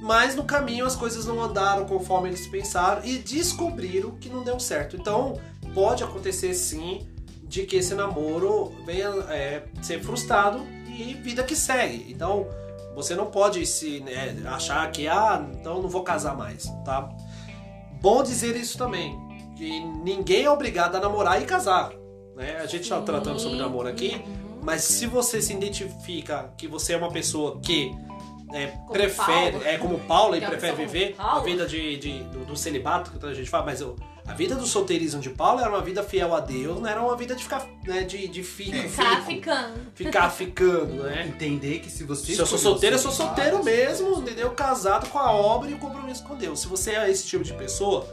mas 0.00 0.34
no 0.34 0.44
caminho 0.44 0.84
as 0.84 0.96
coisas 0.96 1.26
não 1.26 1.42
andaram 1.42 1.86
conforme 1.86 2.28
eles 2.28 2.46
pensaram 2.46 3.04
e 3.04 3.18
descobriram 3.18 4.12
que 4.12 4.28
não 4.28 4.42
deu 4.42 4.58
certo. 4.58 4.96
Então, 4.96 5.40
pode 5.74 6.02
acontecer 6.02 6.54
sim 6.54 7.06
de 7.42 7.64
que 7.64 7.76
esse 7.76 7.94
namoro 7.94 8.74
venha 8.84 9.08
é, 9.28 9.64
ser 9.82 10.02
frustrado 10.02 10.64
e 10.88 11.14
vida 11.14 11.44
que 11.44 11.54
segue. 11.54 12.06
Então, 12.08 12.48
você 12.96 13.14
não 13.14 13.26
pode 13.26 13.64
se 13.66 14.00
né, 14.00 14.34
achar 14.46 14.90
que, 14.90 15.06
ah, 15.06 15.46
então 15.52 15.80
não 15.80 15.88
vou 15.88 16.02
casar 16.02 16.34
mais, 16.36 16.64
tá? 16.84 17.08
Bom 18.00 18.22
dizer 18.24 18.56
isso 18.56 18.76
também, 18.76 19.16
que 19.56 19.80
ninguém 19.80 20.44
é 20.44 20.50
obrigado 20.50 20.96
a 20.96 21.00
namorar 21.00 21.40
e 21.40 21.44
casar, 21.44 21.92
né? 22.34 22.56
A 22.56 22.66
gente 22.66 22.82
está 22.82 23.00
tratando 23.02 23.38
sobre 23.38 23.58
namoro 23.58 23.86
aqui, 23.88 24.20
mas 24.62 24.82
se 24.82 25.06
você 25.06 25.40
se 25.40 25.52
identifica 25.52 26.52
que 26.56 26.66
você 26.66 26.94
é 26.94 26.96
uma 26.96 27.10
pessoa 27.12 27.60
que 27.60 27.94
é, 28.52 28.66
prefere, 28.90 29.52
Paulo. 29.52 29.66
é 29.66 29.76
como 29.78 29.98
Paulo 30.00 30.34
e 30.36 30.42
é 30.42 30.46
prefere 30.48 30.76
viver 30.76 31.14
como 31.16 31.28
a 31.28 31.32
Paulo. 31.32 31.44
vida 31.46 31.66
de, 31.66 31.96
de- 31.98 32.22
do, 32.24 32.44
do 32.46 32.56
celibato, 32.56 33.10
que 33.10 33.26
a 33.26 33.34
gente 33.34 33.50
fala, 33.50 33.66
mas 33.66 33.80
eu- 33.80 33.96
a 34.26 34.32
vida 34.34 34.54
do 34.56 34.66
solteirismo 34.66 35.20
de 35.20 35.30
Paulo 35.30 35.60
era 35.60 35.68
uma 35.70 35.80
vida 35.80 36.02
fiel 36.02 36.34
a 36.34 36.40
Deus, 36.40 36.80
não 36.80 36.88
era 36.88 37.00
uma 37.00 37.16
vida 37.16 37.34
de 37.34 37.42
ficar, 37.44 37.66
né, 37.86 38.02
de, 38.02 38.26
de 38.26 38.42
fico, 38.42 38.76
Ficar 38.88 39.16
fico, 39.22 39.26
ficando. 39.26 39.80
ficar 39.94 40.30
ficando, 40.30 41.02
né? 41.04 41.26
Entender 41.28 41.78
que 41.78 41.88
se 41.90 42.02
você. 42.04 42.34
Se 42.34 42.40
eu 42.40 42.46
sou 42.46 42.58
solteiro, 42.58 42.96
eu 42.96 43.00
sou 43.00 43.12
solteiro 43.12 43.62
mesmo, 43.62 44.18
entendeu? 44.18 44.50
Casado 44.50 45.08
com 45.10 45.18
a 45.18 45.30
obra 45.30 45.70
e 45.70 45.74
o 45.74 45.78
compromisso 45.78 46.24
com 46.24 46.34
Deus. 46.34 46.60
Se 46.60 46.66
você 46.66 46.92
é 46.92 47.10
esse 47.10 47.24
tipo 47.26 47.44
de 47.44 47.54
pessoa, 47.54 48.04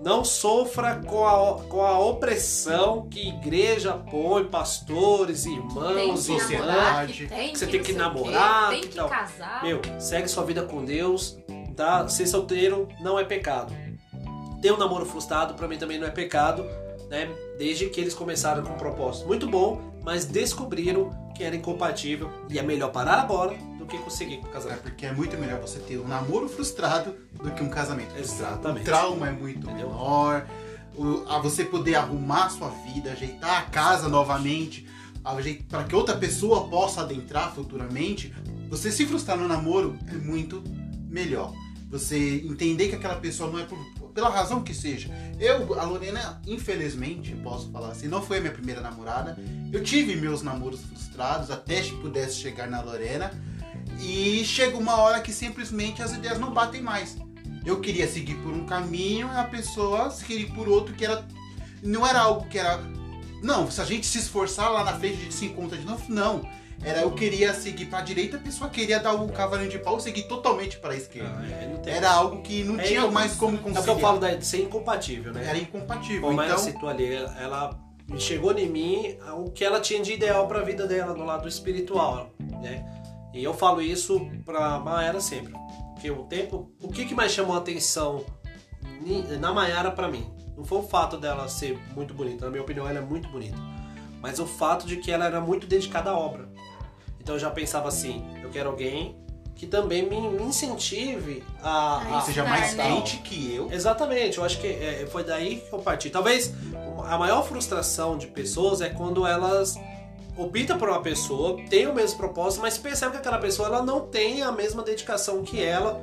não 0.00 0.24
sofra 0.24 0.96
com 0.96 1.24
a, 1.24 1.62
com 1.68 1.80
a 1.80 1.98
opressão 2.00 3.08
que 3.08 3.28
igreja 3.28 3.92
põe, 3.92 4.44
pastores, 4.44 5.44
Tem 5.44 5.54
irmãos, 5.54 6.26
que 6.26 6.38
sociedade, 6.40 6.66
namorar, 6.66 7.06
que 7.06 7.26
tem 7.28 7.52
que 7.52 7.58
você 7.58 7.66
que 7.66 7.72
tem 7.72 7.82
que 7.82 7.92
namorar, 7.92 8.70
tem 8.70 8.80
que 8.80 8.88
que 8.88 8.96
tal. 8.96 9.08
casar. 9.08 9.62
Meu, 9.62 9.80
segue 10.00 10.26
sua 10.26 10.44
vida 10.44 10.62
com 10.62 10.84
Deus, 10.84 11.38
tá? 11.76 12.08
Ser 12.08 12.26
solteiro 12.26 12.88
não 13.00 13.16
é 13.16 13.24
pecado. 13.24 13.72
Ter 14.62 14.72
um 14.72 14.78
namoro 14.78 15.04
frustrado 15.04 15.54
pra 15.54 15.66
mim 15.68 15.76
também 15.76 15.98
não 15.98 16.06
é 16.06 16.10
pecado, 16.10 16.64
né? 17.10 17.28
Desde 17.58 17.86
que 17.90 18.00
eles 18.00 18.14
começaram 18.14 18.62
com 18.62 18.72
um 18.74 18.78
propósito 18.78 19.26
muito 19.26 19.46
bom, 19.48 19.92
mas 20.04 20.24
descobriram 20.24 21.10
que 21.36 21.42
era 21.44 21.56
incompatível 21.56 22.30
e 22.48 22.58
é 22.58 22.62
melhor 22.62 22.92
parar 22.92 23.14
agora 23.20 23.56
do 23.78 23.84
que 23.86 23.98
conseguir 23.98 24.36
com 24.38 24.46
o 24.46 24.50
É 24.50 24.52
casamento. 24.52 24.82
porque 24.82 25.04
é 25.06 25.12
muito 25.12 25.36
melhor 25.36 25.60
você 25.60 25.80
ter 25.80 25.98
um 25.98 26.06
namoro 26.06 26.48
frustrado 26.48 27.14
do 27.42 27.50
que 27.50 27.62
um 27.62 27.68
casamento 27.68 28.12
frustrado. 28.14 28.54
Exatamente. 28.54 28.82
O 28.82 28.84
trauma 28.84 29.28
é 29.28 29.32
muito 29.32 29.68
Entendeu? 29.68 29.88
menor. 29.88 30.46
O, 30.96 31.24
a 31.28 31.38
você 31.38 31.64
poder 31.64 31.94
arrumar 31.96 32.44
a 32.46 32.50
sua 32.50 32.68
vida, 32.68 33.12
ajeitar 33.12 33.58
a 33.58 33.62
casa 33.62 34.08
novamente, 34.08 34.86
para 35.68 35.84
que 35.84 35.96
outra 35.96 36.16
pessoa 36.16 36.68
possa 36.68 37.00
adentrar 37.00 37.52
futuramente. 37.54 38.32
Você 38.68 38.90
se 38.92 39.06
frustrar 39.06 39.36
no 39.38 39.48
namoro 39.48 39.96
é 40.08 40.14
muito 40.14 40.62
melhor. 41.08 41.52
Você 41.90 42.42
entender 42.44 42.88
que 42.88 42.94
aquela 42.94 43.16
pessoa 43.16 43.50
não 43.50 43.58
é 43.58 43.64
por, 43.64 43.78
pela 44.14 44.28
razão 44.28 44.62
que 44.62 44.74
seja. 44.74 45.10
Eu, 45.38 45.78
a 45.78 45.84
Lorena, 45.84 46.40
infelizmente, 46.46 47.32
posso 47.42 47.70
falar 47.70 47.88
assim, 47.88 48.08
não 48.08 48.22
foi 48.22 48.38
a 48.38 48.40
minha 48.40 48.52
primeira 48.52 48.80
namorada. 48.80 49.36
Eu 49.72 49.82
tive 49.82 50.16
meus 50.16 50.42
namoros 50.42 50.80
frustrados 50.80 51.50
até 51.50 51.80
que 51.80 51.96
pudesse 51.96 52.36
chegar 52.36 52.68
na 52.68 52.80
Lorena. 52.80 53.30
E 54.00 54.44
chega 54.44 54.76
uma 54.76 54.96
hora 54.96 55.20
que 55.20 55.32
simplesmente 55.32 56.02
as 56.02 56.12
ideias 56.12 56.38
não 56.38 56.52
batem 56.52 56.82
mais. 56.82 57.16
Eu 57.64 57.80
queria 57.80 58.08
seguir 58.08 58.34
por 58.36 58.52
um 58.52 58.66
caminho 58.66 59.28
e 59.32 59.36
a 59.36 59.44
pessoa 59.44 60.10
queria 60.26 60.48
por 60.52 60.68
outro 60.68 60.94
que 60.94 61.04
era. 61.04 61.24
Não 61.82 62.06
era 62.06 62.20
algo 62.20 62.48
que 62.48 62.58
era. 62.58 62.80
Não, 63.42 63.70
se 63.70 63.80
a 63.80 63.84
gente 63.84 64.06
se 64.06 64.18
esforçar 64.18 64.70
lá 64.70 64.84
na 64.84 64.98
frente, 64.98 65.14
a 65.14 65.22
gente 65.22 65.34
se 65.34 65.46
encontra 65.46 65.78
de 65.78 65.84
novo. 65.84 66.04
Não. 66.08 66.42
Era 66.84 67.02
eu 67.02 67.12
queria 67.12 67.54
seguir 67.54 67.86
pra 67.86 68.00
direita, 68.00 68.36
a 68.36 68.40
pessoa 68.40 68.68
queria 68.68 68.98
dar 68.98 69.12
o 69.14 69.28
cavalinho 69.28 69.70
de 69.70 69.78
pau 69.78 69.98
e 69.98 70.00
seguir 70.02 70.24
totalmente 70.24 70.78
pra 70.78 70.96
esquerda. 70.96 71.32
Ah, 71.38 71.46
é, 71.86 71.90
Era 71.90 72.10
algo 72.12 72.42
que 72.42 72.64
não 72.64 72.78
É 72.80 72.82
tinha 72.82 73.06
mais 73.08 73.34
como 73.36 73.56
É 73.56 73.78
o 73.78 73.82
que 73.84 73.90
eu 73.90 73.98
falo 74.00 74.18
da- 74.18 74.34
de 74.34 74.44
ser 74.44 74.62
incompatível, 74.62 75.32
né? 75.32 75.44
Era 75.48 75.58
incompatível. 75.58 76.22
Como 76.22 76.40
ela 76.42 76.52
Então, 76.52 76.64
citou 76.64 76.88
ali, 76.88 77.14
ela 77.14 77.78
chegou 78.18 78.52
em 78.58 78.68
mim 78.68 79.16
o 79.36 79.50
que 79.50 79.64
ela 79.64 79.80
tinha 79.80 80.02
de 80.02 80.12
ideal 80.12 80.46
pra 80.48 80.60
vida 80.62 80.86
dela 80.86 81.14
no 81.14 81.24
lado 81.24 81.46
espiritual, 81.48 82.30
né? 82.60 82.84
E 83.32 83.42
eu 83.44 83.54
falo 83.54 83.80
isso 83.80 84.20
pra 84.44 84.78
Maera 84.80 85.20
sempre. 85.20 85.54
Porque 85.94 86.10
o 86.10 86.24
tempo, 86.24 86.70
o 86.82 86.88
que, 86.88 87.04
que 87.04 87.14
mais 87.14 87.30
chamou 87.32 87.54
a 87.54 87.58
atenção 87.58 88.24
na 89.40 89.52
Maiara 89.52 89.90
pra 89.90 90.08
mim? 90.08 90.26
Não 90.56 90.64
foi 90.64 90.78
o 90.78 90.82
fato 90.82 91.16
dela 91.16 91.48
ser 91.48 91.78
muito 91.94 92.12
bonita, 92.12 92.44
na 92.44 92.50
minha 92.50 92.62
opinião 92.62 92.88
ela 92.88 92.98
é 92.98 93.02
muito 93.02 93.28
bonita. 93.28 93.56
Mas 94.20 94.38
o 94.38 94.46
fato 94.46 94.86
de 94.86 94.96
que 94.96 95.10
ela 95.10 95.24
era 95.24 95.40
muito 95.40 95.66
dedicada 95.66 96.10
à 96.10 96.16
obra. 96.18 96.48
Então 97.22 97.36
eu 97.36 97.38
já 97.38 97.50
pensava 97.50 97.86
assim, 97.88 98.24
eu 98.42 98.50
quero 98.50 98.68
alguém 98.68 99.16
que 99.54 99.66
também 99.66 100.08
me, 100.08 100.20
me 100.28 100.42
incentive 100.42 101.44
a, 101.62 102.02
Ah, 102.04 102.18
a, 102.18 102.20
seja 102.22 102.42
mais 102.42 102.74
né? 102.74 102.84
quente 102.84 103.18
que 103.18 103.54
eu. 103.54 103.70
Exatamente, 103.70 104.38
eu 104.38 104.44
acho 104.44 104.60
que 104.60 104.66
é, 104.66 105.06
foi 105.10 105.22
daí 105.22 105.60
que 105.60 105.72
eu 105.72 105.78
parti. 105.78 106.10
Talvez 106.10 106.52
a 107.04 107.16
maior 107.16 107.46
frustração 107.46 108.18
de 108.18 108.26
pessoas 108.26 108.80
é 108.80 108.88
quando 108.88 109.24
elas 109.24 109.78
optam 110.36 110.78
por 110.78 110.88
uma 110.88 111.00
pessoa, 111.00 111.58
tem 111.70 111.86
o 111.86 111.94
mesmo 111.94 112.16
propósito, 112.18 112.60
mas 112.60 112.76
percebe 112.76 113.12
que 113.12 113.18
aquela 113.18 113.38
pessoa 113.38 113.68
ela 113.68 113.82
não 113.82 114.00
tem 114.00 114.42
a 114.42 114.50
mesma 114.50 114.82
dedicação 114.82 115.42
que 115.42 115.62
ela 115.62 116.02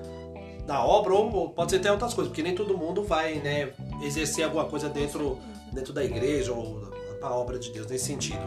na 0.65 0.85
obra, 0.85 1.13
ou 1.13 1.29
ou 1.35 1.49
pode 1.49 1.71
ser 1.71 1.77
até 1.77 1.91
outras 1.91 2.13
coisas, 2.13 2.29
porque 2.29 2.43
nem 2.43 2.55
todo 2.55 2.77
mundo 2.77 3.03
vai 3.03 3.35
né, 3.35 3.73
exercer 4.03 4.45
alguma 4.45 4.65
coisa 4.65 4.87
dentro, 4.87 5.37
dentro 5.73 5.91
da 5.91 6.03
igreja 6.05 6.53
ou 6.53 6.79
da 7.19 7.29
obra 7.31 7.59
de 7.59 7.71
Deus 7.71 7.87
nesse 7.87 8.05
sentido. 8.05 8.39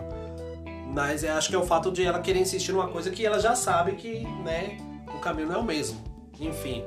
Mas 0.92 1.24
eu 1.24 1.32
acho 1.32 1.48
que 1.48 1.54
é 1.54 1.58
o 1.58 1.64
fato 1.66 1.90
de 1.90 2.04
ela 2.04 2.20
querer 2.20 2.40
insistir 2.40 2.70
numa 2.72 2.88
coisa 2.88 3.10
que 3.10 3.24
ela 3.24 3.40
já 3.40 3.54
sabe 3.54 3.92
que 3.92 4.20
né, 4.44 4.76
o 5.14 5.18
caminho 5.18 5.48
não 5.48 5.54
é 5.56 5.58
o 5.58 5.64
mesmo. 5.64 5.98
Enfim. 6.38 6.84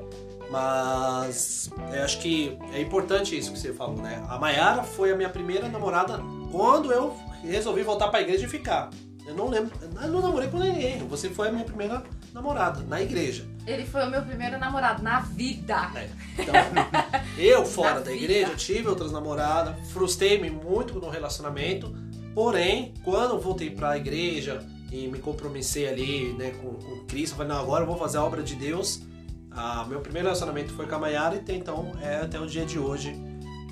Mas 0.51 1.69
eu 1.91 2.03
acho 2.03 2.19
que 2.19 2.57
é 2.71 2.79
importante 2.81 3.37
isso 3.37 3.51
que 3.51 3.57
você 3.59 3.73
falou, 3.73 3.97
né? 3.97 4.23
A 4.29 4.37
Mayara 4.37 4.83
foi 4.83 5.11
a 5.11 5.15
minha 5.15 5.29
primeira 5.29 5.67
namorada 5.67 6.21
quando 6.51 6.91
eu 6.91 7.15
resolvi 7.43 7.81
voltar 7.81 8.09
pra 8.09 8.21
igreja 8.21 8.45
e 8.45 8.49
ficar. 8.49 8.89
Eu 9.25 9.33
não 9.33 9.49
lembro, 9.49 9.71
eu 9.81 10.07
não 10.09 10.21
namorei 10.21 10.47
com 10.49 10.59
ninguém. 10.59 10.99
Você 11.07 11.29
foi 11.29 11.47
a 11.47 11.51
minha 11.51 11.65
primeira 11.65 12.03
namorada 12.31 12.81
na 12.87 13.01
igreja. 13.01 13.43
Ele 13.65 13.83
foi 13.85 14.05
o 14.05 14.09
meu 14.09 14.21
primeiro 14.21 14.59
namorado 14.59 15.01
na 15.01 15.21
vida. 15.21 15.89
né? 15.89 16.07
Então, 16.37 16.53
eu 17.37 17.65
fora 17.65 17.95
Na 17.95 17.99
da 18.01 18.11
vida. 18.11 18.23
igreja 18.23 18.55
tive 18.55 18.87
outras 18.87 19.11
namoradas, 19.11 19.75
frustrei-me 19.89 20.51
muito 20.51 20.99
no 20.99 21.09
relacionamento. 21.09 21.91
Porém, 22.35 22.93
quando 23.01 23.35
eu 23.35 23.39
voltei 23.39 23.69
pra 23.69 23.95
igreja 23.95 24.61
e 24.91 25.07
me 25.07 25.19
compromissei 25.19 25.87
ali, 25.87 26.33
né, 26.33 26.51
com, 26.51 26.73
com 26.73 27.05
Cristo, 27.05 27.31
eu 27.31 27.37
falei, 27.37 27.53
não, 27.53 27.61
agora 27.61 27.83
eu 27.83 27.87
vou 27.87 27.97
fazer 27.97 28.17
a 28.17 28.23
obra 28.23 28.43
de 28.43 28.55
Deus. 28.55 29.01
Ah, 29.49 29.85
meu 29.87 30.01
primeiro 30.01 30.27
relacionamento 30.27 30.73
foi 30.73 30.85
com 30.85 30.95
a 30.95 30.99
Mayara 30.99 31.37
e 31.37 31.39
tem, 31.39 31.57
então 31.57 31.93
é 32.01 32.17
até 32.17 32.37
o 32.37 32.45
dia 32.45 32.65
de 32.65 32.77
hoje. 32.77 33.15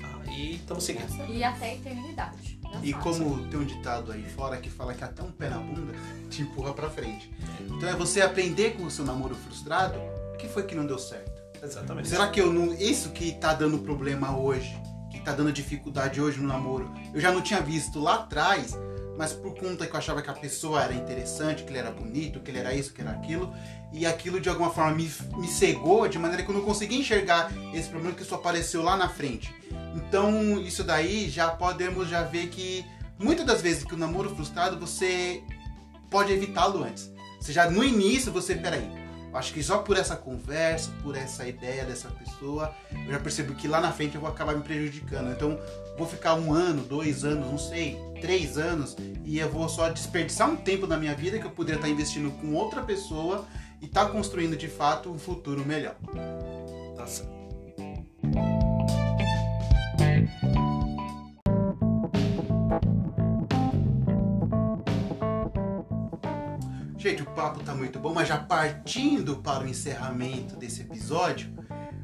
Ah, 0.02 0.30
e 0.32 0.54
estamos 0.54 0.82
seguindo. 0.82 1.06
E 1.30 1.44
até 1.44 1.72
a 1.72 1.74
eternidade. 1.74 2.58
Já 2.72 2.80
E 2.82 2.94
como 2.94 3.46
tem 3.48 3.60
um 3.60 3.64
ditado 3.64 4.10
aí 4.10 4.22
fora 4.22 4.56
que 4.56 4.70
fala 4.70 4.94
que 4.94 5.04
até 5.04 5.22
um 5.22 5.30
pé 5.30 5.50
na 5.50 5.58
bunda 5.58 5.92
te 6.30 6.40
empurra 6.40 6.72
pra 6.72 6.88
frente. 6.88 7.30
Então 7.60 7.86
é 7.86 7.94
você 7.94 8.22
aprender 8.22 8.76
com 8.76 8.84
o 8.84 8.90
seu 8.90 9.04
namoro 9.04 9.34
frustrado 9.34 9.98
o 10.32 10.38
que 10.38 10.48
foi 10.48 10.62
que 10.62 10.74
não 10.74 10.86
deu 10.86 10.98
certo. 10.98 11.30
Exatamente. 11.62 12.08
Será 12.08 12.28
que 12.28 12.40
eu 12.40 12.50
não. 12.50 12.72
Isso 12.74 13.10
que 13.10 13.32
tá 13.32 13.52
dando 13.52 13.78
problema 13.78 14.36
hoje, 14.36 14.74
tá 15.24 15.32
dando 15.32 15.52
dificuldade 15.52 16.20
hoje 16.20 16.38
no 16.38 16.46
namoro, 16.46 16.92
eu 17.12 17.20
já 17.20 17.32
não 17.32 17.40
tinha 17.40 17.60
visto 17.60 17.98
lá 18.00 18.16
atrás. 18.16 18.76
mas 19.16 19.32
por 19.32 19.54
conta 19.54 19.86
que 19.86 19.94
eu 19.94 19.98
achava 19.98 20.20
que 20.20 20.28
a 20.28 20.32
pessoa 20.34 20.82
era 20.82 20.92
interessante, 20.92 21.62
que 21.62 21.70
ele 21.70 21.78
era 21.78 21.90
bonito, 21.90 22.40
que 22.40 22.50
ele 22.50 22.58
era 22.58 22.74
isso, 22.74 22.92
que 22.92 23.00
era 23.00 23.12
aquilo, 23.12 23.54
e 23.92 24.04
aquilo 24.04 24.40
de 24.40 24.48
alguma 24.48 24.70
forma 24.70 24.92
me, 24.92 25.08
me 25.36 25.46
cegou 25.46 26.08
de 26.08 26.18
maneira 26.18 26.42
que 26.42 26.50
eu 26.50 26.54
não 26.54 26.64
conseguia 26.64 26.98
enxergar 26.98 27.48
esse 27.72 27.88
problema 27.88 28.16
que 28.16 28.24
só 28.24 28.34
apareceu 28.34 28.82
lá 28.82 28.96
na 28.96 29.08
frente. 29.08 29.54
Então, 29.94 30.60
isso 30.60 30.82
daí 30.82 31.30
já 31.30 31.48
podemos 31.48 32.08
já 32.08 32.22
ver 32.22 32.48
que 32.48 32.84
muitas 33.16 33.46
das 33.46 33.62
vezes 33.62 33.84
que 33.84 33.94
o 33.94 33.96
namoro 33.96 34.34
frustrado 34.34 34.80
você 34.80 35.44
pode 36.10 36.32
evitá-lo 36.32 36.82
antes. 36.82 37.08
Você 37.40 37.52
já 37.52 37.70
no 37.70 37.84
início 37.84 38.32
você, 38.32 38.56
peraí, 38.56 38.90
acho 39.34 39.52
que 39.52 39.62
só 39.62 39.78
por 39.78 39.96
essa 39.96 40.16
conversa, 40.16 40.90
por 41.02 41.16
essa 41.16 41.46
ideia 41.46 41.84
dessa 41.84 42.08
pessoa, 42.08 42.74
eu 43.06 43.12
já 43.12 43.20
percebo 43.20 43.54
que 43.54 43.68
lá 43.68 43.80
na 43.80 43.92
frente 43.92 44.14
eu 44.14 44.20
vou 44.20 44.30
acabar 44.30 44.54
me 44.54 44.62
prejudicando. 44.62 45.30
Então, 45.32 45.58
vou 45.98 46.06
ficar 46.06 46.34
um 46.34 46.52
ano, 46.52 46.82
dois 46.82 47.24
anos, 47.24 47.46
não 47.50 47.58
sei, 47.58 47.98
três 48.20 48.56
anos, 48.56 48.96
e 49.24 49.38
eu 49.38 49.50
vou 49.50 49.68
só 49.68 49.88
desperdiçar 49.88 50.48
um 50.48 50.56
tempo 50.56 50.86
da 50.86 50.96
minha 50.96 51.14
vida 51.14 51.38
que 51.38 51.44
eu 51.44 51.50
poderia 51.50 51.78
estar 51.78 51.88
investindo 51.88 52.30
com 52.40 52.54
outra 52.54 52.82
pessoa 52.82 53.44
e 53.80 53.86
estar 53.86 54.06
construindo 54.06 54.56
de 54.56 54.68
fato 54.68 55.10
um 55.10 55.18
futuro 55.18 55.64
melhor. 55.66 55.96
Tá 56.96 57.06
certo. 57.06 57.33
Gente, 67.04 67.20
o 67.22 67.26
papo 67.26 67.62
tá 67.62 67.74
muito 67.74 67.98
bom, 67.98 68.14
mas 68.14 68.26
já 68.28 68.38
partindo 68.38 69.36
para 69.36 69.62
o 69.62 69.68
encerramento 69.68 70.56
desse 70.56 70.80
episódio, 70.80 71.52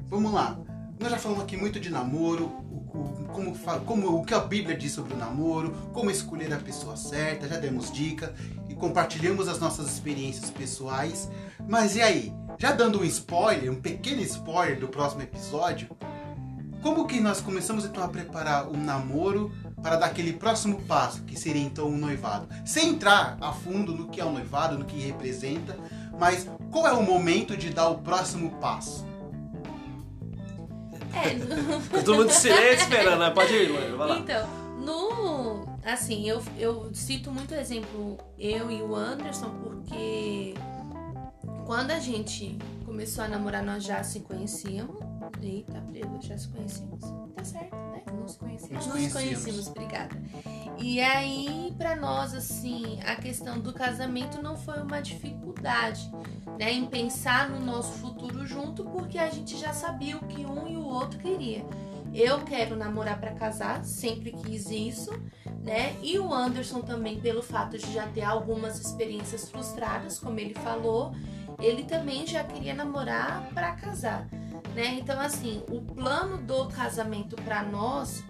vamos 0.05 0.31
lá. 0.31 0.59
Nós 1.01 1.11
já 1.11 1.17
falamos 1.17 1.43
aqui 1.43 1.57
muito 1.57 1.81
de 1.81 1.89
namoro, 1.89 2.45
o, 2.71 2.99
o- 2.99 3.25
como, 3.33 3.57
como 3.87 4.19
o 4.19 4.23
que 4.27 4.35
a 4.35 4.41
Bíblia 4.41 4.77
diz 4.77 4.93
sobre 4.93 5.15
o 5.15 5.17
namoro, 5.17 5.73
como 5.95 6.11
escolher 6.11 6.53
a 6.53 6.59
pessoa 6.59 6.99
certa, 6.99 7.49
já 7.49 7.57
demos 7.57 7.91
dicas 7.91 8.29
e 8.69 8.75
compartilhamos 8.75 9.49
as 9.49 9.59
nossas 9.59 9.91
experiências 9.91 10.51
pessoais. 10.51 11.31
Mas 11.67 11.97
e 11.97 12.03
aí? 12.03 12.35
Já 12.59 12.73
dando 12.73 13.01
um 13.01 13.05
spoiler, 13.05 13.73
um 13.73 13.81
pequeno 13.81 14.21
spoiler 14.21 14.79
do 14.79 14.87
próximo 14.89 15.23
episódio, 15.23 15.89
como 16.83 17.07
que 17.07 17.21
nós 17.21 17.41
começamos 17.41 17.87
então 17.87 18.05
a 18.05 18.09
preparar 18.09 18.69
um 18.69 18.77
namoro 18.85 19.51
para 19.83 19.97
dar 19.97 20.07
aquele 20.07 20.33
próximo 20.35 20.83
passo, 20.83 21.23
que 21.23 21.39
seria 21.39 21.63
então 21.63 21.89
um 21.89 21.97
noivado? 21.97 22.49
Sem 22.65 22.91
entrar 22.91 23.37
a 23.41 23.53
fundo 23.53 23.95
no 23.95 24.09
que 24.09 24.21
é 24.21 24.25
o 24.25 24.31
noivado, 24.31 24.79
no 24.79 24.85
que 24.85 24.99
representa, 25.01 25.77
mas 26.19 26.47
qual 26.71 26.87
é 26.87 26.93
o 26.93 27.03
momento 27.03 27.57
de 27.57 27.71
dar 27.71 27.89
o 27.89 27.99
próximo 27.99 28.51
passo? 28.61 29.07
É, 31.13 31.35
no- 31.35 31.81
Ficou 31.81 32.03
todo 32.03 32.17
mundo 32.17 32.29
de 32.29 32.35
silêncio 32.35 32.85
esperando, 32.85 33.19
né? 33.21 33.31
Pode 33.31 33.53
ir, 33.53 33.69
Luana, 33.71 33.97
vai 33.97 34.09
lá. 34.09 34.19
Então, 34.19 34.49
no. 34.85 35.69
Assim, 35.85 36.29
eu, 36.29 36.43
eu 36.59 36.91
cito 36.95 37.33
muito 37.33 37.55
exemplo 37.55 38.19
eu 38.39 38.71
e 38.71 38.83
o 38.83 38.95
Anderson, 38.95 39.49
porque 39.63 40.55
quando 41.65 41.91
a 41.91 41.99
gente 41.99 42.59
começou 42.85 43.25
a 43.25 43.29
namorar, 43.29 43.63
nós 43.65 43.83
já 43.83 44.03
se 44.05 44.21
conhecíamos. 44.21 44.97
Eita, 45.43 45.81
prego, 45.91 46.19
já 46.21 46.37
se 46.37 46.49
conhecíamos. 46.49 47.01
Tá 47.35 47.45
certo, 47.45 47.75
né? 47.77 48.03
Nos 48.21 48.37
conhecemos. 48.37 48.73
Nos 48.73 48.87
Nos 48.87 48.95
conhecíamos. 48.95 49.43
conhecemos, 49.45 49.69
obrigada. 49.69 50.17
E 50.79 51.01
aí, 51.01 51.75
pra 51.79 51.97
nós, 51.97 52.35
assim, 52.35 52.99
a 53.07 53.17
questão 53.17 53.59
do 53.59 53.73
casamento 53.73 54.43
não 54.43 54.57
foi 54.57 54.81
uma 54.83 55.01
dificuldade, 55.01 56.11
né? 56.59 56.73
Em 56.73 56.87
pensar 56.87 57.49
no 57.49 57.61
nosso 57.61 57.93
futuro 57.99 58.47
junto, 58.47 58.85
porque 58.85 59.19
a 59.19 59.31
gente 59.31 59.57
já 59.59 59.73
sabia 59.73 60.17
o 60.17 60.27
que 60.27 60.45
um 60.45 60.69
e 60.69 60.77
o 60.77 60.85
outro 60.85 61.19
queria. 61.19 61.65
Eu 62.13 62.41
quero 62.41 62.77
namorar 62.77 63.21
pra 63.21 63.33
casar, 63.35 63.85
sempre 63.85 64.33
quis 64.33 64.69
isso, 64.71 65.11
né? 65.63 65.95
E 66.03 66.19
o 66.19 66.33
Anderson 66.35 66.81
também, 66.81 67.21
pelo 67.21 67.41
fato 67.43 67.79
de 67.79 67.93
já 67.93 68.07
ter 68.09 68.23
algumas 68.25 68.81
experiências 68.81 69.49
frustradas, 69.49 70.19
como 70.19 70.39
ele 70.41 70.55
falou, 70.55 71.13
ele 71.61 71.85
também 71.85 72.27
já 72.27 72.43
queria 72.43 72.75
namorar 72.75 73.49
pra 73.55 73.73
casar, 73.73 74.27
né? 74.75 74.99
Então, 75.01 75.21
assim, 75.21 75.63
o 75.71 75.81
plano 75.81 76.39
do 76.39 76.67
casamento 76.69 77.37
pra 77.37 77.63
nós 77.63 78.23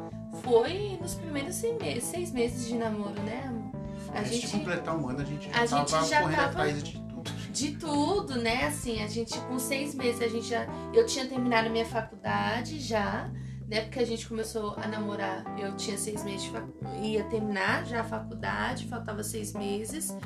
foi 0.42 0.98
nos 1.00 1.14
primeiros 1.14 1.54
seis 1.56 1.78
meses, 1.80 2.04
seis 2.04 2.32
meses 2.32 2.66
de 2.66 2.74
namoro, 2.76 3.20
né? 3.22 3.44
amor? 3.46 3.70
A 4.14 4.18
Antes 4.20 4.30
de 4.32 4.40
gente 4.40 4.52
completar 4.58 4.96
um 4.96 5.08
ano, 5.08 5.20
a 5.20 5.24
gente 5.24 5.48
a 5.52 5.66
já 5.66 5.78
gente 5.78 5.90
tava 5.90 6.06
já 6.06 6.20
correndo 6.22 6.36
tava- 6.36 6.48
atrás 6.50 6.82
de 6.82 6.92
tudo. 7.00 7.30
de 7.52 7.76
tudo, 7.76 8.36
né? 8.40 8.64
Assim, 8.66 9.02
a 9.02 9.06
gente 9.06 9.38
com 9.40 9.58
seis 9.58 9.94
meses 9.94 10.20
a 10.22 10.28
gente 10.28 10.46
já, 10.48 10.66
eu 10.92 11.06
tinha 11.06 11.26
terminado 11.26 11.68
a 11.68 11.70
minha 11.70 11.86
faculdade 11.86 12.80
já, 12.80 13.30
né? 13.68 13.82
Porque 13.82 14.00
a 14.00 14.06
gente 14.06 14.26
começou 14.26 14.74
a 14.76 14.88
namorar, 14.88 15.44
eu 15.58 15.76
tinha 15.76 15.96
seis 15.96 16.24
meses, 16.24 16.42
de 16.44 16.50
fac... 16.50 16.64
ia 17.02 17.22
terminar 17.24 17.84
já 17.86 18.00
a 18.00 18.04
faculdade, 18.04 18.86
faltava 18.88 19.22
seis 19.22 19.52
meses. 19.52 20.16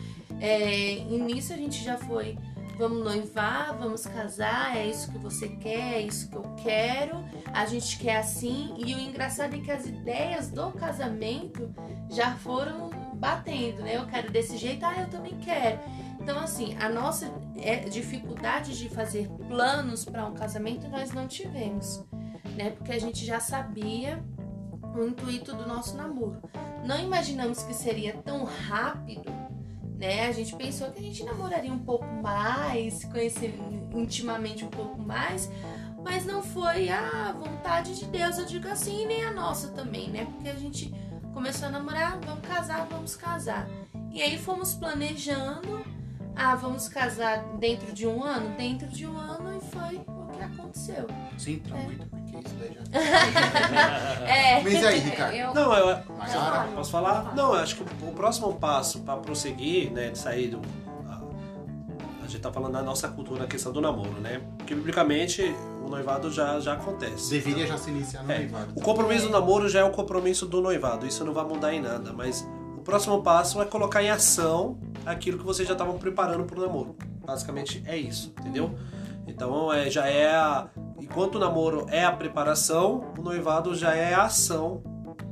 É, 0.41 0.95
e 0.99 1.19
nisso 1.19 1.53
a 1.53 1.57
gente 1.57 1.83
já 1.85 1.97
foi, 1.99 2.39
vamos 2.77 3.05
noivar, 3.05 3.77
vamos 3.79 4.07
casar, 4.07 4.77
é 4.77 4.87
isso 4.87 5.11
que 5.11 5.19
você 5.19 5.49
quer, 5.49 5.95
é 5.95 6.01
isso 6.03 6.29
que 6.29 6.37
eu 6.37 6.43
quero, 6.63 7.25
a 7.53 7.67
gente 7.67 7.99
quer 7.99 8.17
assim. 8.17 8.75
E 8.79 8.95
o 8.95 8.99
engraçado 8.99 9.55
é 9.55 9.59
que 9.59 9.71
as 9.71 9.87
ideias 9.87 10.51
do 10.51 10.71
casamento 10.73 11.73
já 12.11 12.35
foram 12.37 12.91
batendo, 13.15 13.83
né? 13.83 13.97
Eu 13.97 14.07
quero 14.07 14.31
desse 14.31 14.57
jeito, 14.57 14.85
ah, 14.85 15.01
eu 15.01 15.09
também 15.09 15.37
quero. 15.39 15.79
Então, 16.21 16.39
assim, 16.39 16.77
a 16.81 16.89
nossa 16.89 17.31
é, 17.57 17.81
dificuldade 17.89 18.77
de 18.79 18.89
fazer 18.89 19.29
planos 19.49 20.05
para 20.05 20.25
um 20.27 20.35
casamento 20.35 20.89
nós 20.89 21.13
não 21.13 21.27
tivemos, 21.27 22.05
né? 22.57 22.71
Porque 22.71 22.93
a 22.93 23.01
gente 23.01 23.25
já 23.25 23.41
sabia 23.41 24.23
o 24.95 25.05
intuito 25.05 25.55
do 25.55 25.67
nosso 25.67 25.97
namoro. 25.97 26.41
Não 26.85 26.99
imaginamos 26.99 27.63
que 27.63 27.75
seria 27.75 28.15
tão 28.19 28.45
rápido, 28.45 29.25
né? 29.95 30.27
A 30.27 30.33
gente 30.33 30.55
pensou 30.57 30.91
que 30.91 30.99
a 30.99 31.03
gente 31.03 31.25
namoraria 31.25 31.73
um 31.73 31.79
pouco 31.79 32.07
mais, 32.07 32.95
se 32.95 33.07
conhecer 33.09 33.55
intimamente 33.93 34.65
um 34.65 34.71
pouco 34.71 35.01
mais, 35.01 35.51
mas 36.03 36.27
não 36.27 36.43
foi 36.43 36.91
a 36.91 37.33
vontade 37.33 37.99
de 37.99 38.05
Deus, 38.07 38.39
eu 38.39 38.45
digo 38.45 38.69
assim, 38.69 39.07
nem 39.07 39.25
a 39.25 39.33
nossa 39.33 39.69
também, 39.69 40.11
né? 40.11 40.27
Porque 40.27 40.49
a 40.49 40.55
gente 40.55 40.95
começou 41.33 41.69
a 41.69 41.71
namorar, 41.71 42.19
vamos 42.21 42.47
casar, 42.47 42.87
vamos 42.91 43.17
casar. 43.17 43.69
E 44.13 44.23
aí 44.23 44.39
fomos 44.39 44.75
planejando, 44.75 45.85
ah, 46.37 46.55
vamos 46.55 46.89
casar 46.89 47.43
dentro 47.59 47.93
de 47.93 48.07
um 48.07 48.23
ano? 48.23 48.57
Dentro 48.57 48.87
de 48.89 49.07
um 49.07 49.17
ano 49.17 49.57
e 49.57 49.61
foi 49.71 50.24
o 50.35 50.39
que 50.39 50.45
aconteceu. 50.45 51.07
Sim, 51.39 51.53
entra 51.55 51.77
É. 51.79 51.83
muito, 51.85 52.07
porque 52.07 52.37
isso 52.49 52.55
daí 52.59 52.75
já. 52.75 53.01
É. 54.27 54.61
Mas 54.63 54.85
aí, 54.85 54.99
Ricardo? 55.01 55.35
Eu, 55.35 55.55
Não, 55.55 55.73
eu, 55.75 55.99
Maiara? 56.17 56.69
Posso 56.75 56.91
falar? 56.91 57.35
Não, 57.35 57.55
eu 57.55 57.61
acho 57.61 57.77
que 57.77 57.83
o 57.83 58.13
próximo 58.13 58.55
passo 58.55 59.01
para 59.01 59.17
prosseguir, 59.19 59.91
né, 59.93 60.11
de 60.11 60.19
sair 60.19 60.49
do. 60.49 60.61
A, 61.09 61.21
a 62.25 62.27
gente 62.27 62.41
tá 62.41 62.53
falando 62.53 62.73
da 62.73 62.83
nossa 62.83 63.09
cultura, 63.09 63.45
a 63.45 63.47
questão 63.47 63.73
do 63.73 63.81
namoro, 63.81 64.21
né? 64.21 64.41
Porque 64.59 64.75
biblicamente 64.75 65.43
o 65.85 65.89
noivado 65.89 66.31
já, 66.31 66.59
já 66.61 66.75
acontece. 66.75 67.31
Deveria 67.31 67.67
já 67.67 67.77
se 67.77 67.91
iniciar 67.91 68.23
no 68.23 68.33
É, 68.33 68.39
noivado. 68.39 68.73
O 68.75 68.81
compromisso 68.81 69.27
do 69.27 69.33
namoro 69.33 69.69
já 69.69 69.81
é 69.81 69.85
o 69.85 69.91
compromisso 69.91 70.47
do 70.47 70.61
noivado, 70.61 71.07
isso 71.07 71.25
não 71.25 71.33
vai 71.35 71.45
mudar 71.45 71.75
em 71.75 71.81
nada, 71.81 72.13
mas 72.13 72.47
o 72.77 72.81
próximo 72.81 73.23
passo 73.23 73.61
é 73.61 73.65
colocar 73.65 74.03
em 74.03 74.11
ação 74.11 74.79
aquilo 75.05 75.39
que 75.39 75.45
vocês 75.45 75.67
já 75.69 75.75
estavam 75.75 75.99
preparando 75.99 76.45
para 76.45 76.59
o 76.59 76.63
namoro. 76.63 76.97
Basicamente 77.25 77.83
é 77.87 77.97
isso, 77.97 78.33
entendeu? 78.41 78.75
Então 79.27 79.73
é, 79.73 79.91
já 79.91 80.07
é 80.07 80.35
a. 80.35 80.69
Enquanto 81.01 81.37
o 81.37 81.39
namoro 81.39 81.87
é 81.91 82.05
a 82.05 82.13
preparação, 82.13 83.13
o 83.19 83.23
noivado 83.23 83.75
já 83.75 83.95
é 83.95 84.15
a 84.15 84.25
ação, 84.25 84.83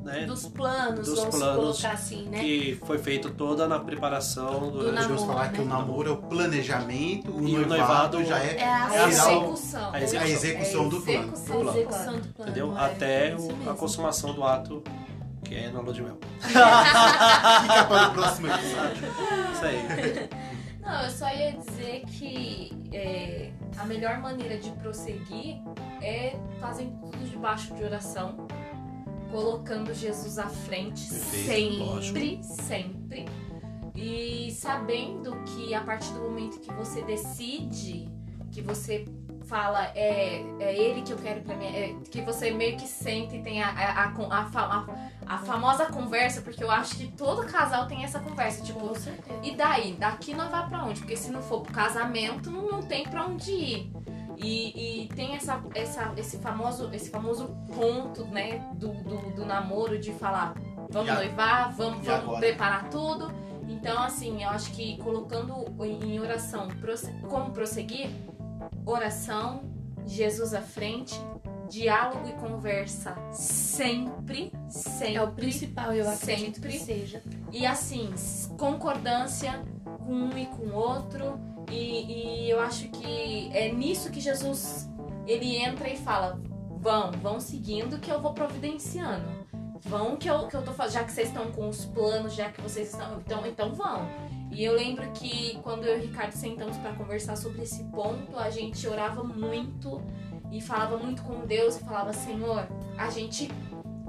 né? 0.04 0.24
Dos 0.26 0.46
planos, 0.46 1.06
Dos 1.08 1.18
vamos 1.20 1.36
planos 1.38 1.56
colocar 1.80 1.92
assim, 1.94 2.28
né? 2.28 2.40
que 2.40 2.80
foi 2.84 2.98
feito 2.98 3.30
toda 3.30 3.66
na 3.68 3.78
preparação 3.78 4.60
Do 4.60 4.70
durante 4.70 4.94
Podemos 5.02 5.20
namoro, 5.20 5.26
falar 5.26 5.44
né? 5.46 5.52
que 5.54 5.60
o 5.60 5.64
namoro 5.64 6.08
é 6.08 6.12
o 6.12 6.16
planejamento, 6.16 7.30
o, 7.30 7.46
E 7.48 7.54
o 7.56 7.66
noivado, 7.66 8.18
noivado 8.18 8.24
já 8.24 8.38
é, 8.38 8.56
é 8.58 8.68
a 8.68 9.08
execução. 9.08 9.92
a 9.92 10.00
execução. 10.02 10.20
a 10.22 10.28
execução 10.28 10.88
do 10.88 11.00
plano. 11.00 11.32
execução 11.32 11.60
A 11.60 11.62
do 11.62 11.70
execução 11.70 12.02
plano. 12.04 12.20
do 12.20 12.28
plano. 12.34 12.50
entendeu? 12.50 12.76
é, 12.76 12.84
Até 12.84 13.28
é 13.30 13.36
o- 13.36 13.70
a 13.70 13.74
consumação 13.74 14.34
do 14.34 14.42
ato 14.44 14.82
que 15.44 15.54
é 15.54 15.70
na 15.70 15.80
lua 15.80 15.92
de 15.92 16.02
mel. 16.02 16.18
Fica 16.40 17.84
para 17.88 18.08
o 18.08 18.12
próximo 18.14 18.46
episódio. 18.48 19.04
Isso 19.52 19.64
aí. 19.64 20.28
Não, 20.80 21.02
eu 21.04 21.10
só 21.10 21.28
ia 21.28 21.52
dizer 21.52 22.02
que 22.06 22.72
é, 22.92 23.50
a 23.78 23.84
melhor 23.84 24.18
maneira 24.18 24.58
de 24.58 24.70
prosseguir 24.72 25.56
é 26.00 26.36
fazendo 26.60 27.00
tudo 27.00 27.28
debaixo 27.28 27.74
de 27.74 27.82
oração, 27.82 28.46
colocando 29.30 29.94
Jesus 29.94 30.38
à 30.38 30.48
frente 30.48 31.08
Perfeito, 31.08 32.02
sempre, 32.02 32.42
sempre. 32.42 33.24
E 33.94 34.50
sabendo 34.52 35.36
que 35.44 35.74
a 35.74 35.82
partir 35.82 36.12
do 36.12 36.20
momento 36.20 36.60
que 36.60 36.72
você 36.72 37.02
decide, 37.02 38.08
que 38.50 38.60
você 38.60 39.06
fala, 39.52 39.84
é, 39.94 40.42
é 40.60 40.74
ele 40.74 41.02
que 41.02 41.12
eu 41.12 41.18
quero 41.18 41.42
pra 41.42 41.54
mim, 41.54 41.66
é, 41.66 41.94
que 42.10 42.22
você 42.22 42.50
meio 42.50 42.74
que 42.78 42.88
sente 42.88 43.36
e 43.36 43.42
tem 43.42 43.62
a, 43.62 43.68
a, 43.68 44.04
a, 44.04 44.06
a, 44.06 44.76
a- 44.78 44.86
a 45.26 45.38
famosa 45.38 45.84
conversa, 45.86 46.40
porque 46.40 46.64
eu 46.64 46.70
acho 46.70 46.96
que 46.96 47.06
todo 47.12 47.46
casal 47.46 47.86
tem 47.86 48.02
essa 48.02 48.18
conversa, 48.18 48.62
tipo, 48.64 48.80
Com 48.80 48.94
certeza. 48.94 49.38
e 49.42 49.54
daí? 49.54 49.92
Daqui 49.92 50.32
nós 50.34 50.50
vai 50.50 50.66
pra 50.68 50.84
onde? 50.84 51.00
Porque 51.00 51.16
se 51.16 51.30
não 51.30 51.42
for 51.42 51.60
pro 51.60 51.72
casamento, 51.72 52.50
não, 52.50 52.62
não 52.66 52.82
tem 52.82 53.04
pra 53.04 53.26
onde 53.26 53.50
ir. 53.52 53.92
E, 54.38 55.02
e 55.04 55.08
tem 55.08 55.36
essa, 55.36 55.62
essa, 55.74 56.12
esse, 56.16 56.38
famoso, 56.38 56.88
esse 56.92 57.10
famoso 57.10 57.48
ponto, 57.74 58.24
né, 58.24 58.58
do, 58.74 58.88
do, 58.88 59.16
do 59.34 59.44
namoro 59.46 59.98
de 59.98 60.12
falar 60.14 60.54
vamos 60.90 61.08
E 61.08 61.10
a- 61.10 61.14
noivar, 61.14 61.72
vamos, 61.76 62.04
vamos 62.06 62.38
preparar 62.38 62.88
tudo. 62.88 63.30
Então, 63.68 64.02
assim, 64.02 64.42
eu 64.42 64.50
acho 64.50 64.70
que 64.72 64.98
colocando 64.98 65.54
em 65.84 66.18
oração 66.20 66.68
como 67.30 67.50
prosseguir, 67.52 68.10
oração, 68.84 69.64
Jesus 70.06 70.54
à 70.54 70.60
frente, 70.60 71.14
diálogo 71.68 72.28
e 72.28 72.32
conversa 72.32 73.16
sempre, 73.32 74.52
sempre. 74.68 75.14
É 75.14 75.22
o 75.22 75.32
principal, 75.32 75.92
eu 75.92 76.08
acredito 76.08 76.56
Sempre. 76.56 76.72
que 76.72 76.78
seja. 76.78 77.22
E 77.50 77.64
assim, 77.64 78.12
concordância 78.58 79.64
com 80.06 80.12
um 80.12 80.36
e 80.36 80.46
com 80.46 80.66
o 80.66 80.74
outro. 80.74 81.40
E, 81.70 82.44
e 82.44 82.50
eu 82.50 82.60
acho 82.60 82.88
que 82.88 83.50
é 83.54 83.72
nisso 83.72 84.10
que 84.10 84.20
Jesus 84.20 84.88
ele 85.26 85.56
entra 85.56 85.88
e 85.88 85.96
fala: 85.96 86.38
vão, 86.78 87.10
vão 87.12 87.40
seguindo 87.40 87.98
que 87.98 88.10
eu 88.10 88.20
vou 88.20 88.34
providenciando. 88.34 89.42
Vão 89.84 90.16
que 90.16 90.30
eu, 90.30 90.46
que 90.46 90.54
eu 90.54 90.62
tô 90.62 90.72
fazendo, 90.72 90.94
já 90.94 91.04
que 91.04 91.12
vocês 91.12 91.28
estão 91.28 91.50
com 91.50 91.68
os 91.68 91.84
planos, 91.86 92.34
já 92.34 92.50
que 92.50 92.60
vocês 92.60 92.90
estão. 92.90 93.18
Então, 93.18 93.46
então 93.46 93.74
vão. 93.74 94.06
E 94.52 94.64
eu 94.64 94.74
lembro 94.74 95.10
que 95.12 95.58
quando 95.62 95.84
eu 95.84 95.96
e 95.96 96.00
o 96.00 96.02
Ricardo 96.02 96.32
sentamos 96.32 96.76
para 96.76 96.92
conversar 96.92 97.36
sobre 97.36 97.62
esse 97.62 97.84
ponto, 97.84 98.38
a 98.38 98.50
gente 98.50 98.86
orava 98.86 99.24
muito 99.24 100.02
e 100.50 100.60
falava 100.60 100.98
muito 100.98 101.22
com 101.22 101.46
Deus 101.46 101.76
e 101.76 101.80
falava: 101.80 102.12
Senhor, 102.12 102.68
a 102.98 103.10
gente 103.10 103.50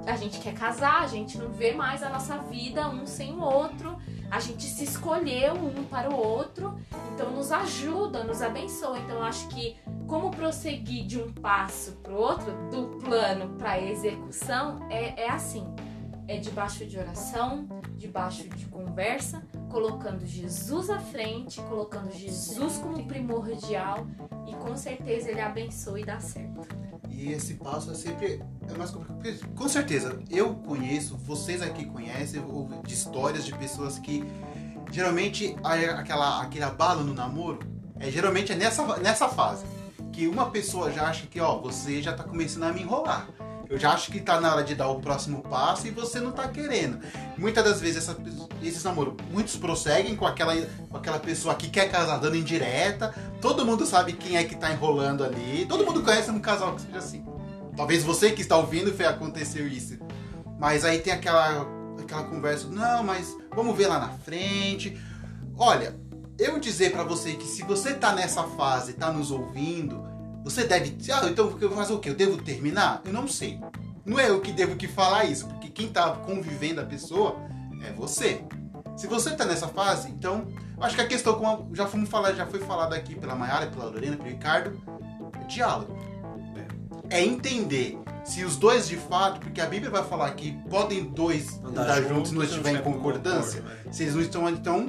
a 0.06 0.16
gente 0.16 0.38
quer 0.38 0.52
casar, 0.52 1.02
a 1.02 1.06
gente 1.06 1.38
não 1.38 1.50
vê 1.50 1.72
mais 1.72 2.02
a 2.02 2.10
nossa 2.10 2.36
vida 2.36 2.86
um 2.90 3.06
sem 3.06 3.32
o 3.32 3.40
outro, 3.40 3.96
a 4.30 4.38
gente 4.38 4.64
se 4.64 4.84
escolheu 4.84 5.54
um 5.54 5.84
para 5.84 6.10
o 6.10 6.14
outro, 6.14 6.78
então 7.14 7.30
nos 7.30 7.50
ajuda, 7.50 8.22
nos 8.22 8.42
abençoa. 8.42 8.98
Então 8.98 9.22
acho 9.22 9.48
que 9.48 9.76
como 10.06 10.30
prosseguir 10.30 11.06
de 11.06 11.18
um 11.18 11.32
passo 11.32 11.92
para 12.02 12.12
o 12.12 12.16
outro, 12.16 12.52
do 12.70 12.98
plano 12.98 13.56
para 13.56 13.72
a 13.72 13.80
execução, 13.80 14.86
é, 14.90 15.22
é 15.22 15.30
assim: 15.30 15.66
é 16.28 16.36
debaixo 16.36 16.84
de 16.84 16.98
oração, 16.98 17.66
debaixo 17.96 18.48
de 18.48 18.66
conversa, 18.66 19.42
colocando 19.74 20.24
Jesus 20.24 20.88
à 20.88 21.00
frente, 21.00 21.60
colocando 21.62 22.12
Jesus 22.12 22.76
como 22.76 23.04
primordial 23.06 24.06
e 24.46 24.54
com 24.54 24.76
certeza 24.76 25.32
ele 25.32 25.40
abençoa 25.40 25.98
e 25.98 26.04
dá 26.04 26.20
certo. 26.20 26.68
E 27.10 27.32
esse 27.32 27.54
passo 27.54 27.90
é 27.90 27.94
sempre 27.94 28.40
é 28.68 28.78
mais 28.78 28.92
complicado. 28.92 29.52
Com 29.56 29.68
certeza, 29.68 30.16
eu 30.30 30.54
conheço, 30.54 31.16
vocês 31.16 31.60
aqui 31.60 31.86
conhecem 31.86 32.40
de 32.86 32.94
histórias 32.94 33.44
de 33.44 33.52
pessoas 33.56 33.98
que 33.98 34.22
geralmente 34.92 35.56
aquela 35.64 36.40
aquele 36.40 36.62
abalo 36.62 37.02
no 37.02 37.12
namoro 37.12 37.58
é 37.98 38.08
geralmente 38.12 38.52
é 38.52 38.54
nessa 38.54 38.96
nessa 38.98 39.28
fase 39.28 39.66
que 40.12 40.28
uma 40.28 40.50
pessoa 40.50 40.92
já 40.92 41.08
acha 41.08 41.26
que 41.26 41.40
ó 41.40 41.58
você 41.58 42.00
já 42.00 42.12
tá 42.12 42.22
começando 42.22 42.62
a 42.62 42.72
me 42.72 42.82
enrolar. 42.82 43.28
Eu 43.68 43.78
já 43.78 43.92
acho 43.92 44.10
que 44.12 44.20
tá 44.20 44.40
na 44.40 44.52
hora 44.52 44.64
de 44.64 44.74
dar 44.74 44.88
o 44.88 45.00
próximo 45.00 45.42
passo 45.42 45.86
e 45.86 45.90
você 45.90 46.20
não 46.20 46.32
tá 46.32 46.48
querendo. 46.48 46.98
Muitas 47.36 47.64
das 47.64 47.80
vezes 47.80 47.96
essa, 47.96 48.16
esses 48.62 48.82
namoros, 48.84 49.14
muitos 49.30 49.56
prosseguem 49.56 50.14
com 50.16 50.26
aquela, 50.26 50.54
com 50.88 50.96
aquela 50.96 51.18
pessoa 51.18 51.54
que 51.54 51.68
quer 51.68 51.90
casar 51.90 52.18
dando 52.18 52.36
indireta. 52.36 53.14
Todo 53.40 53.64
mundo 53.64 53.86
sabe 53.86 54.12
quem 54.12 54.36
é 54.36 54.44
que 54.44 54.56
tá 54.56 54.70
enrolando 54.72 55.24
ali. 55.24 55.66
Todo 55.66 55.84
mundo 55.84 56.02
conhece 56.02 56.30
um 56.30 56.40
casal 56.40 56.74
que 56.74 56.82
seja 56.82 56.98
assim. 56.98 57.24
Talvez 57.76 58.04
você 58.04 58.30
que 58.30 58.42
está 58.42 58.56
ouvindo 58.56 58.92
foi 58.92 59.06
aconteceu 59.06 59.66
isso. 59.66 59.98
Mas 60.58 60.84
aí 60.84 60.98
tem 61.00 61.12
aquela, 61.12 61.66
aquela 62.00 62.24
conversa, 62.24 62.68
não, 62.68 63.02
mas 63.02 63.36
vamos 63.54 63.76
ver 63.76 63.88
lá 63.88 63.98
na 63.98 64.10
frente. 64.10 64.96
Olha, 65.56 65.98
eu 66.38 66.58
dizer 66.58 66.92
pra 66.92 67.02
você 67.02 67.34
que 67.34 67.46
se 67.46 67.62
você 67.62 67.94
tá 67.94 68.12
nessa 68.12 68.44
fase, 68.44 68.94
tá 68.94 69.12
nos 69.12 69.30
ouvindo, 69.30 70.13
você 70.44 70.64
deve. 70.64 70.96
Ah, 71.10 71.26
então 71.26 71.56
eu 71.60 71.68
vou 71.68 71.78
fazer 71.78 71.94
o 71.94 71.98
quê? 71.98 72.10
Eu 72.10 72.14
devo 72.14 72.36
terminar? 72.40 73.00
Eu 73.04 73.12
não 73.12 73.26
sei. 73.26 73.58
Não 74.04 74.20
é 74.20 74.28
eu 74.28 74.40
que 74.40 74.52
devo 74.52 74.76
que 74.76 74.86
falar 74.86 75.24
isso, 75.24 75.48
porque 75.48 75.70
quem 75.70 75.88
tá 75.88 76.10
convivendo 76.10 76.82
a 76.82 76.84
pessoa 76.84 77.36
é 77.82 77.90
você. 77.92 78.44
Se 78.96 79.06
você 79.06 79.30
tá 79.30 79.46
nessa 79.46 79.66
fase, 79.66 80.10
então, 80.10 80.46
acho 80.78 80.94
que 80.94 81.00
a 81.00 81.06
questão, 81.06 81.34
como 81.34 81.74
já 81.74 81.86
fomos 81.86 82.08
falar, 82.08 82.34
já 82.34 82.46
foi 82.46 82.60
falado 82.60 82.92
aqui 82.92 83.14
pela 83.14 83.34
Mayara, 83.34 83.66
pela 83.66 83.86
Lorena, 83.86 84.16
pelo 84.16 84.28
Ricardo, 84.28 84.78
é 85.40 85.44
diálogo. 85.44 85.96
É 87.10 87.22
entender 87.22 87.98
se 88.24 88.44
os 88.44 88.56
dois 88.56 88.88
de 88.88 88.96
fato, 88.96 89.40
porque 89.40 89.60
a 89.60 89.66
Bíblia 89.66 89.90
vai 89.90 90.02
falar 90.04 90.30
que 90.32 90.52
podem 90.70 91.04
dois 91.04 91.60
andar, 91.62 92.02
juntos 92.02 92.30
se 92.30 92.34
não 92.34 92.42
estiver 92.42 92.72
em 92.72 92.82
concordância. 92.82 93.62
Se 93.90 94.02
eles 94.02 94.14
não 94.14 94.22
estão, 94.22 94.48
então, 94.48 94.88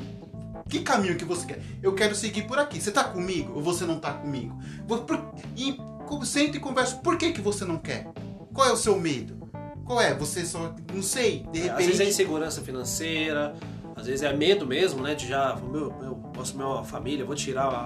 que 0.69 0.79
caminho 0.81 1.15
que 1.15 1.25
você 1.25 1.45
quer? 1.45 1.61
Eu 1.81 1.93
quero 1.93 2.15
seguir 2.15 2.43
por 2.43 2.57
aqui. 2.59 2.81
Você 2.81 2.91
tá 2.91 3.03
comigo 3.03 3.53
ou 3.55 3.61
você 3.61 3.85
não 3.85 3.99
tá 3.99 4.13
comigo? 4.13 4.57
Vou 4.87 4.99
por- 4.99 5.33
E 5.55 5.77
senta 6.25 6.57
e 6.57 6.59
conversa. 6.59 6.95
Por 6.97 7.17
que, 7.17 7.31
que 7.31 7.41
você 7.41 7.65
não 7.65 7.77
quer? 7.77 8.07
Qual 8.53 8.67
é 8.67 8.71
o 8.71 8.77
seu 8.77 8.97
medo? 8.99 9.49
Qual 9.85 9.99
é? 10.01 10.13
Você 10.15 10.45
só. 10.45 10.73
Não 10.93 11.03
sei. 11.03 11.45
De 11.51 11.67
É, 11.67 11.71
às 11.71 11.77
vezes 11.77 11.91
é 11.91 12.03
repente. 12.03 12.09
insegurança 12.09 12.61
financeira, 12.61 13.55
às 13.95 14.05
vezes 14.07 14.23
é 14.23 14.33
medo 14.33 14.65
mesmo, 14.65 15.01
né? 15.03 15.13
De 15.15 15.27
já, 15.27 15.55
meu, 15.55 15.93
meu, 15.99 16.15
vou 16.33 16.41
assumir 16.41 16.63
uma 16.63 16.83
família, 16.83 17.23
vou 17.25 17.35
tirar 17.35 17.65
a, 17.67 17.81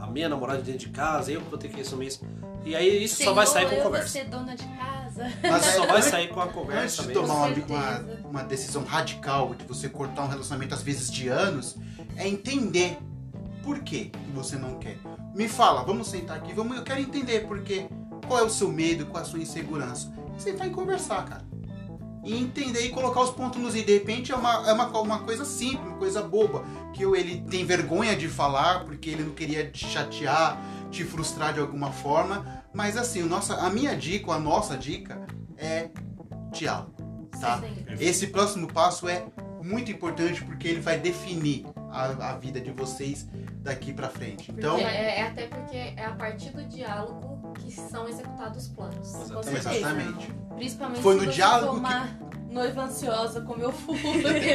a- 0.00 0.04
a 0.04 0.06
minha 0.06 0.28
namorada 0.28 0.60
de 0.62 0.72
dentro 0.72 0.86
de 0.86 0.92
casa, 0.94 1.30
eu 1.32 1.40
vou 1.42 1.58
ter 1.58 1.68
que 1.68 1.80
assumir 1.82 2.06
isso. 2.06 2.24
E 2.64 2.74
aí 2.74 3.04
isso 3.04 3.22
só 3.22 3.32
vai 3.32 3.46
sair 3.46 3.66
com 3.66 3.72
eu 3.72 3.76
vou 3.76 3.84
conversa. 3.86 4.08
ser 4.08 4.24
dona 4.24 4.54
de 4.54 4.64
casa. 4.64 5.26
Mas 5.42 5.64
só 5.74 5.86
vai 5.86 6.02
sair 6.02 6.28
com 6.28 6.40
a 6.40 6.48
conversa 6.48 6.82
Antes 6.82 6.96
de 7.02 7.06
mesmo. 7.08 7.22
tomar 7.22 7.34
uma, 7.34 7.46
uma. 7.46 8.04
Uma 8.28 8.42
decisão 8.42 8.84
radical 8.84 9.54
de 9.54 9.64
você 9.64 9.88
cortar 9.88 10.22
um 10.24 10.28
relacionamento, 10.28 10.74
às 10.74 10.82
vezes 10.82 11.10
de 11.10 11.28
anos, 11.28 11.76
é 12.16 12.26
entender 12.28 12.98
por 13.62 13.80
que 13.80 14.12
você 14.34 14.56
não 14.56 14.78
quer. 14.78 14.98
Me 15.34 15.48
fala, 15.48 15.82
vamos 15.82 16.08
sentar 16.08 16.36
aqui, 16.36 16.52
vamos, 16.52 16.76
eu 16.76 16.82
quero 16.82 17.00
entender 17.00 17.46
por 17.46 17.62
quê. 17.62 17.86
Qual 18.26 18.40
é 18.40 18.42
o 18.42 18.50
seu 18.50 18.70
medo, 18.70 19.06
qual 19.06 19.22
é 19.22 19.26
a 19.26 19.28
sua 19.28 19.38
insegurança. 19.38 20.12
Sentar 20.36 20.66
e 20.66 20.70
conversar, 20.70 21.24
cara. 21.24 21.48
E 22.24 22.34
entender 22.36 22.84
e 22.84 22.90
colocar 22.90 23.22
os 23.22 23.30
pontos 23.30 23.60
nos 23.60 23.74
i. 23.74 23.82
De 23.82 23.94
repente 23.94 24.32
é 24.32 24.36
uma, 24.36 24.68
é 24.68 24.72
uma, 24.72 24.86
uma 25.00 25.18
coisa 25.20 25.44
simples, 25.44 25.86
uma 25.86 25.96
coisa 25.96 26.20
boba. 26.22 26.62
Que 26.92 27.06
o- 27.06 27.16
ele 27.16 27.40
tem 27.48 27.64
vergonha 27.64 28.14
de 28.14 28.28
falar 28.28 28.84
porque 28.84 29.08
ele 29.08 29.22
não 29.22 29.32
queria 29.32 29.70
te 29.70 29.86
chatear, 29.86 30.60
te 30.90 31.04
frustrar 31.04 31.54
de 31.54 31.60
alguma 31.60 31.90
forma. 31.90 32.62
Mas 32.74 32.96
assim, 32.98 33.22
nossa, 33.22 33.54
a 33.54 33.70
minha 33.70 33.96
dica, 33.96 34.32
a 34.32 34.38
nossa 34.38 34.76
dica 34.76 35.26
é 35.56 35.88
diálogo. 36.52 36.97
Tá? 37.40 37.60
Esse 38.00 38.26
próximo 38.28 38.66
passo 38.72 39.08
é 39.08 39.24
muito 39.62 39.90
importante 39.90 40.42
porque 40.44 40.68
ele 40.68 40.80
vai 40.80 40.98
definir 40.98 41.66
a, 41.90 42.30
a 42.30 42.36
vida 42.36 42.60
de 42.60 42.70
vocês 42.70 43.26
daqui 43.62 43.92
pra 43.92 44.08
frente. 44.08 44.50
Então, 44.50 44.72
Porque 44.76 44.86
é, 44.86 45.18
é 45.20 45.22
até 45.26 45.46
porque 45.46 45.76
é 45.76 46.04
a 46.04 46.12
partir 46.12 46.50
do 46.50 46.64
diálogo 46.64 47.52
que 47.54 47.70
são 47.72 48.08
executados 48.08 48.64
os 48.64 48.68
planos. 48.68 49.14
Exatamente. 49.14 49.76
exatamente. 49.76 50.32
Principalmente 50.56 51.02
Foi 51.02 51.14
se 51.14 51.20
no 51.20 51.26
você 51.26 51.36
diálogo 51.36 51.80
que- 51.82 52.28
noiva 52.54 52.82
ansiosa 52.82 53.40
como 53.42 53.62
eu 53.62 53.72
fui. 53.72 53.98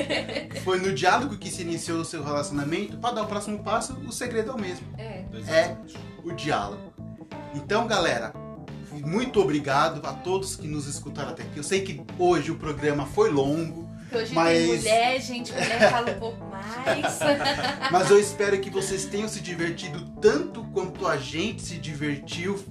Foi 0.64 0.80
no 0.80 0.93
diálogo 0.93 1.38
que 1.38 1.49
se 1.49 1.61
iniciou 1.61 1.99
o 2.01 2.05
seu 2.05 2.23
relacionamento. 2.23 2.97
Para 2.97 3.15
dar 3.15 3.23
o 3.23 3.27
próximo 3.27 3.60
passo, 3.64 3.93
o 4.07 4.11
segredo 4.11 4.51
é 4.51 4.53
o 4.53 4.60
mesmo. 4.60 4.88
É. 4.97 5.26
Exatamente. 5.31 5.97
o 6.23 6.31
diálogo. 6.31 6.93
Então, 7.53 7.85
galera, 7.85 8.34
muito 9.02 9.40
obrigado 9.41 10.06
a 10.06 10.14
todos 10.14 10.56
que 10.56 10.68
nos 10.68 10.88
escutaram 10.88 11.32
até 11.32 11.44
aqui. 11.44 11.57
Eu 11.57 11.64
sei 11.64 11.82
que 11.82 12.02
hoje 12.18 12.52
o 12.52 12.56
programa 12.56 13.06
foi 13.06 13.30
longo, 13.30 13.90
Porque 14.10 14.18
hoje 14.18 14.34
Mas- 14.34 14.57
tem 14.57 14.68
mulher, 14.78 15.22
gente, 15.22 15.52
mulher 15.53 15.91
fala 15.91 16.11
um 16.11 16.20
pouco 16.20 16.45
mais. 16.45 17.20
mas 17.91 18.10
eu 18.11 18.20
espero 18.20 18.60
que 18.60 18.70
vocês 18.70 19.06
tenham 19.06 19.28
se 19.28 19.40
divertido 19.40 20.06
tanto 20.22 20.64
quanto 20.65 21.07
a 21.07 21.18
gente 21.18 21.61
se 21.61 21.78
divertiu 21.78 22.64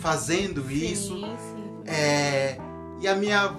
fazendo 0.00 0.70
isso. 0.70 1.14
Sim, 1.16 1.36
sim. 1.38 1.82
É, 1.86 2.58
e 3.00 3.06
a 3.08 3.14
minha. 3.14 3.54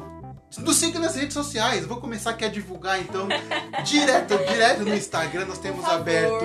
Nos 0.57 0.77
siga 0.77 0.99
nas 0.99 1.15
redes 1.15 1.33
sociais. 1.33 1.85
Vou 1.85 1.97
começar 1.97 2.31
aqui 2.31 2.43
a 2.43 2.49
divulgar, 2.49 2.99
então, 2.99 3.27
direto, 3.85 4.35
direto 4.47 4.83
no 4.83 4.95
Instagram. 4.95 5.45
Nós 5.45 5.59
temos 5.59 5.85
aberto. 5.85 6.43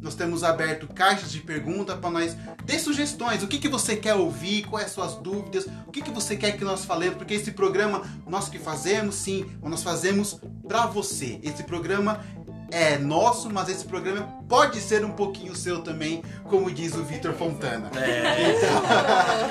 Nós 0.00 0.14
temos 0.14 0.44
aberto 0.44 0.86
caixas 0.88 1.30
de 1.30 1.40
pergunta 1.40 1.96
para 1.96 2.10
nós. 2.10 2.36
Dê 2.64 2.78
sugestões. 2.78 3.42
O 3.42 3.48
que, 3.48 3.58
que 3.58 3.68
você 3.68 3.96
quer 3.96 4.14
ouvir? 4.14 4.64
Quais 4.66 4.86
as 4.86 4.92
suas 4.92 5.14
dúvidas? 5.14 5.66
O 5.86 5.90
que, 5.90 6.02
que 6.02 6.10
você 6.10 6.36
quer 6.36 6.56
que 6.56 6.64
nós 6.64 6.84
falemos? 6.84 7.16
Porque 7.16 7.34
esse 7.34 7.52
programa, 7.52 8.02
nós 8.26 8.48
que 8.48 8.58
fazemos, 8.58 9.16
sim, 9.16 9.46
nós 9.62 9.82
fazemos 9.82 10.40
para 10.66 10.86
você. 10.86 11.40
Esse 11.42 11.62
programa 11.64 12.24
é 12.70 12.98
nosso, 12.98 13.50
mas 13.50 13.68
esse 13.68 13.84
programa 13.84 14.22
pode 14.48 14.80
ser 14.80 15.04
um 15.04 15.10
pouquinho 15.10 15.54
seu 15.54 15.80
também, 15.82 16.22
como 16.44 16.70
diz 16.70 16.94
o 16.94 17.02
Vitor 17.02 17.32
Fontana. 17.34 17.90
É, 17.96 18.60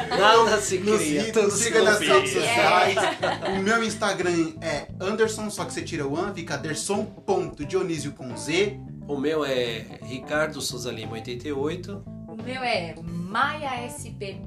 nada 0.17 0.61
se 0.61 0.77
Nos, 0.79 0.99
cria, 0.99 1.33
nos 1.33 1.53
se 1.53 1.63
siga 1.63 1.83
nas 1.83 1.99
redes 1.99 2.33
sociais. 2.33 2.95
O 3.57 3.61
meu 3.61 3.83
Instagram 3.83 4.53
é 4.61 4.87
Anderson, 4.99 5.49
só 5.49 5.65
que 5.65 5.73
você 5.73 5.81
tira 5.81 6.05
o 6.07 6.17
an, 6.17 6.33
fica 6.33 6.55
Anderson.dionísio 6.55 8.11
com 8.11 8.35
Z. 8.37 8.79
O 9.07 9.17
meu 9.17 9.45
é 9.45 9.85
Ricardo 10.03 10.59
Souza 10.61 10.91
Lima 10.91 11.13
88. 11.13 12.03
O 12.27 12.35
meu 12.43 12.61
é 12.61 12.93
maiasp.dtd. 13.01 14.45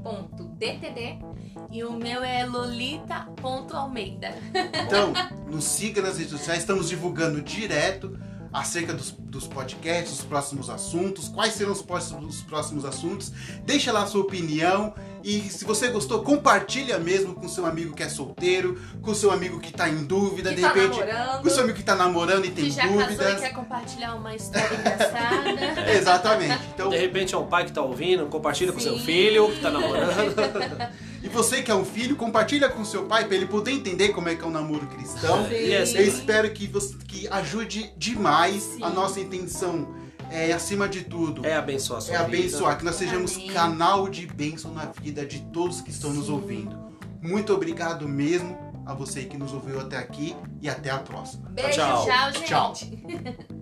E 1.72 1.82
o 1.82 1.92
meu 1.92 2.22
é 2.22 2.44
lolita.almeida. 2.44 4.34
Então, 4.84 5.12
nos 5.48 5.64
siga 5.64 6.02
nas 6.02 6.18
redes 6.18 6.32
sociais, 6.32 6.60
estamos 6.60 6.88
divulgando 6.88 7.40
direto 7.40 8.18
acerca 8.52 8.92
dos, 8.92 9.12
dos 9.12 9.46
podcasts, 9.46 10.16
dos 10.16 10.26
próximos 10.26 10.68
assuntos, 10.68 11.28
quais 11.28 11.54
serão 11.54 11.72
os 11.72 11.80
próximos, 11.80 12.36
os 12.36 12.42
próximos 12.42 12.84
assuntos. 12.84 13.32
Deixa 13.64 13.92
lá 13.92 14.02
a 14.02 14.06
sua 14.06 14.22
opinião 14.22 14.92
e 15.22 15.40
se 15.50 15.64
você 15.64 15.88
gostou, 15.88 16.22
compartilha 16.22 16.98
mesmo 16.98 17.34
com 17.34 17.48
seu 17.48 17.66
amigo 17.66 17.94
que 17.94 18.02
é 18.02 18.08
solteiro, 18.08 18.80
com 19.02 19.14
seu 19.14 19.30
amigo 19.30 19.58
que 19.60 19.72
tá 19.72 19.88
em 19.88 20.04
dúvida, 20.04 20.50
Que 20.50 20.56
de 20.56 20.62
tá 20.62 20.72
repente, 20.72 20.98
namorando. 21.00 21.42
com 21.42 21.50
seu 21.50 21.62
amigo 21.62 21.76
que 21.78 21.84
tá 21.84 21.94
namorando 21.94 22.44
e 22.44 22.50
tem 22.50 22.64
que 22.64 22.70
já 22.70 22.82
casou 22.82 23.00
e 23.00 23.04
dúvidas. 23.04 23.40
quer 23.40 23.52
compartilhar 23.52 24.14
uma 24.14 24.34
história 24.34 24.68
engraçada. 24.74 25.90
Exatamente. 25.92 26.60
Então, 26.74 26.88
De 26.88 26.96
repente 26.98 27.34
é 27.34 27.38
um 27.38 27.46
pai 27.46 27.64
que 27.64 27.72
tá 27.72 27.82
ouvindo, 27.82 28.26
compartilha 28.26 28.72
com 28.72 28.80
seu 28.80 28.94
Sim. 28.98 29.04
filho 29.04 29.50
que 29.52 29.60
tá 29.60 29.70
namorando. 29.70 30.34
e 31.22 31.28
você 31.28 31.62
que 31.62 31.70
é 31.70 31.74
um 31.74 31.84
filho, 31.84 32.16
compartilha 32.16 32.68
com 32.68 32.84
seu 32.84 33.04
pai 33.04 33.24
para 33.26 33.36
ele 33.36 33.46
poder 33.46 33.72
entender 33.72 34.08
como 34.10 34.28
é 34.28 34.34
que 34.34 34.42
é 34.42 34.46
um 34.46 34.50
namoro 34.50 34.86
cristão. 34.86 35.46
Sim. 35.46 35.54
E 35.54 35.72
é 35.72 35.82
Eu 35.82 36.06
espero 36.06 36.50
que 36.50 36.66
você 36.66 36.94
que 37.06 37.28
ajude 37.28 37.92
demais. 37.96 38.62
Sim. 38.62 38.82
A 38.82 38.90
nossa 38.90 39.20
intenção 39.20 39.88
é, 40.30 40.52
acima 40.52 40.88
de 40.88 41.04
tudo, 41.04 41.44
é 41.44 41.54
abençoar 41.54 41.98
a 41.98 42.00
sua 42.00 42.14
é 42.14 42.24
vida. 42.24 42.38
abençoar, 42.38 42.78
que 42.78 42.84
nós 42.84 42.94
sejamos 42.96 43.34
Amém. 43.34 43.48
canal 43.48 44.08
de 44.08 44.26
bênção 44.26 44.72
na 44.72 44.86
vida 44.86 45.26
de 45.26 45.40
todos 45.52 45.80
que 45.80 45.90
estão 45.90 46.12
nos 46.12 46.26
Sim. 46.26 46.32
ouvindo. 46.32 46.78
Muito 47.20 47.52
obrigado 47.52 48.08
mesmo 48.08 48.56
a 48.86 48.94
você 48.94 49.24
que 49.24 49.36
nos 49.36 49.52
ouviu 49.52 49.80
até 49.80 49.98
aqui 49.98 50.34
e 50.62 50.68
até 50.68 50.90
a 50.90 50.98
próxima. 50.98 51.48
Beijo, 51.50 51.72
Tchau. 51.72 52.04
tchau, 52.06 52.32
Tchau. 52.44 52.74
gente. 52.74 53.50